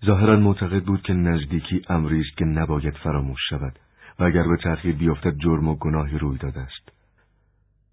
ظاهرا 0.05 0.39
معتقد 0.39 0.83
بود 0.83 1.01
که 1.01 1.13
نزدیکی 1.13 1.81
امری 1.89 2.23
که 2.37 2.45
نباید 2.45 2.93
فراموش 2.97 3.39
شود 3.49 3.79
و 4.19 4.23
اگر 4.23 4.43
به 4.43 4.57
تأخیر 4.63 4.95
بیفتد 4.95 5.37
جرم 5.37 5.67
و 5.67 5.75
گناهی 5.75 6.17
روی 6.17 6.37
داده 6.37 6.59
است. 6.59 6.91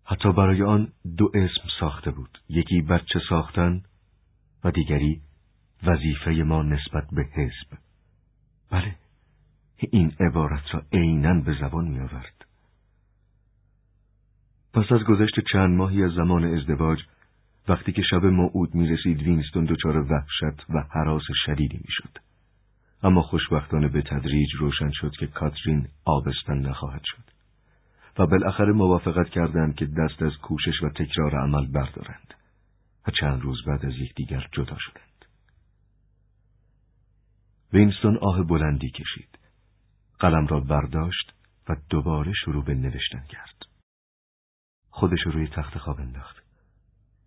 حتی 0.05 0.33
برای 0.33 0.63
آن 0.63 0.93
دو 1.17 1.31
اسم 1.35 1.69
ساخته 1.81 2.11
بود، 2.11 2.39
یکی 2.49 2.83
بچه 2.83 3.21
ساختن 3.29 3.83
و 4.65 4.71
دیگری 4.71 5.21
وظیفه 5.83 6.31
ما 6.31 6.63
نسبت 6.63 7.07
به 7.13 7.23
حزب. 7.23 7.79
بله، 8.71 8.95
این 9.91 10.13
عبارت 10.21 10.75
را 10.75 10.83
عینا 10.93 11.41
به 11.41 11.57
زبان 11.61 11.85
می 11.89 12.01
آورد. 12.01 12.50
پس 14.75 14.93
از 14.93 15.01
گذشت 15.01 15.41
چند 15.53 15.77
ماهی 15.77 16.05
از 16.05 16.13
زمان 16.13 16.45
ازدواج 16.45 16.99
وقتی 17.69 17.93
که 17.93 18.03
شب 18.03 18.25
موعود 18.25 18.75
می 18.75 18.89
رسید 18.89 19.23
وینستون 19.23 19.65
دچار 19.65 19.97
وحشت 19.97 20.71
و 20.71 20.85
حراس 20.91 21.23
شدیدی 21.47 21.77
می 21.77 21.93
شد. 21.93 22.19
اما 23.03 23.23
خوشبختانه 23.23 23.89
به 23.89 24.03
تدریج 24.03 24.49
روشن 24.59 24.91
شد 24.91 25.13
که 25.19 25.27
کاترین 25.27 25.89
آبستن 26.05 26.59
نخواهد 26.59 27.03
شد 27.05 27.23
و 28.19 28.27
بالاخره 28.27 28.73
موافقت 28.73 29.29
کردند 29.29 29.75
که 29.75 29.87
دست 29.87 30.23
از 30.23 30.33
کوشش 30.43 30.83
و 30.83 30.89
تکرار 30.89 31.37
عمل 31.37 31.67
بردارند 31.67 32.35
و 33.07 33.11
چند 33.21 33.43
روز 33.43 33.65
بعد 33.67 33.87
از 33.87 33.93
یکدیگر 33.93 34.47
جدا 34.53 34.77
شدند. 34.79 35.25
وینستون 37.73 38.19
آه 38.23 38.43
بلندی 38.43 38.91
کشید. 38.91 39.39
قلم 40.19 40.47
را 40.47 40.61
برداشت 40.61 41.33
و 41.69 41.77
دوباره 41.91 42.33
شروع 42.33 42.65
به 42.65 42.75
نوشتن 42.75 43.25
کرد. 43.29 43.60
خودش 44.91 45.21
روی 45.27 45.49
تخت 45.49 45.79
خواب 45.79 46.01
انداخت. 46.01 46.43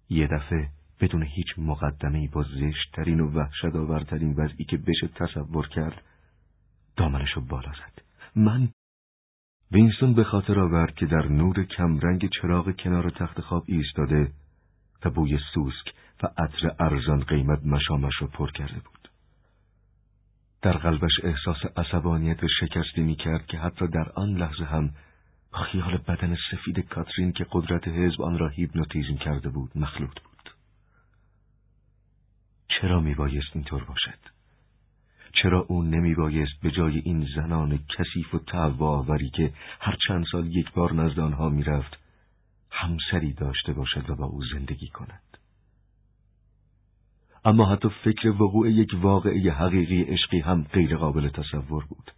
یه 0.09 0.27
دفعه 0.27 0.69
بدون 0.99 1.23
هیچ 1.23 1.47
مقدمه 1.57 2.27
با 2.27 2.43
زشتترین 2.43 3.19
و 3.19 3.31
وحشت 3.31 3.75
آورترین 3.75 4.33
وضعی 4.33 4.65
که 4.65 4.77
بشه 4.77 5.07
تصور 5.07 5.67
کرد 5.67 6.01
دامنشو 6.97 7.41
بالا 7.41 7.71
زد. 7.71 8.01
من 8.35 8.69
وینستون 9.71 10.13
به 10.13 10.23
خاطر 10.23 10.59
آورد 10.59 10.95
که 10.95 11.05
در 11.05 11.27
نور 11.27 11.63
کمرنگ 11.63 12.29
چراغ 12.41 12.71
کنار 12.71 13.09
تخت 13.09 13.41
خواب 13.41 13.63
ایستاده 13.67 14.31
و 15.05 15.09
بوی 15.09 15.39
سوسک 15.53 15.93
و 16.23 16.27
عطر 16.37 16.75
ارزان 16.79 17.19
قیمت 17.19 17.65
مشامش 17.65 18.13
را 18.21 18.27
پر 18.27 18.51
کرده 18.51 18.79
بود. 18.79 19.09
در 20.61 20.77
قلبش 20.77 21.19
احساس 21.23 21.57
عصبانیت 21.77 22.43
و 22.43 22.47
شکستی 22.47 23.01
می 23.01 23.15
کرد 23.15 23.45
که 23.45 23.57
حتی 23.57 23.87
در 23.87 24.11
آن 24.15 24.29
لحظه 24.29 24.63
هم 24.63 24.91
خیال 25.61 25.97
بدن 25.97 26.37
سفید 26.51 26.79
کاترین 26.79 27.31
که 27.31 27.45
قدرت 27.51 27.87
حزب 27.87 28.21
آن 28.21 28.37
را 28.37 28.47
هیپنوتیزم 28.47 29.17
کرده 29.17 29.49
بود 29.49 29.71
مخلوط 29.75 30.19
بود. 30.19 30.49
چرا 32.67 32.99
میبایست 32.99 33.49
اینطور 33.53 33.83
باشد؟ 33.83 34.19
چرا 35.43 35.65
او 35.69 35.83
نمیبایست 35.83 36.61
به 36.61 36.71
جای 36.71 36.99
این 36.99 37.27
زنان 37.35 37.79
کثیف 37.97 38.33
و 38.33 38.39
تواوری 38.39 39.29
که 39.29 39.53
هر 39.79 39.97
چند 40.07 40.25
سال 40.31 40.47
یک 40.47 40.71
بار 40.71 40.93
نزد 40.93 41.19
آنها 41.19 41.49
می‌رفت 41.49 41.97
همسری 42.71 43.33
داشته 43.33 43.73
باشد 43.73 44.09
و 44.09 44.15
با 44.15 44.25
او 44.25 44.43
زندگی 44.53 44.87
کند؟ 44.87 45.37
اما 47.45 47.71
حتی 47.71 47.89
فکر 48.03 48.27
وقوع 48.27 48.71
یک 48.71 48.91
واقعی 48.93 49.49
حقیقی 49.49 50.01
عشقی 50.01 50.39
هم 50.39 50.63
غیر 50.63 50.97
قابل 50.97 51.29
تصور 51.29 51.85
بود. 51.85 52.11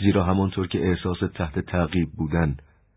زیرا 0.00 0.24
همانطور 0.24 0.66
که 0.66 0.88
احساس 0.88 1.18
تحت 1.34 1.58
تعقیب 1.58 2.10
بودن 2.12 2.56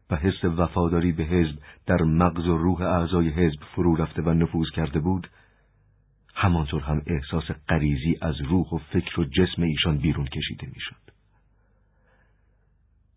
و 0.09 0.15
حس 0.15 0.45
وفاداری 0.45 1.11
به 1.11 1.23
حزب 1.23 1.59
در 1.85 2.01
مغز 2.01 2.47
و 2.47 2.57
روح 2.57 2.81
اعضای 2.81 3.29
حزب 3.29 3.63
فرو 3.75 3.95
رفته 3.95 4.21
و 4.21 4.29
نفوذ 4.29 4.69
کرده 4.75 4.99
بود 4.99 5.29
همانطور 6.35 6.81
هم 6.81 7.01
احساس 7.07 7.43
غریزی 7.69 8.17
از 8.21 8.41
روح 8.41 8.69
و 8.73 8.77
فکر 8.77 9.19
و 9.19 9.23
جسم 9.23 9.61
ایشان 9.61 9.97
بیرون 9.97 10.25
کشیده 10.25 10.67
می‌شد. 10.73 11.18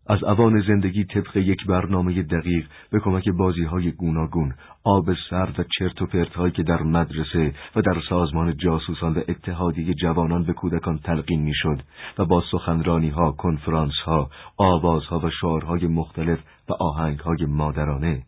از 0.07 0.23
اوان 0.23 0.61
زندگی 0.61 1.03
طبق 1.03 1.37
یک 1.37 1.65
برنامه 1.65 2.23
دقیق 2.23 2.65
به 2.91 2.99
کمک 2.99 3.29
بازی 3.29 3.63
های 3.63 3.91
گوناگون، 3.91 4.53
آب 4.83 5.13
سرد 5.29 5.59
و 5.59 5.63
چرت 5.79 6.01
و 6.01 6.05
پرت 6.05 6.53
که 6.53 6.63
در 6.63 6.81
مدرسه 6.81 7.53
و 7.75 7.81
در 7.81 8.01
سازمان 8.09 8.57
جاسوسان 8.57 9.13
و 9.13 9.21
اتحادیه 9.27 9.93
جوانان 9.93 10.43
به 10.43 10.53
کودکان 10.53 10.97
تلقین 10.97 11.41
می‌شد 11.41 11.81
و 12.17 12.25
با 12.25 12.43
سخنرانی 12.51 13.09
ها، 13.09 13.31
کنفرانس 13.31 13.95
ها، 14.05 14.29
آوازها 14.57 15.19
و 15.19 15.29
شعارهای 15.29 15.87
مختلف 15.87 16.39
و 16.69 16.73
آهنگ 16.73 17.19
های 17.19 17.45
مادرانه، 17.45 18.23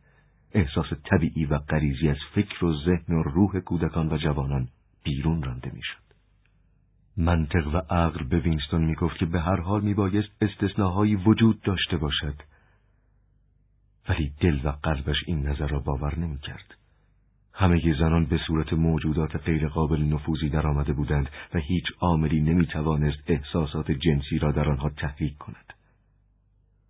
احساس 0.53 0.88
طبیعی 1.11 1.45
و 1.45 1.57
غریزی 1.57 2.10
از 2.10 2.18
فکر 2.35 2.65
و 2.65 2.73
ذهن 2.85 3.15
و 3.15 3.23
روح 3.23 3.60
کودکان 3.60 4.14
و 4.14 4.18
جوانان 4.18 4.68
بیرون 5.03 5.43
رانده 5.43 5.72
می‌شد. 5.73 6.05
منطق 7.18 7.68
و 7.68 7.78
عقل 7.94 8.24
به 8.24 8.40
وینستون 8.40 8.86
می‌گفت 8.86 9.18
که 9.18 9.26
به 9.26 9.42
هر 9.42 9.62
حال 9.62 9.82
میبایست 9.82 10.30
استثناهایی 10.42 11.16
وجود 11.16 11.62
داشته 11.62 11.98
باشد 11.98 12.36
ولی 14.10 14.34
دل 14.40 14.60
و 14.64 14.70
قلبش 14.70 15.18
این 15.28 15.48
نظر 15.48 15.68
را 15.68 15.80
باور 15.80 16.20
نمی‌کرد. 16.20 16.76
همه 17.54 17.96
زنان 18.00 18.26
به 18.26 18.40
صورت 18.48 18.74
موجودات 18.74 19.36
غیرقابل 19.36 20.02
نفوذی 20.02 20.50
در 20.50 20.68
آمده 20.68 20.94
بودند 20.94 21.30
و 21.54 21.60
هیچ 21.60 21.86
عاملی 22.00 22.42
نمی‌توانست 22.42 23.24
احساسات 23.28 23.92
جنسی 23.92 24.40
را 24.40 24.52
در 24.52 24.70
آنها 24.70 24.90
تحریک 24.90 25.38
کند. 25.38 25.74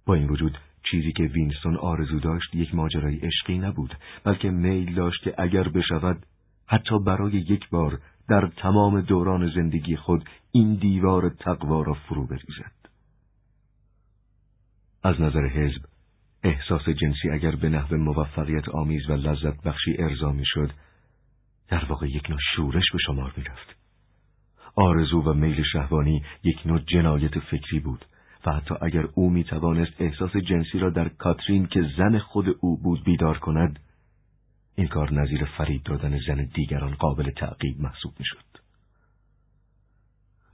با 0.05 0.13
این 0.13 0.27
وجود 0.27 0.57
چیزی 0.91 1.11
که 1.11 1.23
وینستون 1.23 1.77
آرزو 1.77 2.19
داشت 2.19 2.55
یک 2.55 2.75
ماجرای 2.75 3.17
عشقی 3.17 3.57
نبود 3.57 3.95
بلکه 4.23 4.49
میل 4.49 4.95
داشت 4.95 5.23
که 5.23 5.35
اگر 5.37 5.69
بشود 5.69 6.25
حتی 6.67 6.99
برای 6.99 7.31
یک 7.33 7.69
بار 7.69 7.99
در 8.27 8.51
تمام 8.57 9.01
دوران 9.01 9.51
زندگی 9.55 9.95
خود 9.95 10.29
این 10.51 10.75
دیوار 10.75 11.29
تقوا 11.29 11.81
را 11.81 11.93
فرو 11.93 12.27
بریزد. 12.27 12.75
از 15.03 15.21
نظر 15.21 15.47
حزب 15.47 15.81
احساس 16.43 16.89
جنسی 16.89 17.29
اگر 17.29 17.55
به 17.55 17.69
نحو 17.69 17.97
موفقیت 17.97 18.69
آمیز 18.69 19.09
و 19.09 19.13
لذت 19.13 19.63
بخشی 19.63 19.95
ارضا 19.99 20.31
می 20.31 20.45
شد 20.45 20.71
در 21.67 21.85
واقع 21.85 22.07
یک 22.07 22.29
نوع 22.29 22.39
شورش 22.55 22.91
به 22.93 22.99
شمار 23.05 23.33
می 23.37 23.43
رفت. 23.43 23.75
آرزو 24.75 25.21
و 25.21 25.33
میل 25.33 25.63
شهوانی 25.73 26.23
یک 26.43 26.67
نوع 26.67 26.79
جنایت 26.79 27.39
فکری 27.39 27.79
بود 27.79 28.05
و 28.45 28.51
حتی 28.51 28.75
اگر 28.81 29.07
او 29.13 29.29
می 29.29 29.43
توانست 29.43 29.93
احساس 29.99 30.37
جنسی 30.37 30.79
را 30.79 30.89
در 30.89 31.09
کاترین 31.09 31.65
که 31.65 31.89
زن 31.97 32.17
خود 32.17 32.45
او 32.61 32.77
بود 32.83 33.03
بیدار 33.03 33.37
کند 33.37 33.79
این 34.75 34.87
کار 34.87 35.13
نظیر 35.13 35.45
فرید 35.45 35.83
دادن 35.83 36.19
زن 36.27 36.49
دیگران 36.53 36.95
قابل 36.95 37.31
تعقیب 37.31 37.81
محسوب 37.81 38.13
می‌شد. 38.19 38.45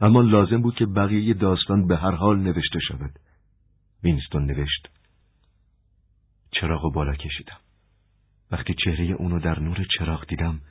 اما 0.01 0.21
لازم 0.21 0.61
بود 0.61 0.75
که 0.75 0.85
بقیه 0.85 1.33
داستان 1.33 1.87
به 1.87 1.97
هر 1.97 2.11
حال 2.11 2.39
نوشته 2.39 2.79
شود. 2.87 3.19
وینستون 4.03 4.45
نوشت 4.45 4.89
چراغ 6.51 6.93
بالا 6.93 7.15
کشیدم 7.15 7.57
وقتی 8.51 8.73
چهره 8.85 9.11
اونو 9.11 9.39
در 9.39 9.59
نور 9.59 9.85
چراغ 9.97 10.25
دیدم 10.27 10.61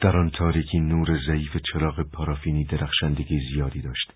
در 0.00 0.16
آن 0.16 0.30
تاریکی 0.30 0.80
نور 0.80 1.20
ضعیف 1.26 1.56
چراغ 1.72 2.02
پارافینی 2.02 2.64
درخشندگی 2.64 3.40
زیادی 3.52 3.82
داشت 3.82 4.12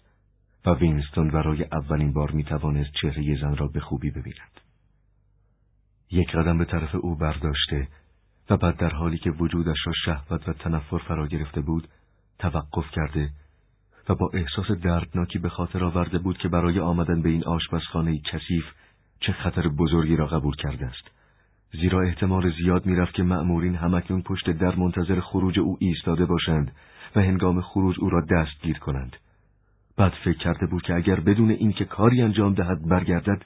و 0.67 0.71
وینستون 0.71 1.31
برای 1.31 1.65
اولین 1.65 2.13
بار 2.13 2.31
می 2.31 2.45
توانست 2.45 2.91
چهره 3.03 3.41
زن 3.41 3.57
را 3.57 3.69
به 3.69 3.81
خوبی 3.81 4.11
ببیند. 4.11 4.61
یک 6.11 6.31
قدم 6.31 6.59
به 6.59 6.65
طرف 6.65 6.95
او 6.95 7.17
برداشته 7.17 7.89
و 8.51 8.57
بعد 8.57 8.77
در 8.77 8.91
حالی 8.91 9.19
که 9.19 9.31
وجودش 9.31 9.79
را 9.87 9.93
شهوت 10.05 10.49
و 10.49 10.53
تنفر 10.53 10.99
فرا 10.99 11.27
گرفته 11.27 11.61
بود 11.61 11.89
توقف 12.39 12.91
کرده 12.93 13.31
و 14.09 14.15
با 14.15 14.31
احساس 14.35 14.71
دردناکی 14.71 15.39
به 15.39 15.49
خاطر 15.49 15.85
آورده 15.85 16.19
بود 16.19 16.39
که 16.39 16.49
برای 16.49 16.81
آمدن 16.81 17.23
به 17.23 17.29
این 17.29 17.45
آشپزخانه 17.45 18.21
کثیف 18.33 18.65
چه 19.21 19.33
خطر 19.33 19.69
بزرگی 19.69 20.17
را 20.17 20.27
قبول 20.27 20.57
کرده 20.57 20.87
است. 20.87 21.11
زیرا 21.73 22.03
احتمال 22.03 22.53
زیاد 22.63 22.87
می‌رفت 22.87 23.15
که 23.15 23.23
مأمورین 23.23 23.75
همکنون 23.75 24.23
پشت 24.23 24.51
در 24.51 24.75
منتظر 24.77 25.21
خروج 25.21 25.59
او 25.59 25.77
ایستاده 25.81 26.27
باشند 26.27 26.73
و 27.17 27.21
هنگام 27.21 27.61
خروج 27.61 27.97
او 28.01 28.11
را 28.11 28.21
دستگیر 28.31 28.79
کنند. 28.79 29.17
بعد 29.97 30.13
فکر 30.25 30.39
کرده 30.39 30.67
بود 30.67 30.83
که 30.83 30.95
اگر 30.95 31.21
بدون 31.21 31.51
اینکه 31.51 31.85
کاری 31.85 32.23
انجام 32.23 32.55
دهد 32.55 32.89
برگردد 32.89 33.43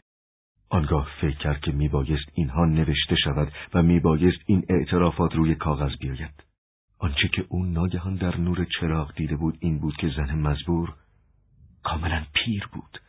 آنگاه 0.71 1.09
فکر 1.21 1.39
کرد 1.39 1.61
که 1.61 1.73
میبایست 1.73 2.29
اینها 2.35 2.65
نوشته 2.65 3.17
شود 3.25 3.53
و 3.75 3.83
میبایست 3.83 4.39
این 4.47 4.65
اعترافات 4.69 5.35
روی 5.35 5.55
کاغذ 5.55 5.91
بیاید. 6.01 6.45
آنچه 6.99 7.29
که 7.29 7.45
او 7.49 7.65
ناگهان 7.65 8.15
در 8.15 8.37
نور 8.37 8.67
چراغ 8.81 9.15
دیده 9.15 9.37
بود 9.37 9.59
این 9.61 9.79
بود 9.79 9.97
که 9.97 10.09
زن 10.17 10.35
مزبور 10.35 10.95
کاملا 11.83 12.23
پیر 12.33 12.69
بود. 12.73 13.01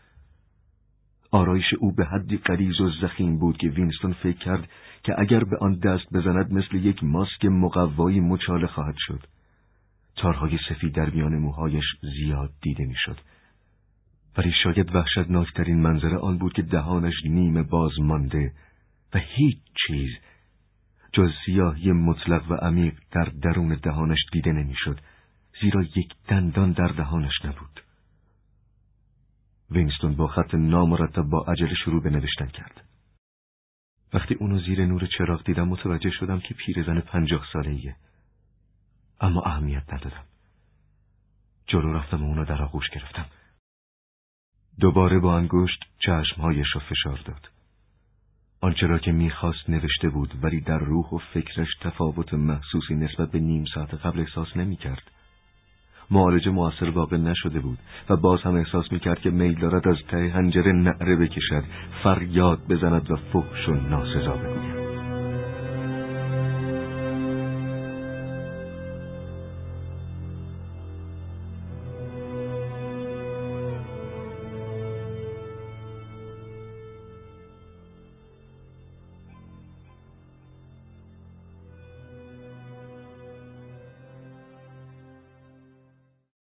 آرایش 1.31 1.73
او 1.79 1.91
به 1.91 2.05
حدی 2.05 2.37
قریز 2.37 2.81
و 2.81 2.89
زخیم 3.01 3.37
بود 3.39 3.57
که 3.57 3.67
وینستون 3.67 4.13
فکر 4.13 4.37
کرد 4.37 4.69
که 5.03 5.15
اگر 5.19 5.43
به 5.43 5.57
آن 5.57 5.73
دست 5.79 6.13
بزند 6.13 6.53
مثل 6.53 6.75
یک 6.75 7.03
ماسک 7.03 7.45
مقوایی 7.45 8.19
مچاله 8.19 8.67
خواهد 8.67 8.95
شد. 8.97 9.19
تارهای 10.15 10.59
سفید 10.69 10.95
در 10.95 11.09
میان 11.09 11.37
موهایش 11.37 11.85
زیاد 12.01 12.51
دیده 12.61 12.85
می‌شد. 12.85 13.17
ولی 14.37 14.53
شاید 14.63 14.95
وحشتناکترین 14.95 15.81
منظره 15.81 16.17
آن 16.17 16.37
بود 16.37 16.53
که 16.53 16.61
دهانش 16.61 17.13
نیمه 17.25 17.63
باز 17.63 17.91
مانده 17.99 18.53
و 19.13 19.19
هیچ 19.19 19.57
چیز 19.87 20.09
جز 21.13 21.29
سیاهی 21.45 21.91
مطلق 21.91 22.51
و 22.51 22.53
عمیق 22.53 22.93
در 23.11 23.31
درون 23.41 23.79
دهانش 23.83 24.19
دیده 24.31 24.51
نمی‌شد 24.51 24.99
زیرا 25.61 25.81
یک 25.83 26.13
دندان 26.27 26.71
در 26.71 26.87
دهانش 26.87 27.45
نبود. 27.45 27.83
وینستون 29.71 30.15
با 30.15 30.27
خط 30.27 30.55
نامرتب 30.55 31.21
با 31.21 31.45
عجله 31.47 31.75
شروع 31.75 32.03
به 32.03 32.09
نوشتن 32.09 32.45
کرد. 32.45 32.83
وقتی 34.13 34.33
اونو 34.35 34.59
زیر 34.59 34.85
نور 34.85 35.07
چراغ 35.17 35.43
دیدم 35.43 35.67
متوجه 35.67 36.11
شدم 36.11 36.39
که 36.39 36.53
پیرزن 36.53 36.99
پنجاه 36.99 37.45
ساله 37.53 37.69
ایه. 37.69 37.95
اما 39.21 39.41
اهمیت 39.41 39.93
ندادم. 39.93 40.23
جلو 41.67 41.93
رفتم 41.93 42.23
و 42.23 42.27
اونو 42.27 42.45
در 42.45 42.61
آغوش 42.61 42.89
گرفتم. 42.89 43.25
دوباره 44.79 45.19
با 45.19 45.37
انگشت 45.37 45.79
چشمهایش 45.99 46.67
را 46.75 46.81
فشار 46.89 47.19
داد 47.25 47.49
آنچه 48.61 48.87
را 48.87 48.99
که 48.99 49.11
می‌خواست 49.11 49.69
نوشته 49.69 50.09
بود 50.09 50.33
ولی 50.41 50.61
در 50.61 50.77
روح 50.77 51.09
و 51.09 51.17
فکرش 51.17 51.67
تفاوت 51.81 52.33
محسوسی 52.33 52.95
نسبت 52.95 53.31
به 53.31 53.39
نیم 53.39 53.65
ساعت 53.73 53.93
قبل 53.93 54.19
احساس 54.19 54.57
نمی‌کرد. 54.57 55.11
معالجه 56.11 56.51
موثر 56.51 56.89
واقع 56.89 57.17
نشده 57.17 57.59
بود 57.59 57.79
و 58.09 58.17
باز 58.17 58.41
هم 58.41 58.55
احساس 58.55 58.91
می‌کرد 58.91 59.19
که 59.21 59.29
میل 59.29 59.59
دارد 59.59 59.87
از 59.87 59.97
ته 60.09 60.31
هنجره 60.35 60.71
نعره 60.71 61.15
بکشد 61.15 61.63
فریاد 62.03 62.67
بزند 62.67 63.11
و 63.11 63.15
فحش 63.15 63.69
و 63.69 63.73
ناسزا 63.73 64.33
بگوید 64.33 64.90